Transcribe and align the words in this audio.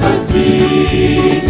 Спаситель, 0.00 1.42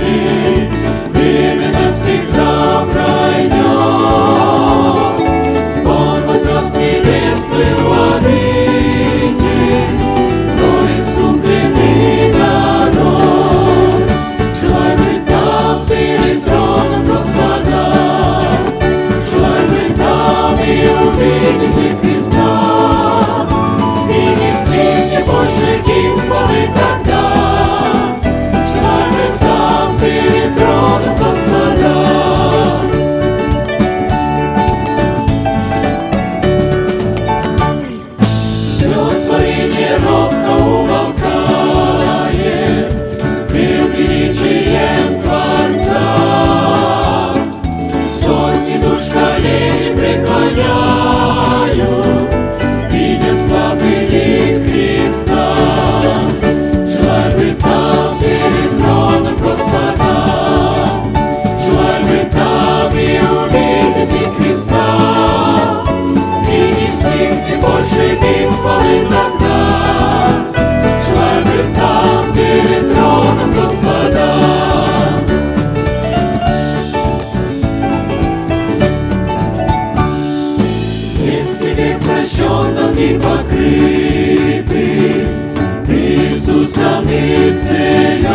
исцелен. 87.61 88.31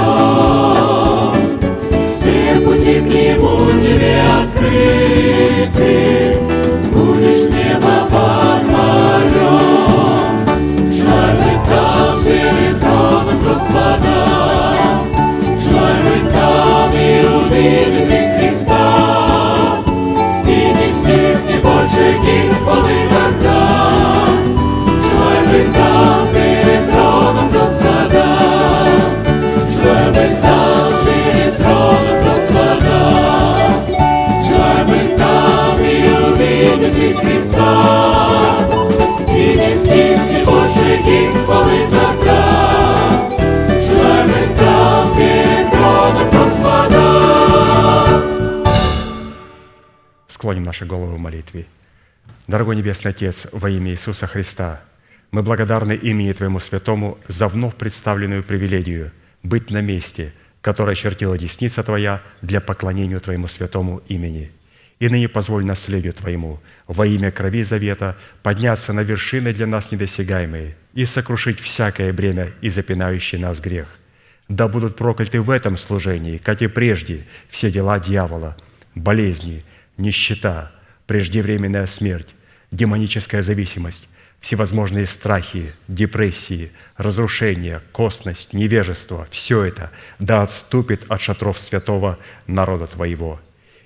Все 2.15 2.59
пути 2.61 2.99
к 2.99 3.05
Нему 3.05 3.67
тебе 3.79 4.21
открыты, 4.41 5.93
Будешь 6.91 7.49
небо 7.49 7.95
подвален. 8.09 9.61
Желай 10.93 11.33
быть 11.35 11.63
там 11.69 12.23
перед 12.23 12.79
троном 12.79 13.39
Желай 15.59 15.97
быть 16.03 16.27
там 16.31 16.91
и 16.93 18.04
лик 37.15 37.23
Христа. 37.23 38.67
И 39.27 39.55
не 39.55 39.75
перед 45.17 45.71
троном 45.71 46.29
Господа. 46.31 47.05
Склоним 50.27 50.63
наши 50.63 50.85
головы 50.85 51.15
в 51.15 51.19
молитве. 51.19 51.65
Дорогой 52.47 52.75
Небесный 52.75 53.11
Отец, 53.11 53.47
во 53.51 53.69
имя 53.69 53.91
Иисуса 53.91 54.27
Христа, 54.27 54.81
мы 55.31 55.41
благодарны 55.41 55.93
имени 55.93 56.33
Твоему 56.33 56.59
Святому 56.59 57.17
за 57.27 57.47
вновь 57.47 57.75
представленную 57.75 58.43
привилегию 58.43 59.11
быть 59.43 59.71
на 59.71 59.81
месте, 59.81 60.33
которое 60.61 60.95
чертила 60.95 61.37
десница 61.37 61.83
Твоя 61.83 62.21
для 62.41 62.61
поклонения 62.61 63.19
Твоему 63.19 63.47
Святому 63.47 64.01
имени. 64.07 64.51
И 64.99 65.09
ныне 65.09 65.27
позволь 65.27 65.65
наследию 65.65 66.13
Твоему 66.13 66.61
во 66.87 67.05
имя 67.05 67.31
крови 67.31 67.63
завета 67.63 68.15
подняться 68.43 68.93
на 68.93 69.01
вершины 69.01 69.53
для 69.53 69.67
нас 69.67 69.91
недосягаемые 69.91 70.77
и 70.93 71.05
сокрушить 71.05 71.59
всякое 71.59 72.13
бремя 72.13 72.53
и 72.61 72.69
запинающий 72.69 73.37
нас 73.37 73.59
грех. 73.59 73.87
Да 74.47 74.67
будут 74.67 74.95
прокляты 74.95 75.41
в 75.41 75.49
этом 75.49 75.75
служении, 75.75 76.37
как 76.37 76.61
и 76.61 76.67
прежде, 76.67 77.25
все 77.49 77.71
дела 77.71 77.99
дьявола, 77.99 78.55
болезни, 78.93 79.63
нищета, 79.97 80.71
преждевременная 81.07 81.87
смерть, 81.87 82.29
демоническая 82.71 83.41
зависимость, 83.41 84.07
всевозможные 84.39 85.07
страхи, 85.07 85.73
депрессии, 85.87 86.71
разрушения, 86.97 87.81
косность, 87.91 88.53
невежество– 88.53 89.27
все 89.31 89.63
это 89.63 89.91
да 90.19 90.43
отступит 90.43 91.05
от 91.09 91.21
шатров 91.21 91.59
святого 91.59 92.19
народа 92.45 92.87
Твоего. 92.87 93.41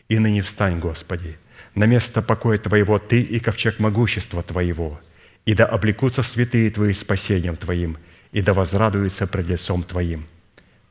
И 0.09 0.18
ныне 0.18 0.42
встань, 0.42 0.80
Господи, 0.80 1.38
на 1.75 1.86
место 1.86 2.24
покоя 2.24 2.58
Твоего 2.58 2.97
Ты 2.97 3.22
и 3.22 3.40
ковчег 3.40 3.80
могущества 3.80 4.42
Твоего, 4.42 5.00
и 5.46 5.53
да 5.53 5.66
облекутся 5.66 6.24
святые 6.24 6.72
Твои 6.72 6.94
спасением 6.94 7.56
Твоим, 7.56 7.97
и 8.31 8.42
да 8.42 8.53
возрадуются 8.53 9.28
пред 9.28 9.47
лицом 9.47 9.84
Твоим. 9.84 10.25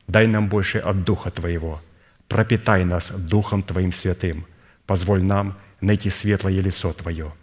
Дай 0.07 0.25
нам 0.25 0.47
больше 0.47 0.77
от 0.77 1.03
Духа 1.03 1.31
Твоего, 1.31 1.81
пропитай 2.29 2.85
нас 2.85 3.11
Духом 3.11 3.61
Твоим 3.61 3.91
святым, 3.91 4.45
позволь 4.85 5.21
нам 5.21 5.57
найти 5.81 6.09
светлое 6.09 6.61
лицо 6.61 6.93
Твое. 6.93 7.33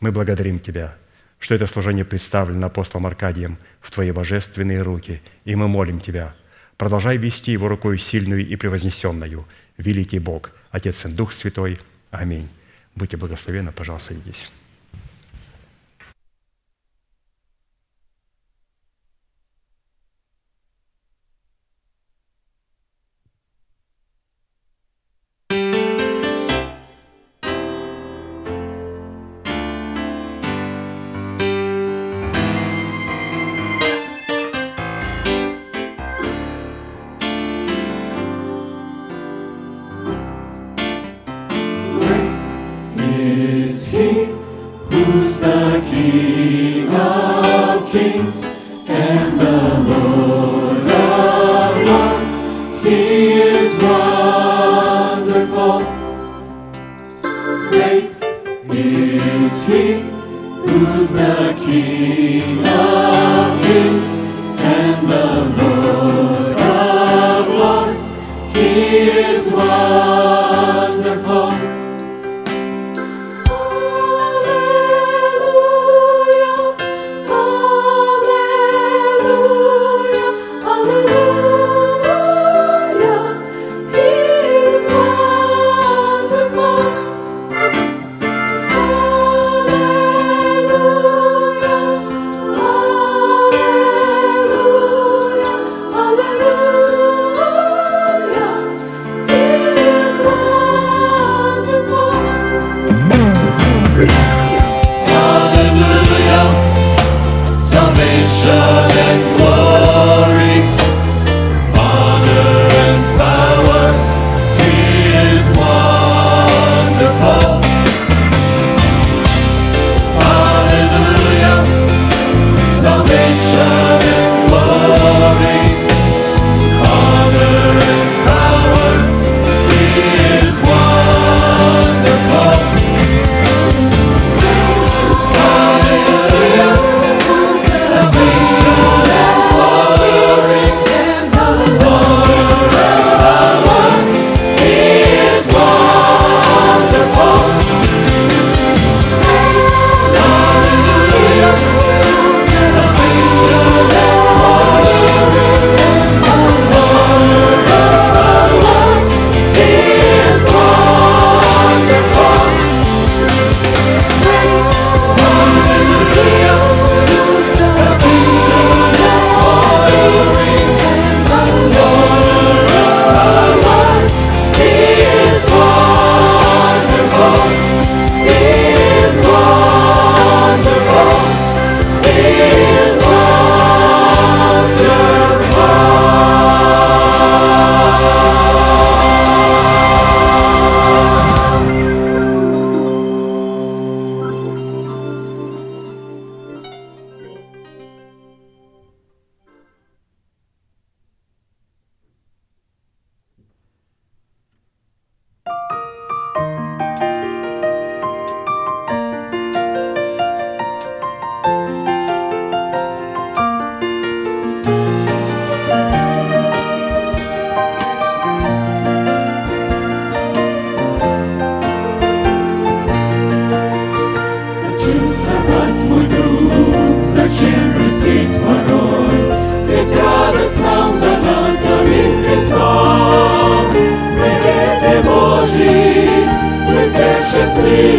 Мы 0.00 0.10
благодарим 0.10 0.58
Тебя, 0.58 0.96
что 1.38 1.54
это 1.54 1.68
служение 1.68 2.04
представлено 2.04 2.66
апостолом 2.66 3.06
Аркадием 3.06 3.56
в 3.80 3.92
Твои 3.92 4.10
божественные 4.10 4.82
руки, 4.82 5.22
и 5.44 5.54
мы 5.54 5.68
молим 5.68 6.00
Тебя, 6.00 6.34
продолжай 6.76 7.18
вести 7.18 7.52
его 7.52 7.68
рукой 7.68 7.98
сильную 7.98 8.44
и 8.44 8.56
превознесенную, 8.56 9.46
великий 9.78 10.18
Бог, 10.18 10.50
Отец 10.74 11.04
и 11.04 11.08
Дух 11.08 11.32
Святой. 11.32 11.78
Аминь. 12.10 12.48
Будьте 12.96 13.16
благословенны, 13.16 13.70
пожалуйста, 13.70 14.12
садитесь. 14.12 14.52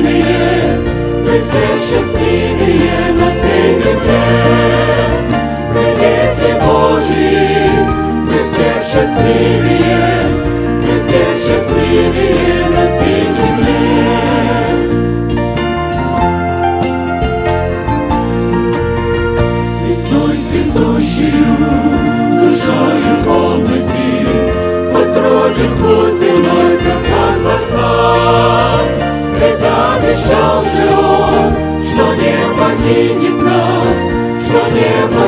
Счастливее, 0.06 0.80
мы 1.24 1.40
все 1.40 1.80
счастливее 1.80 3.14
на 3.20 3.32
всей 3.32 3.76
земле. 3.76 4.22
Мы 5.74 5.86
дети 6.00 6.54
Божьи, 6.64 7.70
мы 8.26 8.44
все 8.44 8.84
счастливее, 8.84 10.22
мы 10.82 11.00
все 11.00 11.24
счастливее 11.36 12.55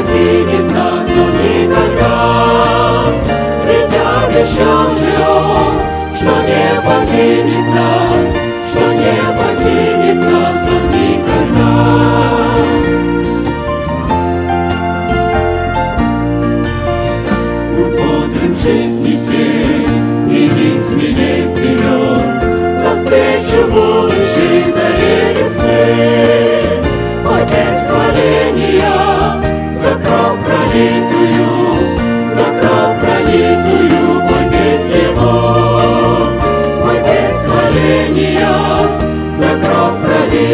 не 0.02 0.47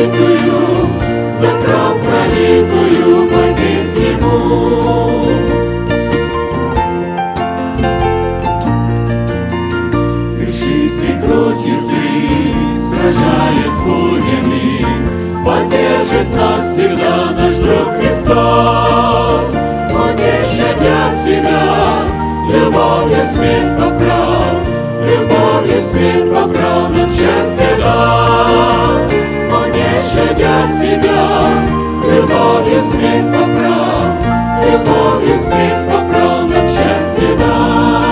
пролитую, 0.04 0.90
За 1.34 1.48
кровь 1.48 2.02
пролитую, 2.04 3.30
без 3.58 3.98
его. 3.98 5.22
Дыши 10.38 10.90
всей 10.90 11.16
грудью 11.16 11.80
ты, 11.90 12.06
сражаясь 12.80 13.74
с 13.74 13.82
бурями, 13.82 14.86
Поддержит 15.46 16.36
нас 16.36 16.72
всегда 16.72 17.32
наш 17.38 17.56
друг 17.56 17.98
Христос. 18.00 19.56
Он 19.92 20.16
не 20.16 20.44
щадя 20.46 21.12
себя, 21.12 21.64
любовью 22.50 23.26
смерть 23.26 23.76
поправ, 23.78 24.56
Любовью 25.06 25.82
смерть 25.82 26.30
поправ 26.30 26.90
нам 26.90 27.12
счастье 27.12 27.76
дал 27.78 28.33
щадя 30.34 30.68
себя, 30.68 31.50
любовью 32.10 32.82
свет 32.82 33.26
попрал, 33.28 34.18
любовью 34.64 35.38
свет 35.38 35.86
попрал 35.86 36.48
нам 36.48 36.68
счастье 36.68 37.36
дал. 37.38 38.04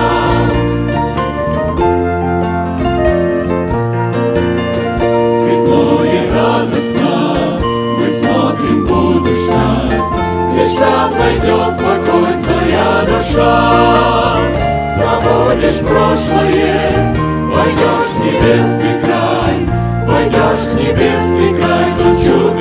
Светло 5.39 6.03
и 6.03 6.29
радостно 6.33 7.59
мы 7.97 8.09
смотрим 8.09 8.85
будущность, 8.85 10.13
лишь 10.55 10.77
там 10.79 11.17
найдет 11.17 11.77
покой 11.77 12.33
твоя 12.43 13.03
душа. 13.07 14.37
Забудешь 14.95 15.79
прошлое, 15.79 17.15
войдешь 17.51 18.11
в 18.15 18.25
небесный 18.25 19.01
край, 19.01 19.67
войдешь 20.07 20.67
в 20.71 20.75
небесный 20.75 21.59
край 21.59 22.00
хочу 22.21 22.51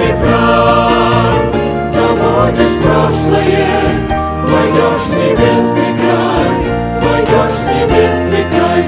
забудешь 1.93 2.77
прошлое, 2.83 3.83
войдешь 4.45 5.07
в 5.07 5.15
небесный 5.17 5.93
край, 6.01 6.51
войдешь 7.03 7.59
в 7.59 7.67
небесный 7.69 8.45
край, 8.55 8.83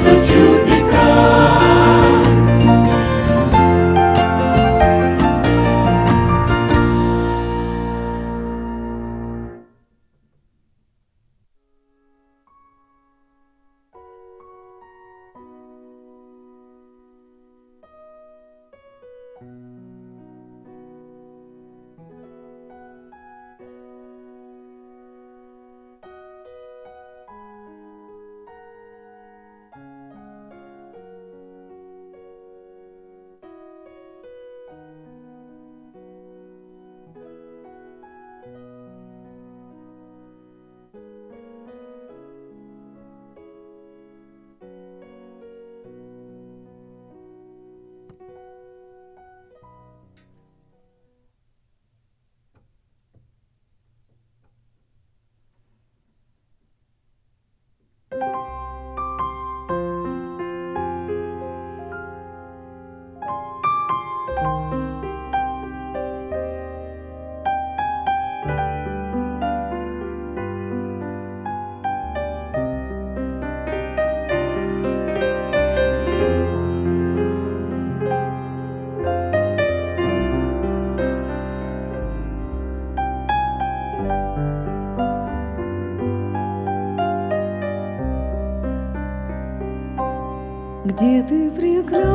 где 90.93 91.23
ты 91.23 91.51
прекрасна. 91.51 92.12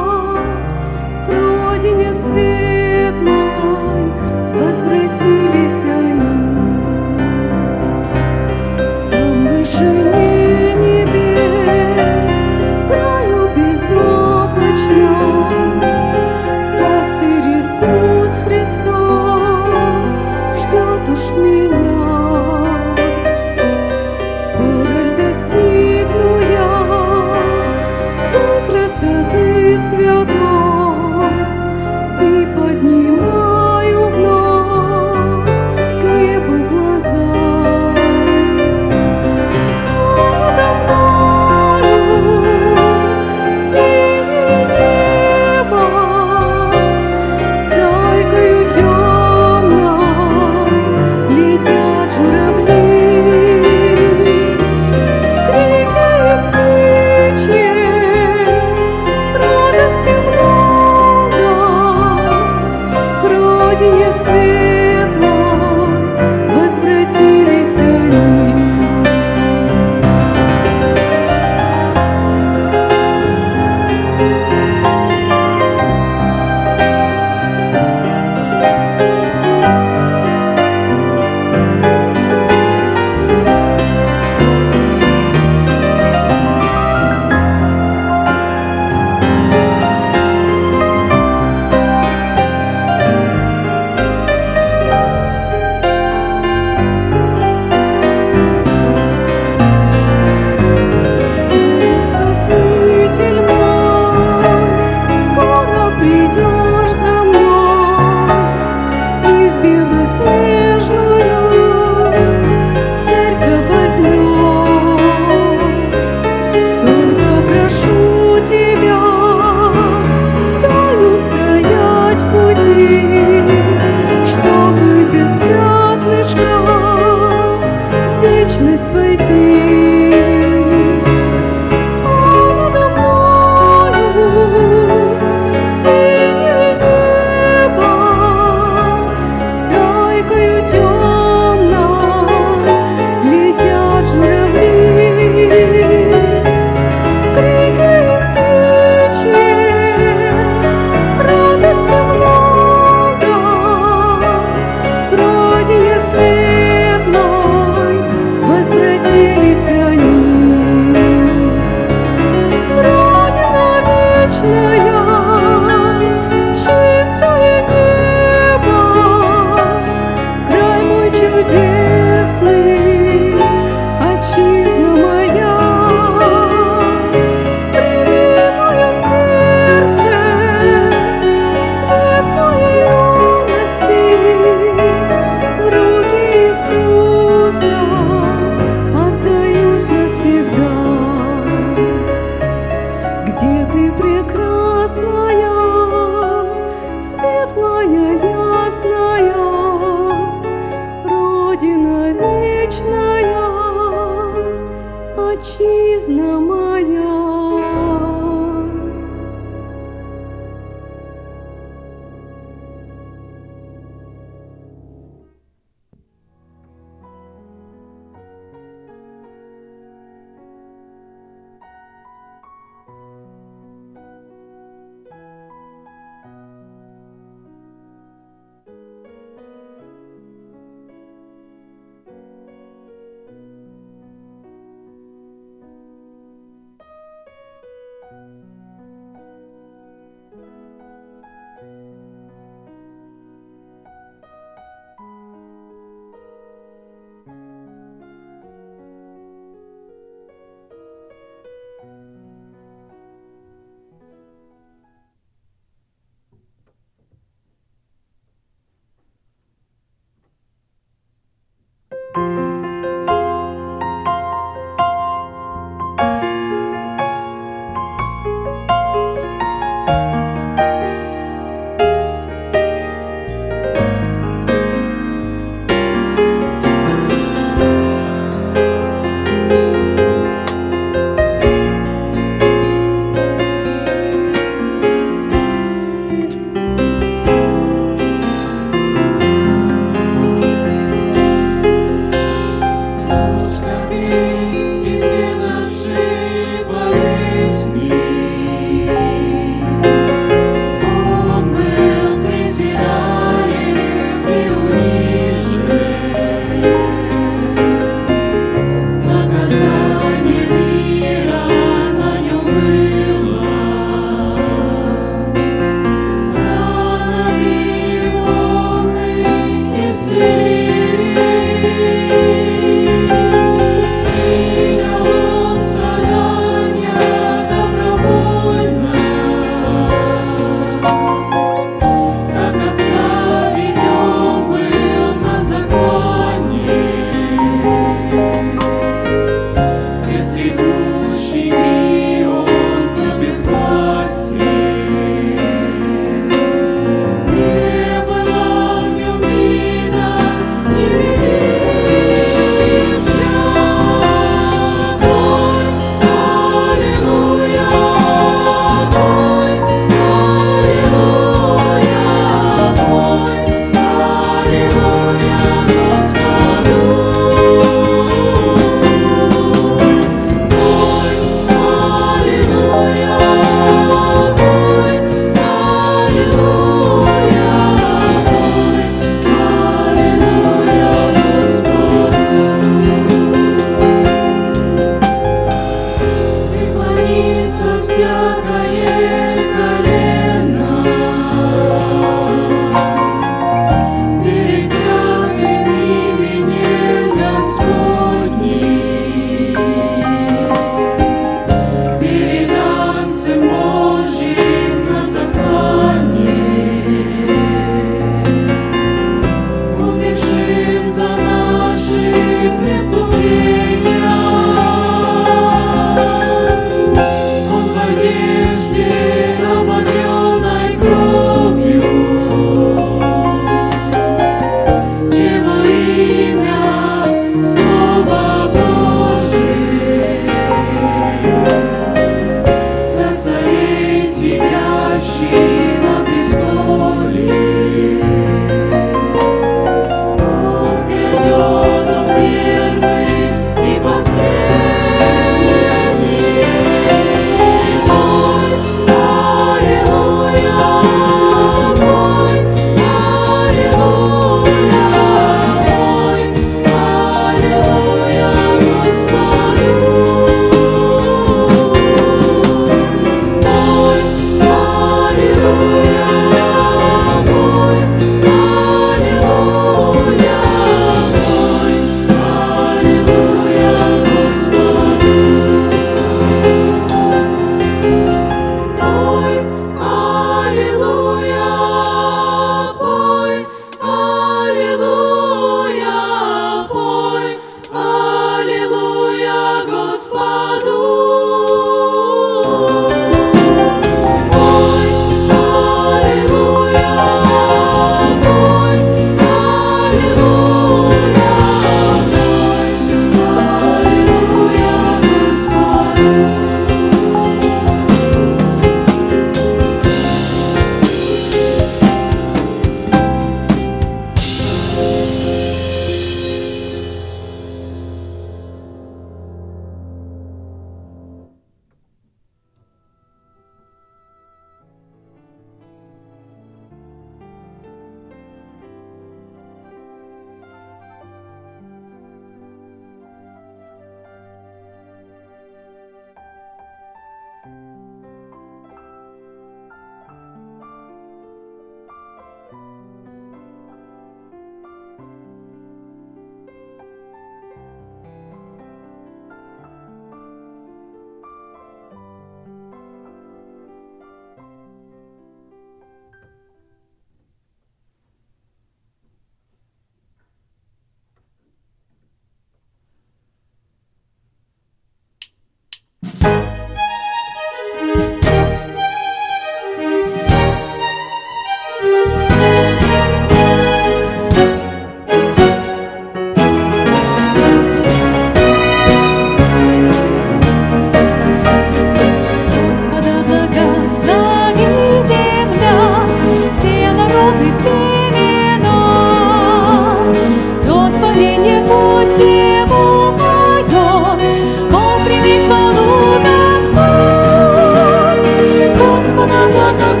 Cause. 599.77 600.00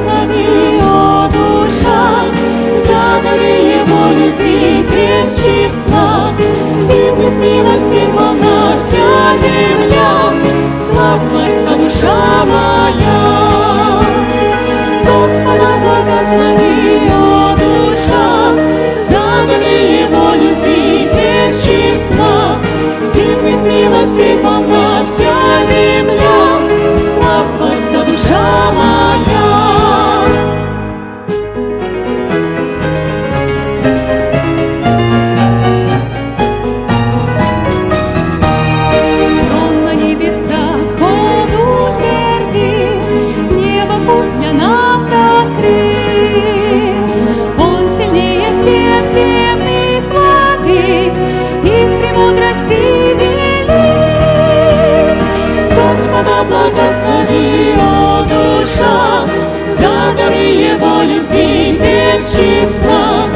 Петр 60.21 60.37
и 60.37 60.65
его 60.65 61.01
любви 61.01 61.79
бесчисла, 61.79 63.27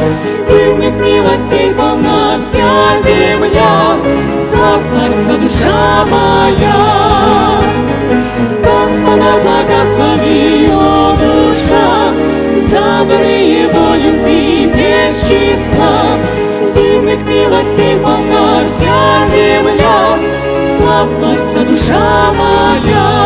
Дивных 0.48 0.94
милостей 0.96 1.74
полна 1.74 2.38
вся 2.40 3.00
земля, 3.00 3.98
Завтрак 4.40 5.20
за 5.20 5.38
душа 5.38 6.06
моя. 6.06 7.62
Господа 8.64 9.38
благослови, 9.42 10.70
о 10.72 11.16
душа, 11.18 12.14
За 12.62 13.06
дары 13.06 13.66
его 13.66 13.96
любви 13.96 14.68
бесчисла, 14.68 16.20
Дивных 16.74 17.26
милостей 17.26 17.98
полна 17.98 18.64
вся 18.66 19.26
земля, 19.32 20.20
Слав 20.64 21.10
Творца 21.10 21.64
душа 21.64 22.32
моя. 22.34 23.26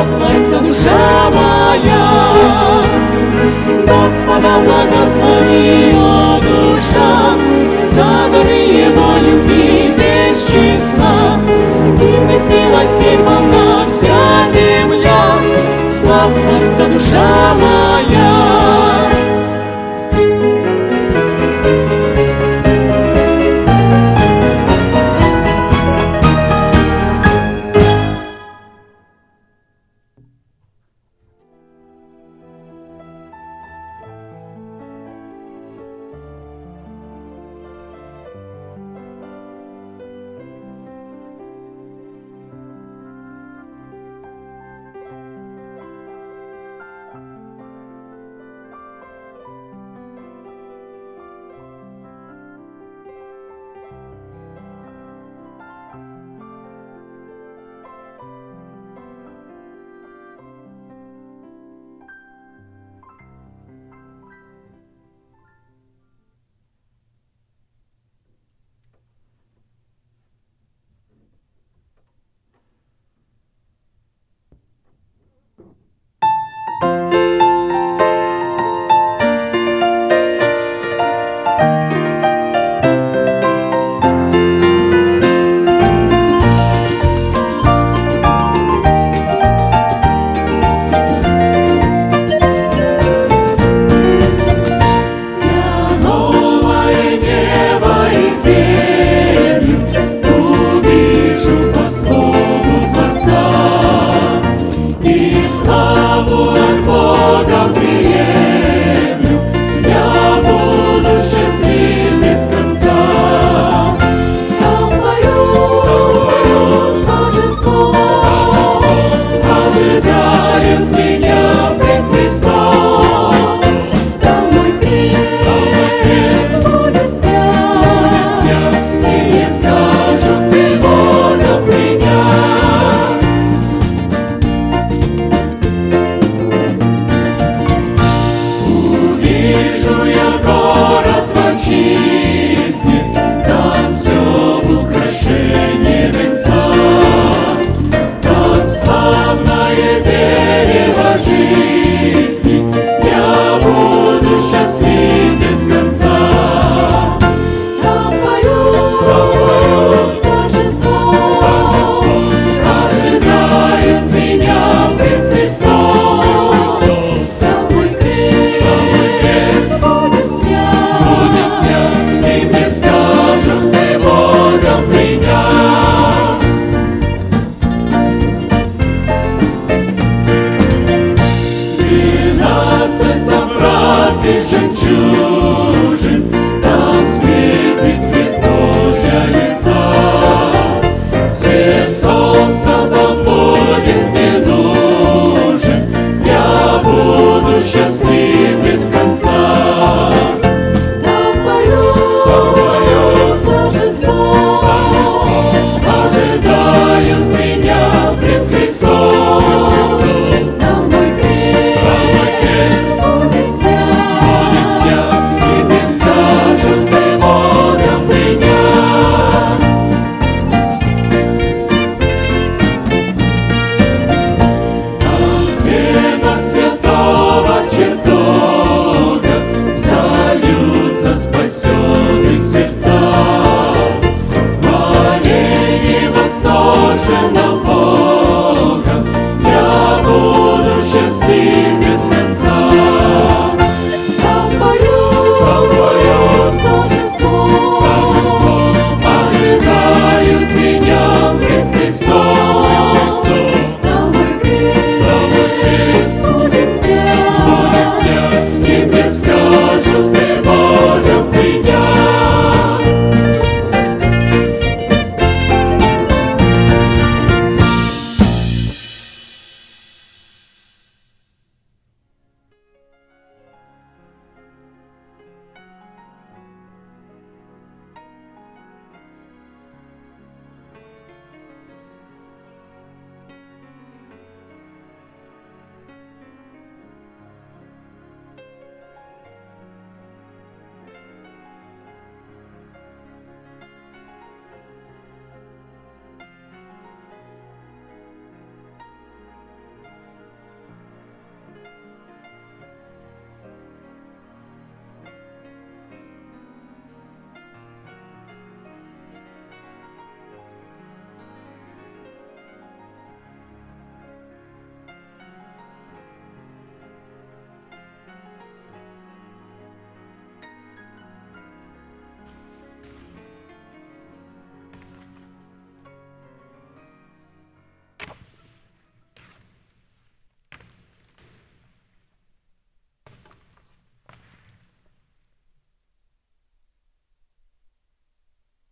Завтра 0.00 0.60
душа 0.60 1.30
моя. 1.30 2.82
Господа 3.86 4.60
благослови, 4.64 5.94
о 5.94 6.40
душа, 6.40 7.36
за 7.84 8.30
дары 8.32 8.62
его 8.86 9.18
любви 9.18 9.92
бесчисла. 9.98 11.38
Дивных 11.98 12.42
милостей 12.48 13.18
полна 13.18 13.84
вся 13.86 14.50
земля, 14.50 15.22
слав 15.90 16.32
Творца 16.32 16.86
душа 16.86 17.54
моя. 17.60 18.39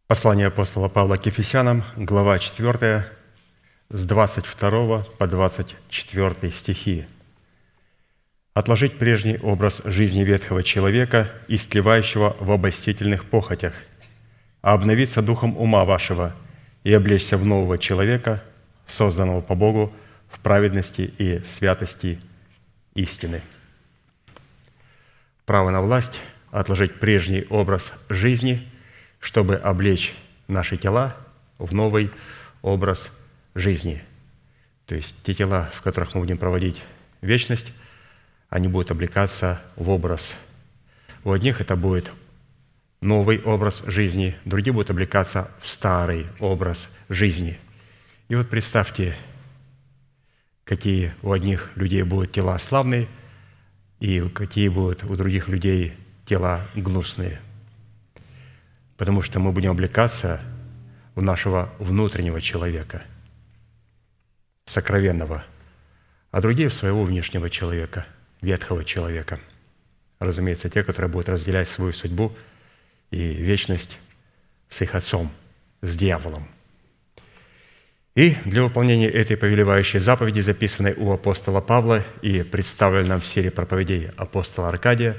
Послание 0.09 0.47
апостола 0.47 0.89
Павла 0.89 1.19
к 1.19 1.27
Ефесянам, 1.27 1.85
глава 1.95 2.39
4, 2.39 3.05
с 3.91 4.05
22 4.07 5.01
по 5.19 5.27
24 5.27 6.51
стихи. 6.51 7.05
«Отложить 8.55 8.99
прежний 8.99 9.37
образ 9.37 9.83
жизни 9.85 10.25
ветхого 10.25 10.63
человека, 10.63 11.31
истлевающего 11.49 12.35
в 12.41 12.51
обольстительных 12.51 13.27
похотях, 13.27 13.75
а 14.63 14.73
обновиться 14.73 15.21
духом 15.21 15.59
ума 15.59 15.85
вашего 15.85 16.35
и 16.85 16.93
облечься 16.95 17.37
в 17.37 17.45
нового 17.45 17.77
человека, 17.77 18.43
созданного 18.87 19.43
по 19.43 19.55
Богу 19.55 19.95
в 20.31 20.39
праведности 20.39 21.03
и 21.19 21.45
святости 21.45 22.19
истины». 22.95 23.43
Право 25.45 25.69
на 25.69 25.83
власть– 25.83 26.23
отложить 26.51 26.99
прежний 26.99 27.45
образ 27.51 27.93
жизни– 28.09 28.67
чтобы 29.21 29.57
облечь 29.57 30.15
наши 30.47 30.77
тела 30.77 31.17
в 31.59 31.75
новый 31.75 32.11
образ 32.63 33.11
жизни. 33.55 34.03
То 34.87 34.95
есть 34.95 35.15
те 35.23 35.35
тела, 35.35 35.71
в 35.75 35.83
которых 35.83 36.15
мы 36.15 36.21
будем 36.21 36.39
проводить 36.39 36.83
вечность, 37.21 37.73
они 38.49 38.69
будут 38.69 38.91
облекаться 38.91 39.61
в 39.77 39.91
образ. 39.91 40.35
У 41.25 41.33
одних 41.33 41.61
это 41.61 41.77
будет 41.77 42.11
новый 43.01 43.41
образ 43.43 43.83
жизни, 43.87 44.37
другие 44.45 44.73
будут 44.73 44.91
облекаться 44.91 45.51
в 45.61 45.69
старый 45.69 46.27
образ 46.41 46.89
жизни. 47.09 47.59
И 48.29 48.35
вот 48.35 48.49
представьте, 48.49 49.15
какие 50.65 51.13
у 51.23 51.33
одних 51.33 51.71
людей 51.77 52.03
будут 52.03 52.33
тела 52.33 52.57
славные, 52.59 53.09
и 54.01 54.21
какие 54.29 54.69
будут 54.69 55.05
у 55.05 55.17
других 55.17 55.49
людей 55.49 55.95
тела 56.25 56.67
гнусные– 56.75 57.41
потому 58.99 59.23
что 59.23 59.39
мы 59.39 59.53
будем 59.53 59.71
облекаться 59.71 60.41
в 61.15 61.23
нашего 61.23 61.73
внутреннего 61.79 62.41
человека, 62.41 63.03
сокровенного, 64.67 65.45
а 66.31 66.41
другие 66.43 66.69
в 66.69 66.75
своего 66.75 67.05
внешнего 67.05 67.49
человека, 67.49 68.07
ветхого 68.43 68.85
человека. 68.85 69.41
Разумеется, 70.19 70.69
те, 70.69 70.83
которые 70.83 71.11
будут 71.11 71.29
разделять 71.29 71.69
свою 71.69 71.93
судьбу 71.93 72.37
и 73.11 73.33
вечность 73.33 73.99
с 74.69 74.83
их 74.83 74.95
отцом, 74.95 75.31
с 75.81 75.97
дьяволом. 75.97 76.47
И 78.17 78.37
для 78.45 78.65
выполнения 78.65 79.09
этой 79.09 79.37
повелевающей 79.37 80.01
заповеди, 80.01 80.41
записанной 80.41 80.95
у 80.95 81.13
апостола 81.13 81.61
Павла 81.61 82.05
и 82.21 82.43
представленной 82.43 83.11
нам 83.11 83.21
в 83.21 83.27
серии 83.27 83.51
проповедей 83.51 84.11
апостола 84.17 84.71
Аркадия, 84.71 85.17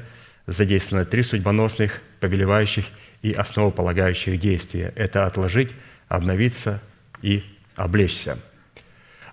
задействованы 0.47 1.05
три 1.05 1.23
судьбоносных, 1.23 2.01
повелевающих 2.19 2.85
и 3.21 3.33
основополагающих 3.33 4.39
действия– 4.39 4.93
это 4.95 5.25
отложить, 5.25 5.71
обновиться 6.07 6.81
и 7.21 7.43
облечься. 7.75 8.39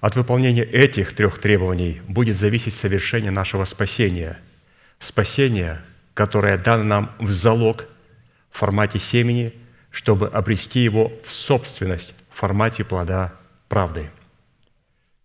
От 0.00 0.16
выполнения 0.16 0.64
этих 0.64 1.14
трех 1.14 1.38
требований 1.38 2.00
будет 2.06 2.38
зависеть 2.38 2.74
совершение 2.74 3.30
нашего 3.30 3.64
спасения. 3.64 4.38
Спасение, 4.98 5.82
которое 6.14 6.58
дано 6.58 6.84
нам 6.84 7.12
в 7.18 7.30
залог 7.32 7.86
в 8.50 8.58
формате 8.58 8.98
семени, 8.98 9.52
чтобы 9.90 10.28
обрести 10.28 10.80
его 10.80 11.12
в 11.24 11.30
собственность 11.30 12.14
в 12.30 12.38
формате 12.38 12.84
плода 12.84 13.34
правды. 13.68 14.10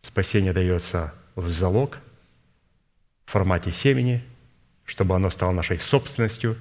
Спасение 0.02 0.54
дается 0.54 1.14
в 1.36 1.50
залог 1.50 2.00
в 3.26 3.32
формате 3.32 3.72
семени, 3.72 4.24
чтобы 4.86 5.16
оно 5.16 5.30
стало 5.30 5.52
нашей 5.52 5.80
собственностью 5.80 6.58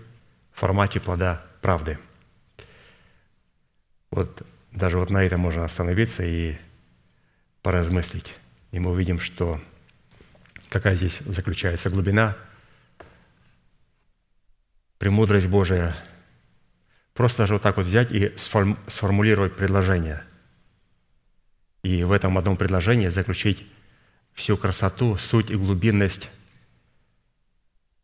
в 0.53 0.61
формате 0.61 1.01
плода 1.01 1.43
правды. 1.61 1.99
Вот 4.11 4.43
даже 4.73 4.99
вот 4.99 5.11
на 5.11 5.23
этом 5.23 5.41
можно 5.41 5.65
остановиться 5.65 6.25
и 6.25 6.57
поразмыслить. 7.63 8.35
И 8.73 8.79
мы 8.79 8.91
увидим, 8.91 9.21
что 9.21 9.61
какая 10.69 10.97
здесь 10.97 11.19
заключается 11.21 11.91
глубина, 11.91 12.37
премудрость 14.99 15.49
Божия. 15.49 15.97
Просто 17.15 17.43
даже 17.43 17.55
вот 17.55 17.63
так 17.63 17.77
вот 17.77 17.87
взять 17.87 18.13
и 18.13 18.35
сформулировать 18.37 19.57
предложение. 19.57 20.23
И 21.83 22.05
в 22.05 22.13
этом 22.13 22.37
одном 22.39 22.57
предложении 22.57 23.09
заключить 23.09 23.67
всю 24.35 24.57
красоту, 24.57 25.17
суть 25.17 25.51
и 25.51 25.57
глубинность 25.57 26.31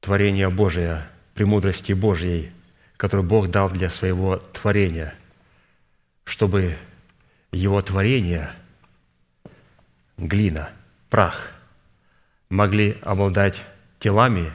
творения 0.01 0.51
Божия, 0.51 1.09
премудрости 1.35 1.93
Божьей– 1.93 2.53
который 2.97 3.25
Бог 3.25 3.49
дал 3.49 3.71
для 3.71 3.91
своего 3.91 4.37
творения, 4.37 5.15
чтобы 6.25 6.77
его 7.53 7.81
творение, 7.83 8.51
глина, 10.17 10.71
прах, 11.11 11.53
могли 12.49 12.97
обладать 13.03 13.63
телами, 13.99 14.53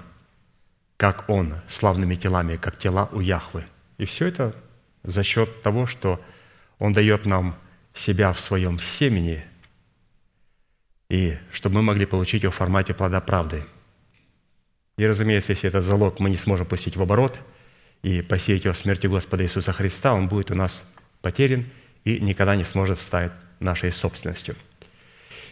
как 0.97 1.30
Он, 1.30 1.56
славными 1.67 2.15
телами, 2.15 2.56
как 2.56 2.77
тела 2.77 3.10
у 3.12 3.19
Яхвы. 3.19 3.65
И 3.97 4.06
все 4.06 4.27
это 4.27 4.56
за 5.04 5.23
счет 5.23 5.62
того, 5.62 5.86
что 5.88 6.19
Он 6.80 6.93
дает 6.93 7.25
нам 7.25 7.56
себя 7.93 8.34
в 8.34 8.39
своем 8.39 8.80
семени, 8.80 9.43
и 11.10 11.38
чтобы 11.51 11.75
мы 11.75 11.82
могли 11.82 12.06
получить 12.06 12.43
его 12.43 12.51
в 12.51 12.56
формате 12.56 12.93
плода 12.93 13.19
правды. 13.19 13.63
И, 14.97 15.06
разумеется, 15.06 15.51
если 15.51 15.67
этот 15.67 15.84
залог 15.84 16.19
мы 16.19 16.30
не 16.30 16.38
сможем 16.38 16.65
пустить 16.65 16.95
в 16.95 17.01
оборот– 17.04 17.39
и 18.04 18.22
посеять 18.22 18.66
его 18.66 18.74
смерти 18.74 19.08
Господа 19.08 19.44
Иисуса 19.44 19.74
Христа, 19.74 20.14
он 20.14 20.28
будет 20.28 20.52
у 20.52 20.56
нас 20.56 20.84
потерян 21.22 21.66
и 22.04 22.20
никогда 22.20 22.56
не 22.56 22.64
сможет 22.64 22.98
стать 23.00 23.32
нашей 23.60 23.92
собственностью. 23.92 24.56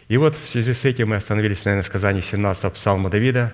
И 0.08 0.16
вот 0.16 0.34
в 0.34 0.48
связи 0.48 0.72
с 0.72 0.84
этим 0.84 1.10
мы 1.10 1.16
остановились 1.16 1.64
на 1.64 1.82
сказании 1.84 2.20
17 2.20 2.72
псалма 2.72 3.10
Давида, 3.10 3.52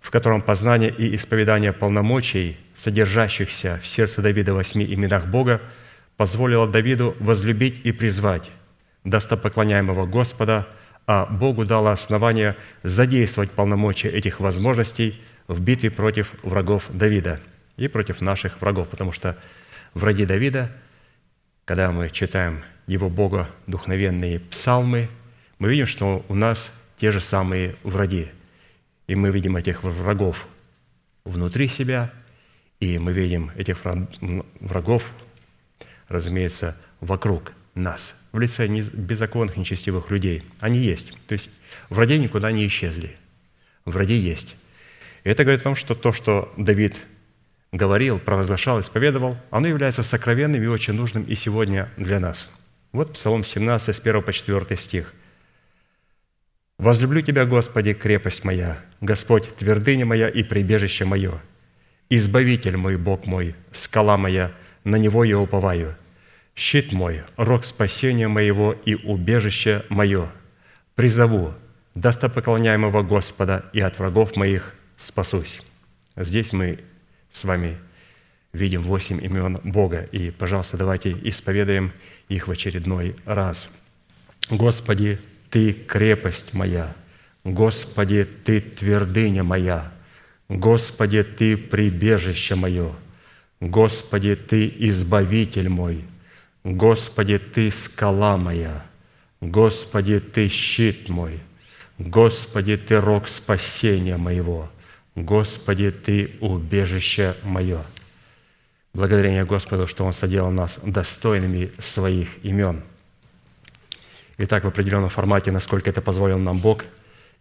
в 0.00 0.12
котором 0.12 0.40
познание 0.40 0.94
и 0.96 1.16
исповедание 1.16 1.72
полномочий, 1.72 2.56
содержащихся 2.76 3.80
в 3.82 3.86
сердце 3.86 4.22
Давида 4.22 4.54
восьми 4.54 4.84
именах 4.84 5.26
Бога, 5.26 5.60
позволило 6.16 6.68
Давиду 6.68 7.16
возлюбить 7.18 7.80
и 7.84 7.90
призвать 7.90 8.48
достопоклоняемого 9.02 10.06
Господа, 10.06 10.68
а 11.08 11.26
Богу 11.26 11.64
дало 11.64 11.90
основание 11.90 12.54
задействовать 12.84 13.50
полномочия 13.50 14.10
этих 14.10 14.38
возможностей 14.38 15.20
в 15.48 15.60
битве 15.60 15.90
против 15.90 16.32
врагов 16.44 16.84
Давида– 16.90 17.40
и 17.78 17.88
против 17.88 18.20
наших 18.20 18.60
врагов, 18.60 18.88
потому 18.88 19.12
что 19.12 19.38
враги 19.94 20.26
Давида, 20.26 20.70
когда 21.64 21.90
мы 21.90 22.10
читаем 22.10 22.62
его 22.86 23.08
Бога 23.08 23.48
духовенные 23.66 24.40
псалмы, 24.40 25.08
мы 25.58 25.70
видим, 25.70 25.86
что 25.86 26.24
у 26.28 26.34
нас 26.34 26.72
те 26.98 27.10
же 27.10 27.20
самые 27.20 27.76
враги. 27.82 28.28
И 29.06 29.14
мы 29.14 29.30
видим 29.30 29.56
этих 29.56 29.84
врагов 29.84 30.46
внутри 31.24 31.68
себя, 31.68 32.12
и 32.80 32.98
мы 32.98 33.12
видим 33.12 33.50
этих 33.56 33.78
врагов, 34.60 35.12
разумеется, 36.08 36.76
вокруг 37.00 37.52
нас, 37.74 38.14
в 38.32 38.38
лице 38.38 38.66
беззаконных, 38.66 39.56
нечестивых 39.56 40.10
людей. 40.10 40.42
Они 40.60 40.78
есть. 40.78 41.16
То 41.26 41.34
есть 41.34 41.48
враги 41.90 42.18
никуда 42.18 42.50
не 42.50 42.66
исчезли. 42.66 43.16
Враги 43.84 44.16
есть. 44.16 44.56
И 45.24 45.28
это 45.28 45.44
говорит 45.44 45.60
о 45.60 45.64
том, 45.64 45.76
что 45.76 45.94
то, 45.94 46.12
что 46.12 46.52
Давид 46.56 47.04
говорил, 47.72 48.18
провозглашал, 48.18 48.80
исповедовал, 48.80 49.36
оно 49.50 49.68
является 49.68 50.02
сокровенным 50.02 50.62
и 50.62 50.66
очень 50.66 50.94
нужным 50.94 51.24
и 51.24 51.34
сегодня 51.34 51.90
для 51.96 52.20
нас. 52.20 52.50
Вот 52.92 53.12
Псалом 53.12 53.44
17, 53.44 53.94
с 53.94 54.00
1 54.00 54.22
по 54.22 54.32
4 54.32 54.76
стих. 54.76 55.14
«Возлюблю 56.78 57.22
Тебя, 57.22 57.44
Господи, 57.44 57.92
крепость 57.92 58.44
моя, 58.44 58.78
Господь, 59.00 59.54
твердыня 59.56 60.06
моя 60.06 60.28
и 60.28 60.42
прибежище 60.42 61.04
мое, 61.04 61.40
Избавитель 62.10 62.78
мой, 62.78 62.96
Бог 62.96 63.26
мой, 63.26 63.54
скала 63.70 64.16
моя, 64.16 64.52
на 64.84 64.96
Него 64.96 65.24
я 65.24 65.38
уповаю, 65.38 65.94
щит 66.54 66.92
мой, 66.92 67.22
рог 67.36 67.66
спасения 67.66 68.28
моего 68.28 68.72
и 68.72 68.94
убежище 68.94 69.84
мое. 69.90 70.30
Призову 70.94 71.52
достопоклоняемого 71.94 73.02
Господа, 73.02 73.66
и 73.74 73.80
от 73.80 73.98
врагов 73.98 74.36
моих 74.36 74.74
спасусь». 74.96 75.60
Здесь 76.16 76.52
мы 76.52 76.80
с 77.30 77.44
вами 77.44 77.78
видим 78.52 78.82
восемь 78.82 79.22
имен 79.22 79.60
Бога. 79.64 80.08
И, 80.12 80.30
пожалуйста, 80.30 80.76
давайте 80.76 81.12
исповедаем 81.22 81.92
их 82.28 82.48
в 82.48 82.50
очередной 82.50 83.16
раз. 83.24 83.70
Господи, 84.50 85.18
Ты 85.50 85.72
крепость 85.72 86.54
моя, 86.54 86.94
Господи, 87.44 88.26
Ты 88.44 88.60
твердыня 88.60 89.42
моя, 89.42 89.92
Господи, 90.48 91.22
Ты 91.22 91.56
прибежище 91.56 92.54
мое, 92.54 92.94
Господи, 93.60 94.36
Ты 94.36 94.72
избавитель 94.78 95.68
мой, 95.68 96.04
Господи, 96.64 97.38
Ты 97.38 97.70
скала 97.70 98.36
моя, 98.36 98.84
Господи, 99.40 100.20
Ты 100.20 100.48
щит 100.48 101.08
мой, 101.08 101.40
Господи, 101.98 102.76
Ты 102.76 103.00
рог 103.00 103.28
спасения 103.28 104.16
моего– 104.16 104.70
Господи, 105.24 105.90
Ты 105.90 106.30
убежище 106.40 107.34
мое. 107.42 107.82
Благодарение 108.94 109.44
Господу, 109.44 109.86
что 109.86 110.04
Он 110.04 110.12
соделал 110.12 110.50
нас 110.50 110.78
достойными 110.84 111.72
своих 111.78 112.28
имен. 112.44 112.82
Итак, 114.38 114.64
в 114.64 114.68
определенном 114.68 115.08
формате, 115.08 115.50
насколько 115.50 115.90
это 115.90 116.00
позволил 116.00 116.38
нам 116.38 116.60
Бог, 116.60 116.84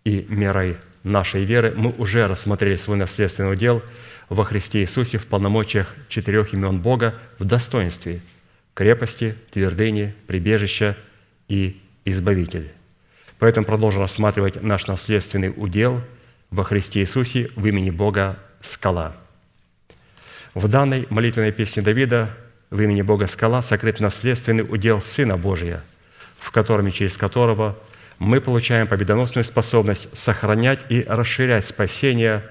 и 0.03 0.25
мерой 0.29 0.77
нашей 1.03 1.43
веры, 1.43 1.73
мы 1.75 1.91
уже 1.91 2.27
рассмотрели 2.27 2.75
свой 2.75 2.97
наследственный 2.97 3.51
удел 3.51 3.83
во 4.29 4.45
Христе 4.45 4.81
Иисусе 4.81 5.17
в 5.17 5.27
полномочиях 5.27 5.95
четырех 6.09 6.53
имен 6.53 6.79
Бога 6.79 7.15
в 7.39 7.45
достоинстве– 7.45 8.21
крепости, 8.73 9.35
твердыни, 9.51 10.13
прибежища 10.27 10.95
и 11.47 11.81
избавитель. 12.05 12.71
Поэтому 13.39 13.65
продолжим 13.65 14.01
рассматривать 14.01 14.63
наш 14.63 14.87
наследственный 14.87 15.53
удел 15.55 16.01
во 16.49 16.63
Христе 16.63 17.01
Иисусе 17.01 17.49
в 17.55 17.65
имени 17.65 17.89
Бога 17.89 18.39
«Скала». 18.61 19.15
В 20.53 20.67
данной 20.67 21.05
молитвенной 21.09 21.51
песне 21.51 21.83
Давида 21.83 22.29
в 22.69 22.81
имени 22.81 23.01
Бога 23.01 23.27
«Скала» 23.27 23.61
сокрыт 23.61 23.99
наследственный 23.99 24.63
удел 24.63 25.01
Сына 25.01 25.37
Божия, 25.37 25.83
в 26.39 26.51
котором 26.51 26.87
и 26.87 26.91
через 26.91 27.17
которого 27.17 27.77
мы 28.19 28.41
получаем 28.41 28.87
победоносную 28.87 29.45
способность 29.45 30.17
сохранять 30.17 30.85
и 30.89 31.03
расширять 31.03 31.65
спасение, 31.65 32.43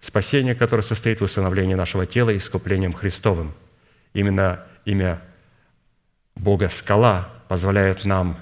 спасение, 0.00 0.54
которое 0.54 0.82
состоит 0.82 1.20
в 1.20 1.24
усыновлении 1.24 1.74
нашего 1.74 2.06
тела 2.06 2.36
искуплением 2.36 2.92
Христовым. 2.92 3.54
Именно 4.14 4.64
имя 4.84 5.20
Бога 6.34 6.70
«Скала» 6.70 7.28
позволяет 7.48 8.04
нам 8.04 8.38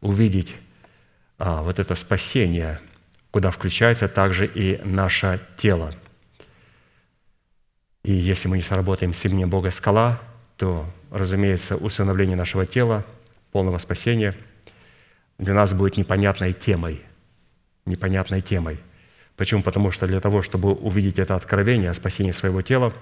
увидеть 0.00 0.56
а, 1.38 1.62
вот 1.62 1.78
это 1.78 1.94
спасение, 1.94 2.80
куда 3.32 3.50
включается 3.50 4.06
также 4.06 4.46
и 4.46 4.80
наше 4.84 5.40
тело. 5.56 5.90
И 8.04 8.12
если 8.12 8.46
мы 8.46 8.58
не 8.58 8.62
сработаем 8.62 9.14
с 9.14 9.24
именем 9.24 9.50
Бога 9.50 9.72
скала, 9.72 10.20
то, 10.56 10.86
разумеется, 11.10 11.76
усыновление 11.76 12.36
нашего 12.36 12.66
тела, 12.66 13.04
полного 13.50 13.78
спасения 13.78 14.36
для 15.38 15.54
нас 15.54 15.72
будет 15.72 15.96
непонятной 15.96 16.52
темой. 16.52 17.00
Непонятной 17.86 18.42
темой. 18.42 18.78
Почему? 19.36 19.62
Потому 19.62 19.90
что 19.90 20.06
для 20.06 20.20
того, 20.20 20.42
чтобы 20.42 20.72
увидеть 20.72 21.18
это 21.18 21.34
откровение 21.34 21.90
о 21.90 21.94
спасении 21.94 22.32
своего 22.32 22.62
тела, 22.62 22.92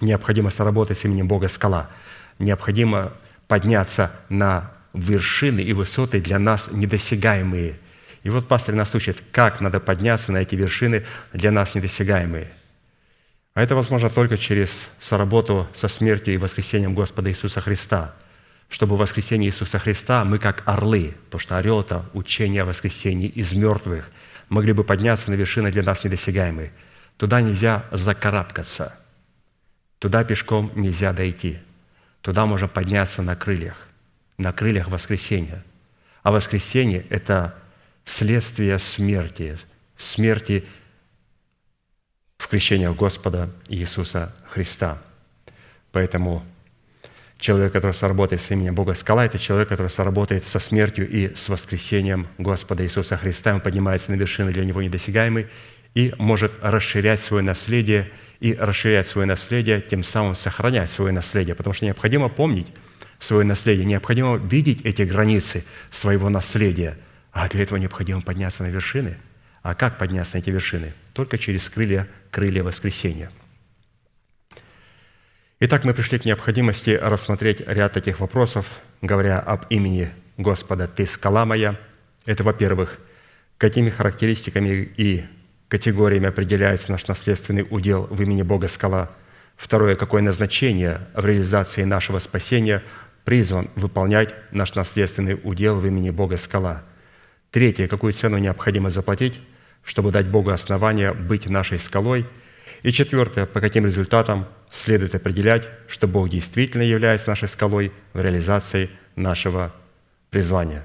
необходимо 0.00 0.50
сработать 0.50 0.98
с 0.98 1.04
именем 1.06 1.28
Бога 1.28 1.48
скала. 1.48 1.90
Необходимо 2.38 3.14
подняться 3.48 4.12
на 4.28 4.72
вершины 4.92 5.60
и 5.60 5.72
высоты 5.72 6.20
для 6.20 6.38
нас 6.38 6.70
недосягаемые. 6.70 7.78
И 8.26 8.28
вот 8.28 8.48
пастор 8.48 8.74
нас 8.74 8.92
учит, 8.92 9.22
как 9.30 9.60
надо 9.60 9.78
подняться 9.78 10.32
на 10.32 10.38
эти 10.38 10.56
вершины 10.56 11.06
для 11.32 11.52
нас 11.52 11.76
недосягаемые. 11.76 12.52
А 13.54 13.62
это 13.62 13.76
возможно 13.76 14.10
только 14.10 14.36
через 14.36 14.88
соработу 14.98 15.68
со 15.72 15.86
смертью 15.86 16.34
и 16.34 16.36
воскресением 16.36 16.92
Господа 16.92 17.30
Иисуса 17.30 17.60
Христа. 17.60 18.16
Чтобы 18.68 18.96
в 18.96 18.98
воскресении 18.98 19.46
Иисуса 19.46 19.78
Христа 19.78 20.24
мы 20.24 20.38
как 20.38 20.64
орлы, 20.66 21.14
потому 21.26 21.38
что 21.38 21.56
орел– 21.56 21.78
это 21.82 22.04
учение 22.14 22.62
о 22.62 22.64
воскресении 22.64 23.28
из 23.28 23.52
мертвых, 23.52 24.10
могли 24.48 24.72
бы 24.72 24.82
подняться 24.82 25.30
на 25.30 25.36
вершины 25.36 25.70
для 25.70 25.84
нас 25.84 26.02
недосягаемые. 26.02 26.72
Туда 27.18 27.40
нельзя 27.40 27.84
закарабкаться, 27.92 28.98
туда 30.00 30.24
пешком 30.24 30.72
нельзя 30.74 31.12
дойти, 31.12 31.60
туда 32.22 32.44
можно 32.44 32.66
подняться 32.66 33.22
на 33.22 33.36
крыльях 33.36 33.76
на 34.36 34.52
крыльях 34.52 34.88
воскресения. 34.88 35.62
А 36.24 36.32
воскресение– 36.32 37.06
это 37.08 37.54
следствие 38.06 38.78
смерти, 38.78 39.58
смерти 39.98 40.64
в 42.38 42.48
крещении 42.48 42.86
Господа 42.86 43.50
Иисуса 43.68 44.34
Христа. 44.48 45.02
Поэтому 45.92 46.42
человек, 47.38 47.72
который 47.72 47.92
сработает 47.92 48.40
с 48.40 48.50
именем 48.50 48.74
Бога 48.74 48.94
скала, 48.94 49.26
это 49.26 49.38
человек, 49.38 49.68
который 49.68 49.90
сработает 49.90 50.46
со 50.46 50.58
смертью 50.58 51.06
и 51.08 51.34
с 51.34 51.50
воскресением 51.50 52.26
Господа 52.38 52.84
Иисуса 52.84 53.18
Христа. 53.18 53.54
Он 53.54 53.60
поднимается 53.60 54.10
на 54.10 54.14
вершины 54.14 54.52
для 54.52 54.64
него 54.64 54.80
недосягаемый 54.80 55.48
и 55.94 56.14
может 56.18 56.52
расширять 56.62 57.20
свое 57.20 57.42
наследие 57.42 58.10
и 58.40 58.54
расширять 58.54 59.08
свое 59.08 59.26
наследие, 59.26 59.82
тем 59.82 60.04
самым 60.04 60.34
сохранять 60.34 60.90
свое 60.90 61.12
наследие. 61.12 61.54
Потому 61.54 61.74
что 61.74 61.84
необходимо 61.86 62.28
помнить, 62.28 62.68
свое 63.18 63.44
наследие. 63.44 63.86
Необходимо 63.86 64.36
видеть 64.36 64.82
эти 64.82 65.02
границы 65.02 65.64
своего 65.90 66.28
наследия. 66.28 66.98
А 67.36 67.50
для 67.50 67.64
этого 67.64 67.76
необходимо 67.76 68.22
подняться 68.22 68.62
на 68.62 68.68
вершины. 68.68 69.18
А 69.60 69.74
как 69.74 69.98
подняться 69.98 70.36
на 70.36 70.38
эти 70.38 70.48
вершины? 70.48 70.94
Только 71.12 71.36
через 71.36 71.68
крылья, 71.68 72.08
крылья 72.30 72.62
воскресения. 72.62 73.30
Итак, 75.60 75.84
мы 75.84 75.92
пришли 75.92 76.18
к 76.18 76.24
необходимости 76.24 76.98
рассмотреть 76.98 77.60
ряд 77.60 77.92
таких 77.92 78.20
вопросов, 78.20 78.66
говоря 79.02 79.38
об 79.38 79.66
имени 79.68 80.08
Господа 80.38 80.88
«Ты 80.88 81.06
скала 81.06 81.44
моя». 81.44 81.76
Это, 82.24 82.42
во-первых, 82.42 82.98
какими 83.58 83.90
характеристиками 83.90 84.90
и 84.96 85.26
категориями 85.68 86.28
определяется 86.28 86.90
наш 86.90 87.06
наследственный 87.06 87.66
удел 87.68 88.04
в 88.04 88.22
имени 88.22 88.40
Бога 88.40 88.66
скала. 88.66 89.10
Второе, 89.56 89.94
какое 89.94 90.22
назначение 90.22 91.02
в 91.12 91.26
реализации 91.26 91.84
нашего 91.84 92.18
спасения 92.18 92.82
призван 93.26 93.68
выполнять 93.74 94.34
наш 94.52 94.74
наследственный 94.74 95.38
удел 95.44 95.78
в 95.78 95.86
имени 95.86 96.08
Бога 96.08 96.38
скала. 96.38 96.82
Третье, 97.56 97.88
какую 97.88 98.12
цену 98.12 98.36
необходимо 98.36 98.90
заплатить, 98.90 99.40
чтобы 99.82 100.10
дать 100.10 100.26
Богу 100.26 100.50
основания 100.50 101.14
быть 101.14 101.48
нашей 101.48 101.78
скалой. 101.78 102.26
И 102.82 102.92
четвертое, 102.92 103.46
по 103.46 103.62
каким 103.62 103.86
результатам 103.86 104.44
следует 104.70 105.14
определять, 105.14 105.66
что 105.88 106.06
Бог 106.06 106.28
действительно 106.28 106.82
является 106.82 107.30
нашей 107.30 107.48
скалой 107.48 107.92
в 108.12 108.20
реализации 108.20 108.90
нашего 109.14 109.74
призвания. 110.28 110.84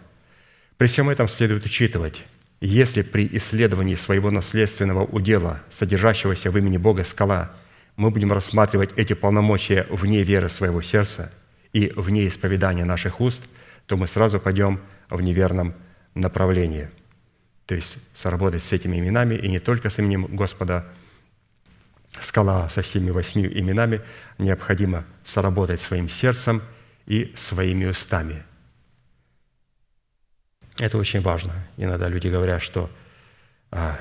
При 0.77 0.87
всем 0.87 1.09
этом 1.09 1.27
следует 1.27 1.65
учитывать, 1.65 2.23
если 2.61 3.01
при 3.01 3.27
исследовании 3.33 3.95
своего 3.95 4.31
наследственного 4.31 5.03
удела, 5.03 5.61
содержащегося 5.69 6.51
в 6.51 6.57
имени 6.57 6.77
Бога 6.77 7.03
скала, 7.03 7.51
мы 7.97 8.11
будем 8.11 8.31
рассматривать 8.31 8.91
эти 8.95 9.11
полномочия 9.11 9.87
вне 9.89 10.23
веры 10.23 10.47
своего 10.47 10.81
сердца– 10.81 11.33
и 11.73 11.91
вне 11.97 12.27
исповедания 12.27 12.85
наших 12.85 13.19
уст, 13.19 13.41
то 13.87 13.97
мы 13.97 14.07
сразу 14.07 14.39
пойдем 14.39 14.79
в 15.09 15.21
неверном 15.21 15.73
направлении. 16.13 16.89
То 17.65 17.75
есть 17.75 17.97
сработать 18.15 18.63
с 18.63 18.71
этими 18.71 18.97
именами, 18.97 19.35
и 19.35 19.47
не 19.47 19.59
только 19.59 19.89
с 19.89 19.99
именем 19.99 20.25
Господа, 20.35 20.85
скала 22.19 22.67
со 22.69 22.81
всеми 22.81 23.09
восьми 23.09 23.45
именами, 23.45 24.01
необходимо 24.37 25.05
сработать 25.23 25.79
своим 25.79 26.09
сердцем 26.09 26.61
и 27.05 27.33
своими 27.35 27.85
устами. 27.85 28.43
Это 30.77 30.97
очень 30.97 31.21
важно. 31.21 31.53
Иногда 31.77 32.07
люди 32.07 32.27
говорят, 32.27 32.61
что 32.61 32.89
а, 33.71 33.97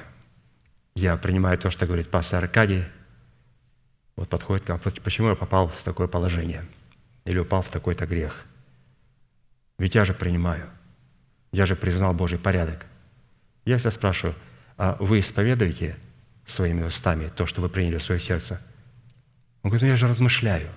я 0.95 1.17
принимаю 1.17 1.59
то, 1.59 1.71
что 1.71 1.87
говорит 1.87 2.11
пастор 2.11 2.45
Аркадий. 2.45 2.85
Вот 4.17 4.29
подходит, 4.29 4.65
почему 5.05 5.29
я 5.29 5.35
попал 5.35 5.69
в 5.69 5.83
такое 5.83 6.09
положение– 6.09 6.65
или 7.25 7.39
упал 7.39 7.63
в 7.63 7.71
такой-то 7.71 8.07
грех. 8.07 8.45
Ведь 9.79 9.95
я 9.95 10.05
же 10.05 10.15
принимаю. 10.15 10.69
Я 11.53 11.66
же 11.66 11.76
признал 11.76 12.14
Божий 12.14 12.38
порядок. 12.38 12.86
Я 13.64 13.76
всегда 13.78 13.90
спрашиваю, 13.90 14.36
а 14.76 14.96
вы 15.01 15.20
исповедуете 15.20 15.96
своими 16.46 16.82
устами 16.82 17.30
то, 17.34 17.46
что 17.46 17.61
вы 17.61 17.68
приняли 17.68 17.98
в 17.98 18.03
свое 18.03 18.20
сердце? 18.20 18.61
Он 19.62 19.70
говорит, 19.70 19.82
ну 19.82 19.88
я 19.88 19.96
же 19.96 20.09
размышляю. 20.09 20.68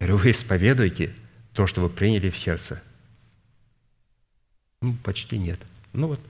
Я 0.00 0.06
говорю, 0.06 0.16
вы 0.16 0.30
исповедуете 0.32 1.14
то, 1.52 1.66
что 1.66 1.80
вы 1.80 1.88
приняли 1.88 2.30
в 2.30 2.36
сердце? 2.36 2.82
Ну, 4.82 4.94
почти 5.02 5.38
нет. 5.38 5.60
Ну 5.92 6.08
вот, 6.08 6.20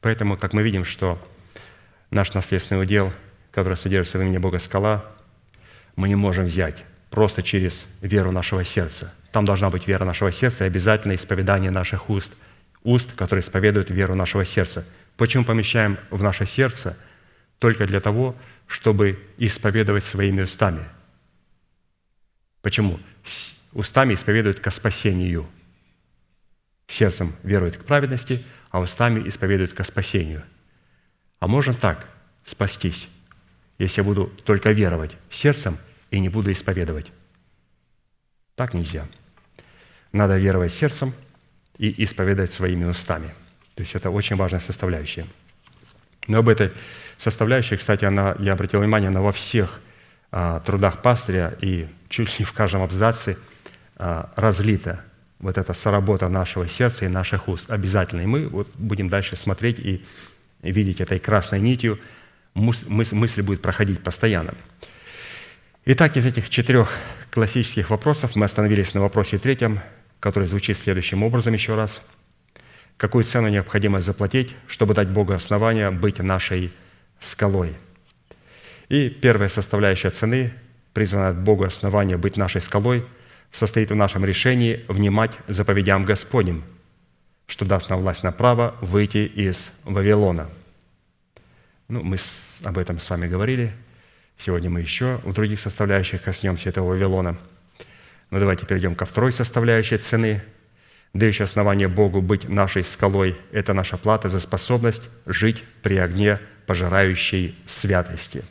поэтому, 0.00 0.36
как 0.36 0.52
мы 0.52 0.62
видим, 0.62 0.84
что 0.84 1.22
наш 2.10 2.32
наследственный 2.34 2.82
удел, 2.82 3.12
который 3.52 3.76
содержится 3.76 4.18
в 4.18 4.22
имени 4.22 4.38
Бога 4.38 4.58
скала, 4.58 5.04
мы 5.96 6.08
не 6.08 6.16
можем 6.16 6.46
взять 6.46 6.84
просто 7.10 7.42
через 7.42 7.86
веру 8.00 8.32
нашего 8.32 8.64
сердца. 8.64 9.12
Там 9.32 9.44
должна 9.44 9.70
быть 9.70 9.86
вера 9.86 10.04
нашего 10.04 10.32
сердца 10.32 10.64
и 10.64 10.66
обязательно 10.66 11.14
исповедание 11.14 11.70
наших 11.70 12.08
уст, 12.08 12.32
уст, 12.82 13.12
которые 13.14 13.42
исповедуют 13.42 13.90
веру 13.90 14.14
нашего 14.14 14.44
сердца. 14.44 14.86
Почему 15.16 15.44
помещаем 15.44 15.98
в 16.10 16.22
наше 16.22 16.46
сердце? 16.46 16.96
Только 17.58 17.86
для 17.86 18.00
того, 18.00 18.36
чтобы 18.66 19.18
исповедовать 19.36 20.04
своими 20.04 20.42
устами. 20.42 20.84
Почему? 22.62 22.98
Устами 23.72 24.14
исповедуют 24.14 24.60
ко 24.60 24.70
спасению. 24.70 25.48
Сердцем 26.86 27.34
веруют 27.42 27.76
к 27.76 27.84
праведности, 27.84 28.44
а 28.70 28.80
устами 28.80 29.28
исповедуют 29.28 29.74
ко 29.74 29.84
спасению. 29.84 30.42
А 31.38 31.46
можно 31.46 31.74
так 31.74 32.08
спастись, 32.44 33.08
если 33.78 34.00
я 34.00 34.04
буду 34.04 34.26
только 34.44 34.72
веровать 34.72 35.16
сердцем– 35.30 35.78
и 36.10 36.18
не 36.18 36.28
буду 36.28 36.52
исповедовать. 36.52 37.12
Так 38.54 38.74
нельзя. 38.74 39.06
Надо 40.12 40.36
веровать 40.36 40.72
сердцем 40.72 41.14
и 41.80 42.04
исповедовать 42.04 42.52
своими 42.52 42.84
устами. 42.84 43.28
То 43.74 43.82
есть 43.82 43.94
это 43.94 44.10
очень 44.10 44.36
важная 44.36 44.60
составляющая. 44.60 45.24
Но 46.26 46.40
об 46.40 46.50
этой 46.50 46.72
составляющей, 47.16 47.76
кстати, 47.76 48.04
она, 48.04 48.36
я 48.38 48.52
обратил 48.52 48.80
внимание, 48.80 49.08
она 49.08 49.22
во 49.22 49.32
всех 49.32 49.80
а, 50.30 50.60
трудах 50.60 51.00
пастыря 51.00 51.56
и 51.62 51.88
чуть 52.10 52.28
ли 52.28 52.34
не 52.40 52.44
в 52.44 52.52
каждом 52.52 52.82
абзаце 52.82 53.38
а, 53.96 54.30
разлита 54.36 55.00
вот 55.38 55.56
эта 55.56 55.72
соработа 55.72 56.28
нашего 56.28 56.68
сердца 56.68 57.06
и 57.06 57.08
наших 57.08 57.48
уст. 57.48 57.72
Обязательно. 57.72 58.20
И 58.20 58.26
мы 58.26 58.46
вот 58.46 58.68
будем 58.74 59.08
дальше 59.08 59.38
смотреть 59.38 59.78
и 59.78 60.04
видеть 60.60 61.00
этой 61.00 61.18
красной 61.18 61.60
нитью, 61.60 61.98
мысль 62.52 63.40
будет 63.40 63.62
проходить 63.62 64.02
постоянно. 64.02 64.52
Итак, 65.86 66.18
из 66.18 66.26
этих 66.26 66.50
четырех 66.50 66.92
классических 67.30 67.88
вопросов 67.88 68.36
мы 68.36 68.44
остановились 68.44 68.92
на 68.92 69.00
вопросе 69.00 69.38
третьем, 69.38 69.80
который 70.20 70.46
звучит 70.46 70.76
следующим 70.76 71.22
образом 71.22 71.54
еще 71.54 71.74
раз. 71.74 72.06
Какую 72.96 73.24
цену 73.24 73.48
необходимо 73.48 74.00
заплатить, 74.00 74.54
чтобы 74.66 74.94
дать 74.94 75.08
Богу 75.08 75.32
основания 75.32 75.90
быть 75.90 76.18
нашей 76.18 76.70
скалой? 77.18 77.74
И 78.88 79.08
первая 79.08 79.48
составляющая 79.48 80.10
цены, 80.10 80.52
призванная 80.92 81.30
от 81.30 81.40
Бога 81.40 81.66
основания 81.66 82.16
быть 82.16 82.36
нашей 82.36 82.60
скалой, 82.60 83.04
состоит 83.50 83.90
в 83.90 83.96
нашем 83.96 84.24
решении 84.24 84.84
внимать 84.88 85.36
заповедям 85.48 86.04
Господним, 86.04 86.62
что 87.46 87.64
даст 87.64 87.90
нам 87.90 88.00
власть 88.00 88.22
на 88.22 88.32
право 88.32 88.76
выйти 88.80 89.26
из 89.26 89.72
Вавилона. 89.84 90.48
Ну, 91.88 92.02
мы 92.02 92.18
об 92.62 92.78
этом 92.78 93.00
с 93.00 93.10
вами 93.10 93.26
говорили– 93.26 93.72
Сегодня 94.40 94.70
мы 94.70 94.80
еще 94.80 95.20
в 95.22 95.34
других 95.34 95.60
составляющих 95.60 96.22
коснемся 96.22 96.70
этого 96.70 96.88
Вавилона. 96.88 97.36
Но 98.30 98.38
давайте 98.38 98.66
перейдем 98.66 98.94
ко 98.94 99.04
второй 99.04 99.32
составляющей 99.32 99.96
цены. 99.96 100.42
Дающее 101.12 101.44
основание 101.44 101.88
Богу 101.88 102.22
быть 102.22 102.48
нашей 102.48 102.84
скалой– 102.84 103.36
это 103.52 103.74
наша 103.74 103.96
плата 103.96 104.28
за 104.28 104.38
способность 104.38 105.02
жить 105.26 105.64
при 105.82 105.96
огне 105.96 106.38
пожирающей 106.66 107.56
святости. 107.66 108.44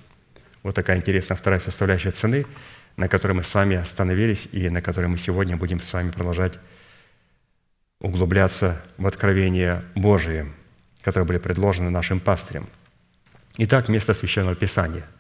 Вот 0.64 0.76
такая 0.76 0.98
интересная 0.98 1.38
вторая 1.38 1.60
составляющая 1.60 2.12
цены, 2.12 2.46
на 2.98 3.08
которой 3.08 3.32
мы 3.32 3.44
с 3.44 3.54
вами 3.54 3.78
остановились 3.78 4.50
и 4.52 4.70
на 4.70 4.82
которой 4.82 5.08
мы 5.08 5.18
сегодня 5.18 5.56
будем 5.56 5.82
с 5.82 5.94
вами 5.94 6.12
продолжать 6.12 6.60
углубляться 8.02 8.82
в 8.98 9.08
откровения 9.08 9.86
Божие, 9.96 10.48
которые 11.02 11.28
были 11.28 11.38
предложены 11.38 11.90
нашим 11.90 12.20
пастырем. 12.20 12.68
Итак, 13.58 13.88
место 13.88 14.14
Священного 14.14 14.56
Писания– 14.56 15.06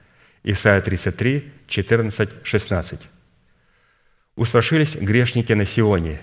Исайя 0.43 0.81
33, 0.81 1.51
14, 1.67 2.29
16. 2.43 3.07
«Устрашились 4.39 4.95
грешники 4.95 5.51
на 5.51 5.65
Сионе, 5.65 6.21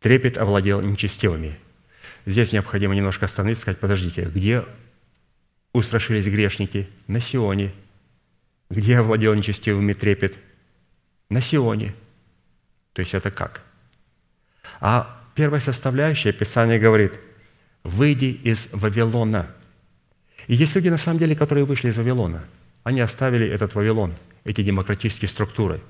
трепет 0.00 0.38
овладел 0.38 0.80
нечестивыми». 0.80 1.58
Здесь 2.24 2.52
необходимо 2.52 2.94
немножко 2.94 3.26
остановиться 3.26 3.60
и 3.60 3.62
сказать, 3.62 3.80
подождите, 3.80 4.24
где 4.24 4.64
устрашились 5.74 6.26
грешники? 6.26 6.88
На 7.06 7.20
Сионе. 7.20 7.72
Где 8.70 8.98
овладел 8.98 9.34
нечестивыми 9.34 9.92
трепет? 9.92 10.38
На 11.28 11.42
Сионе. 11.42 11.94
То 12.94 13.00
есть 13.00 13.12
это 13.12 13.30
как? 13.30 13.60
А 14.80 15.22
первая 15.34 15.60
составляющая 15.60 16.32
Писание 16.32 16.78
говорит, 16.78 17.12
«Выйди 17.84 18.40
из 18.42 18.70
Вавилона». 18.72 19.54
И 20.46 20.54
есть 20.54 20.74
люди, 20.76 20.88
на 20.88 20.98
самом 20.98 21.18
деле, 21.18 21.36
которые 21.36 21.66
вышли 21.66 21.90
из 21.90 21.98
Вавилона– 21.98 22.44
они 22.88 23.02
оставили 23.02 23.46
этот 23.46 23.74
Вавилон, 23.74 24.14
эти 24.44 24.62
демократические 24.62 25.28
структуры. 25.28 25.82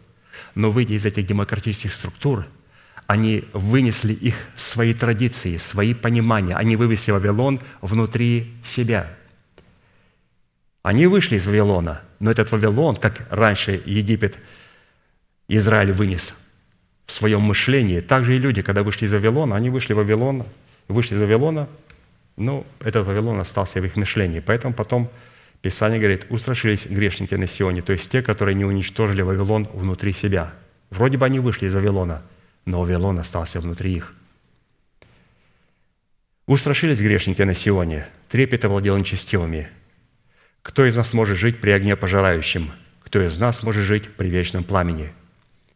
Но 0.54 0.70
выйдя 0.70 0.94
из 0.94 1.04
этих 1.04 1.26
демократических 1.26 1.92
структур, 1.92 2.46
они 3.06 3.44
вынесли 3.52 4.12
их 4.12 4.34
свои 4.54 4.92
традиции, 4.92 5.56
свои 5.56 5.94
понимания. 5.94 6.54
Они 6.54 6.76
вывесли 6.76 7.12
Вавилон 7.12 7.60
внутри 7.80 8.52
себя. 8.62 9.10
Они 10.82 11.06
вышли 11.06 11.36
из 11.36 11.46
Вавилона, 11.46 12.02
но 12.20 12.30
этот 12.30 12.52
Вавилон, 12.52 12.96
как 12.96 13.26
раньше 13.30 13.82
Египет, 13.84 14.38
Израиль 15.48 15.92
вынес 15.92 16.34
в 17.06 17.12
своем 17.12 17.40
мышлении, 17.40 18.00
также 18.00 18.36
и 18.36 18.38
люди, 18.38 18.62
когда 18.62 18.82
вышли 18.82 19.06
из 19.06 19.12
Вавилона, 19.12 19.56
они 19.56 19.70
вышли 19.70 19.92
из 19.92 19.96
Вавилона, 19.96 20.44
вышли 20.88 21.14
из 21.14 21.20
Вавилона, 21.20 21.68
но 22.36 22.66
этот 22.80 23.06
Вавилон 23.06 23.40
остался 23.40 23.80
в 23.80 23.84
их 23.84 23.96
мышлении. 23.96 24.40
Поэтому 24.40 24.74
потом 24.74 25.10
Писание 25.62 25.98
говорит, 25.98 26.26
устрашились 26.30 26.86
грешники 26.86 27.34
на 27.34 27.46
Сионе, 27.46 27.82
то 27.82 27.92
есть 27.92 28.10
те, 28.10 28.22
которые 28.22 28.54
не 28.54 28.64
уничтожили 28.64 29.22
Вавилон 29.22 29.64
внутри 29.72 30.12
себя. 30.12 30.54
Вроде 30.90 31.18
бы 31.18 31.26
они 31.26 31.40
вышли 31.40 31.66
из 31.66 31.74
Вавилона, 31.74 32.22
но 32.64 32.80
Вавилон 32.80 33.18
остался 33.18 33.60
внутри 33.60 33.94
их. 33.94 34.14
Устрашились 36.46 37.00
грешники 37.00 37.42
на 37.42 37.54
Сионе, 37.54 38.06
трепет 38.28 38.64
овладел 38.64 38.96
нечестивыми. 38.96 39.68
Кто 40.62 40.86
из 40.86 40.96
нас 40.96 41.12
может 41.12 41.36
жить 41.36 41.60
при 41.60 41.70
огне 41.70 41.96
пожирающем? 41.96 42.70
Кто 43.02 43.26
из 43.26 43.38
нас 43.38 43.62
может 43.62 43.84
жить 43.84 44.08
при 44.16 44.28
вечном 44.28 44.64
пламени? 44.64 45.12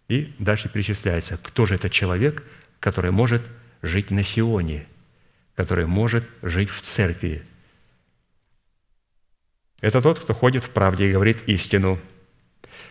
И 0.09 0.35
дальше 0.39 0.68
перечисляется, 0.68 1.39
кто 1.43 1.66
же 1.66 1.74
этот 1.74 1.93
человек, 1.93 2.45
который 2.78 3.11
может 3.11 3.43
жить 3.83 4.11
на 4.11 4.22
Сионе, 4.22 4.87
который 5.57 5.87
может 5.87 6.24
жить 6.43 6.70
в 6.70 6.83
церкви, 6.83 7.43
это 9.83 10.01
тот, 10.01 10.20
кто 10.20 10.33
ходит 10.33 10.64
в 10.64 10.70
правде 10.70 11.09
и 11.09 11.12
говорит 11.12 11.43
истину, 11.47 11.99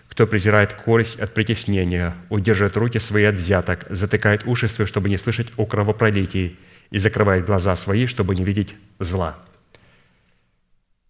кто 0.09 0.27
презирает 0.27 0.73
корость 0.73 1.19
от 1.19 1.33
притеснения, 1.33 2.13
удерживает 2.29 2.75
руки 2.75 2.99
свои 2.99 3.23
от 3.23 3.35
взяток, 3.35 3.85
затыкает 3.89 4.45
уши 4.45 4.67
свои, 4.67 4.85
чтобы 4.85 5.07
не 5.07 5.17
слышать 5.17 5.47
о 5.55 5.65
кровопролитии, 5.65 6.59
и 6.89 6.99
закрывает 6.99 7.45
глаза 7.45 7.77
свои, 7.77 8.05
чтобы 8.05 8.35
не 8.35 8.43
видеть 8.43 8.75
зла. 8.99 9.39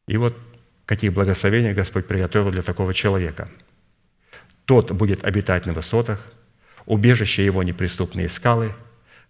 И 0.08 0.18
вот 0.18 0.38
какие 0.86 1.10
благословения 1.10 1.74
Господь 1.74 2.06
приготовил 2.06 2.52
для 2.52 2.62
такого 2.62 2.94
человека. 2.94 3.50
Тот 4.66 4.92
будет 4.92 5.24
обитать 5.24 5.66
на 5.66 5.74
высотах, 5.74 6.32
убежище 6.86 7.44
его 7.44 7.64
неприступные 7.64 8.30
скалы, 8.30 8.76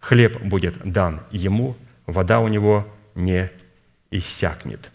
хлеб 0.02 0.42
будет 0.42 0.76
дан 0.84 1.22
ему, 1.32 1.78
вода 2.06 2.42
у 2.42 2.50
него 2.50 2.94
не 3.16 3.50
иссякнет». 4.10 4.92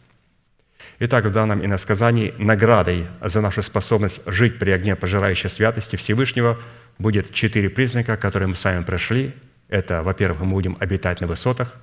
Итак, 0.99 1.26
в 1.26 1.30
данном 1.30 1.62
иносказании 1.62 2.32
наградой 2.38 3.07
за 3.20 3.42
нашу 3.42 3.62
способность 3.62 4.22
жить 4.26 4.59
при 4.59 4.70
огне 4.70 4.97
пожирающей 4.97 5.51
святости 5.51 5.97
Всевышнего 5.97 6.59
будет 6.99 7.34
четыре 7.34 7.68
признака, 7.68 8.16
которые 8.16 8.49
мы 8.49 8.57
с 8.57 8.64
вами 8.64 8.82
прошли. 8.82 9.34
Это, 9.68 10.03
во-первых, 10.03 10.40
мы 10.40 10.53
будем 10.53 10.76
обитать 10.80 11.20
на 11.20 11.26
высотах. 11.26 11.76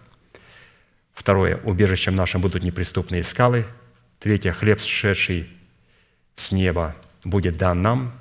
Второе, 1.13 1.57
убежищем 1.57 2.15
нашим 2.15 2.41
будут 2.41 2.63
неприступные 2.63 3.23
скалы. 3.23 3.65
Третье, 4.19 4.51
хлеб, 4.51 4.81
сшедший 4.81 5.47
с 6.35 6.51
неба, 6.51 6.95
будет 7.23 7.55
дан 7.57 7.83
нам. 7.83 8.19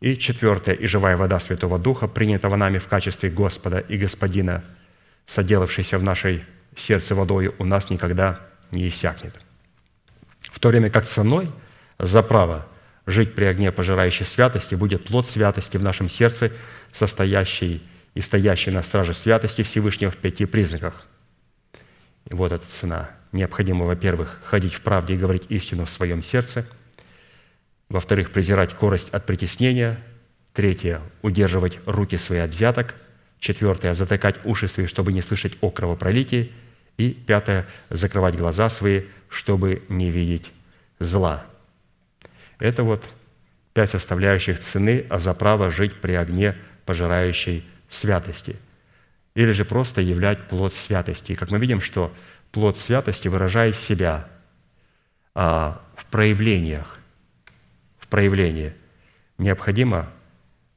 И 0.00 0.16
четвертое, 0.16 0.74
и 0.74 0.86
живая 0.86 1.18
вода 1.18 1.38
Святого 1.40 1.78
Духа, 1.78 2.08
принятого 2.08 2.56
нами 2.56 2.78
в 2.78 2.88
качестве 2.88 3.28
Господа 3.28 3.80
и 3.80 3.98
Господина, 3.98 4.64
соделавшейся 5.26 5.98
в 5.98 6.02
нашей 6.02 6.44
сердце 6.74 7.14
водой, 7.14 7.54
у 7.58 7.64
нас 7.64 7.90
никогда 7.90 8.40
не 8.70 8.88
иссякнет 8.88 9.34
в 10.52 10.60
то 10.60 10.68
время 10.68 10.90
как 10.90 11.04
ценой 11.04 11.50
за 11.98 12.22
право 12.22 12.66
жить 13.06 13.34
при 13.34 13.44
огне 13.46 13.72
пожирающей 13.72 14.24
святости 14.24 14.74
будет 14.74 15.04
плод 15.04 15.26
святости 15.26 15.76
в 15.76 15.82
нашем 15.82 16.08
сердце, 16.08 16.52
состоящий 16.92 17.82
и 18.14 18.20
стоящий 18.20 18.70
на 18.70 18.82
страже 18.82 19.14
святости 19.14 19.62
Всевышнего 19.62 20.10
в 20.10 20.16
пяти 20.16 20.44
признаках. 20.44 21.08
И 22.30 22.34
вот 22.34 22.52
эта 22.52 22.66
цена. 22.66 23.10
Необходимо, 23.32 23.86
во-первых, 23.86 24.40
ходить 24.44 24.74
в 24.74 24.82
правде 24.82 25.14
и 25.14 25.16
говорить 25.16 25.46
истину 25.48 25.86
в 25.86 25.90
своем 25.90 26.22
сердце. 26.22 26.68
Во-вторых, 27.88 28.30
презирать 28.30 28.74
корость 28.74 29.08
от 29.08 29.24
притеснения. 29.26 29.98
Третье– 30.52 31.00
удерживать 31.22 31.78
руки 31.86 32.18
свои 32.18 32.40
от 32.40 32.50
взяток. 32.50 32.94
Четвертое– 33.38 33.94
затыкать 33.94 34.36
уши 34.44 34.68
свои, 34.68 34.86
чтобы 34.86 35.14
не 35.14 35.22
слышать 35.22 35.54
о 35.62 35.70
кровопролитии. 35.70 36.52
И 36.98 37.10
пятое– 37.10 37.66
закрывать 37.90 38.36
глаза 38.36 38.68
свои, 38.68 39.02
чтобы 39.28 39.82
не 39.88 40.10
видеть 40.10 40.52
зла. 40.98 41.44
Это 42.58 42.84
вот 42.84 43.02
пять 43.74 43.90
составляющих 43.90 44.58
цены, 44.60 45.06
а 45.10 45.18
за 45.18 45.34
право 45.34 45.70
жить 45.70 46.00
при 46.00 46.12
огне 46.12 46.56
пожирающей 46.84 47.64
святости. 47.88 48.56
Или 49.34 49.52
же 49.52 49.64
просто 49.64 50.00
являть 50.00 50.46
плод 50.48 50.74
святости. 50.74 51.32
И 51.32 51.34
как 51.34 51.50
мы 51.50 51.58
видим, 51.58 51.80
что 51.80 52.14
плод 52.50 52.78
святости 52.78 53.28
выражает 53.28 53.74
себя 53.74 54.28
а, 55.34 55.80
в 55.96 56.04
проявлениях. 56.06 56.98
В 57.98 58.06
проявлении. 58.08 58.74
Необходимо, 59.38 60.10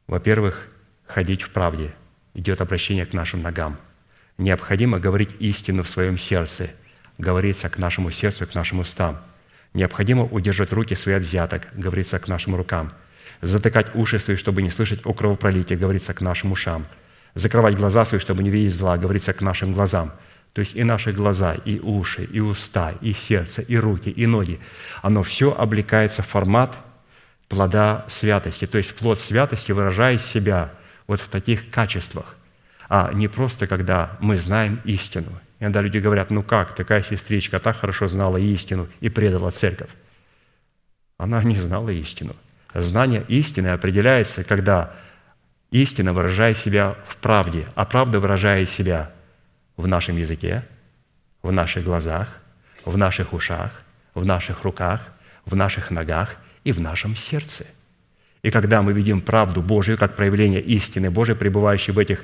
во-первых, 0.08 0.68
ходить 1.06 1.42
в 1.42 1.50
правде. 1.50 1.94
Идет 2.34 2.62
обращение 2.62 3.06
к 3.06 3.14
нашим 3.14 3.42
ногам. 3.42 3.78
Необходимо 4.38 5.00
говорить 5.00 5.36
истину 5.40 5.84
в 5.84 5.90
своем 5.90 6.18
сердце– 6.18 6.70
говорится 7.18 7.70
к 7.70 7.78
нашему 7.78 8.12
сердцу 8.12 8.44
и 8.44 8.48
к 8.48 8.56
нашим 8.56 8.80
устам. 8.80 9.20
Необходимо 9.74 10.24
удержать 10.24 10.72
руки 10.74 10.96
свои 10.96 11.16
от 11.16 11.24
взяток, 11.24 11.68
говорится 11.74 12.20
к 12.20 12.28
нашим 12.28 12.56
рукам. 12.56 12.94
Затыкать 13.42 13.94
уши 13.96 14.20
свои, 14.20 14.38
чтобы 14.38 14.62
не 14.62 14.72
слышать 14.72 15.02
о 15.06 15.14
кровопролитии, 15.14 15.76
говорится 15.76 16.14
к 16.14 16.22
нашим 16.22 16.52
ушам. 16.52 16.86
Закрывать 17.34 17.76
глаза 17.76 18.06
свои, 18.06 18.20
чтобы 18.20 18.44
не 18.44 18.50
видеть 18.50 18.74
зла, 18.74 18.98
говорится 18.98 19.34
к 19.34 19.42
нашим 19.42 19.74
глазам. 19.74 20.14
То 20.54 20.62
есть 20.62 20.76
и 20.76 20.84
наши 20.86 21.12
глаза, 21.12 21.54
и 21.66 21.80
уши, 21.80 22.24
и 22.24 22.40
уста, 22.40 22.94
и 23.02 23.12
сердце, 23.12 23.62
и 23.62 23.76
руки, 23.76 24.10
и 24.10 24.26
ноги. 24.26 24.60
Оно 25.02 25.22
все 25.22 25.54
облекается 25.54 26.22
в 26.22 26.28
формат 26.28 26.78
плода 27.50 28.06
святости. 28.08 28.66
То 28.66 28.78
есть 28.78 28.96
плод 28.96 29.20
святости 29.20 29.74
выражает 29.74 30.22
себя 30.22 30.72
вот 31.08 31.20
в 31.20 31.28
таких 31.28 31.70
качествах, 31.70 32.35
а 32.90 33.12
не 33.14 33.28
просто, 33.28 33.68
когда 33.68 34.18
мы 34.20 34.38
знаем 34.38 34.80
истину. 34.84 35.30
Иногда 35.60 35.82
люди 35.82 35.98
говорят, 35.98 36.30
ну 36.30 36.44
как, 36.44 36.76
такая 36.76 37.04
сестричка 37.04 37.60
так 37.60 37.78
хорошо 37.78 38.08
знала 38.08 38.38
истину 38.38 38.88
и 39.00 39.10
предала 39.10 39.52
церковь. 39.52 39.90
Она 41.18 41.42
не 41.44 41.56
знала 41.56 41.90
истину. 41.90 42.36
Знание 42.74 43.24
истины 43.30 43.70
определяется, 43.70 44.44
когда 44.44 44.94
истина 45.72 46.14
выражает 46.14 46.58
себя 46.58 46.96
в 47.08 47.18
правде, 47.18 47.68
а 47.76 47.86
правда 47.86 48.20
выражает 48.20 48.70
себя 48.70 49.12
в 49.78 49.88
нашем 49.88 50.18
языке, 50.18 50.64
в 51.42 51.52
наших 51.52 51.86
глазах, 51.86 52.28
в 52.84 52.98
наших 52.98 53.34
ушах, 53.34 53.72
в 54.14 54.26
наших 54.26 54.64
руках, 54.64 55.02
в 55.46 55.56
наших 55.56 55.90
ногах 55.90 56.36
и 56.64 56.72
в 56.72 56.82
нашем 56.82 57.16
сердце. 57.16 57.66
И 58.42 58.52
когда 58.52 58.82
мы 58.82 58.94
видим 58.94 59.22
правду 59.22 59.62
Божию 59.62 59.98
как 59.98 60.16
проявление 60.16 60.62
истины 60.62 61.10
Божией, 61.10 61.38
пребывающей 61.38 61.94
в 61.94 62.00
этих 62.00 62.24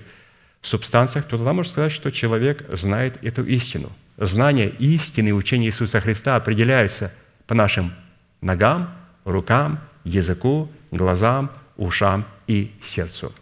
субстанциях, 0.61 1.25
то 1.25 1.37
тогда 1.37 1.53
можно 1.53 1.71
сказать, 1.71 1.91
что 1.91 2.11
человек 2.11 2.65
знает 2.71 3.23
эту 3.23 3.43
истину. 3.45 3.91
Знание 4.17 4.69
истины 4.69 5.29
и 5.29 5.33
учения 5.33 5.67
Иисуса 5.67 5.99
Христа 5.99 6.35
определяются 6.35 7.13
по 7.47 7.55
нашим 7.55 7.93
ногам, 8.41 8.95
рукам, 9.25 9.79
языку, 10.03 10.71
глазам, 10.91 11.51
ушам 11.77 12.25
и 12.47 12.71
сердцу. 12.83 13.33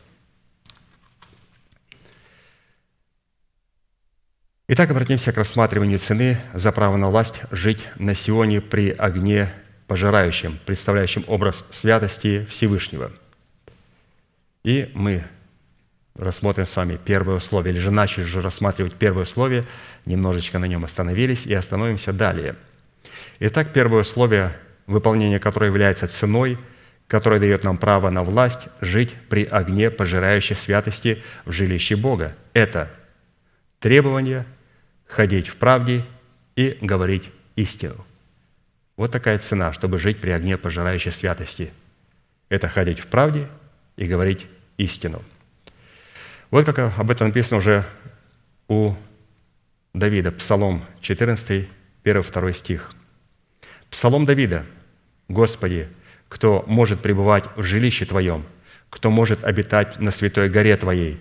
Итак, 4.71 4.91
обратимся 4.91 5.31
к 5.31 5.37
рассматриванию 5.37 5.97
цены 5.97 6.37
за 6.53 6.71
право 6.71 6.95
на 6.95 7.09
власть 7.09 7.41
жить 7.49 7.87
на 7.97 8.13
Сионе 8.13 8.61
при 8.61 8.91
огне 8.91 9.51
пожирающем, 9.87 10.59
представляющем 10.65 11.23
образ 11.27 11.65
святости 11.71 12.45
Всевышнего. 12.45 13.11
И 14.63 14.91
мы 14.93 15.23
рассмотрим 16.19 16.65
с 16.65 16.75
вами 16.75 16.99
первое 17.03 17.37
условие, 17.37 17.73
или 17.73 17.79
же 17.79 17.91
начали 17.91 18.23
уже 18.23 18.41
рассматривать 18.41 18.93
первое 18.93 19.23
условие, 19.23 19.63
немножечко 20.05 20.59
на 20.59 20.65
нем 20.65 20.85
остановились 20.85 21.45
и 21.45 21.53
остановимся 21.53 22.13
далее. 22.13 22.55
Итак, 23.39 23.73
первое 23.73 24.01
условие, 24.01 24.53
выполнение 24.85 25.39
которое 25.39 25.67
является 25.67 26.07
ценой, 26.07 26.57
которая 27.07 27.39
дает 27.39 27.63
нам 27.63 27.77
право 27.77 28.09
на 28.09 28.23
власть 28.23 28.67
жить 28.81 29.15
при 29.29 29.43
огне 29.45 29.89
пожирающей 29.89 30.55
святости 30.55 31.23
в 31.45 31.51
жилище 31.51 31.95
Бога. 31.95 32.35
Это 32.53 32.91
требование– 33.79 34.45
ходить 35.09 35.47
в 35.47 35.55
правде 35.55 36.05
и 36.55 36.77
говорить 36.81 37.31
истину. 37.55 38.05
Вот 38.95 39.11
такая 39.11 39.39
цена, 39.39 39.73
чтобы 39.73 39.97
жить 39.97 40.21
при 40.21 40.29
огне 40.29 40.57
пожирающей 40.57 41.11
святости. 41.11 41.71
Это 42.47 42.67
ходить 42.67 42.99
в 42.99 43.07
правде 43.07 43.47
и 43.97 44.05
говорить 44.05 44.45
истину. 44.77 45.23
Вот 46.51 46.65
как 46.65 46.97
об 46.97 47.11
этом 47.11 47.27
написано 47.27 47.57
уже 47.57 47.85
у 48.67 48.93
Давида, 49.93 50.31
Псалом 50.31 50.83
14, 51.01 51.67
1-2 52.03 52.53
стих. 52.53 52.91
Псалом 53.91 54.25
Давида. 54.25 54.65
«Господи, 55.27 55.87
кто 56.27 56.63
может 56.65 57.01
пребывать 57.01 57.45
в 57.55 57.61
жилище 57.61 58.05
Твоем, 58.05 58.43
кто 58.89 59.11
может 59.11 59.43
обитать 59.43 59.99
на 59.99 60.09
святой 60.09 60.49
горе 60.49 60.75
Твоей, 60.75 61.19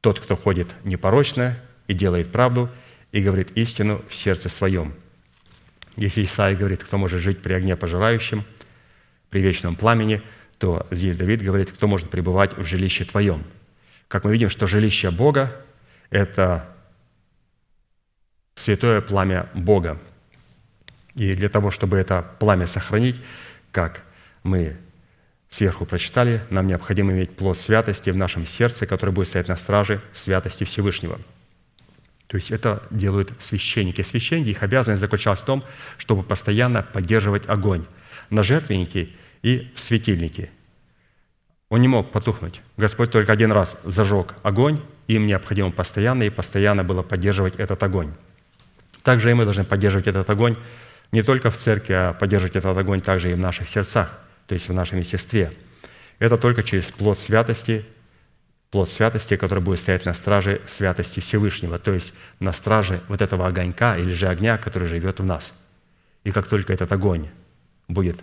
тот, 0.00 0.18
кто 0.18 0.36
ходит 0.36 0.66
непорочно 0.82 1.56
и 1.86 1.94
делает 1.94 2.32
правду, 2.32 2.68
и 3.12 3.22
говорит 3.22 3.52
истину 3.54 4.02
в 4.08 4.14
сердце 4.14 4.48
своем. 4.48 4.92
Если 5.96 6.24
Исаия 6.24 6.56
говорит, 6.56 6.82
кто 6.82 6.98
может 6.98 7.20
жить 7.20 7.42
при 7.42 7.52
огне 7.52 7.76
пожирающем, 7.76 8.44
при 9.30 9.40
вечном 9.40 9.76
пламени, 9.76 10.20
то 10.58 10.86
здесь 10.90 11.16
Давид 11.16 11.42
говорит, 11.42 11.70
кто 11.70 11.86
может 11.86 12.10
пребывать 12.10 12.56
в 12.56 12.64
жилище 12.64 13.04
твоем. 13.04 13.44
Как 14.12 14.24
мы 14.24 14.32
видим, 14.32 14.50
что 14.50 14.66
жилище 14.66 15.10
Бога– 15.10 15.56
это 16.10 16.68
святое 18.56 19.00
пламя 19.00 19.48
Бога. 19.54 19.98
И 21.14 21.32
для 21.32 21.48
того, 21.48 21.70
чтобы 21.70 21.96
это 21.96 22.22
пламя 22.38 22.66
сохранить, 22.66 23.18
как 23.70 24.02
мы 24.42 24.76
сверху 25.48 25.86
прочитали, 25.86 26.42
нам 26.50 26.66
необходимо 26.66 27.12
иметь 27.12 27.34
плод 27.34 27.58
святости 27.58 28.10
в 28.10 28.16
нашем 28.16 28.44
сердце, 28.44 28.84
который 28.84 29.12
будет 29.12 29.28
стоять 29.28 29.48
на 29.48 29.56
страже 29.56 30.02
святости 30.12 30.64
Всевышнего– 30.64 31.18
то 32.28 32.36
есть 32.36 32.50
это 32.50 32.82
делают 32.90 33.30
священники. 33.42 34.00
Священники, 34.00 34.48
их 34.48 34.62
обязанность 34.62 35.02
заключалась 35.02 35.40
в 35.40 35.44
том, 35.44 35.62
чтобы 35.98 36.22
постоянно 36.22 36.82
поддерживать 36.82 37.46
огонь 37.46 37.84
на 38.30 38.42
жертвеннике 38.42 39.10
и 39.42 39.70
в 39.76 39.80
светильнике. 39.80 40.50
Он 41.72 41.80
не 41.80 41.88
мог 41.88 42.10
потухнуть. 42.10 42.60
Господь 42.76 43.10
только 43.10 43.32
один 43.32 43.50
раз 43.50 43.78
зажег 43.82 44.34
огонь, 44.42 44.78
им 45.06 45.26
необходимо 45.26 45.70
постоянно 45.70 46.22
и 46.24 46.28
постоянно 46.28 46.84
было 46.84 47.00
поддерживать 47.00 47.56
этот 47.56 47.82
огонь. 47.82 48.12
Также 49.02 49.30
и 49.30 49.34
мы 49.34 49.44
должны 49.44 49.64
поддерживать 49.64 50.06
этот 50.06 50.28
огонь 50.28 50.56
не 51.12 51.22
только 51.22 51.50
в 51.50 51.56
церкви, 51.56 51.94
а 51.94 52.12
поддерживать 52.12 52.56
этот 52.56 52.76
огонь 52.76 53.00
также 53.00 53.30
и 53.30 53.34
в 53.34 53.38
наших 53.38 53.70
сердцах, 53.70 54.10
то 54.48 54.52
есть 54.52 54.68
в 54.68 54.74
нашем 54.74 54.98
естестве. 54.98 55.50
Это 56.18 56.36
только 56.36 56.62
через 56.62 56.90
плод 56.90 57.18
святости 57.18 57.86
плод 58.70 58.90
святости, 58.90 59.38
который 59.38 59.64
будет 59.64 59.80
стоять 59.80 60.04
на 60.04 60.12
страже 60.12 60.60
святости 60.66 61.20
Всевышнего, 61.20 61.78
то 61.78 61.94
есть 61.94 62.12
на 62.38 62.52
страже 62.52 63.00
вот 63.08 63.22
этого 63.22 63.46
огонька 63.46 63.96
или 63.96 64.12
же 64.12 64.28
огня, 64.28 64.58
который 64.58 64.88
живет 64.88 65.20
в 65.20 65.24
нас. 65.24 65.58
И 66.24 66.32
как 66.32 66.48
только 66.48 66.74
этот 66.74 66.92
огонь 66.92 67.30
будет 67.88 68.18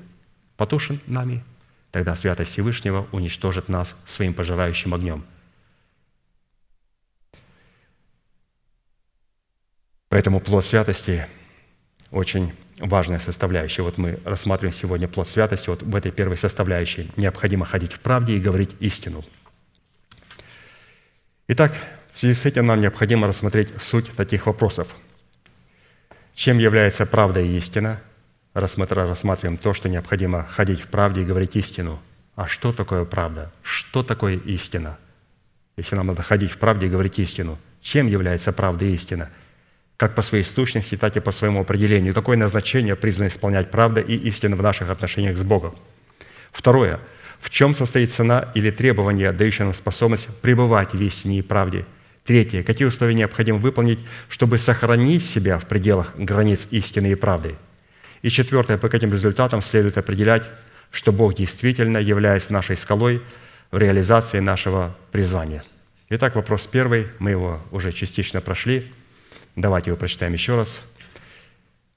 потушен 0.56 1.00
нами, 1.08 1.44
тогда 1.92 2.16
святость 2.16 2.52
Всевышнего 2.52 3.08
уничтожит 3.12 3.70
нас 3.70 3.96
своим 4.06 4.34
пожирающим 4.34 4.94
огнем. 4.94 5.26
Поэтому 10.10 10.40
плод 10.40 10.66
святости 10.66 11.28
очень 12.12 12.54
важная 12.80 13.20
составляющая. 13.20 13.84
Вот 13.84 13.98
мы 13.98 14.20
рассматриваем 14.26 14.74
сегодня 14.74 15.08
плод 15.08 15.28
святости. 15.28 15.70
Вот 15.70 15.84
в 15.84 15.96
этой 15.96 16.12
первой 16.12 16.38
составляющей 16.38 17.12
необходимо 17.16 17.66
ходить 17.66 17.94
в 17.94 18.00
правде 18.00 18.36
и 18.36 18.40
говорить 18.40 18.76
истину– 18.80 19.24
Итак, 21.52 21.74
в 22.14 22.20
связи 22.20 22.36
с 22.36 22.46
этим 22.46 22.68
нам 22.68 22.80
необходимо 22.80 23.26
рассмотреть 23.26 23.70
суть 23.82 24.16
таких 24.16 24.46
вопросов. 24.46 24.96
Чем 26.36 26.60
является 26.60 27.08
правда 27.08 27.42
и 27.42 27.58
истина? 27.58 28.00
Рассматриваем 28.60 29.58
то, 29.58 29.74
что 29.74 29.90
необходимо 29.90 30.46
ходить 30.46 30.82
в 30.82 30.88
правде 30.88 31.22
и 31.22 31.26
говорить 31.26 31.56
истину. 31.56 32.00
А 32.36 32.48
что 32.48 32.72
такое 32.74 33.06
правда? 33.06 33.52
Что 33.62 34.04
такое 34.04 34.38
истина? 34.38 34.98
Если 35.78 35.96
нам 35.96 36.08
надо 36.08 36.24
ходить 36.24 36.52
в 36.52 36.58
правде 36.58 36.88
и 36.88 36.90
говорить 36.90 37.20
истину, 37.20 37.58
чем 37.82 38.08
является 38.08 38.52
правда 38.52 38.86
и 38.86 38.94
истина? 38.94 39.30
Как 39.98 40.16
по 40.16 40.22
своей 40.22 40.44
сущности, 40.44 40.96
так 40.96 41.16
и 41.18 41.20
по 41.20 41.32
своему 41.32 41.62
определению. 41.62 42.14
Какое 42.14 42.38
назначение 42.38 42.96
призвано 42.96 43.28
исполнять 43.28 43.72
правда 43.72 44.02
и 44.02 44.16
истина 44.16 44.56
в 44.56 44.62
наших 44.62 44.90
отношениях 44.90 45.38
с 45.38 45.44
Богом? 45.44 45.76
Второе– 46.52 47.00
в 47.40 47.50
чем 47.50 47.74
состоит 47.74 48.12
цена 48.12 48.52
или 48.54 48.70
требование, 48.70 49.32
дающее 49.32 49.66
нам 49.66 49.74
способность 49.74 50.28
пребывать 50.42 50.94
в 50.94 51.02
истине 51.02 51.40
и 51.40 51.42
правде? 51.42 51.86
Третье. 52.26 52.64
Какие 52.64 52.88
условия 52.88 53.14
необходимо 53.14 53.60
выполнить, 53.60 54.00
чтобы 54.28 54.58
сохранить 54.58 55.26
себя 55.26 55.58
в 55.58 55.66
пределах 55.66 56.16
границ 56.18 56.68
истины 56.72 57.12
и 57.12 57.16
правды? 57.16 57.56
И 58.22 58.30
четвертое. 58.30 58.78
По 58.78 58.90
каким 58.90 59.12
результатам 59.12 59.62
следует 59.62 59.98
определять, 59.98 60.48
что 60.92 61.12
Бог 61.12 61.36
действительно 61.36 61.98
является 61.98 62.52
нашей 62.54 62.76
скалой 62.76 63.22
в 63.72 63.78
реализации 63.78 64.40
нашего 64.40 64.96
призвания? 65.12 65.64
Итак, 66.10 66.36
вопрос 66.36 66.68
первый. 66.68 67.08
Мы 67.20 67.32
его 67.32 67.62
уже 67.72 67.92
частично 67.92 68.42
прошли. 68.42 68.92
Давайте 69.56 69.92
его 69.92 69.98
прочитаем 69.98 70.34
еще 70.34 70.56
раз. 70.56 70.82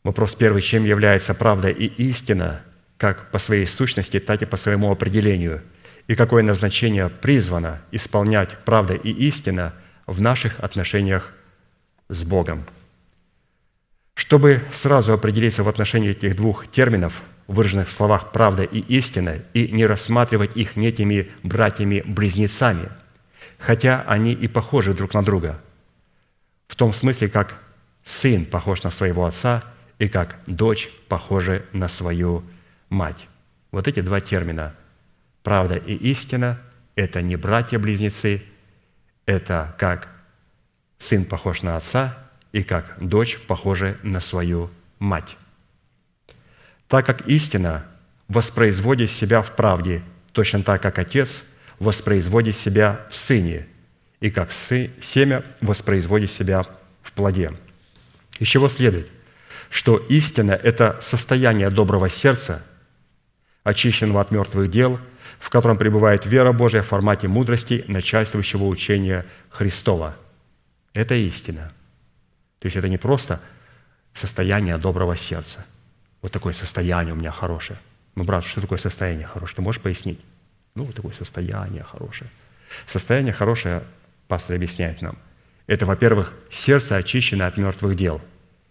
Вопрос 0.04 0.34
первый. 0.34 0.62
Чем 0.62 0.84
является 0.84 1.34
правда 1.34 1.68
и 1.68 1.86
истина– 1.86 2.62
как 3.02 3.32
по 3.32 3.40
своей 3.40 3.66
сущности, 3.66 4.20
так 4.20 4.42
и 4.42 4.46
по 4.46 4.56
своему 4.56 4.92
определению, 4.92 5.60
и 6.06 6.14
какое 6.14 6.44
назначение 6.44 7.08
призвано 7.08 7.80
исполнять 7.90 8.56
правда 8.64 8.94
и 8.94 9.10
истина 9.10 9.74
в 10.06 10.20
наших 10.20 10.60
отношениях 10.60 11.32
с 12.08 12.22
Богом. 12.22 12.62
Чтобы 14.14 14.62
сразу 14.72 15.12
определиться 15.12 15.62
в 15.62 15.68
отношении 15.68 16.10
этих 16.10 16.36
двух 16.36 16.68
терминов, 16.68 17.22
выраженных 17.46 17.88
в 17.88 17.92
словах 17.92 18.32
«правда» 18.32 18.62
и 18.62 18.78
«истина», 18.78 19.36
и 19.54 19.68
не 19.68 19.86
рассматривать 19.86 20.56
их 20.56 20.76
некими 20.76 21.30
братьями-близнецами, 21.42 22.88
хотя 23.58 24.02
они 24.06 24.32
и 24.32 24.48
похожи 24.48 24.94
друг 24.94 25.14
на 25.14 25.24
друга, 25.24 25.60
в 26.68 26.76
том 26.76 26.92
смысле, 26.92 27.28
как 27.28 27.60
сын 28.02 28.44
похож 28.44 28.82
на 28.82 28.90
своего 28.90 29.24
отца 29.24 29.64
и 29.98 30.08
как 30.08 30.36
дочь 30.46 30.90
похожа 31.08 31.64
на 31.72 31.88
свою 31.88 32.44
мать. 32.88 33.28
Вот 33.70 33.88
эти 33.88 34.00
два 34.00 34.20
термина– 34.20 34.74
правда 35.42 35.76
и 35.76 35.94
истина– 35.94 36.58
это 36.94 37.22
не 37.22 37.36
братья-близнецы, 37.36 38.42
это 39.26 39.74
как 39.78 40.08
сын 40.98 41.24
похож 41.24 41.62
на 41.62 41.76
отца 41.76 42.16
и 42.52 42.62
как 42.62 42.96
дочь 43.00 43.38
похожа 43.38 43.96
на 44.02 44.20
свою 44.20 44.70
мать. 44.98 45.36
Так 46.88 47.06
как 47.06 47.26
истина 47.26 47.84
воспроизводит 48.28 49.10
себя 49.10 49.42
в 49.42 49.56
правде, 49.56 50.02
точно 50.32 50.62
так, 50.62 50.82
как 50.82 50.98
Отец 50.98 51.44
воспроизводит 51.78 52.54
себя 52.54 53.06
в 53.10 53.16
Сыне, 53.16 53.66
и 54.20 54.30
как 54.30 54.52
семя 54.52 55.42
воспроизводит 55.60 56.30
себя 56.30 56.64
в 57.02 57.12
плоде. 57.12 57.52
Из 58.38 58.46
чего 58.46 58.68
следует, 58.68 59.08
что 59.68 59.96
истина– 59.96 60.52
это 60.62 60.98
состояние 61.00 61.70
доброго 61.70 62.08
сердца, 62.08 62.64
очищенного 63.64 64.20
от 64.20 64.30
мертвых 64.30 64.70
дел, 64.70 65.00
в 65.40 65.50
котором 65.50 65.78
пребывает 65.78 66.24
вера 66.26 66.52
Божия 66.52 66.82
в 66.82 66.86
формате 66.86 67.26
мудрости 67.26 67.84
начальствующего 67.88 68.64
учения 68.64 69.26
Христова. 69.48 70.16
Это 70.94 71.14
истина. 71.14 71.72
То 72.62 72.66
есть 72.66 72.76
это 72.76 72.88
не 72.88 72.96
просто 72.96 73.40
состояние 74.14 74.78
доброго 74.78 75.16
сердца. 75.16 75.66
Вот 76.20 76.30
такое 76.30 76.52
состояние 76.52 77.12
у 77.12 77.16
меня 77.16 77.32
хорошее. 77.32 77.76
Ну, 78.14 78.22
брат, 78.22 78.44
что 78.44 78.60
такое 78.60 78.78
состояние 78.78 79.26
хорошее? 79.26 79.56
Ты 79.56 79.62
можешь 79.62 79.82
пояснить? 79.82 80.20
Ну, 80.76 80.84
вот 80.84 80.94
такое 80.94 81.12
состояние 81.12 81.82
хорошее. 81.82 82.30
Состояние 82.86 83.32
хорошее, 83.32 83.82
пастор 84.28 84.54
объясняет 84.54 85.02
нам, 85.02 85.18
это, 85.66 85.86
во-первых, 85.86 86.32
сердце 86.50 86.94
очищено 86.94 87.48
от 87.48 87.56
мертвых 87.56 87.96
дел. 87.96 88.20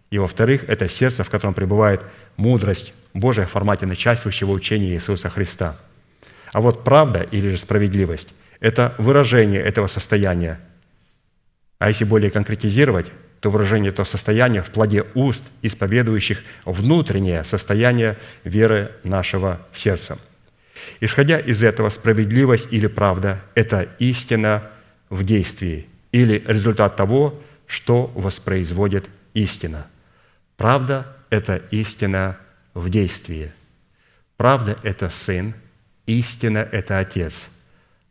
И, 0.09 0.17
во-вторых, 0.19 0.63
это 0.69 0.87
сердце, 0.87 1.25
в 1.25 1.29
котором 1.29 1.53
пребывает 1.53 2.01
мудрость 2.37 2.93
Божия 3.13 3.45
в 3.45 3.51
формате 3.51 3.85
начальствующего 3.85 4.51
учения 4.51 4.93
Иисуса 4.93 5.29
Христа. 5.29 5.75
А 6.53 6.61
вот 6.61 6.85
правда 6.85 7.23
или 7.23 7.49
же 7.49 7.57
справедливость– 7.57 8.29
это 8.61 8.95
выражение 8.97 9.61
этого 9.61 9.87
состояния. 9.87 10.61
А 11.77 11.89
если 11.89 12.05
более 12.05 12.31
конкретизировать, 12.31 13.11
то 13.41 13.49
выражение 13.49 13.89
этого 13.91 14.05
состояния 14.05 14.61
в 14.61 14.69
плоде 14.69 15.03
уст, 15.15 15.43
исповедующих 15.63 16.43
внутреннее 16.63 17.43
состояние 17.43 18.17
веры 18.43 18.91
нашего 19.03 19.59
сердца. 19.73 20.19
Исходя 20.99 21.39
из 21.39 21.63
этого, 21.63 21.89
справедливость 21.89 22.67
или 22.71 22.87
правда– 22.87 23.41
это 23.55 23.89
истина 23.97 24.69
в 25.09 25.23
действии 25.23 25.87
или 26.11 26.43
результат 26.45 26.95
того, 26.95 27.41
что 27.65 28.11
воспроизводит 28.15 29.09
истина. 29.33 29.87
Правда– 30.55 31.07
это 31.31 31.57
истина 31.71 32.37
в 32.75 32.89
действии. 32.89 33.51
Правда– 34.37 34.77
это 34.83 35.09
Сын, 35.09 35.55
истина– 36.05 36.67
это 36.71 36.99
Отец. 36.99 37.49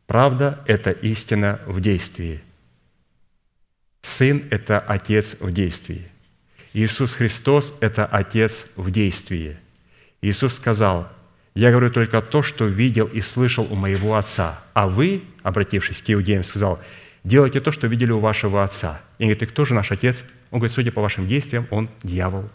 Правда– 0.08 0.58
это 0.66 0.90
истина 0.90 1.60
в 1.66 1.80
действии. 1.80 2.40
Сын– 4.02 4.44
это 4.50 4.78
Отец 4.78 5.36
в 5.40 5.52
действии. 5.52 6.08
Иисус 6.72 7.14
Христос– 7.14 7.74
это 7.80 8.06
Отец 8.06 8.68
в 8.76 8.90
действии. 8.90 9.58
Иисус 10.22 10.54
сказал, 10.54 11.10
«Я 11.54 11.70
говорю 11.70 11.90
только 11.90 12.22
то, 12.22 12.42
что 12.42 12.66
видел 12.66 13.06
и 13.06 13.20
слышал 13.20 13.66
у 13.70 13.74
моего 13.74 14.16
Отца, 14.16 14.60
а 14.72 14.88
вы, 14.88 15.24
обратившись 15.42 16.00
к 16.00 16.10
иудеям, 16.10 16.44
сказал, 16.44 16.80
делайте 17.24 17.60
то, 17.60 17.72
что 17.72 17.86
видели 17.86 18.12
у 18.12 18.20
вашего 18.20 18.62
Отца». 18.62 19.02
И 19.18 19.24
говорит, 19.24 19.42
и 19.42 19.46
кто 19.46 19.64
же 19.64 19.74
наш 19.74 19.90
Отец? 19.90 20.22
Он 20.50 20.60
говорит, 20.60 20.74
судя 20.74 20.92
по 20.92 21.02
вашим 21.02 21.28
действиям, 21.28 21.66
он 21.70 21.90
дьявол. 22.02 22.48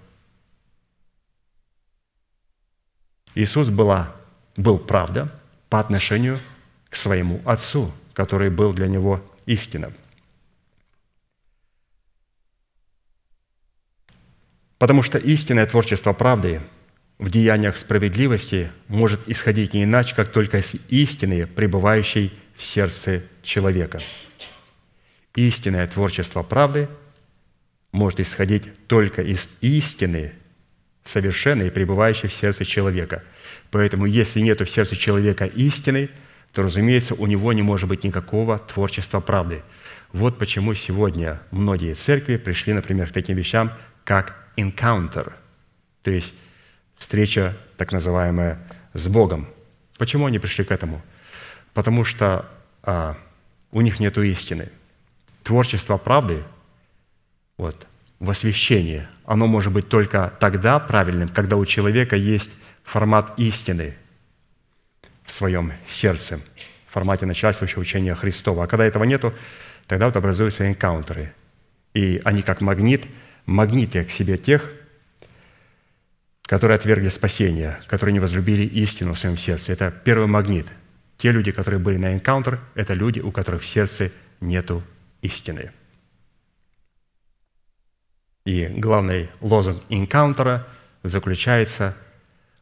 Иисус 3.35 3.69
была, 3.69 4.15
был 4.55 4.79
правда 4.79 5.31
по 5.69 5.79
отношению 5.79 6.39
к 6.89 6.95
своему 6.95 7.41
Отцу, 7.45 7.91
который 8.13 8.49
был 8.49 8.71
для 8.71 8.87
него 8.87 9.21
истинным. 9.45 9.93
Потому 14.77 15.03
что 15.03 15.17
истинное 15.17 15.65
творчество 15.65 16.13
правды 16.13 16.61
в 17.17 17.29
деяниях 17.29 17.77
справедливости 17.77 18.71
может 18.87 19.21
исходить 19.27 19.73
не 19.73 19.83
иначе, 19.83 20.15
как 20.15 20.29
только 20.29 20.57
из 20.57 20.75
истины, 20.89 21.47
пребывающей 21.47 22.33
в 22.55 22.63
сердце 22.63 23.23
человека. 23.41 24.01
Истинное 25.35 25.87
творчество 25.87 26.43
правды 26.43 26.89
может 27.91 28.19
исходить 28.19 28.87
только 28.87 29.21
из 29.21 29.57
истины, 29.61 30.33
совершенной, 31.03 31.71
пребывающей 31.71 32.27
в 32.27 32.33
сердце 32.33 32.65
человека. 32.65 33.23
Поэтому, 33.71 34.05
если 34.05 34.41
нет 34.41 34.59
в 34.59 34.69
сердце 34.69 34.95
человека 34.95 35.45
истины, 35.45 36.09
то, 36.51 36.63
разумеется, 36.63 37.15
у 37.15 37.27
него 37.27 37.53
не 37.53 37.61
может 37.61 37.87
быть 37.87 38.03
никакого 38.03 38.59
творчества 38.59 39.19
правды. 39.19 39.61
Вот 40.11 40.37
почему 40.37 40.73
сегодня 40.73 41.41
многие 41.51 41.93
церкви 41.93 42.37
пришли, 42.37 42.73
например, 42.73 43.09
к 43.09 43.13
таким 43.13 43.37
вещам, 43.37 43.71
как 44.05 44.44
encounter, 44.55 45.33
то 46.03 46.11
есть 46.11 46.33
встреча 46.97 47.57
так 47.77 47.91
называемая 47.91 48.59
с 48.93 49.07
Богом. 49.07 49.47
Почему 49.97 50.25
они 50.25 50.39
пришли 50.39 50.63
к 50.63 50.71
этому? 50.71 51.01
Потому 51.73 52.03
что 52.03 52.45
а, 52.83 53.17
у 53.71 53.81
них 53.81 53.99
нет 53.99 54.17
истины. 54.17 54.69
Творчество 55.43 55.97
правды, 55.97 56.43
вот, 57.57 57.87
в 58.19 58.29
освящении, 58.29 59.07
оно 59.25 59.47
может 59.47 59.73
быть 59.73 59.89
только 59.89 60.33
тогда 60.39 60.79
правильным, 60.79 61.29
когда 61.29 61.57
у 61.57 61.65
человека 61.65 62.15
есть 62.15 62.51
формат 62.83 63.33
истины 63.37 63.95
в 65.25 65.31
своем 65.31 65.73
сердце, 65.87 66.39
в 66.87 66.93
формате 66.93 67.25
начальствующего 67.25 67.81
учения 67.81 68.15
Христова. 68.15 68.63
А 68.63 68.67
когда 68.67 68.85
этого 68.85 69.03
нету, 69.03 69.33
тогда 69.87 70.05
вот 70.05 70.15
образуются 70.15 70.67
энкаунтеры. 70.67 71.33
И 71.93 72.21
они 72.23 72.41
как 72.41 72.61
магнит– 72.61 73.05
магните 73.45 74.03
к 74.03 74.09
себе 74.09 74.37
тех, 74.37 74.71
которые 76.43 76.75
отвергли 76.75 77.09
спасение, 77.09 77.79
которые 77.87 78.13
не 78.13 78.19
возлюбили 78.19 78.63
истину 78.63 79.13
в 79.13 79.19
своем 79.19 79.37
сердце. 79.37 79.73
Это 79.73 79.91
первый 79.91 80.27
магнит. 80.27 80.67
Те 81.17 81.31
люди, 81.31 81.51
которые 81.51 81.79
были 81.79 81.97
на 81.97 82.13
энкаунтер, 82.13 82.59
это 82.75 82.93
люди, 82.93 83.19
у 83.19 83.31
которых 83.31 83.61
в 83.61 83.65
сердце 83.65 84.11
нету 84.41 84.83
истины. 85.21 85.71
И 88.45 88.67
главный 88.67 89.29
лозунг 89.41 89.81
энкаунтера 89.89 90.67
заключается 91.03 91.97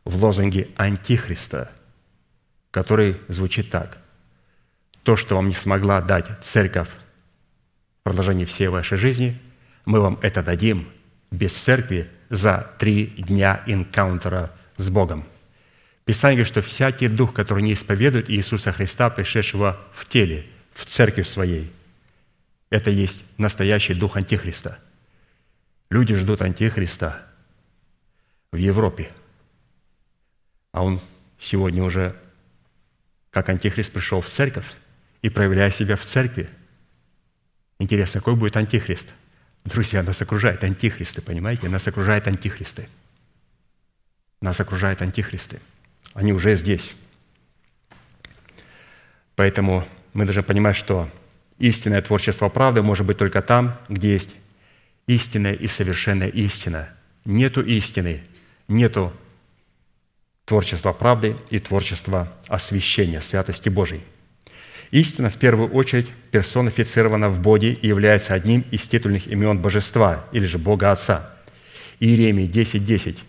в 0.06 0.24
лозунге 0.24 0.70
Антихриста, 0.78 1.72
который 2.72 3.18
звучит 3.28 3.70
так. 3.70 3.98
То, 5.04 5.18
что 5.18 5.36
вам 5.36 5.50
не 5.50 5.56
смогла 5.56 6.02
дать 6.02 6.30
церковь 6.42 6.88
в 6.88 8.04
продолжении 8.04 8.46
всей 8.46 8.68
вашей 8.68 8.98
жизни– 8.98 9.42
мы 9.86 10.00
вам 10.00 10.18
это 10.22 10.42
дадим 10.44 10.88
без 11.32 11.56
церкви 11.56 12.10
за 12.30 12.72
три 12.80 13.08
дня 13.08 13.64
инкаунтера 13.66 14.52
с 14.78 14.90
Богом. 14.90 15.26
Писание 16.06 16.38
говорит, 16.38 16.52
что 16.52 16.62
всякий 16.62 17.08
дух, 17.08 17.34
который 17.34 17.64
не 17.64 17.74
исповедует 17.74 18.30
Иисуса 18.30 18.72
Христа, 18.72 19.10
пришедшего 19.10 19.80
в 19.94 20.08
теле, 20.08 20.46
в 20.74 20.86
церкви 20.86 21.24
своей, 21.24 21.72
это 22.70 22.90
есть 22.90 23.24
настоящий 23.38 23.94
дух 23.94 24.18
Антихриста. 24.18 24.80
Люди 25.90 26.16
ждут 26.16 26.42
Антихриста 26.42 27.22
в 28.52 28.58
Европе, 28.58 29.12
а 30.72 30.84
он 30.84 31.00
сегодня 31.40 31.84
уже, 31.84 32.16
как 33.30 33.50
Антихрист, 33.50 33.92
пришел 33.92 34.22
в 34.22 34.28
церковь 34.28 34.66
и 35.22 35.30
проявляя 35.30 35.70
себя 35.70 35.96
в 35.96 36.04
церкви. 36.04 36.50
Интересно, 37.80 38.20
какой 38.20 38.36
будет 38.36 38.58
Антихрист– 38.58 39.10
Друзья, 39.66 40.03
нас 40.03 40.22
окружают 40.22 40.64
антихристы, 40.64 41.22
понимаете? 41.22 41.70
Нас 41.70 41.88
окружают 41.88 42.28
антихристы. 42.28 42.88
Нас 44.41 44.59
окружают 44.59 45.01
антихристы. 45.01 45.59
Они 46.14 46.34
уже 46.34 46.55
здесь. 46.55 46.93
Поэтому 49.36 49.88
мы 50.14 50.26
должны 50.26 50.43
понимать, 50.43 50.76
что 50.76 51.09
истинное 51.59 52.01
творчество 52.01 52.49
правды 52.49 52.82
может 52.82 53.05
быть 53.05 53.18
только 53.18 53.41
там, 53.41 53.80
где 53.88 54.14
есть 54.14 54.36
истинная 55.07 55.53
и 55.53 55.68
совершенная 55.68 56.28
истина. 56.28 56.89
Нету 57.26 57.64
истины, 57.64 58.22
нету 58.68 59.14
творчества 60.45 60.91
правды 60.91 61.38
и 61.49 61.59
творчества 61.59 62.32
освящения, 62.47 63.22
святости 63.22 63.70
Божией. 63.70 64.03
Истина, 64.94 65.32
в 65.32 65.39
первую 65.39 65.70
очередь, 65.72 66.12
персонифицирована 66.30 67.28
в 67.28 67.39
Боге 67.41 67.74
и 67.74 67.88
является 67.88 68.36
одним 68.36 68.64
из 68.70 68.88
титульных 68.88 69.26
имен 69.26 69.58
Божества, 69.58 70.24
или 70.32 70.46
же 70.46 70.60
Бога 70.60 70.91
Отца. 70.91 71.32
Иеремии 72.00 72.48
10.10. 72.48 72.80
10. 72.80 73.24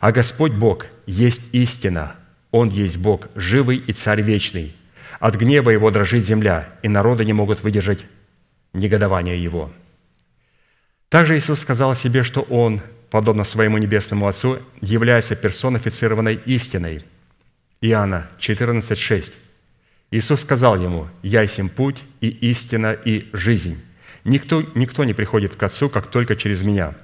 «А 0.00 0.12
Господь 0.12 0.52
Бог 0.52 0.84
есть 1.06 1.40
истина, 1.52 2.14
Он 2.50 2.68
есть 2.68 2.98
Бог, 2.98 3.28
живый 3.34 3.78
и 3.78 3.94
Царь 3.94 4.20
вечный. 4.20 4.76
От 5.18 5.36
гнева 5.36 5.70
Его 5.70 5.90
дрожит 5.90 6.26
земля, 6.26 6.68
и 6.82 6.88
народы 6.88 7.24
не 7.24 7.32
могут 7.32 7.62
выдержать 7.62 8.04
негодование 8.74 9.42
Его». 9.42 9.72
Также 11.08 11.38
Иисус 11.38 11.60
сказал 11.60 11.96
себе, 11.96 12.22
что 12.22 12.42
Он, 12.42 12.82
подобно 13.08 13.44
своему 13.44 13.78
небесному 13.78 14.28
Отцу, 14.28 14.58
является 14.82 15.36
персонифицированной 15.36 16.38
истиной. 16.44 17.00
Иоанна 17.80 18.28
14.6. 18.38 19.32
Иисус 20.10 20.40
сказал 20.40 20.80
ему, 20.80 21.08
«Я 21.22 21.42
есть 21.42 21.60
путь 21.72 22.02
и 22.20 22.28
истина 22.28 22.92
и 22.92 23.28
жизнь. 23.32 23.82
Никто, 24.24 24.62
никто 24.74 25.04
не 25.04 25.12
приходит 25.12 25.54
к 25.54 25.62
Отцу, 25.62 25.88
как 25.88 26.06
только 26.06 26.34
через 26.34 26.62
Меня». 26.62 26.94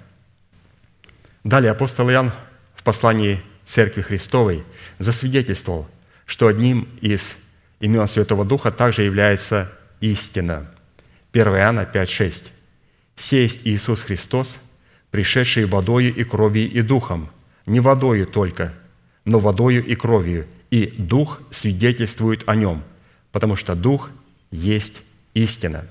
Далее 1.43 1.73
апостол 1.73 2.11
Иоанн 2.11 2.33
в 2.75 2.83
послании 2.83 3.43
Церкви 3.65 4.01
Христовой 4.01 4.65
засвидетельствовал, 4.99 5.87
что 6.25 6.47
одним 6.47 6.89
из 7.03 7.37
имен 7.81 8.09
Святого 8.09 8.47
Духа 8.47 8.71
также 8.71 9.03
является 9.03 9.71
истина. 10.01 10.71
1 11.33 11.47
Иоанна 11.49 11.89
5,6. 11.93 12.45
«Сесть 13.17 13.61
Иисус 13.65 14.03
Христос, 14.03 14.59
пришедший 15.11 15.67
водою 15.67 16.15
и 16.15 16.25
кровью 16.25 16.71
и 16.71 16.81
духом, 16.81 17.29
не 17.67 17.81
водою 17.81 18.27
только, 18.27 18.73
но 19.25 19.39
водою 19.39 19.85
и 19.85 19.95
кровью, 19.95 20.47
и 20.71 20.87
Дух 20.87 21.41
свидетельствует 21.51 22.49
о 22.49 22.55
нем, 22.57 22.83
потому 23.35 23.57
что 23.57 23.75
Дух 23.75 24.11
есть 24.53 25.03
истина». 25.35 25.85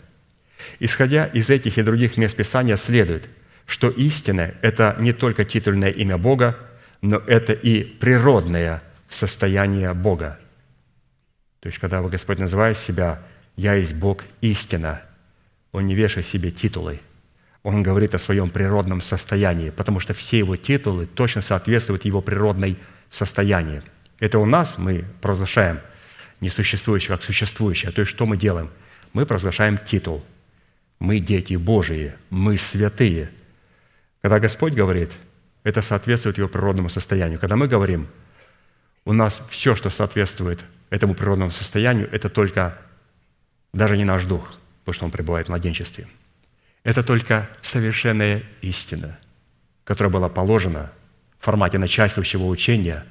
Исходя 0.79 1.25
из 1.25 1.49
этих 1.49 1.77
и 1.77 1.81
других 1.83 2.17
мест 2.17 2.37
Писания 2.37 2.77
следует, 2.77 3.27
что 3.65 3.89
истина– 3.89 4.53
это 4.61 4.95
не 4.97 5.11
только 5.11 5.43
титульное 5.43 5.89
имя 5.89 6.17
Бога, 6.17 6.57
но 7.01 7.17
это 7.17 7.51
и 7.51 7.83
природное 7.83 8.81
состояние 9.09 9.93
Бога. 9.93 10.39
То 11.59 11.67
есть, 11.67 11.79
когда 11.79 12.01
Господь 12.01 12.39
называет 12.39 12.77
себя 12.77 13.21
«Я 13.57 13.73
есть 13.73 13.93
Бог 13.93 14.23
истина», 14.39 15.01
Он 15.73 15.85
не 15.85 15.95
вешает 15.95 16.25
себе 16.25 16.49
титулы. 16.49 17.01
Он 17.61 17.83
говорит 17.83 18.15
о 18.15 18.19
своем 18.19 18.49
природном 18.49 19.01
состоянии, 19.01 19.69
потому 19.69 19.99
что 19.99 20.13
все 20.13 20.37
его 20.37 20.55
титулы 20.55 21.07
точно 21.07 21.41
соответствуют 21.41 22.05
его 22.05 22.21
природной 22.21 22.77
состоянию. 23.11 23.83
Это 24.21 24.39
у 24.39 24.45
нас 24.45 24.77
мы 24.77 25.03
провозглашаем 25.19 25.81
несуществующее 26.43 27.09
как 27.09 27.23
существующее. 27.23 27.91
То 27.91 28.01
есть, 28.01 28.11
что 28.11 28.25
мы 28.25 28.37
делаем? 28.37 28.69
Мы 29.13 29.25
провозглашаем 29.25 29.77
титул. 29.77 30.23
Мы 30.99 31.19
дети 31.19 31.55
Божии, 31.55 32.13
мы 32.29 32.57
святые. 32.57 33.29
Когда 34.21 34.39
Господь 34.39 34.73
говорит, 34.73 35.11
это 35.63 35.81
соответствует 35.81 36.37
его 36.37 36.47
природному 36.47 36.89
состоянию. 36.89 37.39
Когда 37.39 37.55
мы 37.55 37.67
говорим, 37.67 38.07
у 39.05 39.13
нас 39.13 39.41
все, 39.49 39.75
что 39.75 39.89
соответствует 39.89 40.59
этому 40.89 41.15
природному 41.15 41.51
состоянию, 41.51 42.09
это 42.11 42.29
только 42.29 42.77
даже 43.73 43.97
не 43.97 44.05
наш 44.05 44.25
дух, 44.25 44.59
потому 44.81 44.93
что 44.93 45.05
он 45.05 45.11
пребывает 45.11 45.47
в 45.47 45.49
младенчестве. 45.49 46.07
Это 46.83 47.01
только 47.01 47.49
совершенная 47.61 48.43
истина, 48.61 49.17
которая 49.83 50.11
была 50.11 50.29
положена 50.29 50.91
в 51.39 51.45
формате 51.45 51.77
начальствующего 51.77 52.45
учения 52.45 53.05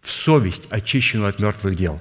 в 0.00 0.10
совесть, 0.10 0.64
очищенную 0.70 1.28
от 1.28 1.38
мертвых 1.38 1.76
дел. 1.76 2.00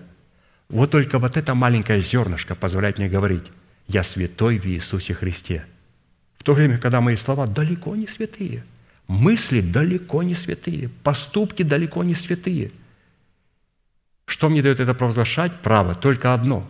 Вот 0.69 0.91
только 0.91 1.19
вот 1.19 1.37
это 1.37 1.53
маленькое 1.53 2.01
зернышко 2.01 2.55
позволяет 2.55 2.97
мне 2.97 3.07
говорить, 3.07 3.45
я 3.87 4.03
святой 4.03 4.57
в 4.59 4.65
Иисусе 4.65 5.13
Христе. 5.13 5.65
В 6.37 6.43
то 6.43 6.53
время, 6.53 6.77
когда 6.77 7.01
мои 7.01 7.15
слова 7.15 7.47
далеко 7.47 7.95
не 7.95 8.07
святые, 8.07 8.63
мысли 9.07 9.61
далеко 9.61 10.23
не 10.23 10.35
святые, 10.35 10.89
поступки 11.03 11.63
далеко 11.63 12.03
не 12.03 12.15
святые– 12.15 12.71
что 14.25 14.49
мне 14.49 14.61
дает 14.61 14.79
это 14.79 14.93
провозглашать? 14.93 15.61
Право 15.61 15.95
только 15.95 16.33
одно. 16.33 16.69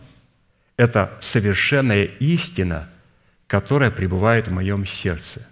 Это 0.77 1.17
совершенная 1.21 2.03
истина, 2.03 2.89
которая 3.47 3.91
пребывает 3.91 4.47
в 4.47 4.51
моем 4.51 4.85
сердце. 4.85 5.47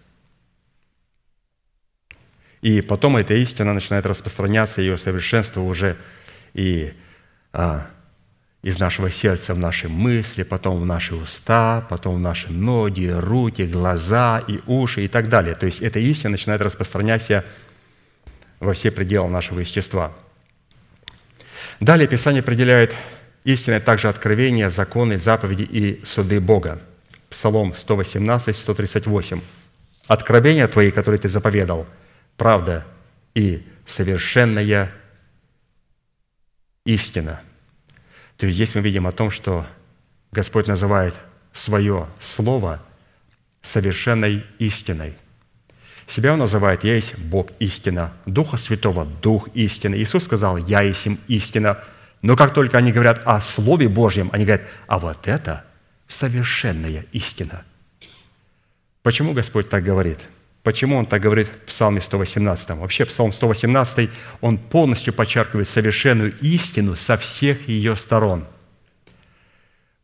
И 2.61 2.81
потом 2.81 3.17
эта 3.17 3.33
истина 3.33 3.73
начинает 3.73 4.05
распространяться, 4.05 4.81
ее 4.81 4.97
совершенство 4.97 5.61
уже 5.61 5.97
и 6.53 6.93
а, 7.51 7.87
из 8.63 8.79
нашего 8.79 9.11
сердца 9.11 9.53
в 9.53 9.59
наши 9.59 9.87
мысли, 9.87 10.41
потом 10.41 10.79
в 10.79 10.85
наши 10.85 11.13
уста, 11.13 11.85
потом 11.89 12.15
в 12.15 12.19
наши 12.19 12.51
ноги, 12.51 13.07
руки, 13.07 13.67
глаза 13.67 14.43
и 14.47 14.59
уши 14.65 15.05
и 15.05 15.07
так 15.07 15.29
далее. 15.29 15.53
То 15.53 15.67
есть 15.67 15.81
эта 15.81 15.99
истина 15.99 16.31
начинает 16.31 16.61
распространяться 16.61 17.45
во 18.59 18.73
все 18.73 18.89
пределы 18.89 19.29
нашего 19.29 19.59
естества– 19.59 20.11
Далее 21.79 22.07
Писание 22.07 22.39
определяет 22.41 22.95
истинное 23.43 23.81
также 23.81 24.07
откровение, 24.07 24.69
законы, 24.69 25.17
заповеди 25.17 25.63
и 25.63 26.05
суды 26.05 26.39
Бога. 26.39 26.81
Псалом 27.29 27.73
118, 27.73 28.55
138. 28.55 29.41
«Откровения 30.07 30.67
Твои, 30.67 30.91
которые 30.91 31.19
Ты 31.19 31.29
заповедал, 31.29 31.87
правда 32.37 32.85
и 33.33 33.67
совершенная 33.85 34.91
истина». 36.85 37.41
То 38.37 38.45
есть 38.45 38.55
здесь 38.55 38.75
мы 38.75 38.81
видим 38.81 39.07
о 39.07 39.11
том, 39.11 39.31
что 39.31 39.65
Господь 40.31 40.67
называет 40.67 41.15
свое 41.53 42.07
Слово 42.19 42.81
совершенной 43.61 44.45
истиной. 44.59 45.13
Себя 46.07 46.33
он 46.33 46.39
называет 46.39 46.83
«Я 46.83 46.95
есть 46.95 47.17
Бог 47.17 47.51
истина», 47.59 48.11
Духа 48.25 48.57
Святого– 48.57 49.05
Дух 49.21 49.47
истины. 49.53 49.95
Иисус 49.95 50.25
сказал 50.25 50.57
«Я 50.57 50.81
есть 50.81 51.05
им 51.05 51.19
истина». 51.27 51.81
Но 52.21 52.35
как 52.35 52.53
только 52.53 52.77
они 52.77 52.91
говорят 52.91 53.21
о 53.25 53.39
Слове 53.39 53.87
Божьем, 53.87 54.29
они 54.33 54.45
говорят 54.45 54.67
«А 54.87 54.99
вот 54.99 55.27
это 55.27 55.63
совершенная 56.07 57.05
истина». 57.11 57.63
Почему 59.01 59.33
Господь 59.33 59.69
так 59.69 59.83
говорит? 59.83 60.19
Почему 60.63 60.97
Он 60.97 61.05
так 61.05 61.21
говорит 61.21 61.47
в 61.47 61.67
Псалме 61.67 62.01
118? 62.01 62.69
Вообще, 62.71 63.05
Псалм 63.05 63.33
118, 63.33 64.09
он 64.41 64.57
полностью 64.57 65.13
подчеркивает 65.13 65.67
совершенную 65.67 66.33
истину 66.39 66.95
со 66.95 67.17
всех 67.17 67.67
ее 67.67 67.95
сторон. 67.95 68.45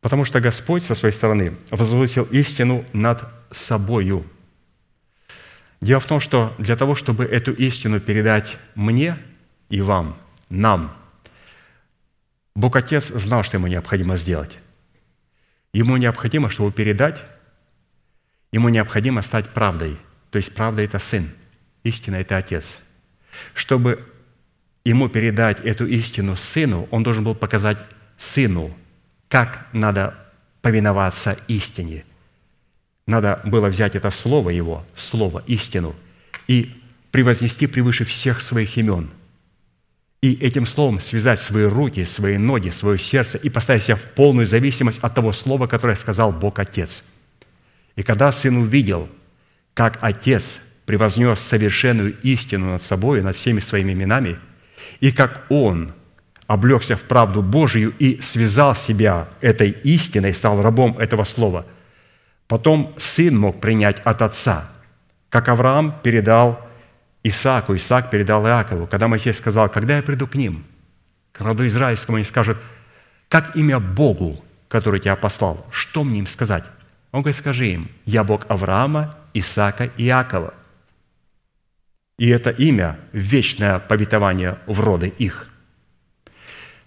Потому 0.02 0.26
что 0.26 0.40
Господь 0.42 0.84
со 0.84 0.96
своей 0.96 1.14
стороны 1.14 1.56
возвысил 1.72 2.26
истину 2.26 2.86
над 2.94 3.24
собою– 3.52 4.26
Дело 5.82 6.00
в 6.02 6.06
том, 6.06 6.20
что 6.20 6.54
для 6.58 6.76
того, 6.76 6.96
чтобы 6.96 7.24
эту 7.26 7.54
истину 7.54 8.00
передать 8.00 8.58
мне 8.76 9.18
и 9.70 9.82
вам, 9.82 10.18
нам, 10.50 10.92
Бог 12.56 12.76
Отец 12.76 13.08
знал, 13.08 13.44
что 13.44 13.58
ему 13.58 13.68
необходимо 13.68 14.18
сделать. 14.18 14.58
Ему 15.72 15.96
необходимо, 15.98 16.50
чтобы 16.50 16.72
передать, 16.72 17.24
ему 18.52 18.70
необходимо 18.70 19.22
стать 19.22 19.50
правдой. 19.54 19.98
То 20.32 20.38
есть 20.38 20.54
правда– 20.54 20.82
это 20.84 21.00
Сын, 21.00 21.30
истина– 21.84 22.16
это 22.18 22.38
Отец. 22.38 22.78
Чтобы 23.54 24.06
ему 24.84 25.10
передать 25.10 25.60
эту 25.62 25.88
истину 25.88 26.36
Сыну, 26.36 26.88
он 26.92 27.04
должен 27.04 27.24
был 27.24 27.36
показать 27.36 27.84
Сыну, 28.18 28.76
как 29.28 29.68
надо 29.74 30.16
повиноваться 30.62 31.38
истине– 31.48 32.06
надо 33.10 33.42
было 33.44 33.70
взять 33.70 33.96
это 33.96 34.12
слово 34.12 34.52
его, 34.52 34.86
слово, 34.96 35.44
истину, 35.48 35.96
и 36.48 36.80
превознести 37.10 37.66
превыше 37.66 38.06
всех 38.06 38.40
своих 38.40 38.78
имен. 38.78 39.10
И 40.22 40.34
этим 40.36 40.68
словом 40.68 41.00
связать 41.00 41.40
свои 41.40 41.64
руки, 41.64 42.06
свои 42.06 42.38
ноги, 42.38 42.70
свое 42.70 43.00
сердце 43.00 43.40
и 43.40 43.50
поставить 43.50 43.82
себя 43.82 43.96
в 43.96 44.04
полную 44.14 44.46
зависимость 44.46 45.00
от 45.00 45.16
того 45.16 45.34
слова, 45.34 45.66
которое 45.66 45.96
сказал 45.96 46.32
Бог 46.32 46.60
Отец. 46.60 47.04
И 47.96 48.04
когда 48.04 48.32
сын 48.32 48.58
увидел, 48.58 49.10
как 49.80 49.98
Отец 50.02 50.62
превознес 50.86 51.40
совершенную 51.40 52.20
истину 52.22 52.74
над 52.74 52.84
собой, 52.84 53.22
над 53.22 53.36
всеми 53.36 53.62
своими 53.62 53.94
именами, 53.94 54.38
и 55.00 55.12
как 55.12 55.46
Он 55.50 55.94
облегся 56.48 56.96
в 56.96 57.02
правду 57.02 57.42
Божию 57.42 57.94
и 57.98 58.22
связал 58.22 58.76
себя 58.76 59.30
этой 59.42 59.72
истиной, 59.72 60.36
стал 60.36 60.62
рабом 60.62 61.00
этого 61.00 61.24
слова– 61.24 61.66
Потом 62.50 62.96
сын 62.98 63.38
мог 63.38 63.62
принять 63.62 64.00
от 64.00 64.24
отца, 64.24 64.68
как 65.30 65.48
Авраам 65.50 65.94
передал 66.02 66.60
Исааку, 67.22 67.76
Исаак 67.76 68.10
передал 68.10 68.44
Иакову. 68.48 68.88
Когда 68.88 69.08
Моисей 69.08 69.36
сказал, 69.36 69.70
когда 69.70 69.98
я 69.98 70.02
приду 70.02 70.26
к 70.26 70.34
ним, 70.34 70.66
к 71.32 71.42
роду 71.42 71.68
израильскому, 71.68 72.16
они 72.16 72.26
скажут, 72.26 72.58
как 73.28 73.56
имя 73.56 73.80
Богу, 73.80 74.44
который 74.68 75.00
тебя 75.00 75.16
послал, 75.16 75.64
что 75.70 76.04
мне 76.04 76.18
им 76.18 76.26
сказать? 76.26 76.64
Он 77.12 77.22
говорит, 77.22 77.38
скажи 77.38 77.68
им, 77.68 77.90
я 78.06 78.24
Бог 78.24 78.46
Авраама, 78.50 79.18
Исаака 79.34 79.86
и 79.98 80.06
Иакова. 80.06 80.54
И 82.18 82.28
это 82.28 82.50
имя– 82.50 83.00
вечное 83.14 83.80
повитование 83.80 84.58
в 84.68 84.80
роды 84.80 85.14
их. 85.18 85.48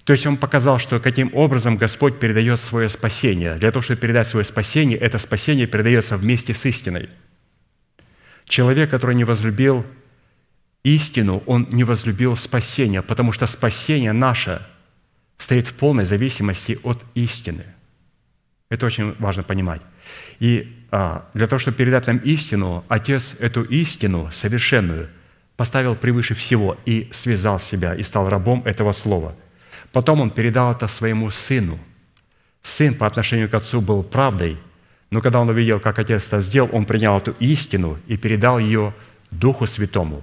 То 0.05 0.13
есть 0.13 0.27
он 0.27 0.37
показал, 0.37 0.79
что 0.79 1.01
каким 1.01 1.31
образом 1.33 1.77
Господь 1.77 2.19
передает 2.19 2.59
свое 2.61 2.89
спасение. 2.89 3.55
Для 3.55 3.71
того, 3.71 3.83
чтобы 3.83 4.01
передать 4.01 4.27
свое 4.27 4.45
спасение, 4.45 4.99
это 4.99 5.19
спасение 5.19 5.67
передается 5.67 6.17
вместе 6.17 6.55
с 6.55 6.67
истиной. 6.67 7.09
Человек, 8.45 8.91
который 8.91 9.15
не 9.15 9.25
возлюбил 9.25 9.87
истину, 10.83 11.43
он 11.47 11.69
не 11.71 11.85
возлюбил 11.85 12.37
спасение, 12.37 13.01
потому 13.03 13.33
что 13.33 13.47
спасение 13.47 14.13
наше 14.13 14.61
стоит 15.39 15.69
в 15.69 15.75
полной 15.75 16.05
зависимости 16.05 16.79
от 16.83 17.03
истины. 17.15 17.65
Это 18.69 18.87
очень 18.87 19.15
важно 19.19 19.45
понимать. 19.45 19.83
И 20.43 20.85
а, 20.91 21.25
для 21.35 21.47
того, 21.47 21.59
чтобы 21.59 21.77
передать 21.77 22.07
нам 22.07 22.19
истину, 22.19 22.85
Отец 22.89 23.37
эту 23.41 23.63
истину 23.63 24.31
совершенную 24.33 25.09
поставил 25.57 25.95
превыше 25.95 26.35
всего 26.35 26.77
и 26.87 27.09
связал 27.13 27.61
себя, 27.61 27.95
и 27.95 28.03
стал 28.03 28.29
рабом 28.29 28.63
этого 28.67 28.93
слова– 28.93 29.35
Потом 29.93 30.21
он 30.21 30.31
передал 30.31 30.73
это 30.73 30.89
своему 30.89 31.31
сыну. 31.31 31.79
Сын 32.63 32.95
по 32.95 33.07
отношению 33.07 33.49
к 33.49 33.55
отцу 33.55 33.81
был 33.81 34.03
правдой, 34.03 34.57
но 35.11 35.21
когда 35.21 35.41
он 35.41 35.51
увидел, 35.51 35.81
как 35.81 35.99
отец 35.99 36.27
это 36.27 36.41
сделал, 36.41 36.71
он 36.73 36.87
принял 36.87 37.17
эту 37.17 37.33
истину 37.41 37.99
и 38.07 38.17
передал 38.17 38.59
ее 38.59 38.95
Духу 39.31 39.67
Святому. 39.67 40.23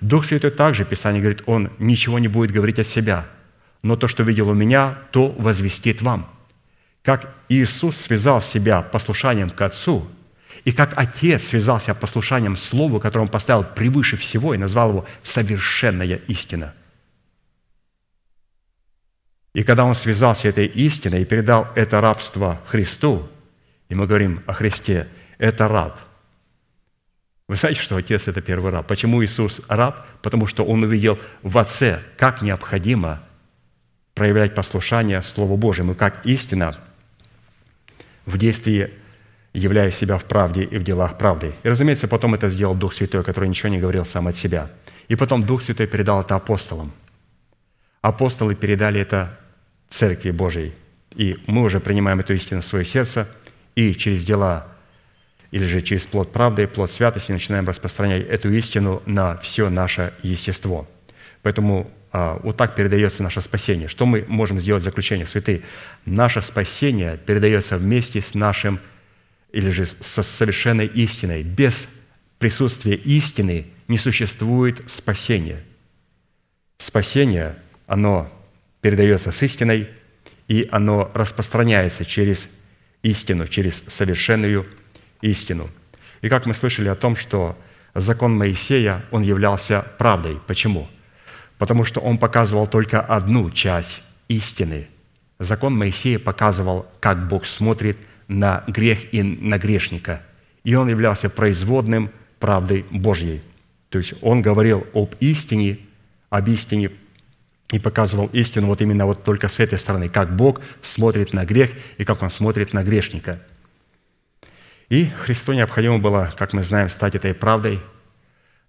Дух 0.00 0.24
Святой 0.24 0.50
также, 0.50 0.84
Писание 0.84 1.20
говорит, 1.20 1.42
Он 1.46 1.70
ничего 1.78 2.18
не 2.18 2.28
будет 2.28 2.52
говорить 2.52 2.78
от 2.78 2.86
себя, 2.86 3.26
но 3.82 3.96
то, 3.96 4.08
что 4.08 4.22
видел 4.22 4.48
у 4.48 4.54
меня, 4.54 4.98
то 5.10 5.30
возвестит 5.38 6.02
вам. 6.02 6.30
Как 7.02 7.34
Иисус 7.48 7.96
связал 7.96 8.40
себя 8.40 8.82
послушанием 8.82 9.50
к 9.50 9.60
Отцу, 9.60 10.06
и 10.64 10.72
как 10.72 10.98
Отец 10.98 11.44
связал 11.44 11.80
себя 11.80 11.94
послушанием 11.94 12.56
Слову, 12.56 13.00
которое 13.00 13.22
Он 13.22 13.28
поставил 13.28 13.64
превыше 13.64 14.16
всего 14.16 14.54
и 14.54 14.58
назвал 14.58 14.90
его 14.90 15.06
«совершенная 15.22 16.20
истина». 16.28 16.74
И 19.54 19.62
когда 19.62 19.84
Он 19.84 19.94
связался 19.94 20.48
этой 20.48 20.66
истиной 20.66 21.22
и 21.22 21.24
передал 21.24 21.68
это 21.74 22.00
рабство 22.00 22.60
Христу, 22.66 23.28
и 23.88 23.94
мы 23.94 24.06
говорим 24.06 24.42
о 24.46 24.52
Христе, 24.52 25.08
это 25.38 25.66
раб– 25.66 25.98
вы 27.50 27.56
знаете, 27.56 27.80
что 27.80 27.96
Отец– 27.96 28.28
это 28.28 28.40
первый 28.40 28.70
раб. 28.70 28.86
Почему 28.86 29.24
Иисус 29.24 29.60
раб? 29.66 30.06
Потому 30.22 30.46
что 30.46 30.64
Он 30.64 30.84
увидел 30.84 31.18
в 31.42 31.58
Отце, 31.58 32.00
как 32.16 32.42
необходимо 32.42 33.24
проявлять 34.14 34.54
послушание 34.54 35.20
Слову 35.24 35.56
Божьему, 35.56 35.96
как 35.96 36.24
истина 36.24 36.78
в 38.26 38.38
действии 38.38 38.90
являя 39.52 39.90
себя 39.90 40.16
в 40.16 40.24
правде 40.24 40.62
и 40.62 40.78
в 40.78 40.84
делах 40.84 41.18
правды. 41.18 41.52
И, 41.62 41.68
разумеется, 41.68 42.08
потом 42.08 42.34
это 42.34 42.48
сделал 42.48 42.74
Дух 42.74 42.92
Святой, 42.92 43.24
который 43.24 43.48
ничего 43.48 43.68
не 43.68 43.78
говорил 43.78 44.04
сам 44.04 44.28
от 44.28 44.36
себя. 44.36 44.70
И 45.08 45.16
потом 45.16 45.42
Дух 45.42 45.62
Святой 45.62 45.86
передал 45.86 46.20
это 46.20 46.36
апостолам. 46.36 46.92
Апостолы 48.00 48.54
передали 48.54 49.00
это 49.00 49.38
Церкви 49.88 50.30
Божией. 50.30 50.72
И 51.16 51.36
мы 51.46 51.62
уже 51.62 51.80
принимаем 51.80 52.20
эту 52.20 52.32
истину 52.34 52.60
в 52.60 52.64
свое 52.64 52.84
сердце, 52.84 53.28
и 53.74 53.94
через 53.94 54.24
дела 54.24 54.68
или 55.50 55.64
же 55.64 55.80
через 55.80 56.06
плод 56.06 56.32
правды, 56.32 56.68
плод 56.68 56.92
святости 56.92 57.32
начинаем 57.32 57.66
распространять 57.66 58.26
эту 58.28 58.52
истину 58.52 59.02
на 59.04 59.36
все 59.38 59.68
наше 59.68 60.14
естество. 60.22 60.88
Поэтому 61.42 61.90
вот 62.12 62.56
так 62.56 62.74
передается 62.74 63.22
наше 63.22 63.40
спасение. 63.40 63.88
Что 63.88 64.06
мы 64.06 64.24
можем 64.26 64.58
сделать 64.58 64.82
в 64.82 64.84
заключение, 64.84 65.26
святые? 65.26 65.62
Наше 66.04 66.42
спасение 66.42 67.16
передается 67.18 67.76
вместе 67.76 68.20
с 68.20 68.34
нашим, 68.34 68.80
или 69.52 69.70
же 69.70 69.86
со 69.86 70.22
совершенной 70.22 70.86
истиной. 70.86 71.42
Без 71.42 71.88
присутствия 72.38 72.94
истины 72.94 73.66
не 73.88 73.98
существует 73.98 74.82
спасения. 74.90 75.62
Спасение, 76.78 77.56
оно 77.86 78.30
передается 78.80 79.32
с 79.32 79.42
истиной, 79.42 79.88
и 80.48 80.68
оно 80.70 81.10
распространяется 81.14 82.04
через 82.04 82.50
истину, 83.02 83.46
через 83.46 83.84
совершенную 83.88 84.66
истину. 85.20 85.68
И 86.22 86.28
как 86.28 86.46
мы 86.46 86.54
слышали 86.54 86.88
о 86.88 86.94
том, 86.94 87.16
что 87.16 87.58
закон 87.94 88.36
Моисея, 88.36 89.04
он 89.10 89.22
являлся 89.22 89.82
правдой. 89.98 90.40
Почему? 90.46 90.88
Потому 91.60 91.84
что 91.84 92.00
он 92.00 92.18
показывал 92.18 92.66
только 92.66 93.00
одну 93.00 93.50
часть 93.52 94.02
истины. 94.26 94.88
Закон 95.38 95.76
Моисея 95.76 96.18
показывал, 96.18 96.86
как 96.98 97.28
Бог 97.28 97.46
смотрит 97.46 97.98
на 98.26 98.64
грех 98.66 99.14
и 99.14 99.22
на 99.22 99.58
грешника. 99.58 100.22
И 100.64 100.74
он 100.74 100.88
являлся 100.88 101.30
производным 101.30 102.10
правдой 102.40 102.84
Божьей. 102.90 103.42
То 103.90 103.98
есть 103.98 104.14
он 104.22 104.42
говорил 104.42 104.84
об 104.92 105.14
истине, 105.20 105.78
об 106.30 106.48
истине 106.48 106.90
и 107.70 107.78
показывал 107.78 108.26
истину 108.32 108.66
вот 108.66 108.80
именно 108.80 109.06
вот 109.06 109.22
только 109.22 109.46
с 109.46 109.60
этой 109.60 109.78
стороны, 109.78 110.08
как 110.08 110.34
Бог 110.34 110.60
смотрит 110.82 111.32
на 111.32 111.44
грех 111.44 111.70
и 111.98 112.04
как 112.04 112.22
Он 112.24 112.30
смотрит 112.30 112.72
на 112.72 112.82
грешника– 112.82 113.40
и 114.90 115.04
Христу 115.04 115.52
необходимо 115.52 116.00
было, 116.00 116.34
как 116.36 116.52
мы 116.52 116.64
знаем, 116.64 116.90
стать 116.90 117.14
этой 117.14 117.32
правдой, 117.32 117.80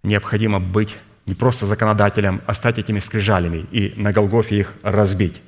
необходимо 0.04 0.60
быть 0.60 0.96
не 1.26 1.36
просто 1.36 1.66
законодателем, 1.66 2.42
а 2.46 2.54
стать 2.54 2.80
этими 2.80 3.00
скрижалями 3.00 3.66
и 3.72 3.94
на 3.96 4.12
Голгофе 4.12 4.60
их 4.60 4.74
разбить 4.84 5.42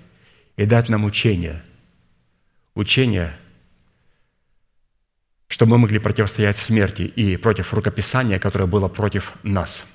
и 0.57 0.65
дать 0.65 0.89
нам 0.89 1.03
учение. 1.03 1.63
Учение, 2.75 3.35
чтобы 5.47 5.71
мы 5.71 5.77
могли 5.79 5.99
противостоять 5.99 6.57
смерти 6.57 7.03
и 7.03 7.37
против 7.37 7.73
рукописания, 7.73 8.39
которое 8.39 8.65
было 8.65 8.87
против 8.87 9.33
нас. 9.43 9.85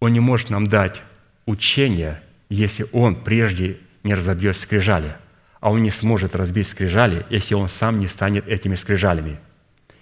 Он 0.00 0.12
не 0.12 0.20
может 0.20 0.50
нам 0.50 0.66
дать 0.66 1.02
учение, 1.46 2.22
если 2.48 2.86
он 2.92 3.16
прежде 3.16 3.78
не 4.02 4.14
разобьет 4.14 4.56
скрижали, 4.56 5.16
а 5.60 5.70
он 5.70 5.82
не 5.82 5.90
сможет 5.90 6.36
разбить 6.36 6.68
скрижали, 6.68 7.26
если 7.30 7.54
он 7.54 7.68
сам 7.68 7.98
не 7.98 8.08
станет 8.08 8.46
этими 8.46 8.74
скрижалями– 8.74 9.38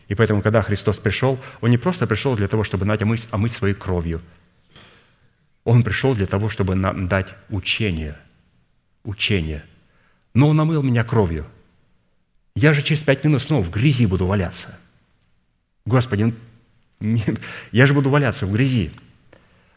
и 0.08 0.14
поэтому, 0.14 0.42
когда 0.42 0.62
Христос 0.62 0.98
пришел, 0.98 1.38
Он 1.60 1.70
не 1.70 1.78
просто 1.78 2.06
пришел 2.06 2.36
для 2.36 2.48
того, 2.48 2.64
чтобы 2.64 2.84
Надя 2.84 3.04
омыть, 3.04 3.26
омыть 3.30 3.52
своей 3.52 3.74
кровью. 3.74 4.20
Он 5.64 5.82
пришел 5.82 6.14
для 6.14 6.26
того, 6.26 6.48
чтобы 6.48 6.74
нам 6.74 7.08
дать 7.08 7.34
учение. 7.48 8.16
Учение. 9.02 9.64
Но 10.34 10.48
Он 10.48 10.60
омыл 10.60 10.82
меня 10.82 11.04
кровью. 11.04 11.46
Я 12.54 12.72
же 12.72 12.82
через 12.82 13.02
пять 13.02 13.24
минут 13.24 13.42
снова 13.42 13.64
в 13.64 13.70
грязи 13.70 14.06
буду 14.06 14.26
валяться. 14.26 14.78
Господи, 15.86 16.32
я 17.72 17.86
же 17.86 17.94
буду 17.94 18.10
валяться 18.10 18.46
в 18.46 18.52
грязи. 18.52 18.92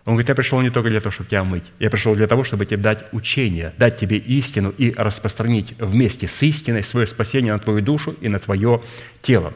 Он 0.05 0.13
говорит, 0.13 0.29
я 0.29 0.35
пришел 0.35 0.61
не 0.61 0.69
только 0.69 0.89
для 0.89 1.01
того, 1.01 1.11
чтобы 1.11 1.27
тебя 1.27 1.41
омыть. 1.41 1.65
Я 1.79 1.89
пришел 1.89 2.15
для 2.15 2.27
того, 2.27 2.45
чтобы 2.45 2.65
тебе 2.65 2.77
дать 2.77 3.05
учение, 3.11 3.73
дать 3.77 3.97
тебе 3.97 4.17
истину 4.17 4.69
и 4.69 4.93
распространить 4.93 5.73
вместе 5.79 6.29
с 6.29 6.43
истиной 6.43 6.83
свое 6.83 7.07
спасение 7.07 7.51
на 7.51 7.59
твою 7.59 7.81
душу 7.81 8.15
и 8.21 8.29
на 8.29 8.39
твое 8.39 8.81
тело. 9.21 9.53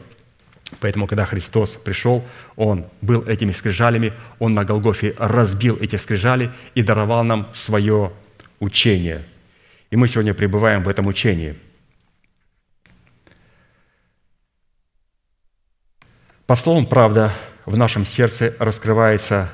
Поэтому, 0.80 1.06
когда 1.06 1.24
Христос 1.24 1.76
пришел, 1.76 2.24
Он 2.56 2.86
был 3.00 3.22
этими 3.22 3.52
скрижалями, 3.52 4.12
Он 4.38 4.52
на 4.52 4.64
Голгофе 4.64 5.14
разбил 5.18 5.78
эти 5.80 5.96
скрижали 5.96 6.50
и 6.74 6.82
даровал 6.82 7.24
нам 7.24 7.48
свое 7.54 8.12
учение. 8.60 9.24
И 9.90 9.96
мы 9.96 10.08
сегодня 10.08 10.34
пребываем 10.34 10.82
в 10.82 10.88
этом 10.88 11.06
учении. 11.06 11.56
По 16.46 16.54
словам 16.54 16.86
«правда» 16.86 17.32
в 17.64 17.76
нашем 17.76 18.04
сердце 18.04 18.54
раскрывается 18.58 19.50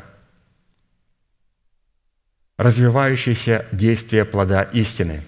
развивающееся 2.56 3.66
действие 3.70 4.24
плода 4.24 4.62
истины, 4.62 5.22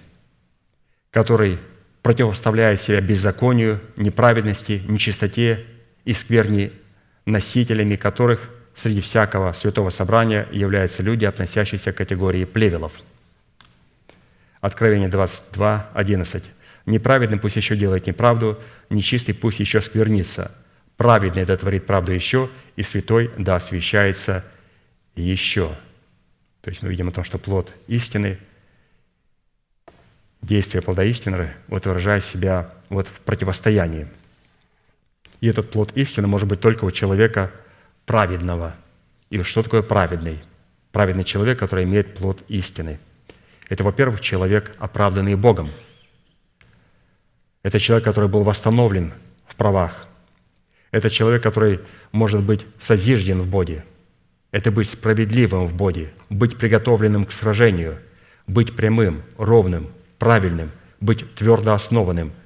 который 1.10 1.58
противоставляет 2.02 2.80
себя 2.80 3.00
беззаконию, 3.00 3.80
неправедности, 3.96 4.82
нечистоте 4.88 5.64
и 6.04 6.14
скверни, 6.14 6.72
носителями 7.26 7.96
которых 7.96 8.50
среди 8.74 9.00
всякого 9.00 9.52
святого 9.52 9.90
собрания 9.90 10.48
являются 10.50 11.02
люди, 11.02 11.24
относящиеся 11.24 11.92
к 11.92 11.96
категории 11.96 12.44
плевелов. 12.44 12.92
Откровение 14.60 15.08
22, 15.08 15.90
11. 15.94 16.44
«Неправедный 16.86 17.38
пусть 17.38 17.56
еще 17.56 17.76
делает 17.76 18.06
неправду, 18.06 18.58
нечистый 18.88 19.34
пусть 19.34 19.60
еще 19.60 19.80
сквернится. 19.80 20.50
Праведный 20.96 21.42
это 21.42 21.56
творит 21.56 21.86
правду 21.86 22.12
еще, 22.12 22.50
и 22.76 22.82
святой 22.82 23.30
да 23.36 23.56
освящается 23.56 24.44
еще». 25.14 25.74
То 26.62 26.70
есть 26.70 26.82
мы 26.82 26.90
видим 26.90 27.08
о 27.08 27.12
том, 27.12 27.24
что 27.24 27.38
плод 27.38 27.72
истины, 27.86 28.38
действие 30.42 30.82
плода 30.82 31.04
истины 31.04 31.50
вот 31.68 31.86
выражает 31.86 32.24
себя 32.24 32.70
вот 32.88 33.06
в 33.06 33.20
противостоянии– 33.20 34.08
и 35.40 35.48
этот 35.48 35.70
плод 35.70 35.92
истины 35.96 36.26
может 36.26 36.48
быть 36.48 36.60
только 36.60 36.84
у 36.84 36.90
человека 36.90 37.50
праведного. 38.04 38.74
И 39.30 39.42
что 39.42 39.62
такое 39.62 39.82
праведный? 39.82 40.38
Праведный 40.92 41.24
человек, 41.24 41.58
который 41.58 41.84
имеет 41.84 42.14
плод 42.14 42.42
истины. 42.48 42.98
Это, 43.68 43.84
во-первых, 43.84 44.20
человек, 44.20 44.74
оправданный 44.78 45.36
Богом. 45.36 45.70
Это 47.62 47.78
человек, 47.78 48.04
который 48.04 48.28
был 48.28 48.42
восстановлен 48.42 49.12
в 49.46 49.54
правах. 49.56 50.08
Это 50.90 51.08
человек, 51.08 51.42
который 51.42 51.80
может 52.10 52.42
быть 52.42 52.66
созижден 52.78 53.40
в 53.42 53.46
Боге. 53.46 53.84
Это 54.50 54.72
быть 54.72 54.90
справедливым 54.90 55.68
в 55.68 55.74
Боге, 55.74 56.12
быть 56.28 56.58
приготовленным 56.58 57.24
к 57.24 57.30
сражению, 57.30 57.98
быть 58.48 58.74
прямым, 58.74 59.22
ровным, 59.38 59.86
правильным, 60.18 60.70
быть 61.00 61.34
твердо 61.34 61.72
основанным– 61.72 62.32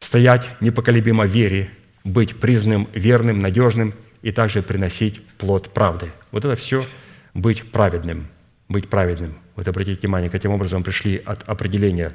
стоять 0.00 0.48
непоколебимо 0.60 1.24
в 1.24 1.30
вере, 1.30 1.70
быть 2.04 2.38
признанным 2.38 2.88
верным, 2.92 3.40
надежным 3.40 3.94
и 4.22 4.32
также 4.32 4.62
приносить 4.62 5.24
плод 5.38 5.72
правды. 5.72 6.10
Вот 6.30 6.44
это 6.44 6.56
все 6.56 6.86
быть 7.34 7.70
праведным, 7.70 8.28
быть 8.68 8.88
праведным. 8.88 9.38
Вот 9.56 9.68
обратите 9.68 10.00
внимание, 10.00 10.30
каким 10.30 10.52
образом 10.52 10.82
пришли 10.82 11.20
от 11.24 11.48
определения 11.48 12.12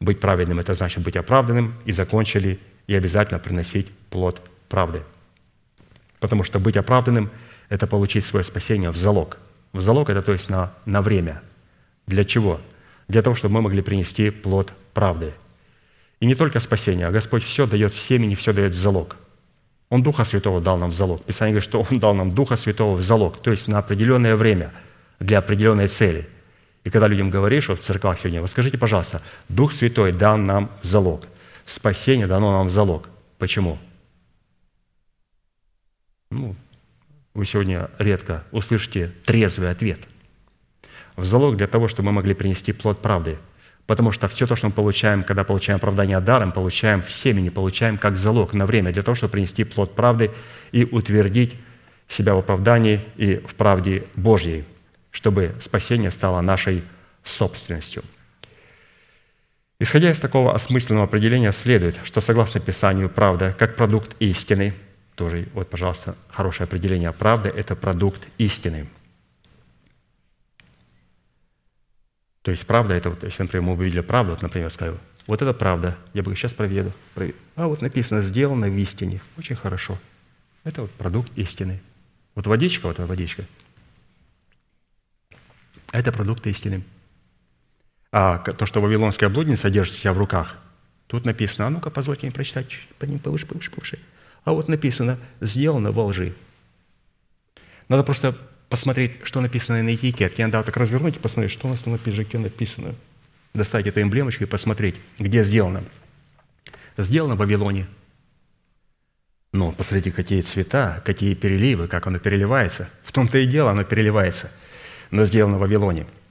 быть 0.00 0.20
праведным, 0.20 0.58
это 0.58 0.74
значит 0.74 1.02
быть 1.02 1.16
оправданным, 1.16 1.74
и 1.84 1.92
закончили, 1.92 2.58
и 2.88 2.94
обязательно 2.94 3.38
приносить 3.38 3.88
плод 4.10 4.42
правды. 4.68 5.02
Потому 6.18 6.42
что 6.42 6.58
быть 6.58 6.76
оправданным– 6.76 7.30
это 7.68 7.86
получить 7.86 8.24
свое 8.24 8.44
спасение 8.44 8.90
в 8.90 8.96
залог. 8.96 9.38
В 9.72 9.80
залог– 9.80 10.10
это 10.10 10.22
то 10.22 10.32
есть 10.32 10.50
на, 10.50 10.72
на 10.84 11.02
время. 11.02 11.40
Для 12.06 12.24
чего? 12.24 12.60
Для 13.06 13.22
того, 13.22 13.36
чтобы 13.36 13.54
мы 13.54 13.62
могли 13.62 13.80
принести 13.80 14.30
плод 14.30 14.72
правды– 14.92 15.32
и 16.22 16.26
не 16.26 16.36
только 16.36 16.60
спасение, 16.60 17.08
а 17.08 17.10
Господь 17.10 17.42
все 17.42 17.66
дает 17.66 17.92
в 17.92 17.98
семени, 17.98 18.36
все 18.36 18.52
дает 18.52 18.74
в 18.76 18.80
залог. 18.80 19.16
Он 19.88 20.04
Духа 20.04 20.24
Святого 20.24 20.60
дал 20.60 20.78
нам 20.78 20.90
в 20.90 20.94
залог. 20.94 21.24
Писание 21.24 21.54
говорит, 21.54 21.68
что 21.68 21.80
Он 21.82 21.98
дал 21.98 22.14
нам 22.14 22.30
Духа 22.30 22.54
Святого 22.54 22.94
в 22.94 23.02
залог, 23.02 23.42
то 23.42 23.50
есть 23.50 23.66
на 23.66 23.78
определенное 23.78 24.36
время, 24.36 24.72
для 25.18 25.38
определенной 25.38 25.88
цели. 25.88 26.28
И 26.84 26.90
когда 26.90 27.08
людям 27.08 27.28
говоришь, 27.28 27.68
вот 27.68 27.80
в 27.80 27.82
церквах 27.82 28.20
сегодня, 28.20 28.40
вот 28.40 28.48
скажите, 28.52 28.78
пожалуйста, 28.78 29.20
Дух 29.48 29.72
Святой 29.72 30.12
дал 30.12 30.36
нам 30.36 30.70
в 30.80 30.86
залог. 30.86 31.26
Спасение 31.66 32.28
дано 32.28 32.52
нам 32.52 32.68
в 32.68 32.70
залог. 32.70 33.08
Почему? 33.38 33.76
Ну, 36.30 36.54
вы 37.34 37.44
сегодня 37.46 37.90
редко 37.98 38.44
услышите 38.52 39.12
трезвый 39.24 39.72
ответ. 39.72 39.98
В 41.16 41.24
залог 41.24 41.56
для 41.56 41.66
того, 41.66 41.88
чтобы 41.88 42.06
мы 42.06 42.12
могли 42.12 42.34
принести 42.34 42.72
плод 42.72 43.02
правды. 43.02 43.38
Потому 43.86 44.12
что 44.12 44.28
все 44.28 44.46
то, 44.46 44.56
что 44.56 44.66
мы 44.68 44.72
получаем, 44.72 45.24
когда 45.24 45.44
получаем 45.44 45.76
оправдание 45.76 46.20
даром, 46.20 46.52
получаем 46.52 47.02
в 47.02 47.10
семени, 47.10 47.48
получаем 47.48 47.98
как 47.98 48.16
залог 48.16 48.54
на 48.54 48.64
время 48.64 48.92
для 48.92 49.02
того, 49.02 49.14
чтобы 49.14 49.32
принести 49.32 49.64
плод 49.64 49.94
правды 49.94 50.30
и 50.70 50.84
утвердить 50.84 51.56
себя 52.08 52.34
в 52.34 52.38
оправдании 52.38 53.00
и 53.16 53.36
в 53.36 53.54
правде 53.54 54.04
Божьей, 54.14 54.64
чтобы 55.10 55.54
спасение 55.60 56.10
стало 56.10 56.40
нашей 56.40 56.82
собственностью. 57.24 58.04
Исходя 59.80 60.12
из 60.12 60.20
такого 60.20 60.54
осмысленного 60.54 61.06
определения, 61.06 61.52
следует, 61.52 61.96
что 62.04 62.20
согласно 62.20 62.60
Писанию, 62.60 63.08
правда, 63.08 63.54
как 63.58 63.76
продукт 63.76 64.14
истины– 64.20 64.74
тоже, 65.14 65.46
вот, 65.54 65.68
пожалуйста, 65.68 66.16
хорошее 66.28 66.64
определение. 66.64 67.12
Правда– 67.12 67.48
это 67.54 67.76
продукт 67.76 68.26
истины. 68.38 68.88
То 72.42 72.50
есть 72.50 72.66
правда– 72.66 72.94
это, 72.96 73.10
вот, 73.10 73.22
если, 73.22 73.42
например, 73.42 73.62
мы 73.62 73.72
увидели 73.74 74.00
правду, 74.00 74.32
вот, 74.32 74.42
например, 74.42 74.70
скажу, 74.70 74.98
вот 75.26 75.40
это 75.40 75.52
правда, 75.54 75.96
я 76.12 76.22
бы 76.22 76.34
сейчас 76.34 76.52
проверю. 76.52 76.92
А 77.54 77.68
вот 77.68 77.80
написано 77.80 78.20
«сделано 78.22 78.68
в 78.68 78.76
истине». 78.76 79.20
Очень 79.38 79.54
хорошо. 79.54 79.96
Это 80.64 80.82
вот 80.82 80.90
продукт 80.90 81.30
истины. 81.36 81.80
Вот 82.34 82.46
водичка, 82.46 82.86
вот 82.86 82.98
эта 82.98 83.06
водичка, 83.06 83.46
это 85.92 86.10
продукт 86.10 86.46
истины. 86.46 86.82
А 88.10 88.38
то, 88.38 88.66
что 88.66 88.80
вавилонская 88.80 89.28
блудница 89.28 89.70
держит 89.70 89.94
себя 89.96 90.12
в 90.12 90.18
руках, 90.18 90.58
тут 91.06 91.24
написано, 91.24 91.66
а 91.66 91.70
ну-ка, 91.70 91.90
позвольте 91.90 92.26
мне 92.26 92.32
прочитать, 92.32 92.66
повыше, 92.98 93.46
повыше, 93.46 93.70
повыше. 93.70 93.98
А 94.44 94.52
вот 94.52 94.68
написано 94.68 95.18
«сделано 95.40 95.92
во 95.92 96.06
лжи». 96.06 96.34
Надо 97.88 98.02
просто 98.02 98.36
посмотреть, 98.72 99.12
что 99.24 99.42
написано 99.42 99.82
на 99.82 99.94
этикетке. 99.94 100.46
Надо 100.46 100.62
так 100.62 100.78
развернуть 100.78 101.16
и 101.16 101.18
посмотреть, 101.18 101.52
что 101.52 101.66
у 101.66 101.70
нас 101.70 101.84
на 101.84 101.98
пиджаке 101.98 102.38
написано. 102.38 102.94
Достать 103.52 103.86
эту 103.86 104.00
эмблемочку 104.00 104.44
и 104.44 104.46
посмотреть, 104.46 104.94
где 105.18 105.44
сделано. 105.44 105.84
Сделано 106.96 107.34
в 107.34 107.38
Вавилоне. 107.38 107.86
Но 109.52 109.72
посмотрите, 109.72 110.10
какие 110.10 110.40
цвета, 110.40 111.02
какие 111.04 111.34
переливы, 111.34 111.86
как 111.86 112.06
оно 112.06 112.18
переливается. 112.18 112.88
В 113.04 113.12
том-то 113.12 113.36
и 113.36 113.44
дело, 113.44 113.72
оно 113.72 113.84
переливается. 113.84 114.50
Но 115.10 115.26
сделано 115.26 115.58
в 115.58 115.60
Вавилоне– 115.60 116.06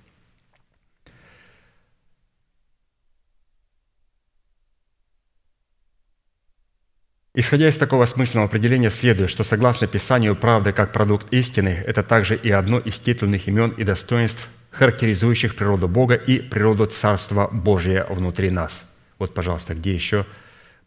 Исходя 7.33 7.69
из 7.69 7.77
такого 7.77 8.05
смысленного 8.05 8.49
определения, 8.49 8.91
следует, 8.91 9.29
что 9.29 9.45
согласно 9.45 9.87
Писанию, 9.87 10.35
правда 10.35 10.73
как 10.73 10.91
продукт 10.91 11.33
истины– 11.33 11.81
это 11.87 12.03
также 12.03 12.35
и 12.35 12.51
одно 12.51 12.77
из 12.77 12.99
титульных 12.99 13.47
имен 13.47 13.69
и 13.69 13.85
достоинств, 13.85 14.49
характеризующих 14.69 15.55
природу 15.55 15.87
Бога 15.87 16.15
и 16.15 16.39
природу 16.39 16.87
Царства 16.87 17.47
Божия 17.49 18.05
внутри 18.09 18.49
нас. 18.49 18.85
Вот, 19.17 19.33
пожалуйста, 19.33 19.75
где 19.75 19.93
еще 19.93 20.25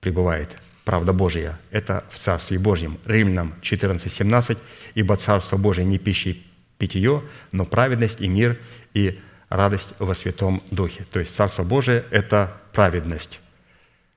пребывает 0.00 0.50
правда 0.84 1.14
Божия? 1.14 1.58
Это 1.70 2.04
в 2.10 2.18
Царстве 2.18 2.58
Божьем. 2.58 2.98
Римлянам 3.06 3.54
14, 3.62 4.12
17. 4.12 4.58
«Ибо 4.94 5.16
Царство 5.16 5.56
Божие 5.56 5.86
не 5.86 5.98
пища 5.98 6.30
и 6.30 6.42
питье, 6.76 7.22
но 7.52 7.64
праведность 7.64 8.20
и 8.20 8.28
мир 8.28 8.58
и 8.92 9.18
радость 9.48 9.94
во 9.98 10.14
Святом 10.14 10.62
Духе». 10.70 11.06
То 11.10 11.20
есть 11.20 11.34
Царство 11.34 11.62
Божие– 11.62 12.04
это 12.10 12.52
праведность 12.74 13.40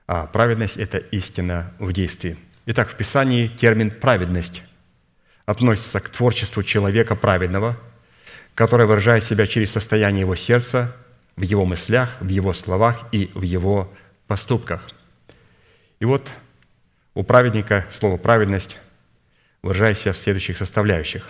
а 0.08 0.26
праведность– 0.26 0.76
это 0.78 0.96
истина 0.98 1.70
в 1.78 1.92
действии. 1.92 2.38
Итак, 2.64 2.88
в 2.88 2.96
Писании 2.96 3.46
термин 3.46 3.90
«праведность» 3.90 4.62
относится 5.44 6.00
к 6.00 6.08
творчеству 6.08 6.62
человека 6.62 7.14
праведного, 7.14 7.76
который 8.54 8.86
выражает 8.86 9.22
себя 9.22 9.46
через 9.46 9.70
состояние 9.70 10.22
его 10.22 10.34
сердца, 10.34 10.96
в 11.36 11.42
его 11.42 11.66
мыслях, 11.66 12.16
в 12.20 12.28
его 12.28 12.54
словах 12.54 13.06
и 13.12 13.30
в 13.34 13.42
его 13.42 13.92
поступках. 14.26 14.88
И 16.00 16.06
вот 16.06 16.28
у 17.14 17.22
праведника 17.22 17.86
слово 17.92 18.16
«праведность» 18.16 18.78
выражается 19.62 20.14
в 20.14 20.18
следующих 20.18 20.56
составляющих. 20.56 21.26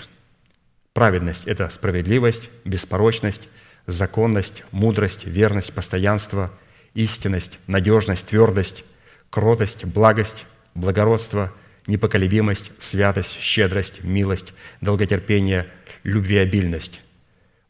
Праведность– 0.92 1.44
это 1.46 1.68
справедливость, 1.68 2.48
беспорочность, 2.64 3.48
законность, 3.88 4.62
мудрость, 4.70 5.26
верность, 5.26 5.74
постоянство– 5.74 6.52
истинность, 6.98 7.60
надежность, 7.68 8.26
твердость, 8.26 8.84
кротость, 9.30 9.84
благость, 9.84 10.46
благородство, 10.74 11.52
непоколебимость, 11.86 12.72
святость, 12.80 13.38
щедрость, 13.40 14.02
милость, 14.02 14.52
долготерпение, 14.80 15.68
любвеобильность. 16.02 17.00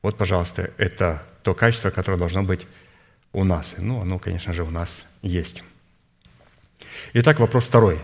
Вот, 0.00 0.16
пожалуйста, 0.16 0.70
это 0.78 1.22
то 1.42 1.52
качество, 1.52 1.90
которое 1.90 2.16
должно 2.16 2.42
быть 2.42 2.66
у 3.34 3.44
нас. 3.44 3.74
Ну, 3.76 4.00
оно, 4.00 4.18
конечно 4.18 4.54
же, 4.54 4.62
у 4.62 4.70
нас 4.70 5.02
есть. 5.20 5.62
Итак, 7.12 7.38
вопрос 7.38 7.66
второй. 7.66 7.98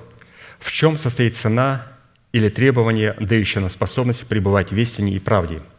В 0.58 0.70
чем 0.70 0.98
состоит 0.98 1.34
цена 1.34 1.86
или 2.32 2.50
требование, 2.50 3.14
дающее 3.14 3.62
нам 3.62 3.70
способность 3.70 4.26
пребывать 4.26 4.72
в 4.72 4.78
истине 4.78 5.14
и 5.14 5.18
правде– 5.18 5.62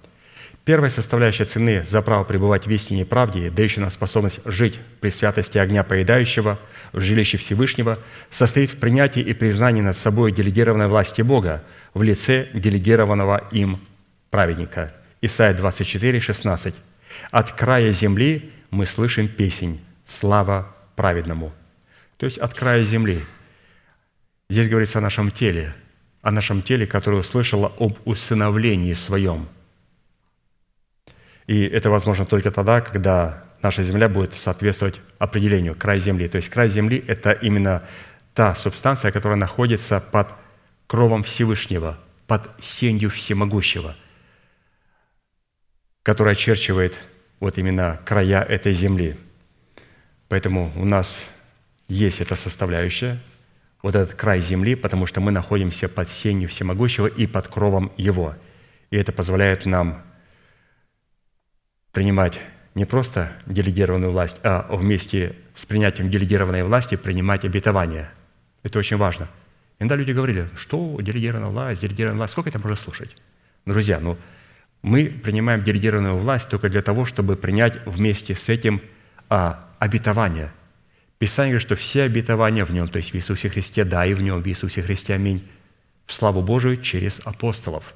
Первая 0.66 0.90
составляющая 0.90 1.46
цены 1.46 1.86
за 1.86 2.02
право 2.02 2.24
пребывать 2.24 2.66
в 2.66 2.72
истине 2.72 3.02
и 3.02 3.06
правде, 3.06 3.52
дающая 3.52 3.82
нам 3.82 3.92
способность 3.92 4.40
жить 4.46 4.80
при 5.00 5.10
святости 5.10 5.60
огня 5.60 5.84
поедающего 5.84 6.60
в 6.92 7.02
жилище 7.02 7.38
Всевышнего, 7.38 8.00
состоит 8.32 8.72
в 8.72 8.78
принятии 8.78 9.22
и 9.22 9.34
признании 9.34 9.82
над 9.82 9.96
собой 9.96 10.32
делегированной 10.32 10.88
власти 10.88 11.22
Бога 11.22 11.64
в 11.94 12.02
лице 12.02 12.48
делегированного 12.52 13.48
им 13.52 13.80
праведника. 14.32 14.92
Исайя 15.22 15.54
24, 15.54 16.20
16. 16.20 16.76
«От 17.30 17.52
края 17.52 17.92
земли 17.92 18.52
мы 18.72 18.88
слышим 18.88 19.28
песнь 19.28 19.80
«Слава 20.08 20.76
праведному». 20.96 21.54
То 22.18 22.26
есть 22.26 22.40
от 22.40 22.56
края 22.56 22.84
земли. 22.84 23.24
Здесь 24.50 24.68
говорится 24.68 24.98
о 24.98 25.02
нашем 25.02 25.30
теле, 25.30 25.76
о 26.24 26.32
нашем 26.32 26.64
теле, 26.64 26.88
которое 26.88 27.18
услышало 27.18 27.72
об 27.78 28.00
усыновлении 28.06 28.96
своем– 28.96 29.48
и 31.48 31.64
это 31.64 31.90
возможно 31.90 32.26
только 32.26 32.52
тогда, 32.52 32.82
когда 32.82 33.44
наша 33.62 33.84
земля 33.84 34.10
будет 34.10 34.34
соответствовать 34.34 35.02
определению 35.20 35.76
край 35.76 36.00
земли. 36.00 36.28
То 36.28 36.38
есть 36.38 36.50
край 36.50 36.70
земли– 36.70 37.04
это 37.08 37.32
именно 37.32 37.84
та 38.34 38.56
субстанция, 38.56 39.12
которая 39.12 39.38
находится 39.38 40.00
под 40.00 40.30
кровом 40.88 41.24
Всевышнего, 41.24 41.98
под 42.28 42.50
сенью 42.62 43.10
Всемогущего, 43.10 43.96
которая 46.04 46.34
очерчивает 46.34 46.96
вот 47.40 47.58
именно 47.58 48.00
края 48.06 48.42
этой 48.42 48.74
земли. 48.74 49.18
Поэтому 50.28 50.72
у 50.76 50.86
нас 50.86 51.26
есть 51.88 52.22
эта 52.22 52.36
составляющая, 52.36 53.20
вот 53.84 53.96
этот 53.96 54.16
край 54.16 54.42
земли, 54.42 54.76
потому 54.76 55.06
что 55.06 55.22
мы 55.22 55.32
находимся 55.32 55.88
под 55.88 56.10
сенью 56.10 56.50
Всемогущего 56.50 57.06
и 57.06 57.28
под 57.28 57.48
кровом 57.48 57.92
Его. 57.98 58.36
И 58.90 58.98
это 58.98 59.12
позволяет 59.12 59.68
нам 59.68 60.02
принимать 61.96 62.42
не 62.76 62.84
просто 62.84 63.32
делегированную 63.46 64.12
власть, 64.12 64.38
а 64.44 64.68
вместе 64.70 65.34
с 65.56 65.66
принятием 65.66 66.10
делегированной 66.10 66.64
власти 66.64 66.96
принимать 66.98 67.46
обетование. 67.46 68.12
Это 68.64 68.80
очень 68.80 68.98
важно. 68.98 69.30
Иногда 69.80 69.96
люди 69.96 70.12
говорили, 70.12 70.50
что 70.58 71.00
делегированная 71.02 71.50
власть, 71.50 71.82
делегированная 71.82 72.18
власть, 72.18 72.34
сколько 72.34 72.50
это 72.50 72.60
можно 72.60 72.76
слушать? 72.76 73.16
Друзья, 73.66 74.02
ну, 74.02 74.18
мы 74.82 75.06
принимаем 75.06 75.64
делегированную 75.64 76.18
власть 76.18 76.50
только 76.50 76.70
для 76.70 76.82
того, 76.82 77.06
чтобы 77.06 77.38
принять 77.38 77.80
вместе 77.86 78.36
с 78.36 78.50
этим 78.50 78.82
а, 79.30 79.62
обетование. 79.80 80.52
Писание 81.18 81.54
говорит, 81.54 81.66
что 81.66 81.78
все 81.78 82.04
обетования 82.04 82.66
в 82.66 82.72
Нем, 82.72 82.90
то 82.90 82.98
есть 82.98 83.14
в 83.14 83.16
Иисусе 83.16 83.48
Христе, 83.48 83.86
да, 83.86 84.06
и 84.06 84.14
в 84.14 84.22
Нем, 84.22 84.44
в 84.44 84.48
Иисусе 84.48 84.82
Христе, 84.82 85.14
аминь, 85.14 85.48
в 86.06 86.14
славу 86.14 86.42
Божию 86.42 86.76
через 86.76 87.22
апостолов. 87.24 87.94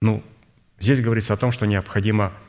Ну, 0.00 0.24
здесь 0.78 1.02
говорится 1.02 1.34
о 1.34 1.36
том, 1.36 1.52
что 1.52 1.66
необходимо– 1.66 2.32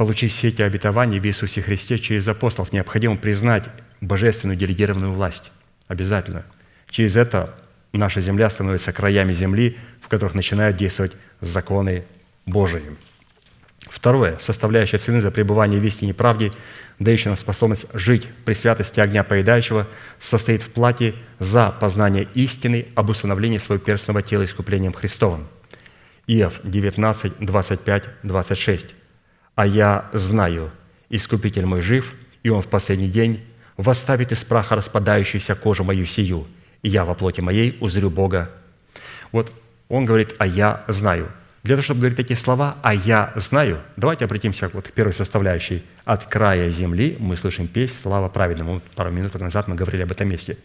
получить 0.00 0.32
все 0.32 0.48
эти 0.48 0.62
обетования 0.62 1.20
в 1.20 1.26
Иисусе 1.26 1.60
Христе 1.60 1.98
через 1.98 2.26
апостолов, 2.26 2.72
необходимо 2.72 3.18
признать 3.18 3.66
божественную 4.00 4.56
делегированную 4.56 5.12
власть. 5.12 5.52
Обязательно. 5.88 6.46
Через 6.88 7.18
это 7.18 7.54
наша 7.92 8.22
земля 8.22 8.48
становится 8.48 8.94
краями 8.94 9.34
земли, 9.34 9.76
в 10.00 10.08
которых 10.08 10.34
начинают 10.34 10.78
действовать 10.78 11.12
законы 11.42 12.04
Божии. 12.46 12.80
Второе. 13.80 14.38
Составляющая 14.38 14.96
цены 14.96 15.20
за 15.20 15.30
пребывание 15.30 15.78
в 15.78 15.84
истине 15.84 16.14
правде, 16.14 16.50
дающая 16.98 17.28
нам 17.28 17.36
способность 17.36 17.84
жить 17.92 18.26
при 18.46 18.54
святости 18.54 19.00
огня 19.00 19.22
поедающего, 19.22 19.86
состоит 20.18 20.62
в 20.62 20.70
плате 20.70 21.14
за 21.40 21.72
познание 21.78 22.26
истины 22.32 22.86
об 22.94 23.10
установлении 23.10 23.58
своего 23.58 23.84
перстного 23.84 24.22
тела 24.22 24.46
искуплением 24.46 24.94
Христовым. 24.94 25.46
Иов 26.26 26.58
19, 26.64 27.34
25, 27.38 28.04
26. 28.22 28.94
«А 29.54 29.66
я 29.66 30.08
знаю, 30.12 30.70
Искупитель 31.08 31.66
мой 31.66 31.82
жив, 31.82 32.14
и 32.42 32.50
Он 32.50 32.62
в 32.62 32.68
последний 32.68 33.08
день 33.08 33.42
восставит 33.76 34.32
из 34.32 34.44
праха 34.44 34.76
распадающуюся 34.76 35.54
кожу 35.54 35.84
мою 35.84 36.06
сию, 36.06 36.46
и 36.82 36.88
я 36.88 37.04
во 37.04 37.14
плоти 37.14 37.40
моей 37.40 37.76
узрю 37.80 38.10
Бога». 38.10 38.50
Вот 39.32 39.52
он 39.88 40.04
говорит, 40.04 40.34
а 40.38 40.46
я 40.46 40.84
знаю. 40.88 41.28
Для 41.62 41.76
того, 41.76 41.82
чтобы 41.82 42.00
говорить 42.00 42.16
такие 42.16 42.36
слова, 42.36 42.76
а 42.82 42.94
я 42.94 43.32
знаю, 43.36 43.80
давайте 43.96 44.24
обратимся 44.24 44.70
вот 44.72 44.88
к 44.88 44.92
первой 44.92 45.12
составляющей. 45.12 45.82
От 46.04 46.24
края 46.24 46.70
земли 46.70 47.16
мы 47.18 47.36
слышим 47.36 47.66
песнь 47.66 47.96
«Слава 48.00 48.28
праведному». 48.28 48.74
Вот 48.74 48.82
пару 48.94 49.10
минут 49.10 49.34
назад 49.34 49.68
мы 49.68 49.74
говорили 49.74 50.02
об 50.02 50.10
этом 50.10 50.28
месте. 50.28 50.56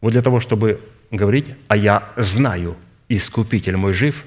Вот 0.00 0.12
для 0.12 0.22
того, 0.22 0.38
чтобы 0.38 0.80
говорить, 1.10 1.46
а 1.66 1.76
я 1.76 2.10
знаю, 2.16 2.76
Искупитель 3.08 3.76
мой 3.76 3.92
жив, 3.92 4.24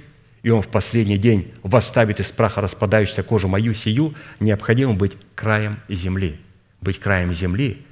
и 0.47 0.49
он 0.49 0.61
в 0.61 0.69
последний 0.69 1.17
день 1.17 1.53
восставит 1.61 2.21
из 2.21 2.31
праха 2.31 2.61
распадающуюся 2.61 3.21
кожу 3.21 3.49
мою 3.49 3.73
сию, 3.73 4.15
необходимо 4.39 4.93
быть 4.93 5.17
краем 5.35 5.77
земли. 5.89 6.39
Быть 6.79 7.01
краем 7.01 7.33
земли, 7.33 7.85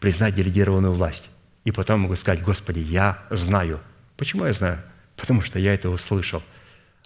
признать 0.00 0.34
делегированную 0.34 0.94
власть. 0.94 1.28
И 1.66 1.70
потом 1.70 2.00
могу 2.00 2.16
сказать, 2.16 2.42
Господи, 2.42 2.78
я 2.78 3.18
знаю. 3.28 3.78
Почему 4.16 4.46
я 4.46 4.54
знаю? 4.54 4.78
Потому 5.16 5.42
что 5.42 5.58
я 5.58 5.74
это 5.74 5.90
услышал 5.90 6.42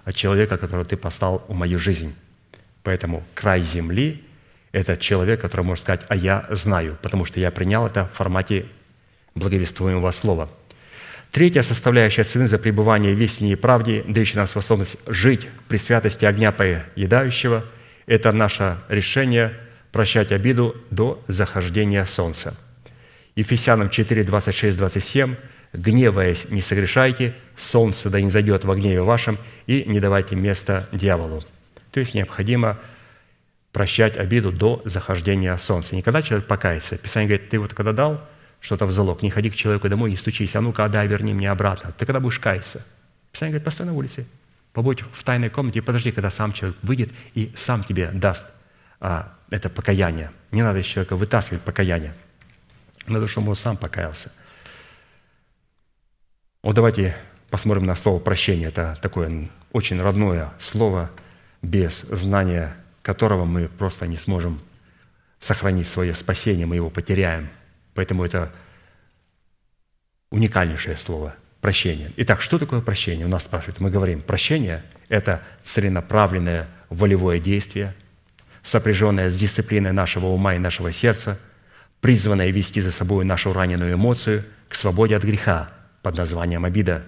от 0.05 0.15
человека, 0.15 0.57
которого 0.57 0.85
ты 0.85 0.97
послал 0.97 1.45
в 1.49 1.57
мою 1.57 1.81
жизнь. 1.81 2.15
Поэтому 2.85 3.25
край 3.35 3.63
земли– 3.63 4.23
это 4.71 4.97
человек, 4.97 5.41
который 5.41 5.67
может 5.67 5.83
сказать, 5.83 6.05
а 6.07 6.15
я 6.15 6.47
знаю, 6.51 6.97
потому 7.03 7.25
что 7.25 7.41
я 7.41 7.51
принял 7.51 7.85
это 7.89 8.07
в 8.07 8.17
формате 8.17 8.67
благовествуемого 9.35 10.13
слова. 10.13 10.49
Третья 11.33 11.63
составляющая 11.63 12.25
цены 12.25 12.47
за 12.47 12.59
пребывание 12.59 13.15
в 13.15 13.21
истине 13.21 13.53
и 13.53 13.57
правде, 13.57 14.05
дающая 14.07 14.37
нам 14.37 14.47
способность 14.47 14.99
жить 15.07 15.49
при 15.67 15.79
святости 15.79 16.27
огня 16.27 16.53
поедающего– 16.53 17.65
это 18.07 18.33
наше 18.33 18.77
решение 18.89 19.55
прощать 19.93 20.31
обиду 20.31 20.77
до 20.91 21.25
захождения 21.29 22.05
солнца. 22.05 22.55
Ефесянам 23.35 23.89
4, 23.89 24.25
26, 24.25 24.77
27 24.77 25.37
гневаясь, 25.73 26.51
не 26.51 26.61
согрешайте, 26.61 27.33
солнце 27.57 28.11
да 28.11 28.21
не 28.21 28.29
зайдет 28.29 28.67
во 28.67 28.77
гневе 28.77 29.01
вашем, 29.01 29.39
и 29.67 29.85
не 29.87 30.01
давайте 30.01 30.37
места 30.37 30.87
дьяволу». 30.93 31.43
То 31.93 32.01
есть 32.01 32.15
необходимо 32.15 32.79
прощать 33.73 34.19
обиду 34.19 34.53
до 34.53 34.83
захождения 34.85 35.57
солнца. 35.57 35.95
Не 35.95 36.03
когда 36.03 36.21
человек 36.21 36.47
покается. 36.47 36.99
Писание 36.99 37.29
говорит, 37.29 37.49
ты 37.49 37.59
вот 37.59 37.73
когда 37.73 37.93
дал 37.93 38.21
что-то 38.63 38.87
в 38.87 38.93
залог, 38.93 39.21
не 39.23 39.29
ходи 39.29 39.51
к 39.51 39.55
человеку 39.55 39.91
домой, 39.91 40.11
не 40.11 40.17
стучись, 40.17 40.57
а 40.57 40.63
ну-ка, 40.63 40.89
дай, 40.89 41.07
верни 41.07 41.35
мне 41.35 41.51
обратно. 41.51 41.93
Ты 41.93 42.07
когда 42.07 42.21
будешь 42.21 42.39
каяться? 42.39 42.83
Писание 43.33 43.53
говорит, 43.53 43.65
постой 43.67 43.85
на 43.85 43.93
улице, 43.93 44.27
побудь 44.73 45.03
в 45.13 45.23
тайной 45.23 45.51
комнате 45.51 45.81
и 45.81 45.83
подожди, 45.83 46.13
когда 46.13 46.31
сам 46.31 46.55
человек 46.55 46.79
выйдет 46.81 47.11
и 47.35 47.53
сам 47.55 47.85
тебе 47.85 48.09
даст 48.09 48.47
а, 49.01 49.35
это 49.51 49.69
покаяние. 49.69 50.31
Не 50.51 50.63
надо 50.63 50.79
из 50.79 50.87
человека 50.87 51.17
вытаскивать 51.17 51.61
покаяние. 51.61 52.15
Надо, 53.07 53.29
чтобы 53.29 53.51
он 53.51 53.57
сам 53.57 53.77
покаялся– 53.77 54.33
вот 56.63 56.77
давайте 56.77 57.17
посмотрим 57.51 57.87
на 57.87 57.97
слово 57.97 58.21
«прощение». 58.21 58.69
Это 58.69 58.97
такое 59.03 59.49
очень 59.73 60.01
родное 60.01 60.53
слово, 60.61 61.11
без 61.61 62.03
знания 62.03 62.77
которого 63.03 63.45
мы 63.45 63.67
просто 63.67 64.07
не 64.07 64.17
сможем 64.17 64.61
сохранить 65.41 65.89
свое 65.89 66.15
спасение, 66.15 66.67
мы 66.67 66.77
его 66.77 66.89
потеряем. 66.89 67.49
Поэтому 67.95 68.25
это 68.25 68.53
уникальнейшее 70.31 70.97
слово– 70.97 71.35
прощение. 71.61 72.13
Итак, 72.17 72.41
что 72.41 72.59
такое 72.59 72.81
прощение? 72.81 73.27
У 73.27 73.29
нас 73.29 73.45
спрашивают. 73.45 73.81
Мы 73.81 73.91
говорим, 73.91 74.23
прощение– 74.23 74.83
это 75.09 75.43
целенаправленное 75.63 76.69
волевое 76.89 77.39
действие, 77.39 77.95
сопряженное 78.63 79.31
с 79.31 79.37
дисциплиной 79.37 79.93
нашего 79.93 80.27
ума 80.27 80.55
и 80.55 80.59
нашего 80.59 80.93
сердца, 80.93 81.39
призванное 82.01 82.51
вести 82.51 82.81
за 82.81 82.93
собой 82.93 83.25
нашу 83.25 83.53
раненую 83.53 83.95
эмоцию 83.95 84.45
к 84.69 84.75
свободе 84.75 85.17
от 85.17 85.23
греха– 85.23 85.71
под 86.03 86.19
названием 86.19 86.65
обида, 86.65 87.05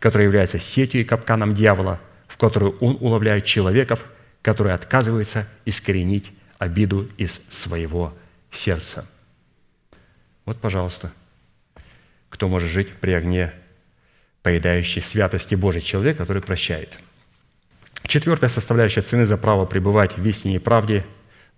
которая 0.00 0.26
является 0.26 0.58
сетью 0.58 1.00
и 1.00 1.04
капканом 1.04 1.54
дьявола, 1.54 2.00
в 2.26 2.36
которую 2.36 2.76
он 2.78 2.98
уловляет 3.00 3.44
человеков, 3.44 4.04
которые 4.42 4.74
отказываются 4.74 5.48
искоренить 5.64 6.32
обиду 6.58 7.08
из 7.16 7.40
своего 7.48 8.12
сердца. 8.50 9.06
Вот, 10.44 10.60
пожалуйста, 10.60 11.12
кто 12.28 12.48
может 12.48 12.70
жить 12.70 12.88
при 13.00 13.12
огне 13.12 13.52
поедающей 14.42 15.00
святости 15.00 15.54
Божий 15.54 15.80
человек, 15.80 16.18
который 16.18 16.42
прощает. 16.42 16.98
Четвертая 18.06 18.50
составляющая 18.50 19.00
цены 19.00 19.24
за 19.24 19.38
право 19.38 19.64
пребывать 19.64 20.18
в 20.18 20.28
истине 20.28 20.56
и 20.56 20.58
правде, 20.58 21.04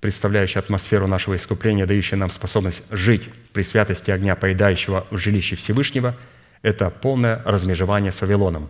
представляющая 0.00 0.62
атмосферу 0.62 1.08
нашего 1.08 1.34
искупления, 1.34 1.86
дающая 1.86 2.16
нам 2.16 2.30
способность 2.30 2.82
жить 2.90 3.28
при 3.52 3.62
святости 3.62 4.10
огня 4.10 4.36
поедающего 4.36 5.06
в 5.10 5.16
жилище 5.16 5.56
Всевышнего– 5.56 6.16
это 6.62 6.90
полное 6.90 7.42
размежевание 7.44 8.12
с 8.12 8.20
Вавилоном. 8.20 8.68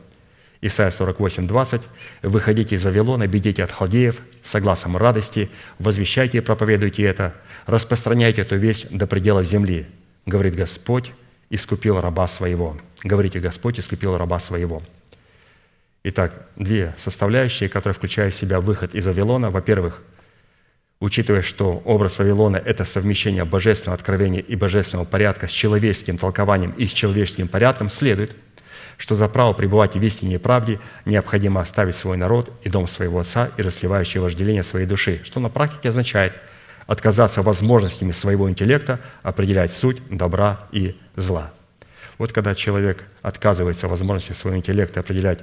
Исайя 0.60 0.90
48, 0.90 1.46
20. 1.46 1.82
«Выходите 2.22 2.74
из 2.74 2.84
Вавилона, 2.84 3.26
бедите 3.26 3.62
от 3.62 3.72
халдеев, 3.72 4.16
согласом 4.42 4.96
радости, 4.96 5.50
возвещайте 5.78 6.38
и 6.38 6.40
проповедуйте 6.40 7.04
это, 7.04 7.34
распространяйте 7.66 8.42
эту 8.42 8.56
весть 8.56 8.90
до 8.90 9.06
предела 9.06 9.42
земли. 9.42 9.86
Говорит 10.26 10.54
Господь, 10.54 11.12
искупил 11.48 12.00
раба 12.00 12.26
своего». 12.26 12.76
Говорите, 13.06 13.38
Господь 13.38 13.78
искупил 13.78 14.16
раба 14.16 14.40
своего. 14.40 14.82
Итак, 16.02 16.48
две 16.56 16.94
составляющие, 16.96 17.68
которые 17.68 17.94
включают 17.94 18.34
в 18.34 18.38
себя 18.38 18.60
выход 18.60 18.94
из 18.94 19.06
Вавилона. 19.06 19.50
Во-первых, 19.50 20.02
учитывая, 20.98 21.42
что 21.42 21.82
образ 21.84 22.18
Вавилона– 22.18 22.56
это 22.64 22.84
совмещение 22.84 23.44
божественного 23.44 23.94
откровения 23.94 24.40
и 24.40 24.56
божественного 24.56 25.04
порядка 25.04 25.46
с 25.46 25.52
человеческим 25.52 26.18
толкованием 26.18 26.72
и 26.72 26.86
с 26.86 26.92
человеческим 26.92 27.46
порядком, 27.48 27.90
следует, 27.90 28.34
что 28.96 29.14
за 29.14 29.28
право 29.28 29.52
пребывать 29.52 29.94
в 29.94 30.02
истине 30.02 30.36
и 30.36 30.38
правде 30.38 30.80
необходимо 31.04 31.60
оставить 31.60 31.94
свой 31.94 32.16
народ 32.16 32.50
и 32.64 32.70
дом 32.70 32.88
своего 32.88 33.20
отца 33.20 33.50
и 33.56 33.62
расливающее 33.62 34.20
вожделение 34.20 34.62
своей 34.62 34.86
души, 34.86 35.20
что 35.22 35.38
на 35.38 35.48
практике 35.48 35.90
означает 35.90 36.34
отказаться 36.86 37.42
возможностями 37.42 38.12
своего 38.12 38.48
интеллекта 38.48 39.00
определять 39.22 39.72
суть 39.72 40.00
добра 40.10 40.66
и 40.72 40.96
зла. 41.16 41.52
Вот 42.18 42.32
когда 42.32 42.54
человек 42.54 43.04
отказывается 43.22 43.88
возможности 43.88 44.32
своего 44.32 44.58
интеллекта 44.58 45.00
определять 45.00 45.40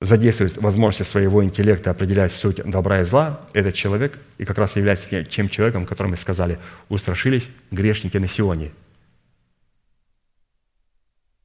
задействует 0.00 0.56
возможности 0.58 1.02
своего 1.02 1.42
интеллекта 1.42 1.90
определять 1.90 2.32
суть 2.32 2.62
добра 2.64 3.00
и 3.00 3.04
зла, 3.04 3.40
этот 3.52 3.74
человек 3.74 4.18
и 4.38 4.44
как 4.44 4.58
раз 4.58 4.76
является 4.76 5.24
тем 5.24 5.48
человеком, 5.48 5.86
которым 5.86 6.12
мы 6.12 6.16
сказали, 6.16 6.58
устрашились 6.88 7.50
грешники 7.70 8.16
на 8.16 8.28
Сионе. 8.28 8.70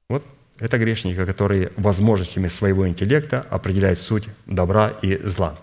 Вот 0.07 0.23
это 0.59 0.77
грешники, 0.77 1.25
которые 1.25 1.71
возможностями 1.77 2.47
своего 2.47 2.87
интеллекта 2.87 3.41
определяют 3.49 3.97
суть 3.97 4.25
добра 4.45 4.89
и 5.01 5.17
зла. 5.25 5.57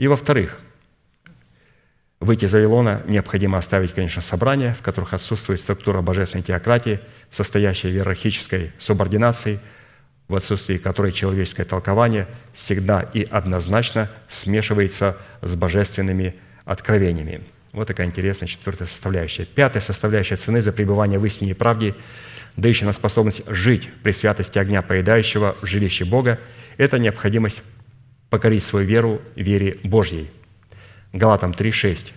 И 0.00 0.08
во-вторых, 0.08 0.58
выйти 2.18 2.46
из 2.46 2.52
Вавилона 2.52 3.02
необходимо 3.06 3.58
оставить, 3.58 3.92
конечно, 3.92 4.22
собрания, 4.22 4.74
в 4.74 4.82
которых 4.82 5.14
отсутствует 5.14 5.60
структура 5.60 6.00
божественной 6.00 6.42
теократии, 6.42 7.00
состоящая 7.30 7.90
в 7.90 7.92
иерархической 7.92 8.72
субординации– 8.78 9.60
в 10.30 10.36
отсутствии 10.36 10.78
которой 10.78 11.10
человеческое 11.10 11.64
толкование 11.64 12.28
всегда 12.54 13.00
и 13.02 13.24
однозначно 13.24 14.08
смешивается 14.28 15.16
с 15.42 15.56
божественными 15.56 16.36
откровениями. 16.64 17.40
Вот 17.72 17.88
такая 17.88 18.06
интересная 18.06 18.48
четвертая 18.48 18.86
составляющая. 18.86 19.44
Пятая 19.44 19.80
составляющая 19.80 20.36
цены 20.36 20.62
за 20.62 20.70
пребывание 20.70 21.18
в 21.18 21.26
истине 21.26 21.50
и 21.50 21.54
правде, 21.54 21.96
дающая 22.56 22.84
нам 22.84 22.94
способность 22.94 23.42
жить 23.48 23.88
при 24.04 24.12
святости 24.12 24.56
огня 24.56 24.82
поедающего 24.82 25.56
в 25.60 25.66
жилище 25.66 26.04
Бога, 26.04 26.38
это 26.76 27.00
необходимость 27.00 27.64
покорить 28.30 28.64
свою 28.64 28.86
веру 28.86 29.20
вере 29.36 29.78
Божьей. 29.82 30.30
Галатам 31.12 31.52
3,6. 31.52 32.12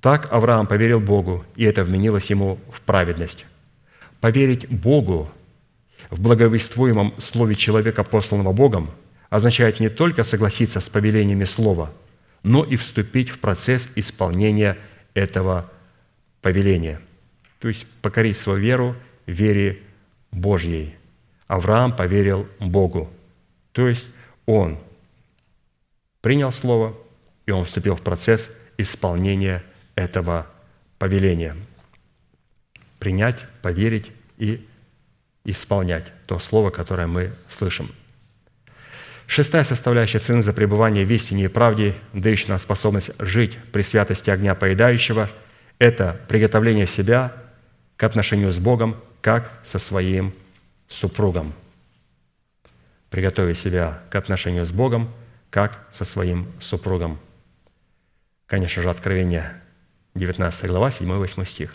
«Так 0.00 0.32
Авраам 0.32 0.66
поверил 0.66 0.98
Богу, 1.00 1.44
и 1.54 1.64
это 1.64 1.84
вменилось 1.84 2.30
ему 2.30 2.58
в 2.70 2.80
праведность». 2.80 3.46
Поверить 4.20 4.68
Богу 4.68 5.30
в 6.10 6.20
благовествуемом 6.20 7.14
слове 7.18 7.54
человека, 7.54 8.04
посланного 8.04 8.52
Богом, 8.52 8.90
означает 9.30 9.80
не 9.80 9.88
только 9.88 10.24
согласиться 10.24 10.80
с 10.80 10.88
повелениями 10.88 11.44
слова, 11.44 11.90
но 12.42 12.64
и 12.64 12.76
вступить 12.76 13.30
в 13.30 13.38
процесс 13.38 13.88
исполнения 13.96 14.76
этого 15.14 15.70
повеления. 16.40 17.00
То 17.60 17.68
есть 17.68 17.86
покорить 18.02 18.36
свою 18.36 18.58
веру 18.58 18.96
вере 19.26 19.78
Божьей. 20.32 20.94
Авраам 21.46 21.94
поверил 21.94 22.46
Богу. 22.58 23.10
То 23.72 23.88
есть 23.88 24.06
он 24.46 24.78
принял 26.22 26.50
Слово, 26.50 26.96
и 27.44 27.50
он 27.50 27.66
вступил 27.66 27.96
в 27.96 28.00
процесс 28.00 28.50
исполнения 28.78 29.62
этого 29.94 30.46
повеления. 30.98 31.54
Принять, 32.98 33.44
поверить 33.60 34.12
и 34.38 34.66
исполнять 35.44 36.12
то 36.26 36.38
Слово, 36.38 36.70
которое 36.70 37.06
мы 37.06 37.32
слышим. 37.48 37.92
Шестая 39.26 39.64
составляющая 39.64 40.18
цены 40.18 40.42
за 40.42 40.52
пребывание 40.52 41.04
в 41.04 41.12
истине 41.12 41.44
и 41.44 41.48
правде, 41.48 41.94
дающая 42.12 42.50
нам 42.50 42.58
способность 42.58 43.10
жить 43.18 43.58
при 43.72 43.82
святости 43.82 44.30
огня 44.30 44.54
поедающего, 44.54 45.28
это 45.78 46.20
приготовление 46.28 46.86
себя 46.86 47.32
к 47.96 48.04
отношению 48.04 48.52
с 48.52 48.58
Богом, 48.58 48.96
как 49.20 49.50
со 49.64 49.78
своим 49.78 50.32
супругом. 50.88 51.54
Приготовить 53.10 53.58
себя 53.58 54.00
к 54.10 54.14
отношению 54.14 54.66
с 54.66 54.70
Богом, 54.70 55.10
как 55.52 55.86
со 55.92 56.06
своим 56.06 56.50
супругом. 56.60 57.20
Конечно 58.46 58.82
же, 58.82 58.88
Откровение 58.88 59.52
19 60.14 60.66
глава, 60.66 60.88
7-8 60.88 61.46
стих. 61.46 61.74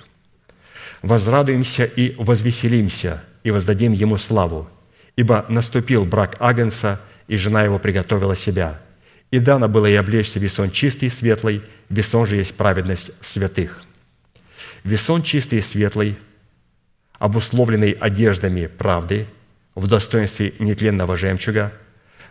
«Возрадуемся 1.04 1.86
и 1.86 2.16
возвеселимся, 2.18 3.24
и 3.44 3.52
воздадим 3.52 3.94
Ему 3.94 4.18
славу, 4.18 4.68
ибо 5.16 5.46
наступил 5.48 6.06
брак 6.06 6.38
Агнца, 6.40 7.00
и 7.28 7.38
жена 7.38 7.64
его 7.64 7.78
приготовила 7.78 8.36
себя. 8.36 8.82
И 9.30 9.38
дано 9.38 9.68
было 9.68 9.86
ей 9.86 10.00
облечься 10.00 10.40
весон 10.40 10.72
чистый 10.72 11.06
и 11.06 11.10
светлый, 11.10 11.62
весон 11.90 12.26
же 12.26 12.38
есть 12.38 12.58
праведность 12.58 13.12
святых». 13.22 13.84
Весон 14.84 15.22
чистый 15.22 15.60
и 15.60 15.62
светлый, 15.62 16.18
обусловленный 17.20 17.92
одеждами 17.92 18.66
правды, 18.66 19.28
в 19.76 19.86
достоинстве 19.86 20.56
нетленного 20.58 21.16
жемчуга, 21.16 21.74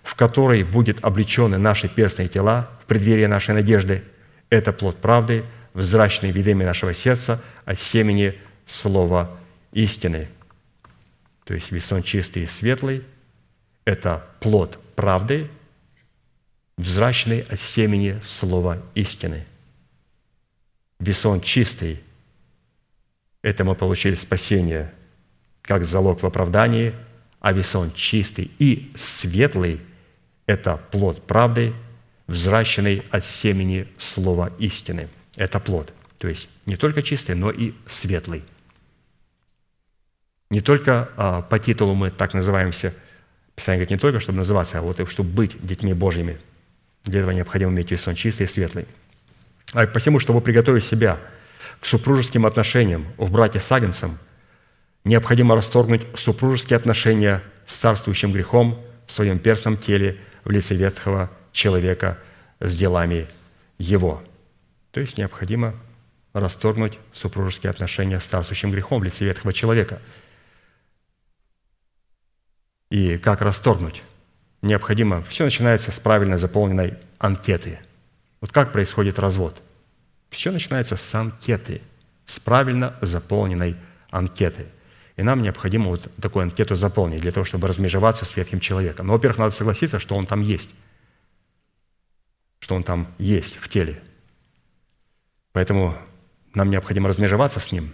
в 0.07 0.15
который 0.15 0.63
будет 0.63 1.05
облечены 1.05 1.59
наши 1.59 1.89
перстные 1.89 2.29
тела 2.29 2.71
в 2.83 2.87
преддверии 2.87 3.27
нашей 3.27 3.55
надежды, 3.55 4.03
это 4.49 4.73
плод 4.73 4.97
правды, 4.99 5.45
взрачный 5.75 6.31
видами 6.31 6.65
нашего 6.65 6.95
сердца 6.95 7.43
от 7.65 7.79
семени 7.79 8.39
слова 8.67 9.37
истины– 9.73 10.29
то 11.47 11.55
есть 11.55 11.71
весон 11.71 12.03
чистый 12.03 12.43
и 12.43 12.47
светлый– 12.47 13.05
это 13.85 14.27
плод 14.41 14.81
правды, 14.97 15.49
взрачный 16.77 17.43
от 17.43 17.61
семени 17.61 18.21
слова 18.23 18.83
истины. 18.97 19.47
Весон 20.99 21.41
чистый– 21.41 22.03
это 23.43 23.63
мы 23.63 23.77
получили 23.77 24.17
спасение 24.17 24.93
как 25.63 25.85
залог 25.85 26.23
в 26.23 26.27
оправдании, 26.27 26.93
а 27.39 27.53
весон 27.53 27.93
чистый 27.93 28.51
и 28.59 28.93
светлый– 28.97 29.81
это 30.47 30.81
плод 30.91 31.27
правды, 31.27 31.73
взращенный 32.27 33.03
от 33.11 33.25
семени 33.25 33.89
слова 33.99 34.53
истины. 34.59 35.09
Это 35.37 35.61
плод. 35.61 35.93
То 36.19 36.29
есть 36.29 36.49
не 36.65 36.77
только 36.77 37.03
чистый, 37.03 37.35
но 37.35 37.51
и 37.51 37.75
светлый– 37.87 38.43
не 40.51 40.61
только 40.61 41.09
а, 41.17 41.43
по 41.43 41.59
титулу 41.59 41.95
мы 41.95 42.11
так 42.11 42.35
называемся, 42.35 42.95
Писание 43.55 43.79
говорит, 43.79 43.91
не 43.91 43.99
только 43.99 44.21
чтобы 44.21 44.39
называться, 44.39 44.79
а 44.79 44.83
вот 44.83 45.01
и 45.01 45.07
чтобы 45.07 45.31
быть 45.31 45.57
детьми 45.67 45.95
Божьими. 45.95 46.39
Для 47.05 47.21
этого 47.21 47.33
необходимо 47.33 47.73
иметь 47.73 47.91
весон 47.91 48.15
чистый 48.15 48.45
и 48.45 48.47
светлый. 48.47 48.87
А 49.73 49.87
посему, 49.87 50.21
чтобы 50.21 50.41
приготовить 50.41 50.85
себя 50.85 51.19
к 51.81 51.87
супружеским 51.87 52.47
отношениям 52.47 53.07
в 53.17 53.31
брате 53.31 53.61
с 53.61 53.73
Агнцем, 53.73 54.19
необходимо 55.05 55.57
расторгнуть 55.57 56.07
супружеские 56.15 56.77
отношения 56.77 57.43
с 57.67 57.75
царствующим 57.77 58.33
грехом 58.33 58.81
в 59.07 59.13
своем 59.13 59.39
перстном 59.39 59.77
теле 59.77 60.19
в 60.47 60.51
лице 60.51 60.75
ветхого 60.75 61.31
человека 61.53 62.19
с 62.61 62.75
делами 62.75 63.29
его. 63.77 64.23
То 64.93 65.01
есть 65.01 65.19
необходимо 65.19 65.75
расторгнуть 66.33 66.99
супружеские 67.13 67.69
отношения 67.69 68.19
с 68.19 68.25
царствующим 68.25 68.71
грехом 68.71 69.01
в 69.01 69.05
лице 69.05 69.27
ветхого 69.27 69.53
человека– 69.53 70.01
и 72.91 73.19
как 73.19 73.41
расторгнуть. 73.41 74.03
Необходимо, 74.63 75.23
все 75.25 75.45
начинается 75.45 75.91
с 75.91 75.99
правильно 75.99 76.39
заполненной 76.39 76.95
анкеты. 77.19 77.79
Вот 78.41 78.53
как 78.53 78.73
происходит 78.73 79.19
развод? 79.19 79.61
Все 80.31 80.51
начинается 80.51 80.97
с 80.97 81.15
анкеты, 81.15 81.83
с 82.27 82.39
правильно 82.41 82.97
заполненной 83.01 83.77
анкеты. 84.11 84.67
И 85.17 85.23
нам 85.23 85.43
необходимо 85.43 85.89
вот 85.91 86.11
такую 86.21 86.45
анкету 86.45 86.75
заполнить 86.75 87.21
для 87.21 87.33
того, 87.33 87.45
чтобы 87.45 87.69
размежеваться 87.69 88.25
с 88.25 88.37
ветхим 88.37 88.61
человеком. 88.61 89.07
Но, 89.07 89.15
во-первых, 89.15 89.39
надо 89.39 89.55
согласиться, 89.55 89.99
что 89.99 90.15
он 90.15 90.27
там 90.27 90.43
есть. 90.43 90.71
Что 92.59 92.75
он 92.75 92.83
там 92.83 93.09
есть 93.19 93.57
в 93.57 93.69
теле. 93.69 94.03
Поэтому 95.53 95.97
нам 96.55 96.69
необходимо 96.69 97.09
размежеваться 97.09 97.61
с 97.61 97.73
ним 97.73 97.91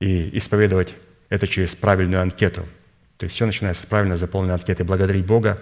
и 0.00 0.36
исповедовать 0.36 0.94
это 1.30 1.46
через 1.46 1.74
правильную 1.74 2.22
анкету– 2.22 2.66
то 3.18 3.24
есть 3.24 3.34
все 3.34 3.46
начинается 3.46 3.82
с 3.82 3.86
правильно 3.86 4.16
заполненной 4.16 4.54
анкеты. 4.54 4.84
Благодарить 4.84 5.26
Бога, 5.26 5.60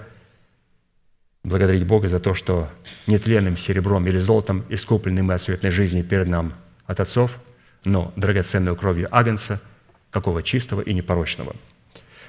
благодарить 1.43 1.87
Бога 1.87 2.09
за 2.09 2.21
то, 2.21 2.35
что 2.35 2.69
нетленным 3.07 3.57
серебром 3.57 4.07
или 4.07 4.19
золотом 4.19 4.65
искуплены 4.69 5.23
мы 5.23 5.35
от 5.35 5.43
светной 5.43 5.71
жизни 5.71 6.03
перед 6.03 6.29
нам 6.29 6.53
от 6.85 7.01
отцов, 7.01 7.39
но 7.85 8.13
драгоценную 8.15 8.77
кровью 8.77 9.09
Агнца, 9.11 9.63
какого 10.11 10.43
чистого 10.43 10.81
и 10.81 10.93
непорочного. 10.95 11.55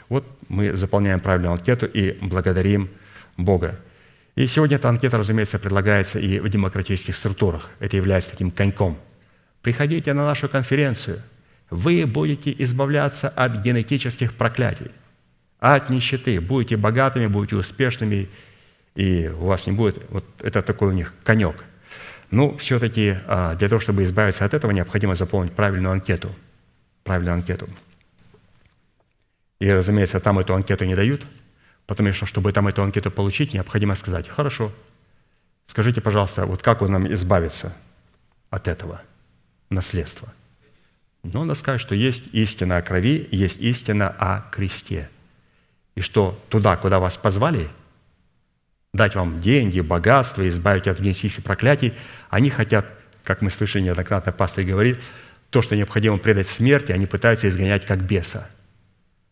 Вот 0.09 0.25
мы 0.47 0.75
заполняем 0.75 1.19
правильную 1.19 1.53
анкету 1.53 1.85
и 1.85 2.17
благодарим 2.21 2.89
Бога. 3.35 3.79
И 4.35 4.47
сегодня 4.47 4.77
эта 4.77 4.89
анкета, 4.89 5.17
разумеется, 5.17 5.59
предлагается 5.59 6.19
и 6.19 6.39
в 6.39 6.47
демократических 6.49 7.15
структурах. 7.15 7.69
Это 7.79 7.97
является 7.97 8.31
таким 8.31 8.51
коньком. 8.51 8.97
Приходите 9.61 10.13
на 10.13 10.25
нашу 10.25 10.47
конференцию. 10.47 11.21
Вы 11.69 12.05
будете 12.05 12.55
избавляться 12.59 13.27
от 13.29 13.57
генетических 13.57 14.33
проклятий– 14.33 14.91
от 15.59 15.89
нищеты. 15.89 16.39
Будете 16.39 16.77
богатыми, 16.77 17.27
будете 17.27 17.55
успешными, 17.55 18.29
и 18.95 19.27
у 19.27 19.45
вас 19.45 19.67
не 19.67 19.73
будет... 19.73 20.01
Вот 20.09 20.25
это 20.41 20.61
такой 20.61 20.89
у 20.89 20.91
них 20.91 21.13
конек. 21.23 21.63
Ну, 22.29 22.57
все-таки 22.57 23.17
а, 23.25 23.55
для 23.55 23.69
того, 23.69 23.79
чтобы 23.79 24.03
избавиться 24.03 24.45
от 24.45 24.53
этого, 24.53 24.71
необходимо 24.71 25.15
заполнить 25.15 25.53
правильную 25.53 25.93
анкету. 25.93 26.33
Правильную 27.07 27.33
анкету. 27.33 27.67
И, 29.59 29.71
разумеется, 29.71 30.19
там 30.19 30.37
эту 30.37 30.53
анкету 30.53 30.85
не 30.85 30.95
дают, 30.95 31.25
потому 31.87 32.13
что, 32.13 32.27
чтобы 32.27 32.51
там 32.51 32.67
эту 32.67 32.83
анкету 32.83 33.09
получить, 33.09 33.55
необходимо 33.55 33.95
сказать, 33.95 34.27
хорошо, 34.27 34.71
скажите, 35.65 36.01
пожалуйста, 36.01 36.45
вот 36.45 36.61
как 36.61 36.81
вы 36.81 36.89
нам 36.89 37.11
избавиться 37.11 37.75
от 38.51 38.67
этого 38.67 39.01
наследства? 39.71 40.31
Но 41.23 41.43
надо 41.43 41.59
сказать, 41.59 41.81
что 41.81 41.95
есть 41.95 42.23
истина 42.33 42.77
о 42.77 42.81
крови, 42.83 43.27
есть 43.31 43.59
истина 43.59 44.09
о 44.09 44.41
кресте– 44.51 45.09
и 45.97 45.99
что 45.99 46.39
туда, 46.49 46.77
куда 46.77 46.99
вас 46.99 47.17
позвали, 47.17 47.67
дать 48.93 49.15
вам 49.15 49.41
деньги, 49.41 49.79
богатство, 49.79 50.47
избавить 50.47 50.85
от 50.85 50.99
генетических 50.99 51.43
проклятий, 51.43 51.95
они 52.29 52.51
хотят, 52.51 52.93
как 53.23 53.41
мы 53.41 53.49
слышали 53.49 53.81
неоднократно, 53.81 54.31
пастор 54.31 54.63
говорит, 54.63 54.99
то, 55.49 55.61
что 55.61 55.75
необходимо 55.75 56.17
предать 56.17 56.47
смерти, 56.47 56.91
они 56.91 57.05
пытаются 57.05 57.47
изгонять 57.47 57.85
как 57.85 58.01
беса. 58.01 58.49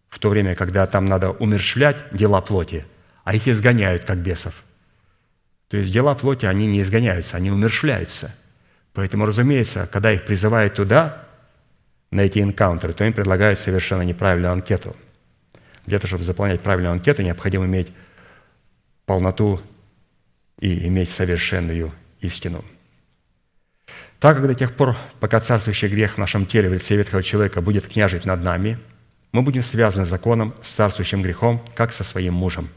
В 0.09 0.19
то 0.19 0.29
время, 0.29 0.55
когда 0.55 0.85
там 0.85 1.05
надо 1.05 1.31
умерщвлять 1.31 2.05
дела 2.11 2.41
плоти, 2.41 2.85
а 3.23 3.35
их 3.35 3.47
изгоняют 3.47 4.05
как 4.05 4.19
бесов. 4.19 4.53
То 5.67 5.77
есть 5.77 5.91
дела 5.91 6.15
плоти, 6.15 6.45
они 6.45 6.67
не 6.67 6.81
изгоняются, 6.81 7.37
они 7.37 7.51
умерщвляются. 7.51 8.35
Поэтому, 8.93 9.25
разумеется, 9.25 9.89
когда 9.91 10.11
их 10.11 10.25
призывают 10.25 10.75
туда, 10.75 11.23
на 12.11 12.21
эти 12.21 12.39
энкаунтеры, 12.39 12.93
то 12.93 13.03
им 13.03 13.11
предлагают 13.11 13.59
совершенно 13.59 14.03
неправильную 14.03 14.53
анкету– 14.53 14.95
того, 15.85 16.07
чтобы 16.07 16.23
заполнять 16.23 16.61
правильную 16.61 16.93
анкету, 16.93 17.21
необходимо 17.21 17.65
иметь 17.65 17.91
полноту 19.05 19.61
и 20.59 20.87
иметь 20.87 21.11
совершенную 21.11 21.91
истину. 22.21 22.63
Так 24.19 24.37
как 24.37 24.47
до 24.47 24.55
тех 24.55 24.73
пор, 24.73 24.95
пока 25.19 25.39
царствующий 25.39 25.87
грех 25.87 26.15
в 26.15 26.17
нашем 26.17 26.45
теле 26.45 26.69
в 26.69 26.73
лице 26.73 26.95
ветхого 26.95 27.21
человека 27.21 27.61
будет 27.61 27.87
княжить 27.87 28.25
над 28.25 28.43
нами, 28.43 28.79
мы 29.31 29.41
будем 29.41 29.61
связаны 29.61 30.05
законом 30.05 30.53
с 30.61 30.71
царствующим 30.71 31.21
грехом, 31.21 31.61
как 31.75 31.91
со 31.91 32.03
своим 32.03 32.33
мужем. 32.33 32.69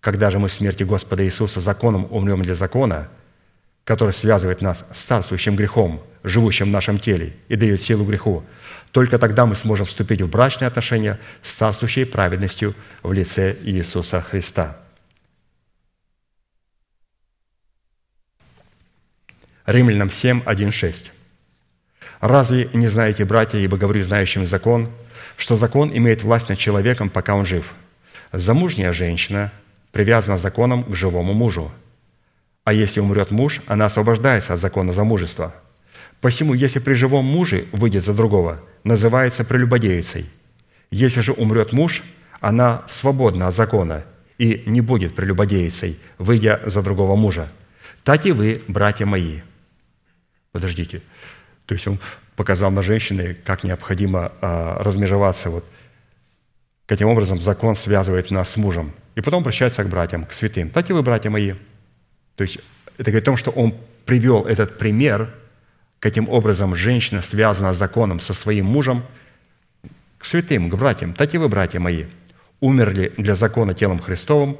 Когда 0.00 0.30
же 0.30 0.38
мы 0.38 0.48
в 0.48 0.52
смерти 0.52 0.84
Господа 0.84 1.24
Иисуса 1.24 1.60
законом 1.60 2.06
умрем 2.10 2.42
для 2.42 2.54
закона, 2.54 3.08
который 3.84 4.14
связывает 4.14 4.62
нас 4.62 4.84
с 4.92 5.02
царствующим 5.02 5.56
грехом, 5.56 6.00
живущим 6.22 6.66
в 6.66 6.72
нашем 6.72 6.98
теле, 6.98 7.34
и 7.48 7.56
дает 7.56 7.82
силу 7.82 8.04
греху, 8.04 8.44
только 8.92 9.18
тогда 9.18 9.46
мы 9.46 9.56
сможем 9.56 9.86
вступить 9.86 10.22
в 10.22 10.28
брачные 10.28 10.68
отношения 10.68 11.18
с 11.42 11.52
царствующей 11.54 12.06
праведностью 12.06 12.74
в 13.02 13.12
лице 13.12 13.56
Иисуса 13.64 14.20
Христа. 14.20 14.78
Римлянам 19.66 20.12
7, 20.12 20.42
1, 20.44 20.72
6. 20.72 21.12
«Разве 22.20 22.68
не 22.72 22.86
знаете, 22.86 23.24
братья, 23.24 23.58
ибо 23.58 23.76
говорю 23.76 24.02
знающим 24.04 24.46
закон, 24.46 24.88
что 25.36 25.56
закон 25.56 25.90
имеет 25.92 26.22
власть 26.22 26.48
над 26.48 26.58
человеком, 26.58 27.10
пока 27.10 27.34
он 27.34 27.44
жив? 27.44 27.74
Замужняя 28.32 28.92
женщина 28.92 29.52
привязана 29.90 30.38
законом 30.38 30.84
к 30.84 30.94
живому 30.94 31.32
мужу, 31.32 31.72
А 32.64 32.72
если 32.72 33.00
умрет 33.00 33.30
муж, 33.30 33.60
она 33.66 33.84
освобождается 33.84 34.54
от 34.54 34.60
закона 34.60 34.92
замужества. 34.92 35.54
Посему, 36.20 36.54
если 36.54 36.78
при 36.78 36.94
живом 36.94 37.24
муже 37.24 37.66
выйдет 37.72 38.04
за 38.04 38.14
другого, 38.14 38.60
называется 38.84 39.44
прелюбодеицей. 39.44 40.28
Если 40.90 41.20
же 41.20 41.32
умрет 41.32 41.72
муж, 41.72 42.02
она 42.40 42.82
свободна 42.86 43.48
от 43.48 43.54
закона 43.54 44.04
и 44.38 44.62
не 44.66 44.80
будет 44.80 45.14
прелюбодеицей, 45.14 45.98
выйдя 46.18 46.60
за 46.66 46.82
другого 46.82 47.16
мужа. 47.16 47.48
Так 48.04 48.26
и 48.26 48.32
вы, 48.32 48.62
братья 48.68 49.06
мои. 49.06 49.40
Подождите. 50.56 51.02
То 51.66 51.74
есть 51.74 51.86
он 51.86 51.98
показал 52.34 52.70
на 52.70 52.80
женщины, 52.82 53.36
как 53.44 53.62
необходимо 53.62 54.32
а, 54.40 54.82
размежеваться. 54.82 55.50
Вот. 55.50 55.66
Каким 56.86 57.08
образом 57.08 57.42
закон 57.42 57.76
связывает 57.76 58.30
нас 58.30 58.48
с 58.48 58.56
мужем. 58.56 58.94
И 59.16 59.20
потом 59.20 59.42
обращается 59.42 59.84
к 59.84 59.88
братьям, 59.90 60.24
к 60.24 60.32
святым. 60.32 60.70
Так 60.70 60.88
и 60.88 60.94
вы, 60.94 61.02
братья 61.02 61.28
мои. 61.28 61.52
То 62.36 62.42
есть 62.44 62.58
это 62.96 63.10
говорит 63.10 63.24
о 63.24 63.26
том, 63.26 63.36
что 63.36 63.50
он 63.50 63.74
привел 64.06 64.46
этот 64.46 64.78
пример, 64.78 65.28
каким 66.00 66.26
образом 66.30 66.74
женщина 66.74 67.20
связана 67.20 67.74
с 67.74 67.76
законом 67.76 68.18
со 68.18 68.32
своим 68.32 68.64
мужем, 68.64 69.02
к 70.16 70.24
святым, 70.24 70.70
к 70.70 70.74
братьям. 70.74 71.12
Так 71.12 71.34
и 71.34 71.38
вы, 71.38 71.50
братья 71.50 71.80
мои, 71.80 72.04
умерли 72.60 73.12
для 73.18 73.34
закона 73.34 73.74
телом 73.74 73.98
Христовым, 73.98 74.56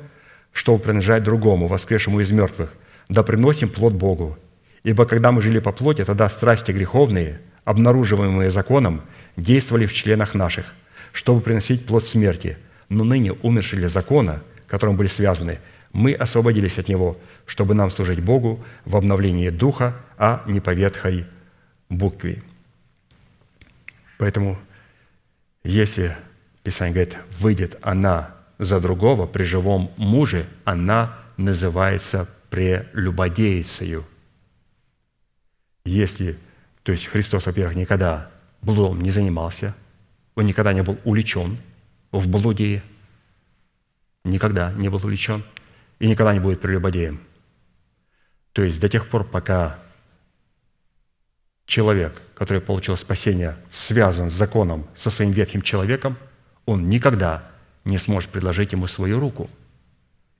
чтобы 0.52 0.82
принадлежать 0.82 1.24
другому, 1.24 1.68
воскресшему 1.68 2.20
из 2.20 2.30
мертвых, 2.32 2.74
да 3.08 3.22
приносим 3.22 3.70
плод 3.70 3.94
Богу. 3.94 4.38
Ибо 4.86 5.04
когда 5.04 5.32
мы 5.32 5.42
жили 5.42 5.58
по 5.58 5.72
плоти, 5.72 6.04
тогда 6.04 6.28
страсти 6.28 6.70
греховные, 6.70 7.40
обнаруживаемые 7.64 8.52
законом, 8.52 9.02
действовали 9.36 9.84
в 9.84 9.92
членах 9.92 10.34
наших, 10.34 10.66
чтобы 11.12 11.40
приносить 11.40 11.84
плод 11.84 12.06
смерти. 12.06 12.56
Но 12.88 13.02
ныне, 13.02 13.32
умершие 13.32 13.80
для 13.80 13.88
закона, 13.88 14.44
которым 14.68 14.96
были 14.96 15.08
связаны, 15.08 15.58
мы 15.92 16.12
освободились 16.12 16.78
от 16.78 16.86
него, 16.86 17.18
чтобы 17.46 17.74
нам 17.74 17.90
служить 17.90 18.20
Богу 18.20 18.64
в 18.84 18.96
обновлении 18.96 19.50
духа, 19.50 19.96
а 20.18 20.44
не 20.46 20.60
по 20.60 20.70
ветхой 20.72 21.26
букве. 21.88 22.44
Поэтому, 24.18 24.56
если 25.64 26.16
Писание 26.62 26.94
говорит, 26.94 27.16
выйдет 27.40 27.76
она 27.82 28.36
за 28.60 28.78
другого 28.78 29.26
при 29.26 29.42
живом 29.42 29.90
муже, 29.96 30.46
она 30.64 31.18
называется 31.36 32.28
прелюбодейцею. 32.50 34.04
Если, 35.86 36.36
то 36.82 36.90
есть 36.90 37.06
Христос, 37.06 37.46
во-первых, 37.46 37.76
никогда 37.76 38.28
блудом 38.60 39.00
не 39.00 39.12
занимался, 39.12 39.74
он 40.34 40.44
никогда 40.44 40.72
не 40.72 40.82
был 40.82 40.98
увлечен 41.04 41.58
в 42.10 42.28
блуде, 42.28 42.82
никогда 44.24 44.72
не 44.72 44.88
был 44.88 44.98
увлечен 44.98 45.44
и 46.00 46.08
никогда 46.08 46.34
не 46.34 46.40
будет 46.40 46.60
прелюбодеем. 46.60 47.20
То 48.52 48.62
есть 48.62 48.80
до 48.80 48.88
тех 48.88 49.08
пор, 49.08 49.24
пока 49.24 49.78
человек, 51.66 52.20
который 52.34 52.60
получил 52.60 52.96
спасение, 52.96 53.56
связан 53.70 54.28
с 54.28 54.34
законом 54.34 54.88
со 54.96 55.08
своим 55.08 55.30
ветхим 55.30 55.62
человеком, 55.62 56.16
он 56.64 56.88
никогда 56.88 57.48
не 57.84 57.98
сможет 57.98 58.30
предложить 58.30 58.72
ему 58.72 58.88
свою 58.88 59.20
руку 59.20 59.48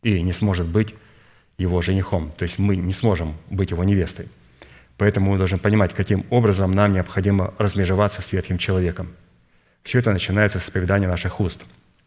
и 0.02 0.20
не 0.22 0.32
сможет 0.32 0.66
быть 0.66 0.94
его 1.56 1.80
женихом. 1.82 2.32
То 2.36 2.42
есть 2.42 2.58
мы 2.58 2.74
не 2.74 2.92
сможем 2.92 3.36
быть 3.48 3.70
его 3.70 3.84
невестой. 3.84 4.26
Поэтому 4.98 5.32
мы 5.32 5.38
должны 5.38 5.58
понимать, 5.58 5.94
каким 5.94 6.24
образом 6.30 6.72
нам 6.72 6.92
необходимо 6.92 7.52
размежеваться 7.58 8.22
с 8.22 8.32
ветхим 8.32 8.58
человеком. 8.58 9.14
Все 9.82 9.98
это 9.98 10.12
начинается 10.12 10.58
с 10.58 10.64
исповедания 10.64 11.06
наших 11.06 11.38
уст, 11.38 11.62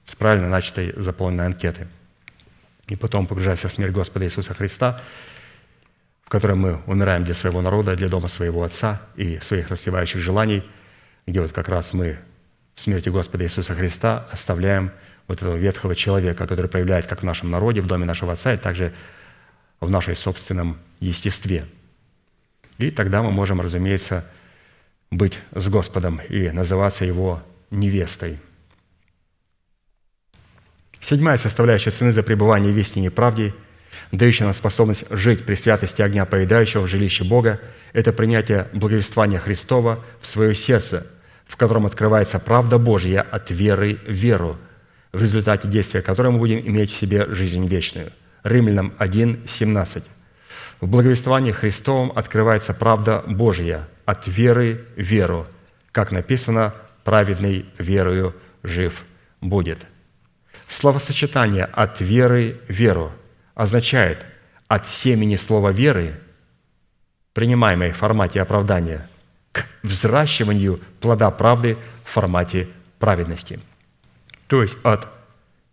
с 0.06 0.16
правильно 0.16 0.50
начатой 0.50 0.94
заполненной 0.98 1.46
анкеты. 1.46 1.88
И 2.88 2.96
потом, 2.96 3.28
погружаясь 3.28 3.64
в 3.64 3.70
смерть 3.70 3.94
Господа 3.94 4.26
Иисуса 4.26 4.54
Христа, 4.54 5.02
в 6.24 6.30
которой 6.30 6.56
мы 6.56 6.82
умираем 6.88 7.24
для 7.24 7.34
своего 7.34 7.62
народа, 7.62 7.96
для 7.96 8.10
дома 8.10 8.28
своего 8.28 8.64
Отца 8.64 9.02
и 9.16 9.40
своих 9.40 9.70
растевающих 9.70 10.20
желаний, 10.20 10.64
где 11.28 11.42
вот 11.42 11.52
как 11.52 11.70
раз 11.70 11.94
мы 11.94 12.18
в 12.76 12.82
смерти 12.82 13.10
Господа 13.10 13.44
Иисуса 13.44 13.76
Христа 13.76 14.28
оставляем 14.32 14.92
вот 15.28 15.42
этого 15.42 15.56
ветхого 15.56 15.96
человека, 15.96 16.48
который 16.48 16.70
проявляет 16.70 17.06
как 17.06 17.22
в 17.22 17.26
нашем 17.26 17.52
народе, 17.52 17.82
в 17.82 17.88
доме 17.88 18.06
нашего 18.06 18.34
Отца, 18.34 18.54
и 18.54 18.58
также 18.58 18.94
в 19.80 19.90
нашей 19.90 20.16
собственном 20.16 20.78
естестве. 21.00 21.66
И 22.80 22.92
тогда 22.92 23.22
мы 23.22 23.30
можем, 23.30 23.62
разумеется, 23.62 24.26
быть 25.12 25.38
с 25.54 25.68
Господом 25.68 26.22
и 26.30 26.50
называться 26.50 27.06
Его 27.06 27.44
невестой. 27.70 28.40
Седьмая 31.02 31.38
составляющая 31.38 31.92
цены 31.92 32.12
за 32.12 32.24
пребывание 32.24 32.74
в 32.74 32.78
истине 32.78 33.08
и 33.08 33.10
правде, 33.10 33.54
дающая 34.12 34.46
нам 34.46 34.54
способность 34.54 35.06
жить 35.10 35.46
при 35.46 35.56
святости 35.56 36.02
огня 36.02 36.26
поедающего 36.26 36.84
в 36.84 36.88
жилище 36.88 37.24
Бога, 37.24 37.60
это 37.94 38.14
принятие 38.14 38.68
благовествования 38.74 39.40
Христова 39.40 40.04
в 40.22 40.28
свое 40.28 40.56
сердце, 40.56 41.06
в 41.48 41.58
котором 41.58 41.86
открывается 41.86 42.40
правда 42.40 42.78
Божья 42.78 43.22
от 43.22 43.52
веры 43.52 44.00
в 44.06 44.12
веру, 44.12 44.58
в 45.12 45.22
результате 45.22 45.68
действия 45.68 46.02
которой 46.02 46.32
мы 46.32 46.38
будем 46.38 46.60
иметь 46.60 46.92
в 46.92 46.96
себе 46.96 47.26
жизнь 47.34 47.66
вечную. 47.68 48.12
Римлянам 48.44 48.94
1, 49.00 49.48
17. 49.48 50.04
В 50.82 50.88
благовествовании 50.88 51.52
Христовом 51.52 52.12
открывается 52.16 52.74
правда 52.74 53.24
Божья 53.28 53.88
от 54.06 54.28
веры 54.28 54.86
в 54.96 55.02
веру, 55.02 55.46
как 55.92 56.12
написано, 56.12 56.74
праведный 57.04 57.66
верою 57.78 58.34
жив 58.64 59.04
будет. 59.42 59.80
Словосочетание 60.68 61.66
«от 61.66 62.00
веры 62.00 62.62
в 62.68 62.72
веру» 62.72 63.12
означает 63.56 64.26
от 64.68 64.88
семени 64.88 65.36
слова 65.36 65.72
веры, 65.72 66.20
принимаемой 67.34 67.92
в 67.92 67.98
формате 67.98 68.42
оправдания, 68.42 69.10
к 69.52 69.66
взращиванию 69.84 70.80
плода 71.02 71.30
правды 71.32 71.78
в 72.06 72.12
формате 72.12 72.70
праведности. 73.00 73.60
То 74.48 74.62
есть 74.62 74.78
от 74.84 75.08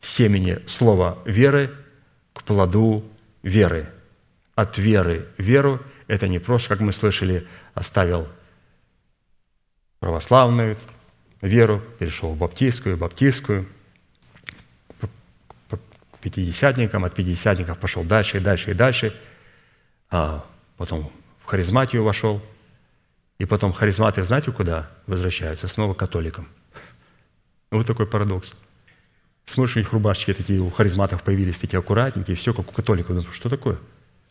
семени 0.01 0.61
слова 0.66 1.19
веры 1.24 1.70
к 2.33 2.43
плоду 2.43 3.05
веры. 3.43 3.89
От 4.57 4.78
веры 4.78 5.28
веру– 5.37 5.81
это 6.09 6.28
не 6.28 6.39
просто, 6.39 6.70
как 6.70 6.81
мы 6.81 6.93
слышали, 6.93 7.47
оставил 7.74 8.27
православную 10.01 10.78
веру, 11.43 11.83
перешел 11.99 12.33
в 12.33 12.39
баптистскую, 12.39 12.97
баптистскую, 12.97 13.66
пятидесятникам, 16.23 17.05
от 17.05 17.15
пятидесятников 17.15 17.78
пошел 17.78 18.03
дальше 18.03 18.39
и 18.39 18.41
дальше 18.41 18.70
и 18.70 18.74
дальше, 18.74 19.15
а 20.11 20.45
потом 20.78 21.12
в 21.43 21.45
харизматию 21.45 22.03
вошел, 22.03 22.43
и 23.39 23.45
потом 23.45 23.74
харизматы, 23.74 24.24
знаете, 24.24 24.53
куда 24.53 24.91
возвращаются? 25.07 25.69
Снова 25.69 25.93
к 25.93 25.99
католикам. 25.99 26.49
Вот 27.70 27.87
такой 27.87 28.07
парадокс. 28.07 28.55
Смотришь, 29.45 29.77
у 29.77 29.81
них 29.81 29.93
рубашечки 29.93 30.33
такие, 30.33 30.61
у 30.61 30.70
харизматов 30.70 31.23
появились 31.23 31.59
такие 31.59 31.78
аккуратненькие, 31.78 32.37
все 32.37 32.55
как 32.55 32.70
у 32.70 32.73
католиков. 32.73 33.35
Что 33.35 33.51
такое? 33.51 33.78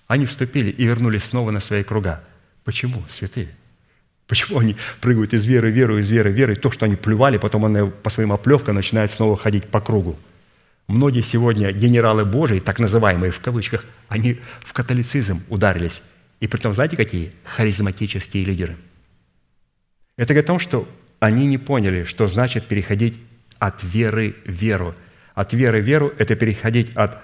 Они 0.07 0.25
вступили 0.25 0.69
и 0.69 0.85
вернулись 0.85 1.23
снова 1.23 1.51
на 1.51 1.59
свои 1.59 1.83
круга. 1.83 2.23
Почему, 2.63 3.03
святые? 3.09 3.49
Почему 4.27 4.59
они 4.59 4.75
прыгают 5.01 5.33
из 5.33 5.45
веры 5.45 5.69
в 5.69 5.73
веру, 5.73 5.99
из 5.99 6.09
веры 6.09 6.31
в 6.31 6.33
веру, 6.33 6.55
то, 6.55 6.71
что 6.71 6.85
они 6.85 6.95
плювали, 6.95 7.37
потом 7.37 7.65
они 7.65 7.91
по 7.91 8.09
своим 8.09 8.31
оплевкам 8.31 8.75
начинают 8.75 9.11
снова 9.11 9.37
ходить 9.37 9.65
по 9.65 9.79
кругу. 9.79 10.17
Многие 10.87 11.21
сегодня 11.21 11.71
генералы 11.71 12.25
Божии, 12.25 12.59
так 12.59 12.79
называемые 12.79 13.31
в 13.31 13.39
кавычках, 13.39 13.85
они 14.07 14.39
в 14.63 14.73
католицизм 14.73 15.43
ударились. 15.49 16.01
И 16.39 16.47
при 16.47 16.59
том, 16.59 16.73
знаете, 16.73 16.95
какие? 16.95 17.31
Харизматические 17.43 18.45
лидеры. 18.45 18.75
Это 20.17 20.33
говорит 20.33 20.45
о 20.45 20.53
том, 20.53 20.59
что 20.59 20.87
они 21.19 21.47
не 21.47 21.57
поняли, 21.57 22.03
что 22.03 22.27
значит 22.27 22.67
переходить 22.67 23.19
от 23.57 23.83
веры 23.83 24.35
в 24.45 24.51
веру. 24.51 24.95
От 25.33 25.53
веры 25.53 25.81
в 25.81 25.85
веру– 25.85 26.13
это 26.17 26.35
переходить 26.35 26.95
от 26.95 27.19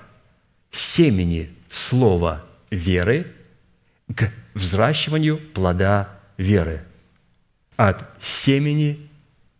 семени 0.71 1.49
слова 1.69 2.45
веры 2.71 3.27
к 4.15 4.31
взращиванию 4.53 5.37
плода 5.37 6.09
веры. 6.37 6.81
От 7.75 8.05
семени 8.21 9.09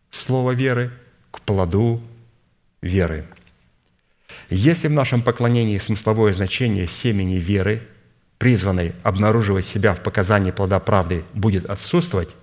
слова 0.10 0.52
веры 0.52 0.92
к 1.30 1.42
плоду 1.42 2.02
веры. 2.82 3.26
Если 4.50 4.88
в 4.88 4.92
нашем 4.92 5.22
поклонении 5.22 5.78
смысловое 5.78 6.34
значение 6.34 6.88
семени 6.88 7.36
веры, 7.36 7.88
призванной 8.38 8.94
обнаруживать 9.04 9.66
себя 9.66 9.94
в 9.94 10.02
показании 10.02 10.52
плода 10.52 10.80
правды, 10.80 11.24
будет 11.34 11.66
отсутствовать 11.66 12.36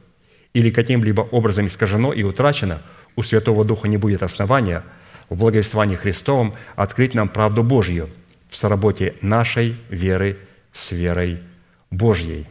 или 0.55 0.71
каким-либо 0.71 1.23
образом 1.23 1.67
искажено 1.67 2.13
и 2.13 2.23
утрачено, 2.23 2.83
у 3.17 3.23
Святого 3.23 3.65
Духа 3.65 3.89
не 3.89 3.97
будет 3.97 4.23
основания 4.23 4.85
в 5.29 5.37
благовествовании 5.37 5.97
Христовом 5.97 6.55
открыть 6.77 7.15
нам 7.15 7.29
правду 7.29 7.63
Божью 7.63 8.09
в 8.49 8.57
соработе 8.57 9.15
нашей 9.21 9.77
веры 9.91 10.39
с 10.73 10.93
верой 10.93 11.43
Божьей. 11.91 12.47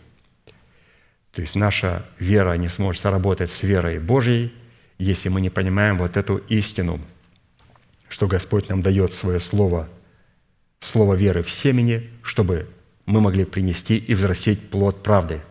То 1.34 1.42
есть 1.42 1.56
наша 1.56 2.06
вера 2.20 2.54
не 2.54 2.70
сможет 2.70 3.02
соработать 3.02 3.52
с 3.52 3.64
верой 3.64 4.00
Божьей, 4.00 4.54
если 4.98 5.30
мы 5.30 5.42
не 5.42 5.50
понимаем 5.50 5.98
вот 5.98 6.18
эту 6.18 6.38
истину– 6.38 7.00
что 8.10 8.28
Господь 8.28 8.70
нам 8.70 8.82
дает 8.82 9.14
свое 9.14 9.40
слово, 9.40 9.88
слово 10.80 11.16
веры 11.16 11.44
в 11.44 11.52
семени, 11.52 12.10
чтобы 12.24 12.68
мы 13.06 13.22
могли 13.22 13.46
принести 13.46 13.98
и 13.98 14.14
взрастить 14.14 14.70
плод 14.70 15.04
правды. 15.04 15.42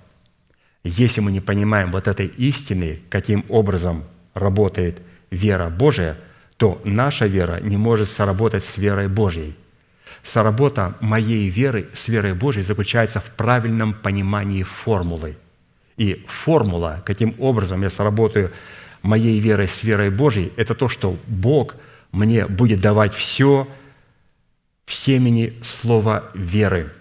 Если 0.84 1.20
мы 1.20 1.32
не 1.32 1.40
понимаем 1.40 1.90
вот 1.90 2.06
этой 2.06 2.26
истины, 2.26 3.00
каким 3.10 3.44
образом 3.48 4.04
работает 4.34 5.00
вера 5.30 5.68
Божия, 5.68 6.16
то 6.56 6.80
наша 6.84 7.26
вера 7.26 7.60
не 7.60 7.76
может 7.76 8.10
соработать 8.10 8.64
с 8.64 8.78
верой 8.78 9.08
Божьей. 9.08 9.56
Соработа 10.26 10.96
моей 11.00 11.48
веры 11.48 11.88
с 11.94 12.08
верой 12.08 12.34
Божьей 12.34 12.64
заключается 12.64 13.20
в 13.20 13.30
правильном 13.30 13.94
понимании 13.94 14.64
формулы. 14.64 15.36
И 15.96 16.26
формула, 16.26 17.00
каким 17.06 17.36
образом 17.38 17.82
я 17.82 17.90
соработаю 17.90 18.50
моей 19.02 19.38
верой 19.38 19.68
с 19.68 19.84
верой 19.84 20.10
Божьей, 20.10 20.52
это 20.56 20.74
то, 20.74 20.88
что 20.88 21.16
Бог 21.28 21.76
мне 22.10 22.48
будет 22.48 22.80
давать 22.80 23.14
все 23.14 23.68
в 24.84 24.94
семени 24.94 25.54
слова 25.62 26.24
веры. 26.34 26.92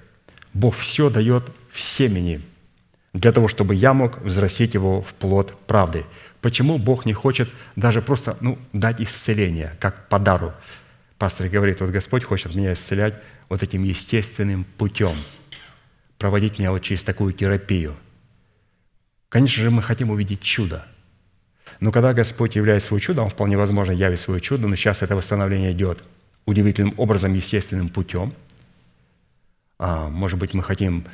Бог 0.54 0.76
все 0.76 1.10
дает 1.10 1.46
в 1.72 1.82
семени 1.82 2.42
для 3.14 3.32
того, 3.32 3.48
чтобы 3.48 3.74
я 3.74 3.96
мог 3.96 4.22
взрастить 4.22 4.76
его 4.76 5.02
в 5.02 5.16
плод 5.16 5.58
правды. 5.66 6.06
Почему 6.42 6.78
Бог 6.78 7.08
не 7.08 7.14
хочет 7.14 7.50
даже 7.76 8.04
просто 8.04 8.38
ну, 8.40 8.60
дать 8.72 9.02
исцеление, 9.02 9.76
как 9.80 10.10
подару? 10.10 10.54
Пастор 11.18 11.48
говорит, 11.48 11.82
вот 11.82 11.92
Господь 11.92 12.24
хочет 12.24 12.56
меня 12.56 12.74
исцелять 12.74 13.16
вот 13.50 13.64
этим 13.64 13.84
естественным 13.84 14.66
путем, 14.78 15.16
проводить 16.18 16.60
меня 16.60 16.72
вот 16.72 16.80
через 16.80 17.04
такую 17.04 17.34
терапию. 17.34 17.96
Конечно 19.30 19.64
же, 19.64 19.72
мы 19.72 19.82
хотим 19.82 20.10
увидеть 20.10 20.42
чудо. 20.42 20.86
Но 21.80 21.92
когда 21.92 22.14
Господь 22.14 22.56
являет 22.56 22.84
свое 22.84 23.02
чудо, 23.02 23.22
Он 23.22 23.30
вполне 23.30 23.58
возможно 23.58 23.92
явит 23.92 24.20
свое 24.20 24.40
чудо, 24.40 24.68
но 24.68 24.76
сейчас 24.76 25.02
это 25.02 25.16
восстановление 25.16 25.72
идет 25.72 26.04
удивительным 26.46 26.94
образом, 26.98 27.34
естественным 27.34 27.90
путем. 27.90 28.34
А, 29.80 30.10
может 30.10 30.38
быть, 30.38 30.54
мы 30.54 30.64
хотим, 30.64 31.06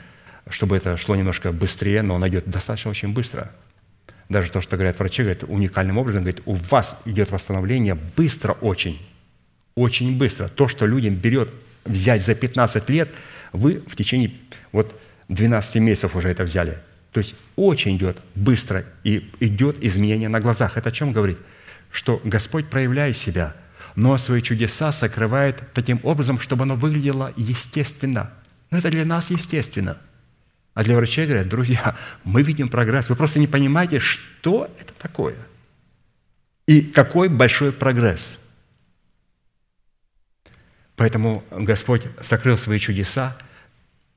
чтобы 0.50 0.78
это 0.78 0.98
шло 0.98 1.16
немножко 1.16 1.52
быстрее, 1.52 2.02
но 2.02 2.16
оно 2.16 2.28
идет 2.28 2.50
достаточно 2.50 2.92
очень 2.92 3.14
быстро– 3.14 3.52
даже 4.32 4.50
то, 4.50 4.62
что 4.62 4.78
говорят 4.78 4.98
врачи, 4.98 5.24
говорят 5.24 5.44
уникальным 5.44 5.98
образом, 5.98 6.24
говорит, 6.24 6.42
у 6.46 6.54
вас 6.54 7.00
идет 7.06 7.32
восстановление 7.32 7.96
быстро 7.96 8.54
очень, 8.54 9.00
очень 9.76 10.18
быстро. 10.18 10.48
То, 10.48 10.68
что 10.68 10.86
людям 10.86 11.16
берет 11.16 11.50
взять 11.86 12.26
за 12.26 12.36
15 12.36 12.90
лет, 12.90 13.10
вы 13.54 13.82
в 13.88 13.96
течение 13.96 14.32
вот 14.72 15.00
12 15.30 15.76
месяцев 15.78 16.16
уже 16.16 16.30
это 16.30 16.44
взяли. 16.44 16.78
То 17.12 17.20
есть 17.20 17.36
очень 17.56 17.98
идет 17.98 18.18
быстро 18.36 18.86
и 19.04 19.30
идет 19.40 19.78
изменение 19.82 20.30
на 20.30 20.40
глазах. 20.40 20.78
Это 20.78 20.90
о 20.90 20.92
чем 20.92 21.12
говорит? 21.12 21.38
Что 21.92 22.22
Господь 22.24 22.70
проявляет 22.70 23.18
себя, 23.18 23.56
но 23.96 24.18
свои 24.18 24.42
чудеса 24.42 24.92
сокрывает 24.92 25.62
таким 25.74 26.00
образом, 26.04 26.40
чтобы 26.40 26.64
оно 26.64 26.76
выглядело 26.76 27.34
естественно. 27.36 28.32
Но 28.70 28.78
это 28.78 28.90
для 28.90 29.06
нас 29.06 29.30
естественно– 29.30 29.98
а 30.74 30.84
для 30.84 30.96
врачей 30.96 31.26
говорят, 31.26 31.50
друзья, 31.50 31.96
мы 32.24 32.44
видим 32.44 32.70
прогресс. 32.70 33.10
Вы 33.10 33.16
просто 33.16 33.40
не 33.40 33.48
понимаете, 33.48 34.00
что 34.00 34.70
это 34.80 34.94
такое. 34.94 35.36
И 36.66 36.82
какой 36.82 37.28
большой 37.28 37.74
прогресс. 37.74 38.38
Поэтому 40.96 41.44
Господь 41.52 42.04
сокрыл 42.22 42.58
свои 42.58 42.80
чудеса 42.80 43.38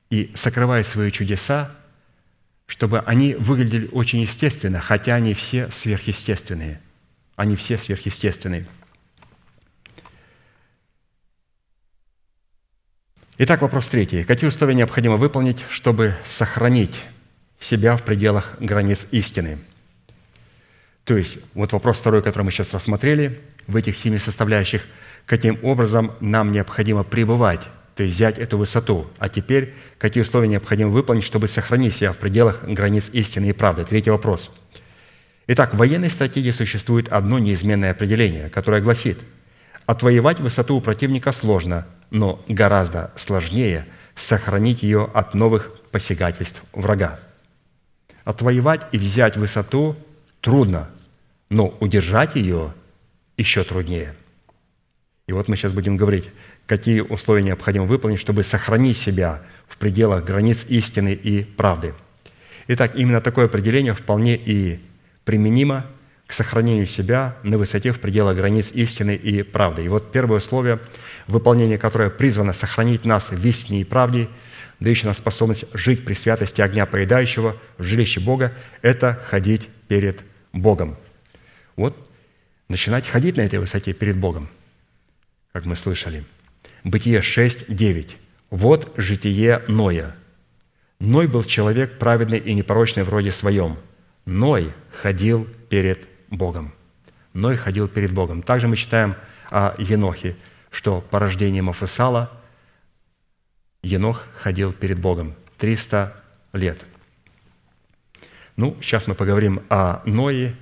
и 0.09 0.31
сокрывает 0.35 0.85
свои 0.85 1.11
чудеса, 1.11 1.71
чтобы 2.67 2.99
они 2.99 3.33
выглядели 3.35 3.87
очень 3.91 4.19
естественно, 4.19 4.79
хотя 4.79 5.15
они 5.15 5.33
все 5.33 5.69
сверхъестественные. 5.71 6.81
Они 7.35 7.55
все 7.55 7.77
сверхъестественные. 7.77 8.65
Итак, 13.37 13.61
вопрос 13.61 13.89
третий. 13.89 14.23
Какие 14.23 14.47
условия 14.47 14.75
необходимо 14.75 15.17
выполнить, 15.17 15.61
чтобы 15.69 16.15
сохранить 16.23 17.03
себя 17.59 17.97
в 17.97 18.03
пределах 18.03 18.55
границ 18.59 19.07
истины? 19.11 19.59
То 21.03 21.17
есть, 21.17 21.39
вот 21.53 21.73
вопрос 21.73 21.99
второй, 21.99 22.23
который 22.23 22.43
мы 22.43 22.51
сейчас 22.51 22.73
рассмотрели, 22.73 23.41
в 23.67 23.75
этих 23.75 23.97
семи 23.97 24.19
составляющих, 24.19 24.85
каким 25.25 25.59
образом 25.63 26.11
нам 26.19 26.51
необходимо 26.51 27.03
пребывать, 27.03 27.61
то 27.95 28.03
есть 28.03 28.15
взять 28.15 28.37
эту 28.37 28.57
высоту. 28.57 29.07
А 29.17 29.29
теперь, 29.29 29.73
какие 29.97 30.23
условия 30.23 30.47
необходимо 30.47 30.91
выполнить, 30.91 31.23
чтобы 31.23 31.47
сохранить 31.47 31.95
себя 31.95 32.11
в 32.11 32.17
пределах 32.17 32.63
границ 32.63 33.09
истины 33.13 33.47
и 33.47 33.53
правды? 33.53 33.85
Третий 33.85 34.11
вопрос. 34.11 34.55
Итак, 35.47 35.73
в 35.73 35.77
военной 35.77 36.09
стратегии 36.09 36.51
существует 36.51 37.09
одно 37.09 37.39
неизменное 37.39 37.91
определение, 37.91 38.49
которое 38.49 38.81
гласит, 38.81 39.19
отвоевать 39.85 40.39
высоту 40.39 40.75
у 40.75 40.81
противника 40.81 41.31
сложно, 41.31 41.85
но 42.09 42.43
гораздо 42.47 43.11
сложнее 43.15 43.85
сохранить 44.15 44.81
ее 44.81 45.09
от 45.13 45.33
новых 45.33 45.71
посягательств 45.91 46.63
врага. 46.73 47.19
Отвоевать 48.23 48.87
и 48.91 48.97
взять 48.97 49.37
высоту 49.37 49.95
трудно, 50.41 50.89
но 51.49 51.75
удержать 51.79 52.35
ее 52.35 52.73
еще 53.37 53.63
труднее. 53.63 54.15
И 55.27 55.33
вот 55.33 55.47
мы 55.47 55.55
сейчас 55.55 55.71
будем 55.71 55.97
говорить, 55.97 56.29
какие 56.67 57.01
условия 57.01 57.43
необходимо 57.43 57.85
выполнить, 57.85 58.19
чтобы 58.19 58.43
сохранить 58.43 58.97
себя 58.97 59.41
в 59.67 59.77
пределах 59.77 60.23
границ 60.23 60.65
истины 60.69 61.13
и 61.13 61.43
правды. 61.43 61.93
Итак, 62.67 62.95
именно 62.95 63.21
такое 63.21 63.45
определение 63.45 63.93
вполне 63.93 64.35
и 64.35 64.79
применимо 65.23 65.85
к 66.27 66.33
сохранению 66.33 66.85
себя 66.85 67.37
на 67.43 67.57
высоте 67.57 67.91
в 67.91 67.99
пределах 67.99 68.35
границ 68.35 68.71
истины 68.71 69.15
и 69.15 69.43
правды. 69.43 69.85
И 69.85 69.87
вот 69.87 70.11
первое 70.11 70.37
условие, 70.37 70.79
выполнение 71.27 71.77
которое 71.77 72.09
призвано 72.09 72.53
сохранить 72.53 73.05
нас 73.05 73.31
в 73.31 73.45
истине 73.45 73.81
и 73.81 73.83
правде, 73.83 74.27
дающее 74.79 75.05
нам 75.05 75.13
способность 75.13 75.65
жить 75.73 76.03
при 76.03 76.13
святости 76.13 76.61
огня 76.61 76.85
поедающего 76.85 77.55
в 77.77 77.83
жилище 77.83 78.19
Бога, 78.19 78.53
это 78.81 79.19
ходить 79.27 79.69
перед 79.87 80.21
Богом. 80.51 80.97
Вот 81.75 81.95
начинать 82.69 83.07
ходить 83.07 83.37
на 83.37 83.41
этой 83.41 83.59
высоте 83.59 83.93
перед 83.93 84.17
Богом, 84.17 84.49
как 85.55 85.63
мы 85.63 85.77
слышали. 85.77 86.25
Бытие 86.83 87.21
6, 87.21 87.73
9. 87.73 88.17
«Вот 88.49 88.93
житие 88.97 89.63
Ноя. 89.69 90.13
Ной 90.99 91.27
был 91.27 91.45
человек 91.45 91.97
праведный 91.97 92.39
и 92.39 92.53
непорочный 92.53 93.03
в 93.03 93.09
роде 93.09 93.31
своем. 93.31 93.77
Ной 94.25 94.73
ходил 95.01 95.47
перед 95.69 96.09
Богом. 96.29 96.73
Ной 97.31 97.55
ходил 97.55 97.87
перед 97.87 98.11
Богом. 98.11 98.43
Также 98.43 98.67
мы 98.67 98.75
читаем 98.75 99.15
о 99.49 99.75
Енохе, 99.77 100.35
что 100.71 100.99
по 100.99 101.19
рождении 101.19 101.61
Мафусала 101.61 102.29
Енох 103.81 104.27
ходил 104.37 104.73
перед 104.73 104.99
Богом 104.99 105.35
300 105.57 106.21
лет. 106.51 106.85
Ну, 108.57 108.75
сейчас 108.81 109.07
мы 109.07 109.15
поговорим 109.15 109.63
о 109.69 110.01
Ное, 110.03 110.53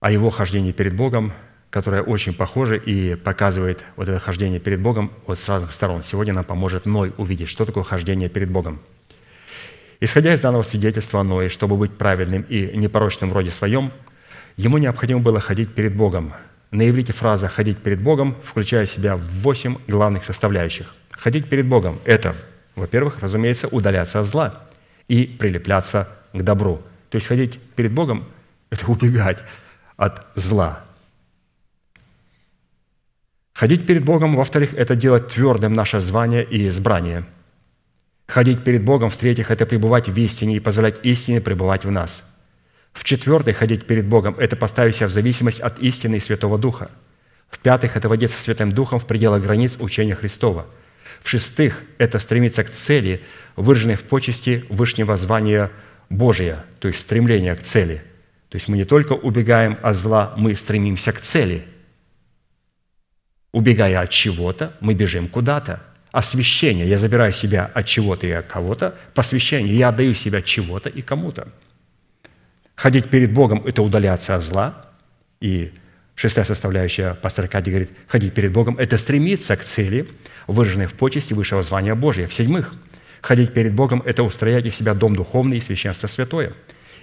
о 0.00 0.10
его 0.10 0.28
хождении 0.28 0.72
перед 0.72 0.94
Богом, 0.94 1.32
которое 1.72 2.02
очень 2.02 2.34
похоже 2.34 2.78
и 2.78 3.16
показывает 3.16 3.82
вот 3.96 4.08
это 4.08 4.20
хождение 4.20 4.60
перед 4.60 4.80
Богом 4.80 5.10
вот 5.26 5.40
с 5.40 5.48
разных 5.48 5.72
сторон. 5.72 6.04
Сегодня 6.04 6.32
нам 6.32 6.44
поможет 6.44 6.86
Ной 6.86 7.12
увидеть, 7.16 7.48
что 7.48 7.64
такое 7.64 7.82
хождение 7.82 8.28
перед 8.28 8.48
Богом. 8.50 8.78
Исходя 9.98 10.32
из 10.32 10.40
данного 10.40 10.62
свидетельства 10.62 11.20
о 11.20 11.24
Ное, 11.24 11.48
чтобы 11.48 11.76
быть 11.76 11.92
праведным 11.98 12.42
и 12.42 12.76
непорочным 12.76 13.30
в 13.30 13.32
роде 13.32 13.50
своем– 13.50 13.90
ему 14.56 14.78
необходимо 14.78 15.20
было 15.20 15.40
ходить 15.40 15.74
перед 15.74 15.94
Богом. 15.94 16.32
На 16.70 16.88
иврите 16.88 17.12
фраза 17.12 17.48
«ходить 17.48 17.78
перед 17.78 18.00
Богом» 18.00 18.36
включая 18.44 18.86
в 18.86 18.90
себя 18.90 19.16
восемь 19.16 19.76
главных 19.86 20.24
составляющих. 20.24 20.94
Ходить 21.10 21.48
перед 21.48 21.66
Богом– 21.66 21.98
это, 22.04 22.34
во-первых, 22.76 23.18
разумеется, 23.20 23.68
удаляться 23.68 24.20
от 24.20 24.26
зла 24.26 24.62
и 25.08 25.26
прилепляться 25.26 26.08
к 26.32 26.42
добру. 26.42 26.82
То 27.10 27.16
есть 27.16 27.26
ходить 27.26 27.60
перед 27.76 27.92
Богом– 27.92 28.24
это 28.70 28.86
убегать 28.90 29.38
от 29.96 30.26
зла. 30.34 30.82
Ходить 33.52 33.86
перед 33.86 34.04
Богом, 34.04 34.36
во-вторых, 34.36 34.74
это 34.74 34.94
делать 34.96 35.28
твердым 35.28 35.74
наше 35.74 36.00
звание 36.00 36.44
и 36.44 36.68
избрание. 36.68 37.24
Ходить 38.26 38.64
перед 38.64 38.84
Богом, 38.84 39.10
в-третьих, 39.10 39.50
это 39.50 39.66
пребывать 39.66 40.08
в 40.08 40.18
истине 40.18 40.56
и 40.56 40.60
позволять 40.60 41.00
истине 41.04 41.40
пребывать 41.40 41.84
в 41.84 41.90
нас– 41.90 42.28
в-четвертых, 42.92 43.56
ходить 43.56 43.86
перед 43.86 44.06
Богом– 44.06 44.36
это 44.38 44.56
поставить 44.56 44.96
себя 44.96 45.06
в 45.06 45.12
зависимость 45.12 45.60
от 45.60 45.78
истины 45.78 46.16
и 46.16 46.20
Святого 46.20 46.58
Духа. 46.58 46.90
В-пятых, 47.48 47.96
это 47.96 48.08
водиться 48.08 48.38
Святым 48.38 48.72
Духом 48.72 48.98
в 48.98 49.06
пределах 49.06 49.42
границ 49.42 49.76
учения 49.80 50.14
Христова. 50.14 50.66
В-шестых, 51.22 51.82
это 51.98 52.18
стремиться 52.18 52.64
к 52.64 52.70
цели, 52.70 53.22
выраженной 53.56 53.96
в 53.96 54.02
почести 54.02 54.64
Вышнего 54.68 55.16
звания 55.16 55.70
Божия, 56.08 56.64
то 56.80 56.88
есть 56.88 57.00
стремление 57.00 57.54
к 57.54 57.62
цели. 57.62 58.02
То 58.48 58.56
есть 58.56 58.68
мы 58.68 58.76
не 58.76 58.84
только 58.84 59.12
убегаем 59.12 59.78
от 59.82 59.96
зла, 59.96 60.34
мы 60.36 60.54
стремимся 60.54 61.12
к 61.12 61.20
цели. 61.20 61.62
Убегая 63.52 64.00
от 64.00 64.10
чего-то, 64.10 64.72
мы 64.80 64.94
бежим 64.94 65.28
куда-то. 65.28 65.82
Освящение. 66.10 66.86
Я 66.86 66.98
забираю 66.98 67.32
себя 67.32 67.70
от 67.72 67.86
чего-то 67.86 68.26
и 68.26 68.30
от 68.30 68.46
кого-то. 68.46 68.94
Посвящение. 69.14 69.76
Я 69.76 69.88
отдаю 69.88 70.14
себя 70.14 70.42
чего-то 70.42 70.88
и 70.88 71.02
кому-то. 71.02 71.48
Ходить 72.74 73.08
перед 73.08 73.32
Богом– 73.32 73.64
это 73.66 73.82
удаляться 73.82 74.34
от 74.34 74.42
зла. 74.42 74.86
И 75.40 75.72
шестая 76.14 76.44
составляющая, 76.44 77.14
пастор 77.14 77.48
Кади 77.48 77.70
говорит, 77.70 77.90
ходить 78.08 78.34
перед 78.34 78.52
Богом– 78.52 78.76
это 78.78 78.98
стремиться 78.98 79.56
к 79.56 79.64
цели, 79.64 80.08
выраженной 80.46 80.86
в 80.86 80.94
почести 80.94 81.32
высшего 81.32 81.62
звания 81.62 81.94
Божия. 81.94 82.26
В-седьмых, 82.26 82.74
Ходить 83.22 83.54
перед 83.54 83.72
Богом– 83.72 84.02
это 84.04 84.24
устроять 84.24 84.66
из 84.66 84.74
себя 84.74 84.94
дом 84.94 85.14
духовный 85.14 85.58
и 85.58 85.60
священство 85.60 86.08
святое. 86.08 86.52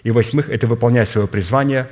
И 0.04 0.12
восьмых– 0.12 0.50
это 0.52 0.68
выполнять 0.68 1.08
свое 1.08 1.28
призвание 1.28 1.90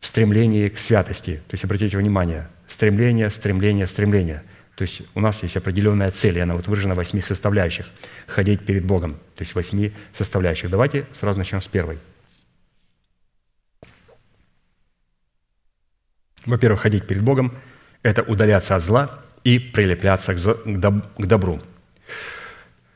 в 0.00 0.06
стремлении 0.06 0.70
к 0.70 0.78
святости. 0.78 1.42
То 1.46 1.54
есть, 1.54 1.64
обратите 1.64 1.98
внимание, 1.98 2.48
стремление, 2.70 3.28
стремление, 3.30 3.86
стремление. 3.86 4.42
То 4.76 4.82
есть 4.82 5.02
у 5.14 5.20
нас 5.20 5.42
есть 5.42 5.58
определенная 5.58 6.10
цель, 6.10 6.38
и 6.38 6.40
она 6.40 6.54
вот 6.54 6.66
выражена 6.66 6.94
в 6.94 6.96
восьми 6.96 7.20
составляющих. 7.20 7.86
Ходить 8.26 8.64
перед 8.64 8.84
Богом, 8.84 9.12
то 9.34 9.42
есть 9.42 9.54
восьми 9.54 9.92
составляющих. 10.12 10.70
Давайте 10.70 11.04
сразу 11.12 11.38
начнем 11.38 11.60
с 11.60 11.68
первой. 11.68 11.98
Во-первых, 16.46 16.80
ходить 16.80 17.06
перед 17.06 17.22
Богом– 17.22 17.52
это 18.02 18.22
удаляться 18.22 18.74
от 18.74 18.82
зла 18.82 19.20
и 19.44 19.58
прилепляться 19.58 20.32
к 20.34 21.26
добру. 21.26 21.60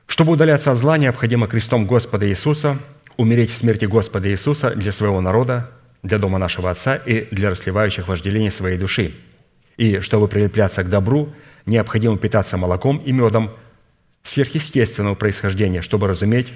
Чтобы 0.07 0.33
удаляться 0.33 0.71
от 0.71 0.79
зла, 0.79 0.97
необходимо 0.97 1.47
крестом 1.47 1.87
Господа 1.87 2.27
Иисуса 2.27 2.79
умереть 3.17 3.51
в 3.51 3.55
смерти 3.55 3.85
Господа 3.85 4.31
Иисуса 4.31 4.71
для 4.75 4.93
своего 4.93 5.21
народа, 5.21 5.71
для 6.03 6.19
дома 6.19 6.39
нашего 6.39 6.71
Отца 6.71 6.97
и 6.97 7.29
для 7.35 7.51
расливающих 7.51 8.09
вожделений 8.09 8.51
своей 8.51 8.79
души. 8.79 9.15
И 9.77 10.01
чтобы 10.01 10.29
прилепляться 10.29 10.83
к 10.83 10.89
добру, 10.89 11.33
необходимо 11.67 12.17
питаться 12.19 12.57
молоком 12.57 12.99
и 12.99 13.13
медом 13.13 13.51
сверхъестественного 14.23 15.15
происхождения, 15.15 15.83
чтобы 15.83 16.09
разуметь, 16.09 16.53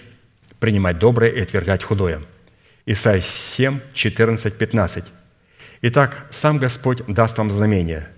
принимать 0.60 0.98
доброе 0.98 1.30
и 1.30 1.40
отвергать 1.40 1.82
худое. 1.82 2.20
Исайя 2.86 3.20
7, 3.20 3.80
14, 3.92 4.56
15. 4.56 5.04
Итак, 5.82 6.26
сам 6.30 6.58
Господь 6.58 7.04
даст 7.06 7.38
вам 7.38 7.52
знамение. 7.52 8.08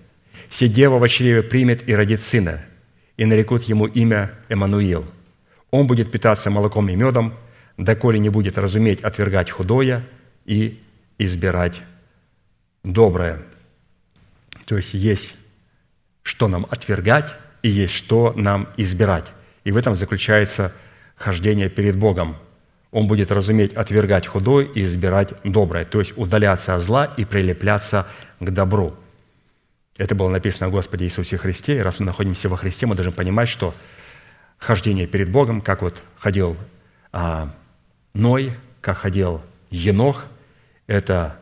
Се 0.49 0.67
дева 0.67 0.97
в 0.97 1.07
чреве 1.07 1.43
примет 1.43 1.87
и 1.87 1.95
родит 1.95 2.21
сына, 2.21 2.65
и 3.17 3.25
нарекут 3.25 3.63
ему 3.63 3.85
имя 3.85 4.31
Эммануил. 4.49 5.05
Он 5.69 5.87
будет 5.87 6.11
питаться 6.11 6.49
молоком 6.49 6.89
и 6.89 6.95
медом, 6.95 7.33
доколе 7.77 8.19
не 8.19 8.29
будет 8.29 8.57
разуметь 8.57 9.01
отвергать 9.01 9.51
худое 9.51 10.03
и 10.45 10.79
избирать 11.17 11.81
доброе. 12.83 13.39
То 14.71 14.77
есть 14.77 14.93
есть 14.93 15.35
что 16.23 16.47
нам 16.47 16.65
отвергать 16.69 17.35
и 17.61 17.67
есть 17.67 17.93
что 17.93 18.31
нам 18.37 18.69
избирать. 18.77 19.33
И 19.65 19.73
в 19.73 19.75
этом 19.75 19.95
заключается 19.95 20.73
хождение 21.17 21.67
перед 21.67 21.97
Богом. 21.97 22.37
Он 22.91 23.05
будет 23.05 23.33
разуметь 23.33 23.73
отвергать 23.73 24.27
худое 24.27 24.65
и 24.65 24.85
избирать 24.85 25.33
доброе, 25.43 25.83
то 25.83 25.99
есть 25.99 26.17
удаляться 26.17 26.73
от 26.73 26.83
зла 26.83 27.03
и 27.17 27.25
прилепляться 27.25 28.07
к 28.39 28.49
добру. 28.49 28.95
Это 29.97 30.15
было 30.15 30.29
написано 30.29 30.67
о 30.67 30.69
Господе 30.69 31.03
Иисусе 31.03 31.35
Христе, 31.35 31.79
и 31.79 31.81
раз 31.81 31.99
мы 31.99 32.05
находимся 32.05 32.47
во 32.47 32.55
Христе, 32.55 32.85
мы 32.85 32.95
должны 32.95 33.11
понимать, 33.11 33.49
что 33.49 33.75
хождение 34.57 35.05
перед 35.05 35.29
Богом, 35.29 35.59
как 35.59 35.81
вот 35.81 36.01
ходил 36.17 36.55
а, 37.11 37.53
Ной, 38.13 38.53
как 38.79 38.99
ходил 38.99 39.41
Енох, 39.69 40.27
это 40.87 41.35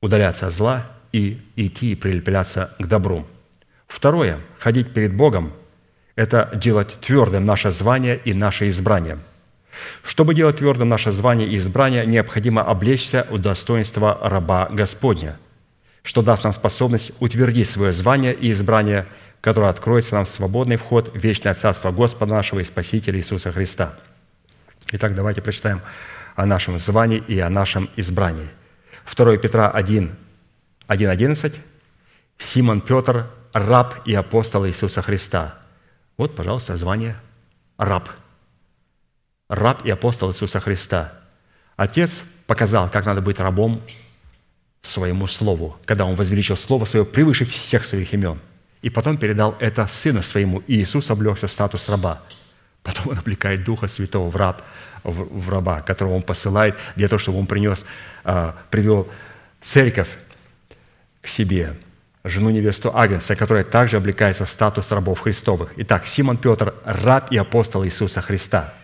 удаляться 0.00 0.46
от 0.46 0.54
зла 0.54 0.86
и 1.14 1.40
идти 1.54 1.92
и 1.92 1.94
прилепляться 1.94 2.74
к 2.80 2.86
добру. 2.86 3.24
Второе, 3.86 4.40
ходить 4.58 4.92
перед 4.92 5.14
Богом– 5.14 5.52
это 6.16 6.50
делать 6.54 6.98
твердым 7.00 7.44
наше 7.44 7.70
звание 7.70 8.20
и 8.24 8.34
наше 8.34 8.68
избрание. 8.68 9.18
Чтобы 10.02 10.34
делать 10.34 10.56
твердым 10.56 10.88
наше 10.88 11.12
звание 11.12 11.48
и 11.48 11.56
избрание, 11.56 12.04
необходимо 12.04 12.62
облечься 12.62 13.28
в 13.30 13.38
достоинство 13.38 14.18
раба 14.22 14.68
Господня, 14.70 15.38
что 16.02 16.22
даст 16.22 16.42
нам 16.42 16.52
способность 16.52 17.12
утвердить 17.20 17.68
свое 17.68 17.92
звание 17.92 18.34
и 18.34 18.50
избрание, 18.50 19.06
которое 19.40 19.70
откроется 19.70 20.16
нам 20.16 20.26
свободный 20.26 20.76
вход 20.76 21.14
в 21.14 21.18
вечное 21.18 21.54
Царство 21.54 21.92
Господа 21.92 22.34
нашего 22.34 22.58
и 22.58 22.64
Спасителя 22.64 23.18
Иисуса 23.18 23.52
Христа. 23.52 23.94
Итак, 24.90 25.14
давайте 25.14 25.42
прочитаем 25.42 25.80
о 26.34 26.44
нашем 26.44 26.76
звании 26.80 27.22
и 27.28 27.38
о 27.38 27.50
нашем 27.50 27.88
избрании. 27.94 28.48
2 29.16 29.36
Петра 29.36 29.68
1, 29.68 30.10
1.11. 30.88 31.58
Симон 32.38 32.80
Петр, 32.80 33.26
раб 33.52 34.06
и 34.06 34.14
апостол 34.14 34.66
Иисуса 34.66 35.02
Христа. 35.02 35.54
Вот, 36.16 36.36
пожалуйста, 36.36 36.76
звание 36.76 37.16
раб. 37.78 38.10
Раб 39.48 39.84
и 39.84 39.90
апостол 39.90 40.30
Иисуса 40.30 40.60
Христа. 40.60 41.12
Отец 41.76 42.24
показал, 42.46 42.90
как 42.90 43.06
надо 43.06 43.20
быть 43.20 43.40
рабом 43.40 43.80
своему 44.82 45.26
Слову, 45.26 45.76
когда 45.86 46.04
Он 46.04 46.14
возвеличил 46.14 46.56
Слово 46.56 46.84
Свое 46.84 47.04
превыше 47.04 47.44
всех 47.44 47.84
своих 47.84 48.12
имен. 48.12 48.38
И 48.82 48.90
потом 48.90 49.16
передал 49.16 49.56
это 49.60 49.86
Сыну 49.86 50.22
Своему, 50.22 50.62
и 50.66 50.82
Иисус 50.82 51.10
облегся 51.10 51.46
в 51.46 51.52
статус 51.52 51.88
раба. 51.88 52.22
Потом 52.82 53.08
Он 53.08 53.18
облекает 53.18 53.64
Духа 53.64 53.88
Святого 53.88 54.28
в, 54.28 54.36
раб, 54.36 54.62
в, 55.02 55.40
в 55.40 55.48
раба, 55.48 55.80
которого 55.80 56.14
Он 56.14 56.22
посылает 56.22 56.78
для 56.94 57.08
того, 57.08 57.18
чтобы 57.18 57.38
Он 57.38 57.46
принес, 57.46 57.86
а, 58.24 58.54
привел 58.70 59.08
церковь 59.62 60.10
к 61.24 61.28
себе, 61.28 61.74
жену 62.22 62.50
невесту 62.50 62.94
Агнца, 62.94 63.34
которая 63.34 63.64
также 63.64 63.96
облекается 63.96 64.44
в 64.44 64.50
статус 64.50 64.92
рабов 64.92 65.20
Христовых. 65.20 65.72
Итак, 65.76 66.06
Симон 66.06 66.36
Петр– 66.36 66.74
раб 66.84 67.32
и 67.32 67.38
апостол 67.38 67.82
Иисуса 67.84 68.20
Христа, 68.20 68.74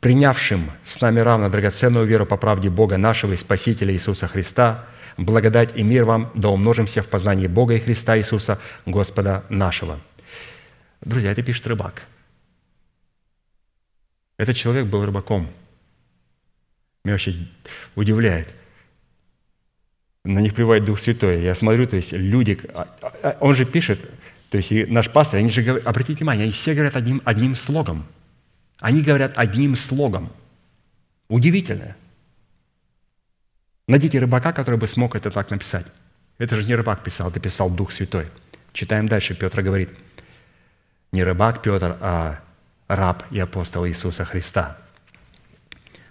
принявшим 0.00 0.70
с 0.84 1.00
нами 1.00 1.20
равно 1.20 1.48
драгоценную 1.48 2.04
веру 2.04 2.26
по 2.26 2.36
правде 2.36 2.68
Бога 2.68 2.98
нашего 2.98 3.32
и 3.32 3.36
Спасителя 3.36 3.94
Иисуса 3.94 4.28
Христа, 4.28 4.84
благодать 5.16 5.74
и 5.74 5.82
мир 5.82 6.04
вам, 6.04 6.30
да 6.34 6.50
умножимся 6.50 7.02
в 7.02 7.08
познании 7.08 7.46
Бога 7.46 7.74
и 7.74 7.80
Христа 7.80 8.18
Иисуса, 8.18 8.60
Господа 8.84 9.44
нашего». 9.48 9.98
Друзья, 11.00 11.32
это 11.32 11.42
пишет 11.42 11.66
рыбак. 11.66 12.02
Этот 14.36 14.54
человек 14.54 14.84
был 14.84 15.06
рыбаком. 15.06 15.48
Меня 17.04 17.14
очень 17.14 17.50
удивляет– 17.94 18.48
на 20.24 20.40
них 20.40 20.54
приводит 20.54 20.84
Дух 20.84 21.00
Святой. 21.00 21.42
Я 21.42 21.54
смотрю, 21.54 21.86
то 21.86 21.96
есть 21.96 22.12
люди, 22.12 22.58
а, 22.74 22.88
а, 23.22 23.36
он 23.40 23.54
же 23.54 23.64
пишет, 23.64 24.00
то 24.50 24.58
есть 24.58 24.72
и 24.72 24.84
наш 24.86 25.10
пастор, 25.10 25.38
они 25.38 25.50
же 25.50 25.62
говорят, 25.62 25.86
обратите 25.86 26.18
внимание, 26.18 26.44
они 26.44 26.52
все 26.52 26.74
говорят 26.74 26.96
одним, 26.96 27.22
одним 27.24 27.56
слогом. 27.56 28.06
Они 28.80 29.02
говорят 29.02 29.32
одним 29.36 29.76
слогом. 29.76 30.30
Удивительно. 31.28 31.96
Найдите 33.86 34.18
рыбака, 34.18 34.52
который 34.52 34.78
бы 34.78 34.86
смог 34.86 35.14
это 35.16 35.30
так 35.30 35.50
написать. 35.50 35.86
Это 36.38 36.56
же 36.56 36.64
не 36.64 36.74
рыбак 36.74 37.02
писал, 37.02 37.30
это 37.30 37.40
писал 37.40 37.70
Дух 37.70 37.92
Святой. 37.92 38.26
Читаем 38.72 39.08
дальше. 39.08 39.34
Петр 39.34 39.62
говорит, 39.62 39.90
не 41.12 41.24
рыбак 41.24 41.62
Петр, 41.62 41.96
а 42.00 42.40
раб 42.88 43.24
и 43.30 43.38
апостол 43.38 43.86
Иисуса 43.86 44.24
Христа– 44.24 44.78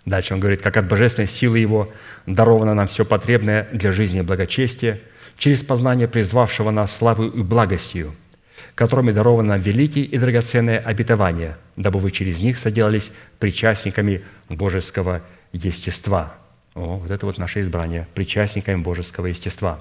Дальше 0.05 0.33
он 0.33 0.39
говорит, 0.39 0.61
как 0.61 0.77
от 0.77 0.87
божественной 0.87 1.27
силы 1.27 1.59
Его 1.59 1.91
даровано 2.25 2.73
нам 2.73 2.87
все 2.87 3.05
потребное 3.05 3.67
для 3.71 3.91
жизни 3.91 4.19
и 4.19 4.23
благочестия, 4.23 4.99
через 5.37 5.63
познание 5.63 6.07
призвавшего 6.07 6.71
нас 6.71 6.95
славой 6.95 7.27
и 7.27 7.41
благостью, 7.41 8.15
которыми 8.75 9.11
даровано 9.11 9.49
нам 9.49 9.61
великие 9.61 10.05
и 10.05 10.17
драгоценные 10.17 10.79
обетования, 10.79 11.57
дабы 11.75 11.99
вы 11.99 12.11
через 12.11 12.39
них 12.39 12.57
соделались 12.57 13.11
причастниками 13.39 14.21
божеского 14.49 15.21
естества. 15.51 16.35
О, 16.75 16.97
вот 16.97 17.11
это 17.11 17.25
вот 17.25 17.37
наше 17.37 17.61
избрание, 17.61 18.07
причастниками 18.13 18.81
божеского 18.81 19.27
естества. 19.27 19.79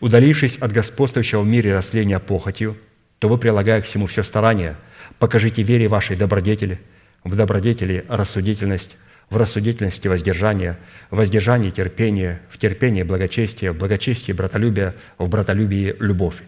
Удалившись 0.00 0.56
от 0.58 0.72
господствующего 0.72 1.42
в 1.42 1.46
мире 1.46 1.74
растления 1.74 2.18
похотью, 2.18 2.76
то 3.18 3.28
вы, 3.28 3.38
прилагая 3.38 3.80
к 3.80 3.84
всему 3.84 4.06
все 4.06 4.22
старание, 4.22 4.76
покажите 5.18 5.62
вере 5.62 5.88
вашей 5.88 6.16
добродетели, 6.16 6.80
в 7.24 7.36
добродетели 7.36 8.04
рассудительность, 8.08 8.96
в 9.30 9.36
рассудительности 9.36 10.08
воздержание, 10.08 10.78
в 11.10 11.16
воздержании 11.16 11.70
терпение, 11.70 12.40
в 12.50 12.58
терпении 12.58 13.02
благочестие, 13.02 13.72
в 13.72 13.78
благочестии 13.78 14.32
братолюбие, 14.32 14.94
в 15.18 15.28
братолюбии 15.28 15.96
любовь. 15.98 16.42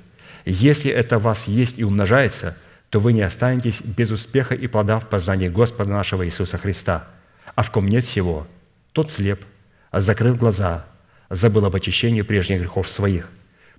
Если 0.45 0.91
это 0.91 1.19
вас 1.19 1.49
есть 1.49 1.79
и 1.79 1.85
умножается, 1.85 2.57
то 2.91 3.01
вы 3.01 3.13
не 3.13 3.23
останетесь 3.23 3.81
без 3.81 4.11
успеха 4.11 4.55
и 4.55 4.67
плода 4.67 5.01
в 5.01 5.09
познании 5.09 5.49
Господа 5.49 5.91
нашего 5.91 6.27
Иисуса 6.27 6.59
Христа. 6.59 7.09
А 7.55 7.63
в 7.63 7.71
ком 7.71 7.89
нет 7.89 8.05
всего, 8.05 8.47
тот 8.93 9.11
слеп, 9.11 9.45
закрыл 9.93 10.35
глаза, 10.35 10.85
забыл 11.31 11.65
об 11.65 11.75
очищении 11.75 12.23
прежних 12.23 12.61
грехов 12.61 12.89
своих. 12.89 13.31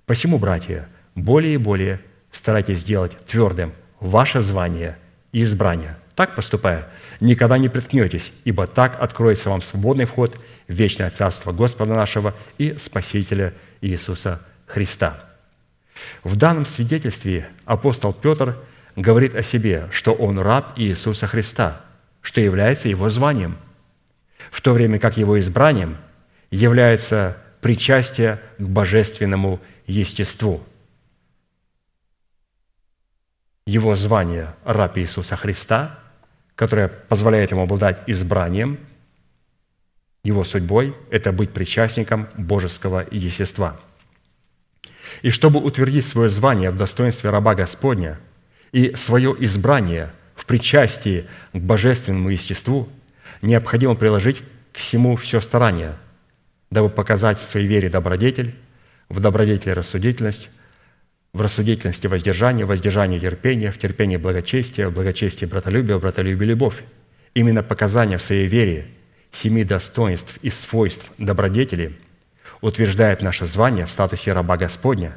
Посему, 0.04 0.38
братья, 0.38 0.88
более 1.14 1.54
и 1.54 1.58
более 1.58 2.00
старайтесь 2.30 2.80
сделать 2.80 3.16
твердым 3.26 3.72
ваше 4.00 4.40
звание 4.40 4.98
и 5.32 5.42
избрание. 5.42 5.96
Так 6.14 6.34
поступая, 6.34 6.88
никогда 7.20 7.58
не 7.58 7.68
приткнетесь, 7.68 8.32
ибо 8.44 8.66
так 8.66 9.00
откроется 9.00 9.50
вам 9.50 9.62
свободный 9.62 10.04
вход 10.04 10.38
в 10.68 10.72
вечное 10.72 11.10
Царство 11.10 11.52
Господа 11.52 11.94
нашего 11.94 12.34
и 12.58 12.76
Спасителя 12.78 13.54
Иисуса 13.80 14.40
Христа. 14.66 15.24
В 16.22 16.36
данном 16.36 16.66
свидетельстве 16.66 17.48
апостол 17.64 18.12
Петр 18.12 18.56
говорит 18.96 19.34
о 19.34 19.42
себе, 19.42 19.88
что 19.90 20.12
он 20.12 20.38
раб 20.38 20.74
Иисуса 20.76 21.26
Христа, 21.26 21.80
что 22.20 22.40
является 22.40 22.88
его 22.88 23.08
званием, 23.08 23.56
в 24.50 24.60
то 24.60 24.72
время 24.72 24.98
как 24.98 25.16
его 25.16 25.38
избранием 25.38 25.96
является 26.50 27.36
причастие 27.60 28.40
к 28.58 28.62
божественному 28.62 29.60
естеству. 29.86 30.64
его 33.66 33.96
звание 33.96 34.54
раб 34.64 34.96
Иисуса 34.96 35.36
Христа, 35.36 35.98
которое 36.56 36.88
позволяет 36.88 37.52
ему 37.52 37.62
обладать 37.62 38.00
избранием, 38.06 38.78
его 40.24 40.42
судьбой– 40.42 40.94
это 41.10 41.30
быть 41.30 41.52
причастником 41.52 42.26
божеского 42.36 43.06
естества. 43.10 43.76
И 45.22 45.30
чтобы 45.30 45.60
утвердить 45.60 46.04
свое 46.04 46.28
звание 46.28 46.70
в 46.70 46.76
достоинстве 46.76 47.30
раба 47.30 47.54
Господня 47.54 48.18
и 48.72 48.96
свое 48.96 49.36
избрание 49.38 50.10
в 50.34 50.46
причастии 50.46 51.26
к 51.52 51.60
божественному 51.60 52.30
естеству, 52.30 52.88
необходимо 53.40 53.94
приложить 53.94 54.42
к 54.72 54.78
всему 54.78 55.14
все 55.14 55.40
старание, 55.40 55.94
дабы 56.70 56.88
показать 56.90 57.38
в 57.38 57.44
своей 57.44 57.66
вере 57.66 57.88
добродетель, 57.88 58.54
в 59.08 59.20
добродетели 59.20 59.72
рассудительность, 59.72 60.50
в 61.32 61.40
рассудительности 61.40 62.06
воздержание, 62.06 62.64
в 62.64 62.68
воздержании 62.68 63.18
терпение, 63.18 63.70
в 63.70 63.78
терпении 63.78 64.16
благочестие, 64.16 64.88
в 64.88 64.94
благочестии 64.94 65.46
братолюбие, 65.46 65.98
в 65.98 66.00
братолюбии 66.00 66.44
любовь. 66.44 66.82
Именно 67.34 67.62
показание 67.62 68.18
в 68.18 68.22
своей 68.22 68.46
вере 68.46 68.86
семи 69.32 69.64
достоинств 69.64 70.38
и 70.42 70.50
свойств 70.50 71.10
добродетели 71.18 71.98
утверждает 72.60 73.22
наше 73.22 73.46
звание 73.46 73.86
в 73.86 73.90
статусе 73.90 74.32
раба 74.32 74.56
Господня 74.56 75.16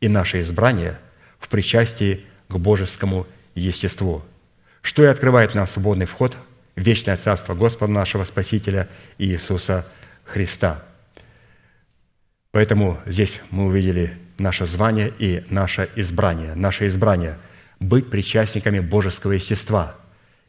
и 0.00 0.08
наше 0.08 0.40
избрание 0.40 0.98
в 1.38 1.48
причастии 1.48 2.24
к 2.48 2.56
божескому 2.56 3.26
естеству, 3.54 4.24
что 4.82 5.04
и 5.04 5.06
открывает 5.06 5.54
нам 5.54 5.66
свободный 5.66 6.06
вход 6.06 6.36
в 6.74 6.80
вечное 6.80 7.16
царство 7.16 7.54
Господа 7.54 7.92
нашего 7.92 8.24
Спасителя 8.24 8.88
Иисуса 9.18 9.86
Христа. 10.24 10.82
Поэтому 12.50 13.00
здесь 13.06 13.40
мы 13.50 13.66
увидели 13.66 14.16
наше 14.38 14.66
звание 14.66 15.12
и 15.18 15.44
наше 15.50 15.88
избрание. 15.96 16.54
Наше 16.54 16.86
избрание– 16.86 17.38
быть 17.80 18.10
причастниками 18.10 18.80
божеского 18.80 19.32
естества. 19.32 19.96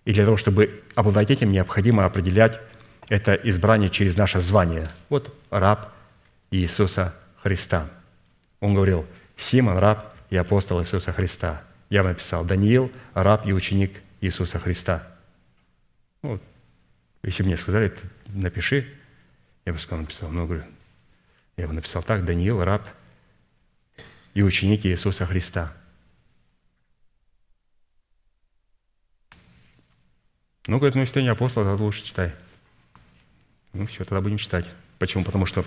И 0.05 0.13
для 0.13 0.25
того, 0.25 0.37
чтобы 0.37 0.83
обладать 0.95 1.31
этим, 1.31 1.51
необходимо 1.51 2.05
определять 2.05 2.59
это 3.09 3.33
избрание 3.33 3.89
через 3.89 4.17
наше 4.17 4.39
звание. 4.39 4.87
Вот 5.09 5.35
раб 5.49 5.91
Иисуса 6.51 7.15
Христа. 7.41 7.89
Он 8.59 8.73
говорил, 8.73 9.05
Симон, 9.35 9.77
раб 9.77 10.13
и 10.29 10.37
апостол 10.37 10.81
Иисуса 10.81 11.11
Христа. 11.11 11.63
Я 11.89 12.03
написал, 12.03 12.45
Даниил, 12.45 12.91
раб 13.13 13.45
и 13.45 13.53
ученик 13.53 14.01
Иисуса 14.21 14.59
Христа. 14.59 15.07
Ну, 16.23 16.39
если 17.23 17.43
бы 17.43 17.47
мне 17.47 17.57
сказали, 17.57 17.93
напиши, 18.27 18.87
я 19.65 19.73
бы 19.73 19.79
сказал, 19.79 20.01
написал. 20.01 20.29
Но 20.31 20.45
говорю, 20.45 20.63
я 21.57 21.67
бы 21.67 21.73
написал 21.73 22.01
так, 22.01 22.25
Даниил, 22.25 22.63
раб 22.63 22.87
и 24.35 24.43
ученики 24.43 24.89
Иисуса 24.89 25.25
Христа. 25.25 25.73
Ну, 30.67 30.77
говорит, 30.77 30.95
ну, 30.95 31.01
если 31.01 31.15
ты 31.15 31.21
не 31.23 31.29
апостол, 31.29 31.63
тогда 31.63 31.81
лучше 31.81 32.03
читай. 32.03 32.33
Ну, 33.73 33.87
все, 33.87 34.03
тогда 34.03 34.21
будем 34.21 34.37
читать. 34.37 34.69
Почему? 34.99 35.23
Потому 35.23 35.45
что 35.45 35.65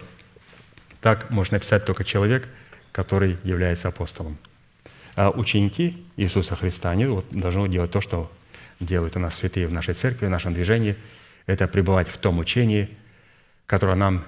так 1.01 1.31
может 1.31 1.53
написать 1.53 1.85
только 1.85 2.05
человек, 2.05 2.49
который 2.93 3.39
является 3.43 3.89
апостолом. 3.89 4.37
А 5.17 5.31
ученики 5.31 6.05
Иисуса 6.17 6.55
Христа, 6.55 6.91
они 6.91 7.07
вот 7.07 7.27
должны 7.31 7.69
делать 7.69 7.91
то, 7.91 8.01
что 8.01 8.31
делают 8.81 9.17
у 9.17 9.21
нас 9.21 9.37
святые 9.37 9.67
в 9.67 9.73
нашей 9.73 9.95
церкви, 9.95 10.27
в 10.27 10.31
нашем 10.31 10.53
движении. 10.53 10.97
Это 11.47 11.69
пребывать 11.69 12.09
в 12.09 12.19
том 12.19 12.39
учении, 12.39 12.95
которое 13.67 13.97
нам 13.97 14.25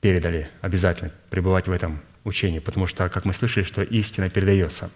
передали. 0.00 0.48
Обязательно 0.62 1.12
пребывать 1.30 1.68
в 1.68 1.72
этом 1.72 2.00
учении, 2.24 2.58
потому 2.58 2.86
что, 2.86 3.08
как 3.08 3.24
мы 3.24 3.34
слышали, 3.34 3.64
что 3.64 3.82
истина 3.82 4.30
передается. 4.30 4.90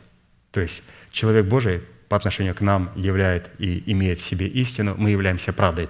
То 0.51 0.61
есть 0.61 0.83
человек 1.11 1.47
Божий 1.47 1.83
по 2.09 2.17
отношению 2.17 2.55
к 2.55 2.61
нам 2.61 2.91
являет 2.97 3.51
и 3.59 3.83
имеет 3.87 4.21
в 4.21 4.25
себе 4.25 4.47
истину, 4.47 4.95
мы 4.97 5.11
являемся 5.11 5.53
правдой. 5.53 5.89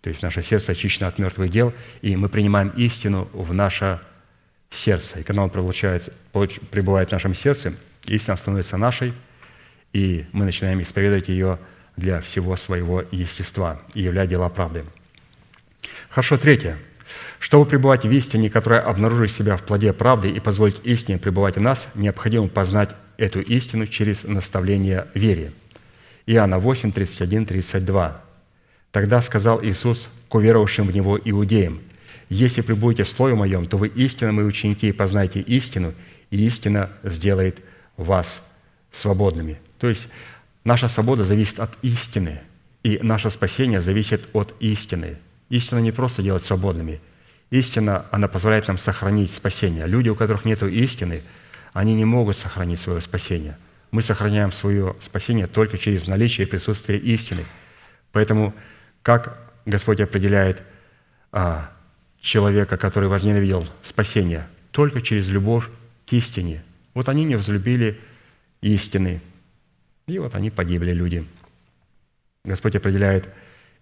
То 0.00 0.10
есть 0.10 0.22
наше 0.22 0.42
сердце 0.42 0.72
очищено 0.72 1.06
от 1.06 1.18
мертвых 1.18 1.48
дел, 1.48 1.72
и 2.00 2.16
мы 2.16 2.28
принимаем 2.28 2.70
истину 2.70 3.28
в 3.32 3.54
наше 3.54 4.00
сердце. 4.68 5.20
И 5.20 5.22
когда 5.22 5.42
он 5.42 5.50
пребывает 5.50 7.08
в 7.10 7.12
нашем 7.12 7.34
сердце, 7.34 7.74
истина 8.06 8.36
становится 8.36 8.76
нашей, 8.76 9.12
и 9.92 10.26
мы 10.32 10.44
начинаем 10.44 10.82
исповедовать 10.82 11.28
ее 11.28 11.60
для 11.96 12.20
всего 12.20 12.56
своего 12.56 13.04
естества 13.12 13.80
и 13.94 14.02
являть 14.02 14.28
дела 14.28 14.48
правды. 14.48 14.84
Хорошо, 16.08 16.36
третье– 16.36 16.78
чтобы 17.42 17.66
пребывать 17.66 18.04
в 18.04 18.12
истине, 18.12 18.48
которая 18.48 18.80
обнаружит 18.82 19.32
себя 19.32 19.56
в 19.56 19.64
плоде 19.64 19.92
правды 19.92 20.30
и 20.30 20.38
позволить 20.38 20.76
истине 20.84 21.18
пребывать 21.18 21.56
в 21.56 21.60
нас, 21.60 21.88
необходимо 21.96 22.46
познать 22.46 22.94
эту 23.16 23.40
истину 23.40 23.88
через 23.88 24.22
наставление 24.22 25.08
вере. 25.12 25.52
Иоанна 26.24 26.60
8, 26.60 26.92
31, 26.92 27.46
32. 27.46 28.22
«Тогда 28.92 29.20
сказал 29.20 29.60
Иисус 29.64 30.08
к 30.28 30.34
уверовавшим 30.36 30.86
в 30.86 30.94
Него 30.94 31.18
иудеям, 31.18 31.80
«Если 32.28 32.60
пребудете 32.60 33.02
в 33.02 33.08
Слове 33.08 33.34
Моем, 33.34 33.66
то 33.66 33.76
вы 33.76 33.88
истинно 33.88 34.30
мои 34.30 34.44
ученики 34.44 34.90
и 34.90 34.92
познаете 34.92 35.40
истину, 35.40 35.94
и 36.30 36.46
истина 36.46 36.90
сделает 37.02 37.60
вас 37.96 38.48
свободными». 38.92 39.58
То 39.80 39.88
есть 39.88 40.06
наша 40.62 40.86
свобода 40.86 41.24
зависит 41.24 41.58
от 41.58 41.72
истины, 41.82 42.40
и 42.84 43.00
наше 43.02 43.30
спасение 43.30 43.80
зависит 43.80 44.28
от 44.32 44.54
истины. 44.60 45.18
Истина 45.48 45.80
не 45.80 45.90
просто 45.90 46.22
делать 46.22 46.44
свободными– 46.44 47.00
Истина, 47.52 48.06
она 48.10 48.28
позволяет 48.28 48.66
нам 48.68 48.78
сохранить 48.78 49.30
спасение. 49.30 49.86
Люди, 49.86 50.08
у 50.08 50.14
которых 50.14 50.46
нет 50.46 50.62
истины, 50.62 51.20
они 51.74 51.94
не 51.94 52.06
могут 52.06 52.38
сохранить 52.38 52.80
свое 52.80 53.02
спасение. 53.02 53.58
Мы 53.90 54.00
сохраняем 54.00 54.52
свое 54.52 54.96
спасение 55.02 55.46
только 55.46 55.76
через 55.76 56.06
наличие 56.06 56.46
и 56.46 56.50
присутствие 56.50 56.98
истины. 56.98 57.44
Поэтому 58.10 58.54
как 59.02 59.38
Господь 59.66 60.00
определяет 60.00 60.62
а, 61.30 61.70
человека, 62.22 62.78
который 62.78 63.10
возненавидел 63.10 63.68
спасение? 63.82 64.48
Только 64.70 65.02
через 65.02 65.28
любовь 65.28 65.68
к 66.08 66.12
истине. 66.14 66.62
Вот 66.94 67.10
они 67.10 67.24
не 67.24 67.36
взлюбили 67.36 68.00
истины, 68.62 69.20
и 70.06 70.18
вот 70.18 70.34
они 70.34 70.48
погибли, 70.48 70.92
люди. 70.92 71.26
Господь 72.46 72.76
определяет 72.76 73.28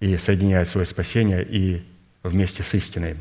и 0.01 0.17
соединяет 0.17 0.67
свое 0.67 0.89
спасение 0.89 1.47
и 1.49 1.85
вместе 2.25 2.65
с 2.65 2.75
истиной. 2.75 3.17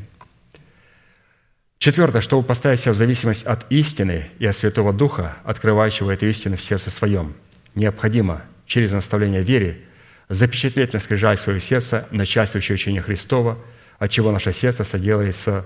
Четвертое, 1.80 2.20
чтобы 2.20 2.46
поставить 2.46 2.80
себя 2.80 2.92
в 2.92 2.96
зависимость 2.96 3.44
от 3.44 3.64
истины 3.72 4.30
и 4.38 4.44
от 4.44 4.54
Святого 4.54 4.92
Духа, 4.92 5.38
открывающего 5.44 6.10
эту 6.10 6.26
истину 6.26 6.58
в 6.58 6.60
сердце 6.60 6.90
своем, 6.90 7.32
необходимо 7.74 8.42
через 8.66 8.92
наставление 8.92 9.42
вере 9.42 9.80
запечатлеть 10.28 10.92
на 10.92 11.00
скрижаль 11.00 11.38
свое 11.38 11.58
сердце 11.58 12.06
начальствующее 12.10 12.74
учение 12.74 13.00
Христова, 13.00 13.58
от 13.98 14.10
чего 14.10 14.30
наше 14.30 14.52
сердце 14.52 14.84
соделается 14.84 15.64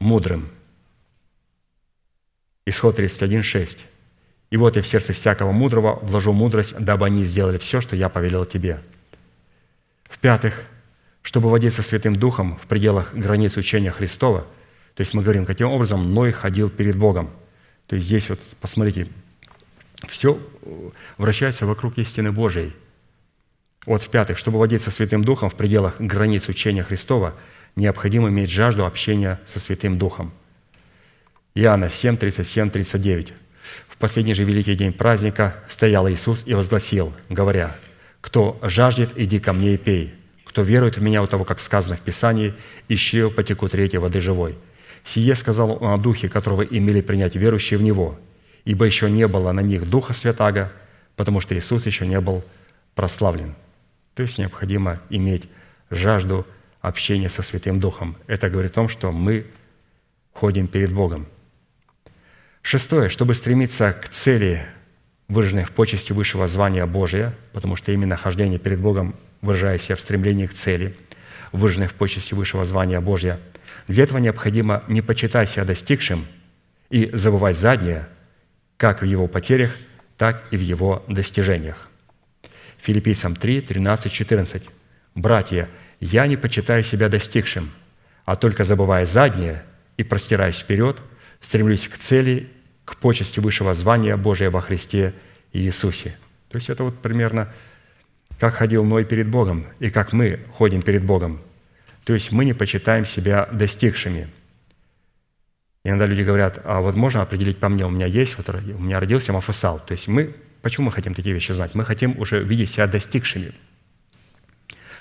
мудрым. 0.00 0.48
Исход 2.66 2.98
31.6. 2.98 3.84
«И 4.50 4.56
вот 4.56 4.74
я 4.74 4.82
в 4.82 4.86
сердце 4.88 5.12
всякого 5.12 5.52
мудрого 5.52 6.00
вложу 6.02 6.32
мудрость, 6.32 6.74
дабы 6.76 7.06
они 7.06 7.22
сделали 7.22 7.58
все, 7.58 7.80
что 7.80 7.94
я 7.94 8.08
повелел 8.08 8.44
тебе». 8.46 8.80
В-пятых, 10.10 10.64
чтобы 11.22 11.48
водиться 11.50 11.82
Святым 11.84 12.16
Духом 12.16 12.56
в 12.56 12.66
пределах 12.66 13.14
границ 13.14 13.56
учения 13.56 13.92
Христова– 13.92 14.44
то 14.94 15.00
есть 15.00 15.14
мы 15.14 15.22
говорим, 15.22 15.46
каким 15.46 15.68
образом 15.68 16.12
Ной 16.14 16.32
ходил 16.32 16.68
перед 16.68 16.96
Богом. 16.96 17.30
То 17.86 17.96
есть 17.96 18.06
здесь 18.06 18.28
вот, 18.28 18.40
посмотрите, 18.60 19.08
все 20.06 20.38
вращается 21.16 21.66
вокруг 21.66 21.98
истины 21.98 22.32
Божией. 22.32 22.72
Вот 23.86 24.02
в-пятых, 24.02 24.38
чтобы 24.38 24.58
водиться 24.58 24.90
Святым 24.90 25.24
Духом 25.24 25.50
в 25.50 25.54
пределах 25.54 26.00
границ 26.00 26.48
учения 26.48 26.84
Христова, 26.84 27.34
необходимо 27.74 28.28
иметь 28.28 28.50
жажду 28.50 28.86
общения 28.86 29.40
со 29.46 29.58
Святым 29.58 29.98
Духом. 29.98 30.32
Иоанна 31.54 31.90
7, 31.90 32.16
37, 32.16 32.70
39. 32.70 33.32
В 33.88 33.96
последний 33.96 34.34
же 34.34 34.44
великий 34.44 34.74
день 34.74 34.92
праздника 34.92 35.56
стоял 35.68 36.08
Иисус 36.08 36.44
и 36.46 36.54
возгласил, 36.54 37.12
говоря, 37.28 37.76
«Кто 38.20 38.58
жаждет, 38.62 39.10
иди 39.16 39.38
ко 39.40 39.52
мне 39.52 39.74
и 39.74 39.78
пей. 39.78 40.14
Кто 40.44 40.62
верует 40.62 40.96
в 40.96 41.02
Меня, 41.02 41.22
у 41.22 41.26
того, 41.26 41.44
как 41.44 41.60
сказано 41.60 41.96
в 41.96 42.00
Писании, 42.00 42.54
ищи 42.88 43.28
потекут 43.30 43.74
реки 43.74 43.96
воды 43.96 44.20
живой». 44.20 44.56
Сие 45.04 45.34
сказал 45.34 45.82
он 45.82 45.92
о 45.92 45.98
Духе, 45.98 46.28
которого 46.28 46.62
имели 46.62 47.00
принять 47.00 47.34
верующие 47.34 47.78
в 47.78 47.82
Него, 47.82 48.18
ибо 48.64 48.84
еще 48.84 49.10
не 49.10 49.26
было 49.26 49.52
на 49.52 49.60
них 49.60 49.88
Духа 49.88 50.12
Святаго, 50.12 50.72
потому 51.16 51.40
что 51.40 51.56
Иисус 51.56 51.86
еще 51.86 52.06
не 52.06 52.20
был 52.20 52.44
прославлен. 52.94 53.54
То 54.14 54.22
есть 54.22 54.38
необходимо 54.38 55.00
иметь 55.10 55.48
жажду 55.90 56.46
общения 56.80 57.28
со 57.28 57.42
Святым 57.42 57.80
Духом. 57.80 58.16
Это 58.26 58.48
говорит 58.48 58.72
о 58.72 58.74
том, 58.74 58.88
что 58.88 59.10
мы 59.10 59.46
ходим 60.32 60.66
перед 60.68 60.92
Богом. 60.92 61.26
Шестое, 62.62 63.08
чтобы 63.08 63.34
стремиться 63.34 63.92
к 63.92 64.08
цели, 64.08 64.64
выраженной 65.28 65.64
в 65.64 65.72
почести 65.72 66.12
высшего 66.12 66.46
звания 66.46 66.86
Божия, 66.86 67.34
потому 67.52 67.74
что 67.74 67.90
именно 67.90 68.16
хождение 68.16 68.58
перед 68.58 68.78
Богом 68.78 69.16
выражает 69.40 69.82
себя 69.82 69.96
в 69.96 70.00
стремлении 70.00 70.46
к 70.46 70.54
цели, 70.54 70.94
выраженной 71.50 71.88
в 71.88 71.94
почести 71.94 72.34
высшего 72.34 72.64
звания 72.64 73.00
Божия– 73.00 73.40
для 73.88 74.04
этого 74.04 74.18
необходимо 74.18 74.84
не 74.88 75.02
почитать 75.02 75.50
себя 75.50 75.64
достигшим 75.64 76.26
и 76.90 77.10
забывать 77.12 77.56
заднее, 77.56 78.08
как 78.76 79.02
в 79.02 79.04
его 79.04 79.26
потерях 79.26 79.72
так 80.16 80.44
и 80.50 80.56
в 80.56 80.60
его 80.60 81.04
достижениях. 81.08 81.88
Филиппийцам 82.78 83.34
3, 83.36 83.60
13, 83.60 84.12
14. 84.12 84.64
«Братья, 85.14 85.68
я 86.00 86.26
не 86.26 86.36
почитаю 86.36 86.84
себя 86.84 87.08
достигшим, 87.08 87.70
а 88.24 88.36
только 88.36 88.64
забывая 88.64 89.06
заднее 89.06 89.62
и 89.96 90.04
простираясь 90.04 90.58
вперед, 90.58 90.98
стремлюсь 91.40 91.88
к 91.88 91.96
цели, 91.98 92.48
к 92.84 92.96
почести 92.96 93.40
высшего 93.40 93.74
звания 93.74 94.16
Божия 94.16 94.50
во 94.50 94.60
Христе 94.60 95.14
Иисусе». 95.52 96.16
То 96.50 96.56
есть 96.56 96.70
это 96.70 96.84
вот 96.84 96.98
примерно 97.00 97.48
как 98.38 98.54
ходил 98.54 98.84
Ной 98.84 99.04
перед 99.04 99.28
Богом 99.28 99.66
и 99.78 99.88
как 99.90 100.12
мы 100.12 100.40
ходим 100.56 100.82
перед 100.82 101.04
Богом. 101.04 101.40
То 102.04 102.14
есть 102.14 102.32
мы 102.32 102.44
не 102.44 102.52
почитаем 102.52 103.04
себя 103.06 103.48
достигшими. 103.52 104.28
Иногда 105.84 106.06
люди 106.06 106.22
говорят, 106.22 106.60
а 106.64 106.80
вот 106.80 106.94
можно 106.94 107.22
определить 107.22 107.58
по 107.58 107.68
мне, 107.68 107.86
у 107.86 107.90
меня 107.90 108.06
есть, 108.06 108.36
вот, 108.36 108.48
у 108.48 108.78
меня 108.78 109.00
родился 109.00 109.32
Мафусал. 109.32 109.80
То 109.80 109.92
есть 109.92 110.08
мы, 110.08 110.34
почему 110.62 110.86
мы 110.86 110.92
хотим 110.92 111.14
такие 111.14 111.34
вещи 111.34 111.52
знать? 111.52 111.74
Мы 111.74 111.84
хотим 111.84 112.18
уже 112.18 112.42
видеть 112.42 112.70
себя 112.70 112.86
достигшими. 112.86 113.52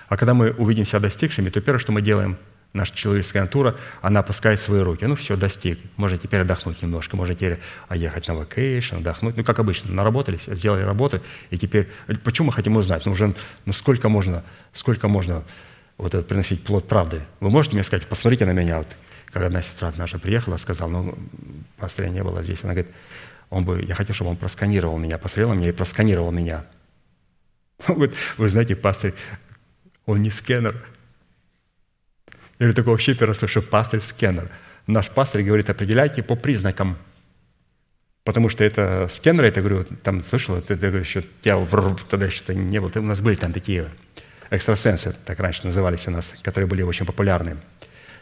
А 0.08 0.18
когда 0.18 0.34
мы 0.34 0.52
увидим 0.52 0.86
себя 0.86 1.00
достигшими, 1.00 1.50
то 1.50 1.62
первое, 1.62 1.80
что 1.80 1.92
мы 1.92 2.02
делаем– 2.02 2.38
наша 2.74 2.96
человеческая 2.96 3.42
натура, 3.42 3.76
она 4.02 4.22
опускает 4.22 4.60
свои 4.60 4.82
руки. 4.82 5.06
Ну, 5.06 5.16
все, 5.16 5.36
достиг. 5.36 5.80
Можно 5.98 6.18
теперь 6.18 6.42
отдохнуть 6.42 6.82
немножко, 6.82 7.18
можно 7.18 7.36
теперь 7.36 7.60
ехать 7.94 8.28
на 8.28 8.36
вакейшн, 8.36 8.98
отдохнуть. 8.98 9.38
Ну, 9.38 9.44
как 9.44 9.60
обычно, 9.60 9.92
наработались, 9.92 10.46
сделали 10.46 10.84
работу, 10.84 11.22
и 11.50 11.58
теперь... 11.58 11.90
Почему 12.24 12.48
мы 12.48 12.54
хотим 12.54 12.76
узнать? 12.78 13.06
Ну, 13.06 13.12
уже, 13.12 13.34
ну, 13.66 13.74
сколько 13.74 14.10
можно, 14.10 14.44
сколько 14.74 15.08
можно 15.08 15.44
вот 16.02 16.14
это 16.14 16.24
приносить 16.24 16.64
плод 16.64 16.88
правды? 16.88 17.22
Вы 17.40 17.50
можете 17.50 17.76
мне 17.76 17.84
сказать, 17.84 18.08
посмотрите 18.08 18.46
на 18.46 18.52
меня, 18.52 18.80
вот, 18.80 18.88
когда 19.28 19.48
одна 19.48 19.62
сестра 19.62 19.94
наша 19.98 20.20
приехала, 20.20 20.58
сказала, 20.58 20.90
ну, 20.90 21.18
пастыря 21.78 22.10
не 22.10 22.24
было 22.24 22.44
здесь, 22.44 22.64
она 22.64 22.74
говорит, 22.74 22.92
он 23.50 23.64
бы, 23.64 23.84
я 23.84 23.96
хотел, 23.96 24.16
чтобы 24.16 24.32
он 24.32 24.38
просканировал 24.38 24.98
меня, 24.98 25.18
посмотрел 25.18 25.50
на 25.50 25.60
меня 25.60 25.70
и 25.70 25.74
просканировал 25.74 26.32
меня. 26.32 26.66
Вы, 27.88 28.14
вы 28.38 28.50
знаете, 28.50 28.76
пастырь, 28.76 29.14
он 30.06 30.22
не 30.22 30.30
скэнер, 30.30 30.76
я 32.62 32.66
говорю, 32.66 32.76
такого 32.76 32.94
вообще 32.94 33.16
первый 33.16 33.34
слышу, 33.34 33.64
пастырь-скенер. 33.64 34.52
Наш 34.86 35.10
пастырь 35.10 35.42
говорит, 35.42 35.72
определяйте 35.72 36.22
по 36.22 36.36
признакам. 36.36 36.96
Потому 38.24 38.50
что 38.50 38.64
это 38.64 39.08
скенеры, 39.12 39.48
я 39.48 39.52
говорю, 39.52 39.84
там 40.04 40.24
слышал, 40.24 40.62
ты, 40.62 40.76
ты 40.76 40.86
еще, 40.86 41.24
я 41.44 41.66
тогда 42.08 42.28
еще 42.28 42.54
не 42.54 42.80
был, 42.80 42.92
у 42.94 43.02
нас 43.02 43.20
были 43.20 43.34
там 43.34 43.52
такие 43.52 43.90
экстрасенсы, 44.52 45.16
так 45.26 45.40
раньше 45.40 45.66
назывались 45.66 46.08
у 46.08 46.12
нас, 46.12 46.36
которые 46.44 46.68
были 46.68 46.84
очень 46.84 47.06
популярны. 47.06 47.58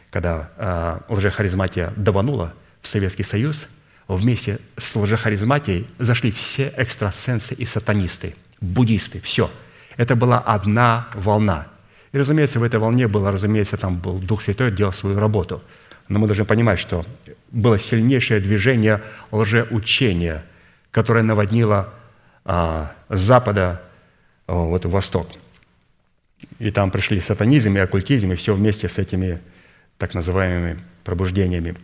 Когда 0.09 0.49
э, 0.57 0.99
лжехаризматия 1.13 1.91
даванула 1.97 2.53
в 2.81 2.87
Советский 2.87 3.23
Союз, 3.23 3.67
вместе 4.07 4.59
с 4.77 4.95
лжехаризматией 4.95 5.87
зашли 5.99 6.31
все 6.31 6.73
экстрасенсы 6.77 7.53
и 7.53 7.65
сатанисты, 7.65 8.35
буддисты, 8.61 9.19
все. 9.19 9.51
Это 9.97 10.15
была 10.15 10.39
одна 10.39 11.09
волна– 11.13 11.67
и, 12.11 12.17
разумеется, 12.17 12.59
в 12.59 12.63
этой 12.63 12.79
волне 12.79 13.07
было, 13.07 13.31
разумеется, 13.31 13.77
там 13.77 13.97
был 13.97 14.17
Дух 14.17 14.41
Святой, 14.41 14.71
делал 14.71 14.93
свою 14.93 15.19
работу. 15.19 15.61
Но 16.07 16.17
мы 16.17 16.25
должны 16.25 16.45
понимать, 16.45 16.79
что 16.79 17.05
было 17.51 17.77
сильнейшее 17.77 18.39
движение 18.39 19.03
лжеучения, 19.31 20.43
которое 20.91 21.23
наводнило 21.23 21.93
а, 22.45 22.91
с 23.09 23.19
запада 23.19 23.81
а, 24.47 24.53
вот, 24.53 24.85
в 24.85 24.89
восток. 24.89 25.27
И 26.59 26.71
там 26.71 26.91
пришли 26.91 27.21
сатанизм 27.21 27.75
и 27.75 27.79
оккультизм, 27.79 28.31
и 28.31 28.35
все 28.35 28.53
вместе 28.53 28.87
с 28.89 28.97
этими 28.97 29.39
так 29.97 30.13
называемыми 30.13 30.79
пробуждениями. 31.03 31.75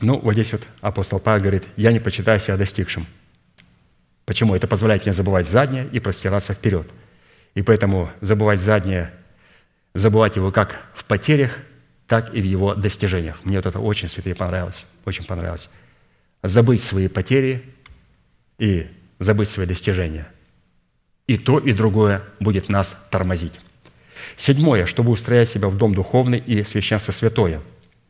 Ну, 0.00 0.18
вот 0.18 0.32
здесь 0.32 0.52
вот 0.52 0.62
апостол 0.80 1.20
Павел 1.20 1.42
говорит, 1.42 1.64
«Я 1.76 1.92
не 1.92 2.00
почитаю 2.00 2.40
себя 2.40 2.56
достигшим». 2.56 3.06
Почему? 4.24 4.54
Это 4.54 4.66
позволяет 4.66 5.04
мне 5.04 5.12
забывать 5.12 5.46
заднее 5.46 5.88
и 5.92 6.00
простираться 6.00 6.54
вперед. 6.54 6.88
И 7.54 7.62
поэтому 7.62 8.10
забывать 8.20 8.60
заднее 8.60 9.12
забывать 9.94 10.36
его 10.36 10.50
как 10.50 10.80
в 10.94 11.04
потерях, 11.04 11.58
так 12.06 12.34
и 12.34 12.40
в 12.40 12.44
его 12.44 12.74
достижениях. 12.74 13.44
Мне 13.44 13.56
вот 13.56 13.66
это 13.66 13.80
очень, 13.80 14.08
святые, 14.08 14.34
понравилось. 14.34 14.84
Очень 15.04 15.24
понравилось. 15.24 15.70
Забыть 16.42 16.82
свои 16.82 17.08
потери 17.08 17.62
и 18.58 18.86
забыть 19.18 19.48
свои 19.48 19.66
достижения. 19.66 20.26
И 21.32 21.38
то, 21.38 21.58
и 21.58 21.72
другое 21.72 22.22
будет 22.40 22.68
нас 22.68 23.06
тормозить. 23.10 23.54
Седьмое, 24.36 24.86
чтобы 24.86 25.10
устроять 25.10 25.48
себя 25.48 25.68
в 25.68 25.76
дом 25.76 25.94
духовный 25.94 26.38
и 26.38 26.62
священство 26.62 27.12
святое. 27.12 27.60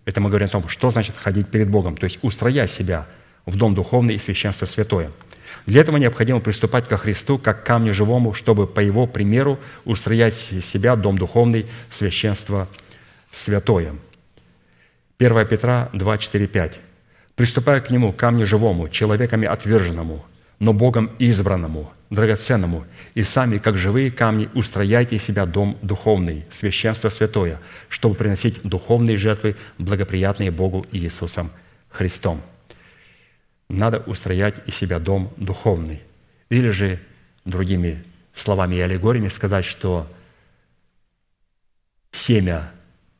Это 0.05 0.21
мы 0.21 0.29
говорим 0.29 0.49
о 0.49 0.51
том, 0.51 0.69
что 0.69 0.91
значит 0.91 1.17
ходить 1.17 1.49
перед 1.49 1.71
Богом, 1.71 1.97
то 1.97 2.05
есть 2.05 2.19
устроять 2.23 2.71
себя 2.71 3.07
в 3.47 3.57
дом 3.57 3.75
духовный 3.75 4.17
и 4.17 4.19
священство 4.19 4.67
святое– 4.67 5.11
для 5.67 5.83
этого 5.83 5.97
необходимо 5.97 6.41
приступать 6.41 6.89
ко 6.89 6.97
Христу 6.97 7.39
как 7.39 7.63
к 7.63 7.67
камню 7.67 7.95
живому, 7.95 8.35
чтобы 8.35 8.67
по 8.67 8.81
Его 8.81 9.07
примеру 9.07 9.61
устроять 9.85 10.35
себя 10.35 10.97
дом 10.97 11.17
духовный, 11.19 11.67
священство 11.91 12.69
святое. 13.31 13.95
1 15.19 15.47
Петра 15.47 15.89
2, 15.93 16.19
4, 16.19 16.47
5. 16.47 16.81
«Приступая 17.37 17.81
к 17.81 17.91
Нему, 17.91 18.13
камню 18.13 18.45
живому, 18.45 18.89
человеками 18.89 19.47
отверженному, 19.47 20.25
но 20.63 20.73
Богом 20.73 21.11
избранному, 21.19 21.93
драгоценному, 22.09 22.85
и 23.17 23.25
сами, 23.25 23.59
как 23.59 23.77
живые 23.77 24.13
камни, 24.13 24.49
устрояйте 24.55 25.19
себя 25.19 25.45
дом 25.45 25.77
духовный, 25.83 26.45
священство 26.53 27.09
святое, 27.09 27.59
чтобы 27.89 28.15
приносить 28.15 28.63
духовные 28.63 29.17
жертвы, 29.17 29.57
благоприятные 29.79 30.53
Богу 30.53 30.87
Иисусом 30.93 31.51
Христом» 31.89 32.41
надо 33.69 33.99
устроять 34.01 34.61
из 34.67 34.77
себя 34.77 35.01
дом 35.01 35.33
духовный. 35.37 36.01
Или 36.49 36.69
же, 36.71 37.01
другими 37.45 38.05
словами 38.33 38.77
и 38.77 38.81
аллегориями, 38.81 39.29
сказать, 39.29 39.65
что 39.65 40.07
семя 42.13 42.71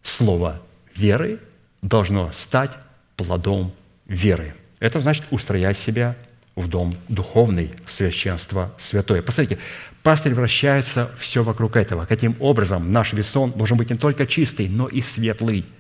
слова 0.05 0.63
веры 0.95 1.41
должно 1.81 2.31
стать 2.31 2.71
плодом 3.17 3.73
веры. 4.07 4.55
Это 4.79 5.01
значит 5.01 5.25
устроять 5.33 5.77
себя 5.77 6.15
в 6.57 6.69
дом 6.69 6.93
духовный, 7.09 7.71
священство 7.87 8.75
святое. 8.79 9.23
Посмотрите, 9.23 9.61
пастырь 10.03 10.35
вращается 10.35 11.11
все 11.19 11.43
вокруг 11.43 11.77
этого. 11.77 12.07
Каким 12.07 12.37
образом 12.41 12.93
наш 12.93 13.13
весон 13.13 13.53
должен 13.53 13.77
быть 13.77 13.91
не 13.91 13.97
только 13.97 14.27
чистый, 14.27 14.69
но 14.69 14.89
и 14.89 15.01
светлый– 15.01 15.65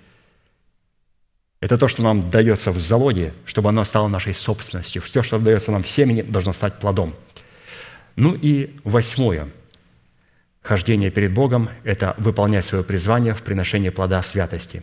это 1.62 1.78
то, 1.78 1.86
что 1.86 2.03
нам 2.03 2.28
дается 2.28 2.73
в 2.73 2.81
залоге, 2.81 3.32
чтобы 3.47 3.69
оно 3.69 3.85
стало 3.85 4.09
нашей 4.09 4.35
собственностью. 4.35 5.01
Все, 5.01 5.23
что 5.23 5.39
дается 5.39 5.70
нам 5.70 5.85
в 5.85 5.89
семени, 5.89 6.20
должно 6.20 6.53
стать 6.53 6.81
плодом. 6.81 7.15
Ну 8.16 8.35
и 8.35 8.81
восьмое. 8.82 9.49
Хождение 10.61 11.12
перед 11.12 11.32
Богом– 11.32 11.69
это 11.85 12.16
выполнять 12.19 12.65
свое 12.65 12.82
призвание 12.82 13.32
в 13.32 13.43
приношении 13.43 13.90
плода 13.90 14.20
святости. 14.23 14.82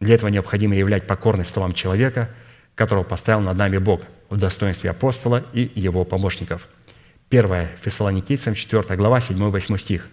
Для 0.00 0.14
этого 0.14 0.30
необходимо 0.30 0.74
являть 0.74 1.06
покорность 1.06 1.50
словам 1.50 1.74
человека, 1.74 2.30
которого 2.74 3.04
поставил 3.04 3.40
над 3.42 3.58
нами 3.58 3.76
Бог 3.76 4.00
в 4.28 4.36
достоинстве 4.36 4.90
апостола 4.90 5.44
и 5.52 5.70
его 5.74 6.04
помощников. 6.04 6.68
1 7.30 7.68
Фессалоникийцам, 7.82 8.54
4 8.54 8.96
глава, 8.96 9.18
7-8 9.18 9.78
стих. 9.78 10.08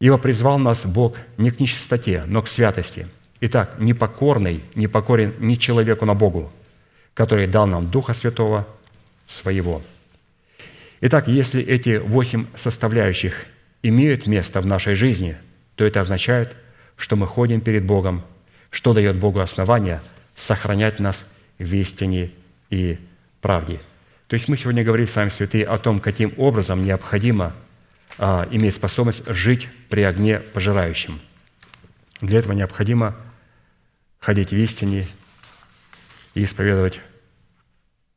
«Ибо 0.00 0.18
призвал 0.18 0.58
нас 0.58 0.84
Бог 0.84 1.16
не 1.38 1.50
к 1.50 1.60
нечистоте, 1.60 2.24
но 2.26 2.42
к 2.42 2.48
святости, 2.48 3.06
Итак, 3.40 3.74
непокорный 3.78 4.62
не 4.74 4.86
покорен 4.86 5.34
ни 5.38 5.56
человеку 5.56 6.06
на 6.06 6.14
Богу, 6.14 6.50
который 7.12 7.46
дал 7.46 7.66
нам 7.66 7.90
Духа 7.90 8.14
Святого 8.14 8.66
Своего. 9.26 9.82
Итак, 11.02 11.28
если 11.28 11.62
эти 11.62 11.98
восемь 11.98 12.46
составляющих 12.54 13.44
имеют 13.82 14.26
место 14.26 14.62
в 14.62 14.66
нашей 14.66 14.94
жизни, 14.94 15.36
то 15.74 15.84
это 15.84 16.00
означает, 16.00 16.56
что 16.96 17.16
мы 17.16 17.26
ходим 17.26 17.60
перед 17.60 17.84
Богом, 17.84 18.22
что 18.70 18.94
дает 18.94 19.16
Богу 19.16 19.40
основание 19.40 20.00
сохранять 20.34 20.98
нас 20.98 21.30
в 21.58 21.74
истине 21.74 22.30
и 22.70 22.98
правде. 23.40 23.80
То 24.28 24.34
есть 24.34 24.48
мы 24.48 24.56
сегодня 24.56 24.82
говорили 24.82 25.06
с 25.06 25.14
вами, 25.14 25.30
святые, 25.30 25.64
о 25.64 25.78
том, 25.78 26.00
каким 26.00 26.32
образом 26.36 26.84
необходимо 26.84 27.54
а, 28.18 28.46
иметь 28.50 28.74
способность 28.74 29.26
жить 29.28 29.68
при 29.88 30.02
огне 30.02 30.40
пожирающем. 30.40 31.20
Для 32.20 32.38
этого 32.40 32.52
необходимо 32.52 33.14
ходить 34.18 34.50
в 34.50 34.56
истине 34.56 35.02
и 36.34 36.42
исповедовать, 36.42 37.00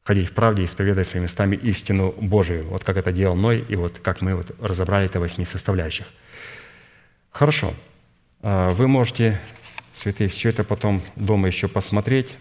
ходить 0.04 0.30
в 0.30 0.34
правде 0.34 0.64
и 0.64 0.66
исповедовать 0.66 1.08
своими 1.08 1.26
местами 1.26 1.56
истину 1.56 2.12
Божию. 2.18 2.66
Вот 2.68 2.84
как 2.84 2.98
это 2.98 3.12
делал 3.12 3.36
Ной, 3.36 3.64
и 3.68 3.76
вот 3.76 4.00
как 4.00 4.22
мы 4.22 4.36
вот 4.36 4.56
разобрали 4.60 5.06
это 5.06 5.20
восьми 5.20 5.46
составляющих. 5.46 6.08
Хорошо. 7.30 7.74
А, 8.42 8.70
вы 8.72 8.88
можете, 8.88 9.40
святые, 9.94 10.30
все 10.30 10.50
это 10.50 10.64
потом 10.64 11.04
дома 11.16 11.48
еще 11.48 11.68
посмотреть. 11.68 12.36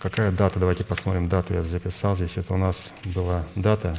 Какая 0.00 0.32
дата? 0.32 0.58
Давайте 0.58 0.84
посмотрим 0.84 1.28
дату. 1.28 1.54
Я 1.54 1.62
записал 1.62 2.16
здесь. 2.16 2.36
Это 2.36 2.54
у 2.54 2.56
нас 2.56 2.90
была 3.04 3.44
дата 3.54 3.96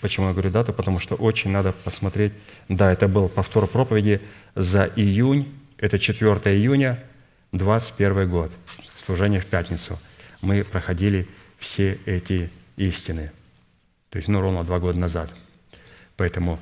Почему 0.00 0.28
я 0.28 0.32
говорю 0.32 0.50
дату? 0.50 0.72
Потому 0.72 0.98
что 0.98 1.14
очень 1.14 1.50
надо 1.50 1.72
посмотреть. 1.72 2.32
Да, 2.68 2.90
это 2.92 3.08
был 3.08 3.28
повтор 3.28 3.66
проповеди 3.66 4.20
за 4.54 4.84
июнь, 4.96 5.52
это 5.78 5.98
4 5.98 6.30
июня 6.56 7.02
21 7.52 8.28
год, 8.28 8.52
служение 8.96 9.40
в 9.40 9.46
пятницу, 9.46 9.98
мы 10.42 10.64
проходили 10.64 11.26
все 11.58 11.98
эти 12.04 12.50
истины. 12.76 13.30
То 14.10 14.16
есть, 14.16 14.28
ну, 14.28 14.40
ровно 14.40 14.64
два 14.64 14.78
года 14.78 14.98
назад. 14.98 15.30
Поэтому 16.16 16.58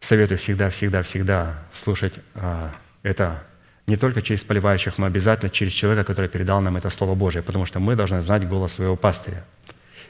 советую 0.00 0.38
всегда, 0.38 0.70
всегда, 0.70 1.02
всегда 1.02 1.62
слушать 1.72 2.14
а, 2.34 2.72
это 3.02 3.42
не 3.86 3.96
только 3.96 4.22
через 4.22 4.44
поливающих, 4.44 4.98
но 4.98 5.06
обязательно 5.06 5.50
через 5.50 5.72
человека, 5.72 6.04
который 6.04 6.28
передал 6.28 6.60
нам 6.60 6.76
это 6.76 6.90
Слово 6.90 7.14
Божие, 7.14 7.42
потому 7.42 7.66
что 7.66 7.80
мы 7.80 7.96
должны 7.96 8.22
знать 8.22 8.48
голос 8.48 8.72
своего 8.72 8.96
пастыря. 8.96 9.44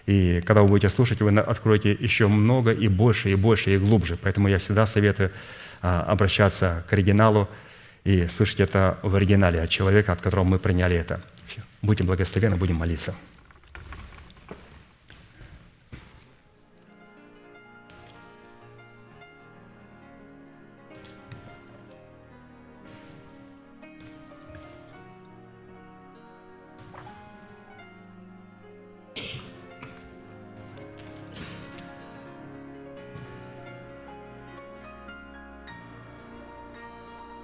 И 0.07 0.43
когда 0.45 0.63
вы 0.63 0.69
будете 0.69 0.89
слушать, 0.89 1.21
вы 1.21 1.39
откроете 1.39 1.93
еще 1.93 2.27
много 2.27 2.73
и 2.73 2.89
больше, 2.89 3.31
и 3.31 3.35
больше, 3.35 3.75
и 3.75 3.79
глубже. 3.79 4.19
Поэтому 4.21 4.49
я 4.49 4.59
всегда 4.59 4.85
советую 4.85 5.31
а, 5.81 6.03
обращаться 6.03 6.85
к 6.89 6.93
оригиналу 6.93 7.49
и 8.05 8.27
слышать 8.27 8.61
это 8.61 8.99
в 9.03 9.15
оригинале 9.15 9.63
от 9.63 9.71
человека, 9.71 10.13
от 10.13 10.21
которого 10.21 10.45
мы 10.45 10.59
приняли 10.59 10.97
это. 10.97 11.21
Будьте 11.83 12.05
благословенны, 12.05 12.57
будем 12.57 12.77
молиться. 12.77 13.15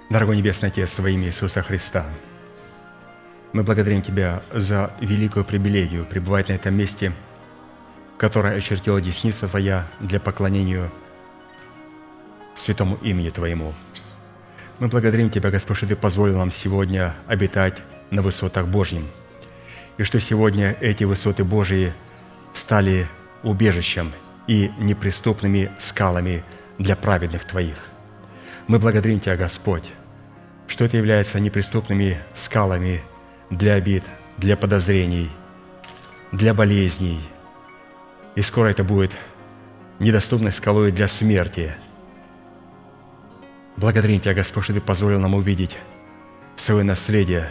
Дорогой 0.09 0.37
Небесный 0.37 0.69
Отец, 0.69 0.97
во 0.97 1.07
имя 1.07 1.27
Иисуса 1.27 1.61
Христа, 1.61 2.03
мы 3.53 3.61
благодарим 3.61 4.01
Тебя 4.01 4.41
за 4.51 4.91
великую 4.99 5.45
привилегию 5.45 6.03
пребывать 6.03 6.49
на 6.49 6.53
этом 6.53 6.73
месте, 6.73 7.11
которое 8.17 8.57
очертила 8.57 8.99
десница 8.99 9.47
Твоя 9.47 9.85
для 9.99 10.19
поклонения 10.19 10.89
святому 12.55 12.95
имени 13.03 13.29
Твоему. 13.29 13.75
Мы 14.79 14.87
благодарим 14.87 15.29
Тебя, 15.29 15.51
Господь, 15.51 15.77
что 15.77 15.85
Ты 15.85 15.95
позволил 15.95 16.39
нам 16.39 16.49
сегодня 16.49 17.13
обитать 17.27 17.77
на 18.09 18.23
высотах 18.23 18.65
Божьим, 18.65 19.07
и 19.99 20.03
что 20.03 20.19
сегодня 20.19 20.75
эти 20.81 21.03
высоты 21.03 21.43
Божьи 21.43 21.93
стали 22.55 23.05
убежищем 23.43 24.11
и 24.47 24.71
неприступными 24.79 25.69
скалами 25.77 26.43
для 26.79 26.95
праведных 26.95 27.45
Твоих. 27.45 27.75
Мы 28.65 28.79
благодарим 28.79 29.19
Тебя, 29.19 29.37
Господь, 29.37 29.91
что 30.69 30.85
это 30.85 30.97
является 30.97 31.39
неприступными 31.39 32.17
скалами 32.35 33.01
для 33.49 33.73
обид, 33.73 34.03
для 34.37 34.55
подозрений, 34.55 35.29
для 36.31 36.53
болезней. 36.53 37.19
И 38.35 38.41
скоро 38.41 38.67
это 38.67 38.83
будет 38.83 39.11
недоступной 39.97 40.51
скалой 40.51 40.91
для 40.91 41.07
смерти. 41.07 41.73
Благодарим 43.77 44.19
Тебя, 44.19 44.35
Господь, 44.35 44.65
что 44.65 44.73
Ты 44.73 44.79
позволил 44.79 45.19
нам 45.19 45.33
увидеть 45.33 45.77
свое 46.55 46.83
наследие 46.83 47.49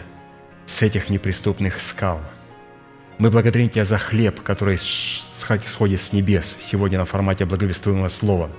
с 0.65 0.81
этих 0.81 1.09
неприступных 1.09 1.81
скал. 1.81 2.21
Мы 3.17 3.29
благодарим 3.29 3.69
Тебя 3.69 3.83
за 3.83 3.97
хлеб, 3.97 4.41
который 4.41 4.77
сходит 4.77 5.99
с 5.99 6.13
небес 6.13 6.55
сегодня 6.61 6.99
на 6.99 7.05
формате 7.05 7.45
благовествуемого 7.45 8.07
слова. 8.07 8.49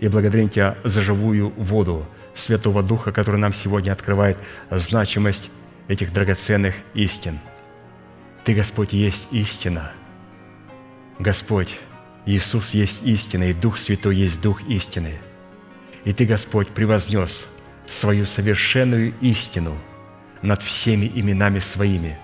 И 0.00 0.08
благодарим 0.08 0.48
Тебя 0.48 0.76
за 0.82 1.00
живую 1.00 1.50
воду, 1.50 2.04
Святого 2.34 2.82
Духа, 2.82 3.12
который 3.12 3.40
нам 3.40 3.52
сегодня 3.52 3.92
открывает 3.92 4.38
значимость 4.70 5.50
этих 5.88 6.12
драгоценных 6.12 6.74
истин. 6.94 7.38
Ты, 8.44 8.54
Господь, 8.54 8.92
есть 8.92 9.28
истина. 9.30 9.92
Господь, 11.18 11.78
Иисус 12.26 12.74
есть 12.74 13.02
истина, 13.04 13.44
и 13.44 13.54
Дух 13.54 13.78
Святой 13.78 14.16
есть 14.16 14.40
Дух 14.40 14.62
истины. 14.64 15.14
И 16.04 16.12
Ты, 16.12 16.26
Господь, 16.26 16.68
превознес 16.68 17.48
свою 17.86 18.26
совершенную 18.26 19.14
истину 19.20 19.78
над 20.42 20.62
всеми 20.62 21.10
именами 21.14 21.60
своими, 21.60 22.18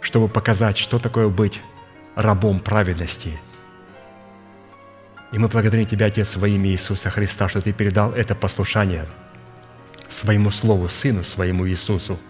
чтобы 0.00 0.28
показать, 0.28 0.78
что 0.78 0.98
такое 0.98 1.28
быть 1.28 1.60
рабом 2.14 2.60
праведности– 2.60 3.32
и 5.34 5.38
мы 5.38 5.48
благодарим 5.48 5.84
Тебя, 5.84 6.06
Отец, 6.06 6.36
во 6.36 6.48
Иисуса 6.48 7.10
Христа, 7.10 7.48
что 7.48 7.60
Ты 7.60 7.72
передал 7.72 8.12
это 8.12 8.36
послушание 8.36 9.04
своему 10.08 10.50
Слову, 10.50 10.88
Сыну 10.88 11.24
своему 11.24 11.66
Иисусу, 11.68 12.20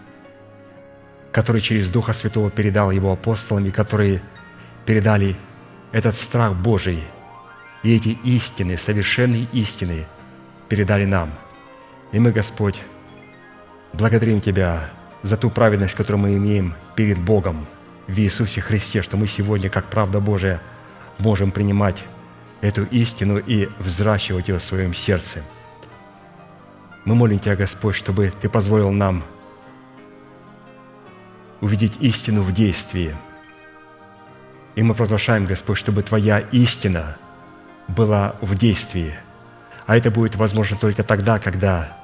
который 1.31 1.61
через 1.61 1.91
Духа 1.91 2.13
Святого 2.13 2.49
передал 2.49 2.89
Его 2.89 3.11
апостолам, 3.11 3.63
и 3.67 3.69
которые 3.69 4.23
передали 4.87 5.35
этот 5.91 6.15
страх 6.15 6.55
Божий 6.55 7.03
и 7.83 7.95
эти 7.95 8.17
истины, 8.23 8.75
совершенные 8.75 9.47
истины 9.53 10.07
передали 10.67 11.05
нам. 11.05 11.31
И 12.11 12.17
мы, 12.17 12.31
Господь, 12.31 12.81
благодарим 13.93 14.41
Тебя 14.41 14.89
за 15.21 15.37
ту 15.37 15.51
праведность, 15.51 15.93
которую 15.93 16.23
мы 16.23 16.37
имеем 16.37 16.73
перед 16.95 17.19
Богом 17.19 17.67
в 18.07 18.17
Иисусе 18.17 18.61
Христе, 18.61 19.03
что 19.03 19.15
мы 19.15 19.27
сегодня, 19.27 19.69
как 19.69 19.91
правда 19.91 20.19
Божия, 20.19 20.59
можем 21.19 21.51
принимать 21.51 22.03
эту 22.61 22.85
истину 22.85 23.37
и 23.37 23.67
взращивать 23.79 24.47
ее 24.47 24.59
в 24.59 24.63
своем 24.63 24.93
сердце. 24.93 25.43
Мы 27.03 27.15
молим 27.15 27.39
Тебя, 27.39 27.55
Господь, 27.55 27.95
чтобы 27.95 28.31
Ты 28.41 28.49
позволил 28.49 28.91
нам 28.91 29.23
увидеть 31.61 31.97
истину 31.99 32.41
в 32.41 32.53
действии. 32.53 33.15
И 34.75 34.83
мы 34.83 34.93
провозглашаем, 34.93 35.45
Господь, 35.45 35.77
чтобы 35.77 36.03
Твоя 36.03 36.39
истина 36.39 37.17
была 37.87 38.35
в 38.41 38.57
действии. 38.57 39.13
А 39.85 39.95
это 39.95 40.09
будет 40.09 40.35
возможно 40.35 40.77
только 40.77 41.03
тогда, 41.03 41.39
когда 41.39 41.95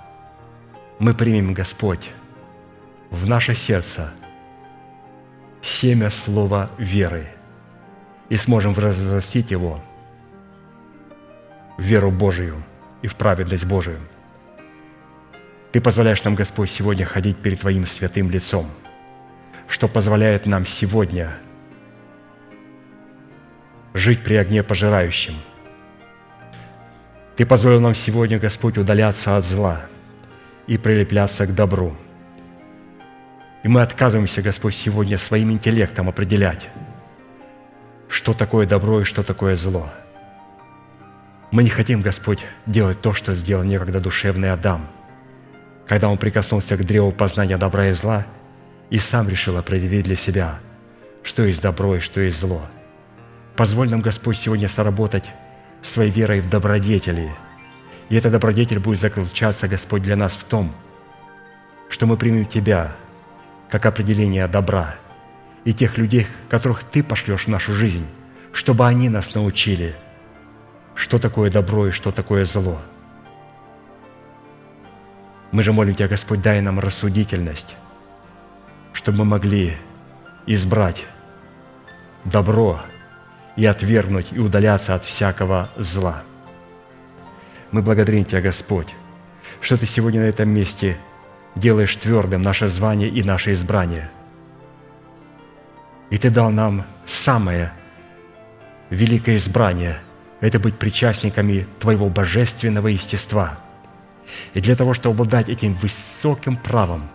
мы 1.00 1.14
примем, 1.14 1.54
Господь, 1.54 2.12
в 3.10 3.28
наше 3.28 3.56
сердце 3.56 4.12
семя 5.62 6.10
слова 6.10 6.70
веры 6.78 7.28
и 8.30 8.38
сможем 8.38 8.74
разрастить 8.76 9.52
его– 9.52 9.80
в 11.78 11.84
веру 11.84 12.12
Божию 12.12 12.62
и 13.02 13.08
в 13.08 13.16
праведность 13.16 13.66
Божию. 13.66 14.00
Ты 15.72 15.80
позволяешь 15.80 16.24
нам, 16.24 16.36
Господь, 16.36 16.70
сегодня 16.70 17.06
ходить 17.06 17.38
перед 17.38 17.62
Твоим 17.62 17.86
святым 17.86 18.30
лицом, 18.30 18.70
что 19.68 19.88
позволяет 19.88 20.46
нам 20.46 20.66
сегодня 20.66 21.32
жить 23.94 24.24
при 24.24 24.36
огне 24.36 24.64
пожирающем. 24.64 25.36
Ты 27.38 27.46
позволил 27.46 27.80
нам 27.80 27.94
сегодня, 27.94 28.38
Господь, 28.38 28.78
удаляться 28.78 29.38
от 29.38 29.46
зла 29.46 29.82
и 30.68 30.78
прилепляться 30.78 31.48
к 31.48 31.56
добру. 31.56 31.96
И 33.64 33.68
мы 33.68 33.82
отказываемся, 33.82 34.42
Господь, 34.42 34.76
сегодня 34.76 35.18
своим 35.18 35.52
интеллектом 35.52 36.10
определять, 36.10 36.70
что 38.10 38.34
такое 38.34 38.68
добро 38.68 39.02
и 39.02 39.06
что 39.06 39.24
такое 39.24 39.56
зло– 39.56 39.90
мы 41.52 41.64
не 41.64 41.70
хотим, 41.70 42.02
Господь, 42.02 42.46
делать 42.66 43.02
то, 43.02 43.14
что 43.14 43.36
сделал 43.36 43.64
некогда 43.64 44.00
душевный 44.00 44.54
Адам, 44.54 44.88
когда 45.86 46.08
он 46.08 46.18
прикоснулся 46.18 46.78
к 46.78 46.86
древу 46.86 47.12
познания 47.12 47.58
добра 47.58 47.90
и 47.90 47.94
зла 47.94 48.26
и 48.90 49.00
сам 49.00 49.28
решил 49.28 49.58
определить 49.58 50.06
для 50.06 50.16
себя, 50.16 50.60
что 51.24 51.44
есть 51.44 51.62
добро 51.62 51.98
и 51.98 52.00
что 52.00 52.22
есть 52.22 52.40
зло. 52.40 52.62
Позволь 53.58 53.90
нам, 53.90 54.00
Господь, 54.00 54.38
сегодня 54.38 54.70
соработать 54.70 55.26
своей 55.82 56.10
верой 56.10 56.40
в 56.40 56.50
добродетели. 56.50 57.30
И 58.08 58.16
эта 58.16 58.30
добродетель 58.30 58.80
будет 58.80 59.02
заключаться, 59.02 59.68
Господь, 59.68 60.04
для 60.04 60.16
нас 60.16 60.34
в 60.34 60.44
том, 60.46 60.74
что 61.90 62.06
мы 62.06 62.16
примем 62.16 62.46
Тебя 62.46 62.96
как 63.70 63.86
определение 63.86 64.48
добра 64.48 64.96
и 65.66 65.74
тех 65.74 65.98
людей, 65.98 66.28
которых 66.50 66.86
Ты 66.86 67.04
пошлешь 67.04 67.44
в 67.44 67.48
нашу 67.50 67.74
жизнь, 67.74 68.06
чтобы 68.54 68.88
они 68.88 69.10
нас 69.10 69.36
научили– 69.36 69.96
что 70.96 71.20
такое 71.20 71.50
добро 71.50 71.88
и 71.88 71.92
что 71.92 72.12
такое 72.12 72.46
зло. 72.46 72.80
Мы 75.52 75.64
же 75.64 75.74
молим 75.74 75.96
Тебя, 75.96 76.08
Господь, 76.08 76.42
дай 76.42 76.62
нам 76.62 76.80
рассудительность, 76.80 77.76
чтобы 78.94 79.20
мы 79.20 79.26
могли 79.26 79.76
избрать 80.46 81.06
добро 82.24 82.82
и 83.56 83.66
отвергнуть 83.66 84.28
и 84.32 84.40
удаляться 84.40 84.96
от 84.96 85.04
всякого 85.04 85.70
зла. 85.78 86.24
Мы 87.72 87.82
благодарим 87.82 88.24
Тебя, 88.24 88.42
Господь, 88.42 88.94
что 89.60 89.78
Ты 89.78 89.86
сегодня 89.86 90.22
на 90.22 90.26
этом 90.26 90.50
месте 90.50 90.98
делаешь 91.56 91.96
твердым 91.96 92.42
наше 92.42 92.70
звание 92.70 93.10
и 93.10 93.24
наше 93.24 93.52
избрание. 93.54 94.10
И 96.10 96.18
Ты 96.18 96.30
дал 96.30 96.52
нам 96.52 96.86
самое 97.06 97.74
великое 98.90 99.36
избрание– 99.36 100.00
это 100.42 100.60
быть 100.60 100.78
причастниками 100.78 101.68
Твоего 101.80 102.10
божественного 102.10 102.88
естества. 102.88 103.60
И 104.54 104.62
для 104.62 104.76
того, 104.76 104.94
чтобы 104.94 105.14
обладать 105.14 105.50
этим 105.50 105.74
высоким 105.76 106.58
правом, 106.58 107.08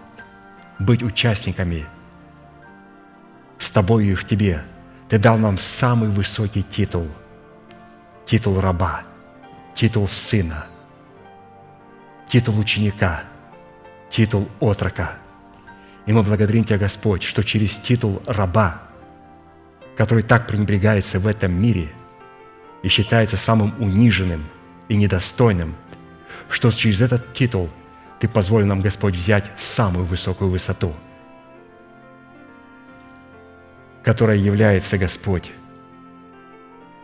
быть 0.78 1.02
участниками 1.02 1.86
с 3.58 3.70
тобою 3.70 4.12
и 4.12 4.14
в 4.14 4.24
тебе, 4.24 4.62
ты 5.08 5.18
дал 5.18 5.38
нам 5.38 5.58
самый 5.58 6.08
высокий 6.08 6.62
титул, 6.62 7.08
титул 8.24 8.60
раба, 8.60 9.02
титул 9.74 10.06
сына, 10.08 10.66
титул 12.28 12.58
ученика, 12.58 13.24
титул 14.10 14.48
отрока. 14.60 15.12
И 16.04 16.12
мы 16.12 16.22
благодарим 16.22 16.64
Тебя, 16.64 16.78
Господь, 16.78 17.24
что 17.24 17.42
через 17.42 17.76
титул 17.76 18.22
раба, 18.26 18.82
который 19.96 20.22
так 20.22 20.46
пренебрегается 20.46 21.18
в 21.18 21.26
этом 21.26 21.52
мире 21.52 21.88
и 22.86 22.88
считается 22.88 23.36
самым 23.36 23.74
униженным 23.80 24.46
и 24.88 24.94
недостойным, 24.94 25.74
что 26.48 26.70
через 26.70 27.00
этот 27.00 27.34
титул 27.34 27.68
Ты 28.20 28.28
позволил 28.28 28.68
нам, 28.68 28.80
Господь, 28.80 29.16
взять 29.16 29.50
самую 29.56 30.06
высокую 30.06 30.52
высоту, 30.52 30.94
которая 34.04 34.36
является, 34.36 34.98
Господь, 34.98 35.50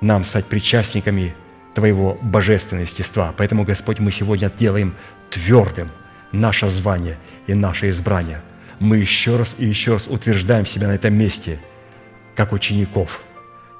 нам 0.00 0.24
стать 0.24 0.46
причастниками 0.46 1.34
Твоего 1.74 2.16
божественного 2.22 2.84
естества. 2.84 3.34
Поэтому, 3.36 3.64
Господь, 3.64 3.98
мы 3.98 4.12
сегодня 4.12 4.52
делаем 4.56 4.94
твердым 5.30 5.90
наше 6.30 6.68
звание 6.68 7.18
и 7.48 7.54
наше 7.54 7.90
избрание. 7.90 8.40
Мы 8.78 8.98
еще 8.98 9.34
раз 9.34 9.56
и 9.58 9.66
еще 9.66 9.94
раз 9.94 10.06
утверждаем 10.06 10.64
себя 10.64 10.86
на 10.86 10.92
этом 10.92 11.12
месте, 11.12 11.58
как 12.36 12.52
учеников, 12.52 13.20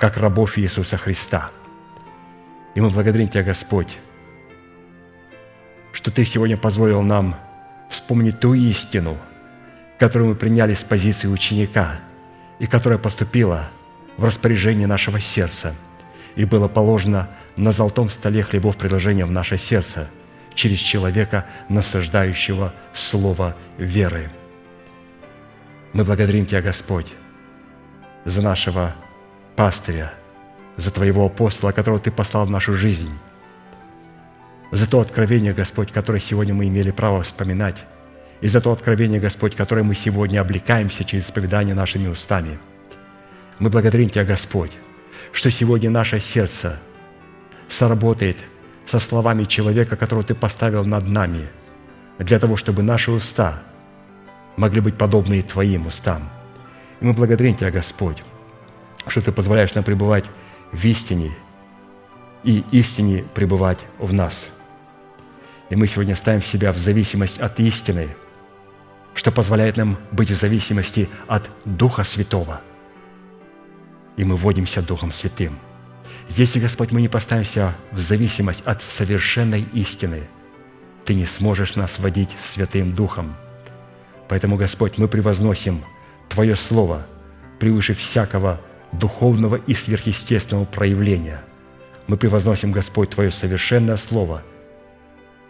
как 0.00 0.16
рабов 0.16 0.58
Иисуса 0.58 0.96
Христа. 0.96 1.52
И 2.74 2.80
мы 2.80 2.90
благодарим 2.90 3.28
Тебя, 3.28 3.42
Господь, 3.42 3.98
что 5.92 6.10
Ты 6.10 6.24
сегодня 6.24 6.56
позволил 6.56 7.02
нам 7.02 7.36
вспомнить 7.90 8.40
ту 8.40 8.54
истину, 8.54 9.18
которую 9.98 10.30
мы 10.30 10.34
приняли 10.34 10.74
с 10.74 10.82
позиции 10.82 11.28
ученика 11.28 12.00
и 12.58 12.66
которая 12.66 12.98
поступила 12.98 13.68
в 14.16 14.24
распоряжение 14.24 14.86
нашего 14.86 15.20
сердца 15.20 15.74
и 16.34 16.44
было 16.44 16.68
положено 16.68 17.28
на 17.56 17.72
золотом 17.72 18.08
столе 18.08 18.42
хлебов 18.42 18.76
предложения 18.76 19.26
в 19.26 19.30
наше 19.30 19.58
сердце 19.58 20.08
через 20.54 20.78
человека, 20.78 21.46
насаждающего 21.68 22.72
слово 22.94 23.56
веры. 23.78 24.30
Мы 25.92 26.04
благодарим 26.04 26.46
Тебя, 26.46 26.62
Господь, 26.62 27.12
за 28.24 28.40
нашего 28.40 28.94
пастыря, 29.56 30.12
за 30.76 30.90
Твоего 30.90 31.26
апостола, 31.26 31.72
которого 31.72 32.00
Ты 32.00 32.10
послал 32.10 32.46
в 32.46 32.50
нашу 32.50 32.74
жизнь, 32.74 33.10
за 34.70 34.88
то 34.88 35.00
откровение, 35.00 35.52
Господь, 35.52 35.92
которое 35.92 36.20
сегодня 36.20 36.54
мы 36.54 36.68
имели 36.68 36.90
право 36.90 37.22
вспоминать, 37.22 37.84
и 38.40 38.48
за 38.48 38.60
то 38.60 38.72
откровение, 38.72 39.20
Господь, 39.20 39.54
которое 39.54 39.82
мы 39.82 39.94
сегодня 39.94 40.40
облекаемся 40.40 41.04
через 41.04 41.26
исповедание 41.26 41.74
нашими 41.74 42.08
устами. 42.08 42.58
Мы 43.58 43.70
благодарим 43.70 44.10
Тебя, 44.10 44.24
Господь, 44.24 44.72
что 45.30 45.50
сегодня 45.50 45.90
наше 45.90 46.18
сердце 46.18 46.78
сработает 47.68 48.36
со 48.86 48.98
словами 48.98 49.44
человека, 49.44 49.96
которого 49.96 50.24
Ты 50.24 50.34
поставил 50.34 50.84
над 50.84 51.06
нами, 51.06 51.48
для 52.18 52.38
того, 52.38 52.56
чтобы 52.56 52.82
наши 52.82 53.10
уста 53.10 53.62
могли 54.56 54.80
быть 54.80 54.96
подобны 54.96 55.42
Твоим 55.42 55.86
устам. 55.86 56.28
И 57.00 57.04
мы 57.04 57.12
благодарим 57.12 57.54
Тебя, 57.54 57.70
Господь, 57.70 58.22
что 59.06 59.22
Ты 59.22 59.32
позволяешь 59.32 59.74
нам 59.74 59.84
пребывать 59.84 60.24
в 60.72 60.84
истине 60.84 61.30
и 62.42 62.64
истине 62.72 63.24
пребывать 63.34 63.80
в 63.98 64.12
нас. 64.12 64.48
И 65.70 65.76
мы 65.76 65.86
сегодня 65.86 66.16
ставим 66.16 66.42
себя 66.42 66.72
в 66.72 66.78
зависимость 66.78 67.38
от 67.38 67.60
истины, 67.60 68.08
что 69.14 69.30
позволяет 69.30 69.76
нам 69.76 69.98
быть 70.10 70.30
в 70.30 70.34
зависимости 70.34 71.08
от 71.26 71.48
Духа 71.64 72.04
Святого. 72.04 72.60
И 74.16 74.24
мы 74.24 74.36
вводимся 74.36 74.82
Духом 74.82 75.12
Святым. 75.12 75.58
Если, 76.28 76.60
Господь, 76.60 76.92
мы 76.92 77.00
не 77.00 77.08
поставимся 77.08 77.74
в 77.90 78.00
зависимость 78.00 78.62
от 78.66 78.82
совершенной 78.82 79.66
истины, 79.72 80.28
Ты 81.04 81.14
не 81.14 81.26
сможешь 81.26 81.76
нас 81.76 81.98
водить 81.98 82.30
Святым 82.38 82.92
Духом. 82.92 83.34
Поэтому, 84.28 84.56
Господь, 84.56 84.98
мы 84.98 85.08
превозносим 85.08 85.82
Твое 86.28 86.56
Слово 86.56 87.06
превыше 87.58 87.94
всякого 87.94 88.60
духовного 88.92 89.56
и 89.56 89.74
сверхъестественного 89.74 90.64
проявления. 90.64 91.42
Мы 92.06 92.16
превозносим, 92.16 92.72
Господь, 92.72 93.10
Твое 93.10 93.30
совершенное 93.30 93.96
Слово, 93.96 94.42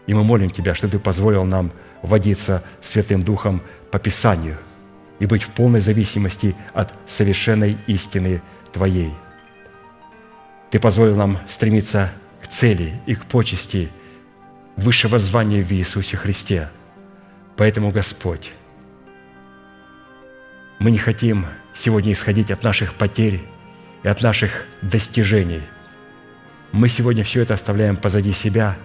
и 0.06 0.14
мы 0.14 0.24
молим 0.24 0.50
Тебя, 0.50 0.74
что 0.74 0.88
Ты 0.88 0.98
позволил 0.98 1.44
нам 1.44 1.72
водиться 2.02 2.62
Святым 2.80 3.22
Духом 3.22 3.62
по 3.90 3.98
Писанию 3.98 4.56
и 5.18 5.26
быть 5.26 5.42
в 5.42 5.50
полной 5.50 5.80
зависимости 5.80 6.56
от 6.72 6.92
совершенной 7.06 7.78
истины 7.86 8.42
Твоей. 8.72 9.12
Ты 10.70 10.78
позволил 10.78 11.16
нам 11.16 11.38
стремиться 11.48 12.10
к 12.42 12.48
цели 12.48 13.00
и 13.06 13.14
к 13.14 13.26
почести 13.26 13.90
высшего 14.76 15.18
звания 15.18 15.62
в 15.62 15.70
Иисусе 15.70 16.16
Христе. 16.16 16.70
Поэтому, 17.56 17.90
Господь, 17.90 18.52
мы 20.78 20.90
не 20.90 20.98
хотим 20.98 21.46
сегодня 21.74 22.12
исходить 22.12 22.50
от 22.50 22.62
наших 22.62 22.94
потерь 22.94 23.42
и 24.02 24.08
от 24.08 24.22
наших 24.22 24.66
достижений. 24.82 25.62
Мы 26.72 26.88
сегодня 26.88 27.24
все 27.24 27.42
это 27.42 27.54
оставляем 27.54 27.96
позади 27.96 28.32
себя 28.32 28.76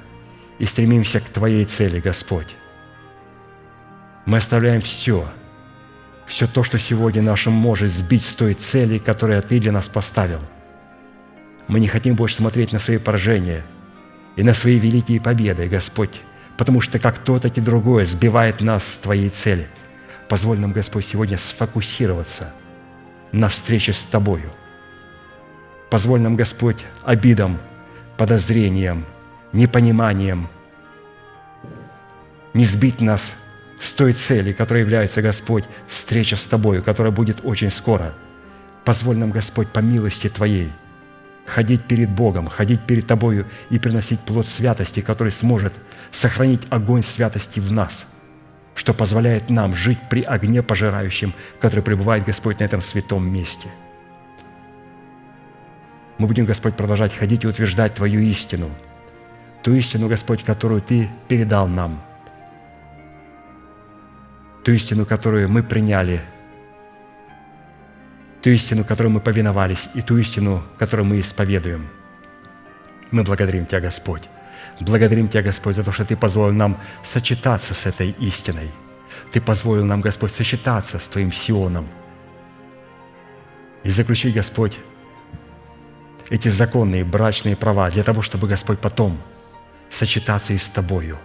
и 0.59 0.65
стремимся 0.65 1.19
к 1.19 1.25
Твоей 1.25 1.65
цели, 1.65 1.99
Господь. 1.99 2.55
Мы 4.25 4.37
оставляем 4.37 4.81
все, 4.81 5.29
все 6.25 6.47
то, 6.47 6.63
что 6.63 6.77
сегодня 6.77 7.21
нашим 7.21 7.53
может 7.53 7.91
сбить 7.91 8.25
с 8.25 8.35
той 8.35 8.53
цели, 8.53 8.97
которую 8.97 9.41
Ты 9.41 9.59
для 9.59 9.71
нас 9.71 9.87
поставил. 9.87 10.41
Мы 11.67 11.79
не 11.79 11.87
хотим 11.87 12.15
больше 12.15 12.35
смотреть 12.35 12.73
на 12.73 12.79
свои 12.79 12.97
поражения 12.97 13.65
и 14.35 14.43
на 14.43 14.53
свои 14.53 14.79
великие 14.79 15.21
победы, 15.21 15.67
Господь, 15.67 16.21
потому 16.57 16.81
что 16.81 16.99
как 16.99 17.19
то, 17.19 17.39
так 17.39 17.57
и 17.57 17.61
другое 17.61 18.05
сбивает 18.05 18.61
нас 18.61 18.85
с 18.85 18.97
Твоей 18.97 19.29
цели. 19.29 19.67
Позволь 20.27 20.59
нам, 20.59 20.73
Господь, 20.73 21.05
сегодня 21.05 21.37
сфокусироваться– 21.37 22.53
на 23.31 23.49
встрече 23.49 23.93
с 23.93 24.03
Тобою. 24.03 24.51
Позволь 25.89 26.21
нам, 26.21 26.35
Господь, 26.35 26.85
обидам, 27.03 27.57
подозрениям, 28.17 29.05
непониманием 29.53 30.49
не 32.53 32.65
сбить 32.65 33.01
нас 33.01 33.35
с 33.79 33.93
той 33.93 34.13
цели, 34.13 34.51
которая 34.51 34.83
является, 34.83 35.21
Господь, 35.21 35.65
встреча 35.87 36.35
с 36.35 36.45
Тобою, 36.45 36.83
которая 36.83 37.13
будет 37.13 37.39
очень 37.43 37.71
скоро. 37.71 38.13
Позволь 38.83 39.17
нам, 39.17 39.31
Господь, 39.31 39.69
по 39.69 39.79
милости 39.79 40.27
Твоей, 40.27 40.71
ходить 41.45 41.83
перед 41.83 42.09
Богом, 42.09 42.47
ходить 42.47 42.81
перед 42.85 43.05
Тобою 43.05 43.45
и 43.69 43.79
приносить 43.79 44.19
плод 44.21 44.47
святости, 44.47 45.01
который 45.01 45.31
сможет 45.31 45.73
сохранить 46.11 46.65
огонь 46.69 47.03
святости 47.03 47.59
в 47.59 47.71
нас– 47.71 48.07
что 48.77 48.93
позволяет 48.93 49.49
нам 49.49 49.73
жить 49.73 49.97
при 50.07 50.21
огне 50.21 50.61
пожирающем, 50.61 51.33
который 51.59 51.83
пребывает 51.83 52.23
Господь 52.23 52.59
на 52.59 52.63
этом 52.63 52.83
святом 52.83 53.27
месте. 53.27 53.69
Мы 56.19 56.27
будем, 56.27 56.45
Господь, 56.45 56.75
продолжать 56.75 57.13
ходить 57.13 57.43
и 57.43 57.47
утверждать 57.47 57.95
Твою 57.95 58.21
истину, 58.21 58.69
ту 59.63 59.73
истину, 59.73 60.07
Господь, 60.07 60.43
которую 60.43 60.81
Ты 60.81 61.09
передал 61.27 61.67
нам, 61.67 61.99
ту 64.63 64.71
истину, 64.73 65.07
которую 65.07 65.49
мы 65.49 65.63
приняли, 65.63 66.21
ту 68.43 68.51
истину, 68.51 68.85
которой 68.85 69.07
мы 69.07 69.21
повиновались, 69.21 69.89
и 69.95 70.01
ту 70.03 70.17
истину, 70.17 70.61
которую 70.77 71.07
мы 71.07 71.19
исповедуем. 71.19 71.87
Мы 73.09 73.23
благодарим 73.23 73.65
Тебя, 73.65 73.81
Господь, 73.81 74.29
Благодарим 74.79 75.27
Тебя, 75.27 75.41
Господь, 75.41 75.75
за 75.75 75.83
то, 75.83 75.91
что 75.91 76.05
Ты 76.05 76.15
позволил 76.15 76.53
нам 76.53 76.77
сочетаться 77.03 77.73
с 77.73 77.85
этой 77.85 78.11
истиной. 78.19 78.69
Ты 79.31 79.41
позволил 79.41 79.85
нам, 79.85 80.01
Господь, 80.01 80.31
сочетаться 80.31 80.99
с 80.99 81.07
Твоим 81.07 81.31
Сионом. 81.31 81.87
И 83.83 83.89
заключить, 83.89 84.35
Господь, 84.35 84.77
эти 86.29 86.49
законные 86.49 87.03
брачные 87.03 87.55
права 87.55 87.89
для 87.89 88.03
того, 88.03 88.21
чтобы, 88.21 88.47
Господь, 88.47 88.79
потом 88.79 89.17
сочетаться 89.89 90.53
и 90.53 90.57
с 90.57 90.69
Тобою. 90.69 91.17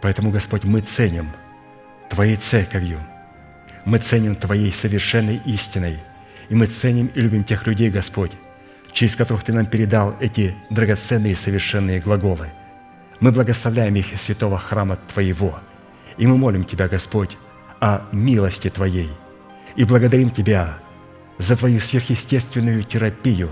Поэтому, 0.00 0.30
Господь, 0.30 0.64
мы 0.64 0.80
ценим 0.80 1.30
Твоей 2.08 2.36
церковью, 2.36 3.00
мы 3.84 3.98
ценим 3.98 4.36
Твоей 4.36 4.72
совершенной 4.72 5.42
истиной, 5.44 5.98
и 6.48 6.54
мы 6.54 6.66
ценим 6.66 7.08
и 7.08 7.20
любим 7.20 7.44
тех 7.44 7.66
людей, 7.66 7.90
Господь, 7.90 8.32
через 8.96 9.14
которых 9.14 9.44
Ты 9.44 9.52
нам 9.52 9.66
передал 9.66 10.16
эти 10.20 10.56
драгоценные 10.70 11.32
и 11.32 11.36
совершенные 11.36 12.00
глаголы. 12.00 12.48
Мы 13.20 13.30
благословляем 13.30 13.94
их 13.94 14.14
из 14.14 14.22
святого 14.22 14.58
храма 14.58 14.96
Твоего, 15.12 15.58
и 16.16 16.26
мы 16.26 16.38
молим 16.38 16.64
Тебя, 16.64 16.88
Господь, 16.88 17.36
о 17.78 18.06
милости 18.12 18.70
Твоей, 18.70 19.10
и 19.74 19.84
благодарим 19.84 20.30
Тебя 20.30 20.78
за 21.36 21.56
Твою 21.56 21.78
сверхъестественную 21.78 22.82
терапию, 22.84 23.50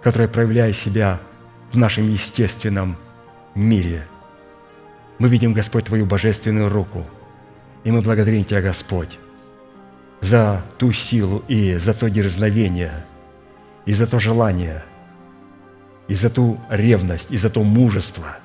которая 0.00 0.28
проявляет 0.28 0.76
себя 0.76 1.18
в 1.72 1.78
нашем 1.78 2.08
естественном 2.08 2.96
мире, 3.56 4.06
Мы 5.18 5.28
видим, 5.28 5.54
Господь, 5.54 5.86
Твою 5.86 6.06
божественную 6.06 6.68
руку. 6.68 7.04
И 7.82 7.90
мы 7.90 8.00
благодарим 8.00 8.44
Тебя, 8.44 8.60
Господь, 8.60 9.18
за 10.20 10.62
ту 10.78 10.92
силу 10.92 11.42
и 11.48 11.78
за 11.78 11.94
то 11.94 12.08
дерзновение, 12.08 13.04
и 13.86 13.92
за 13.92 14.06
то 14.06 14.18
желание, 14.18 14.82
и 16.08 16.14
за 16.14 16.30
ту 16.30 16.60
ревность, 16.68 17.30
и 17.30 17.36
за 17.36 17.50
то 17.50 17.62
мужество, 17.62 18.36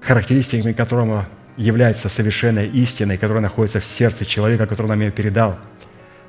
характеристиками 0.00 0.72
которого 0.72 1.28
является 1.56 2.08
совершенная 2.08 2.66
истина, 2.66 3.16
которая 3.16 3.42
находится 3.42 3.80
в 3.80 3.84
сердце 3.84 4.24
человека, 4.24 4.66
который 4.66 4.86
нам 4.86 5.00
ее 5.00 5.10
передал, 5.10 5.58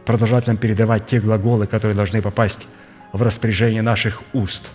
продолжать 0.05 0.47
нам 0.47 0.57
передавать 0.57 1.05
те 1.05 1.19
глаголы, 1.19 1.67
которые 1.67 1.95
должны 1.95 2.21
попасть 2.21 2.67
в 3.13 3.21
распоряжение 3.21 3.81
наших 3.81 4.21
уст. 4.33 4.71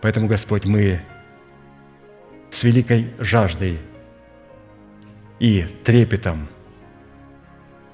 Поэтому, 0.00 0.28
Господь, 0.28 0.64
мы 0.64 1.00
с 2.50 2.62
великой 2.62 3.10
жаждой 3.18 3.78
и 5.38 5.66
трепетом 5.84 6.48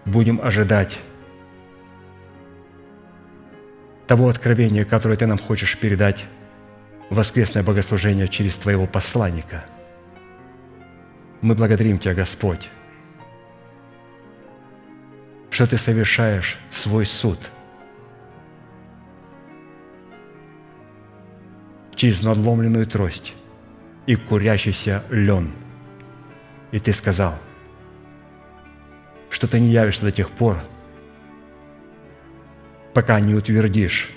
будем 0.04 0.40
ожидать 0.40 0.98
того 4.06 4.28
откровения, 4.28 4.84
которое 4.84 5.16
Ты 5.16 5.26
нам 5.26 5.38
хочешь 5.38 5.78
передать 5.78 6.26
в 7.10 7.16
воскресное 7.16 7.62
богослужение 7.62 8.28
через 8.28 8.58
Твоего 8.58 8.86
посланника. 8.86 9.64
Мы 11.40 11.54
благодарим 11.54 11.98
Тебя, 11.98 12.14
Господь, 12.14 12.70
что 15.50 15.66
Ты 15.66 15.78
совершаешь 15.78 16.58
свой 16.70 17.06
суд 17.06 17.38
через 21.94 22.22
надломленную 22.22 22.86
трость 22.86 23.34
и 24.06 24.16
курящийся 24.16 25.02
лен. 25.10 25.52
И 26.72 26.78
Ты 26.78 26.92
сказал, 26.92 27.38
что 29.34 29.48
Ты 29.48 29.58
не 29.58 29.66
явишься 29.66 30.04
до 30.04 30.12
тех 30.12 30.30
пор, 30.30 30.58
пока 32.92 33.18
не 33.18 33.34
утвердишь 33.34 34.12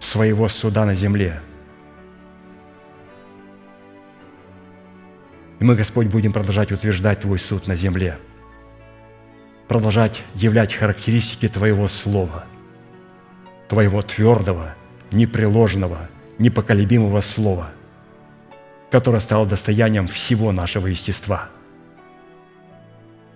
своего 0.00 0.48
суда 0.48 0.86
на 0.86 0.94
земле. 0.94 1.42
И 5.60 5.64
мы, 5.64 5.76
Господь, 5.76 6.06
будем 6.06 6.32
продолжать 6.32 6.72
утверждать 6.72 7.20
Твой 7.20 7.38
суд 7.38 7.66
на 7.66 7.76
земле, 7.76 8.16
продолжать 9.68 10.22
являть 10.34 10.72
характеристики 10.72 11.46
Твоего 11.46 11.86
Слова, 11.86 12.46
Твоего 13.68 14.00
твердого, 14.00 14.74
непреложного, 15.12 16.08
непоколебимого 16.38 17.20
Слова, 17.20 17.72
которое 18.90 19.20
стало 19.20 19.44
достоянием 19.44 20.06
всего 20.06 20.50
нашего 20.50 20.86
естества. 20.86 21.50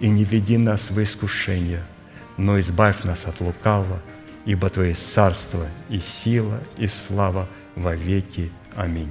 И 0.00 0.08
не 0.08 0.24
веди 0.24 0.58
нас 0.58 0.90
в 0.90 1.02
искушение, 1.02 1.84
но 2.36 2.58
избавь 2.58 3.04
нас 3.04 3.26
от 3.26 3.40
лукавого, 3.40 4.00
ибо 4.46 4.68
Твое 4.70 4.94
царство 4.94 5.66
и 5.88 5.98
сила 5.98 6.60
и 6.76 6.86
слава– 6.86 7.46
во 7.76 7.94
веки. 7.94 8.50
Аминь. 8.76 9.10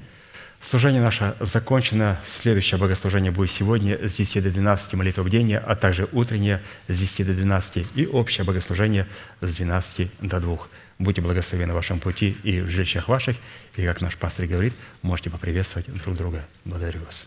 Служение 0.71 1.01
наше 1.01 1.35
закончено. 1.41 2.17
Следующее 2.25 2.79
богослужение 2.79 3.29
будет 3.29 3.51
сегодня 3.51 4.07
с 4.07 4.15
10 4.15 4.41
до 4.41 4.51
12 4.51 4.93
молитва 4.93 5.23
бдения, 5.23 5.59
а 5.59 5.75
также 5.75 6.07
утреннее 6.13 6.61
с 6.87 6.97
10 6.97 7.27
до 7.27 7.33
12 7.33 7.87
и 7.93 8.07
общее 8.07 8.45
богослужение 8.45 9.05
с 9.41 9.53
12 9.53 10.09
до 10.21 10.39
2. 10.39 10.59
Будьте 10.97 11.19
благословены 11.19 11.73
в 11.73 11.75
вашем 11.75 11.99
пути 11.99 12.37
и 12.43 12.61
в 12.61 12.69
жилищах 12.69 13.09
ваших. 13.09 13.35
И, 13.75 13.83
как 13.83 13.99
наш 13.99 14.15
пастор 14.15 14.45
говорит, 14.45 14.73
можете 15.01 15.29
поприветствовать 15.29 15.93
друг 15.93 16.15
друга. 16.15 16.41
Благодарю 16.63 17.01
вас. 17.01 17.25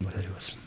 Благодарю 0.00 0.32
вас. 0.32 0.58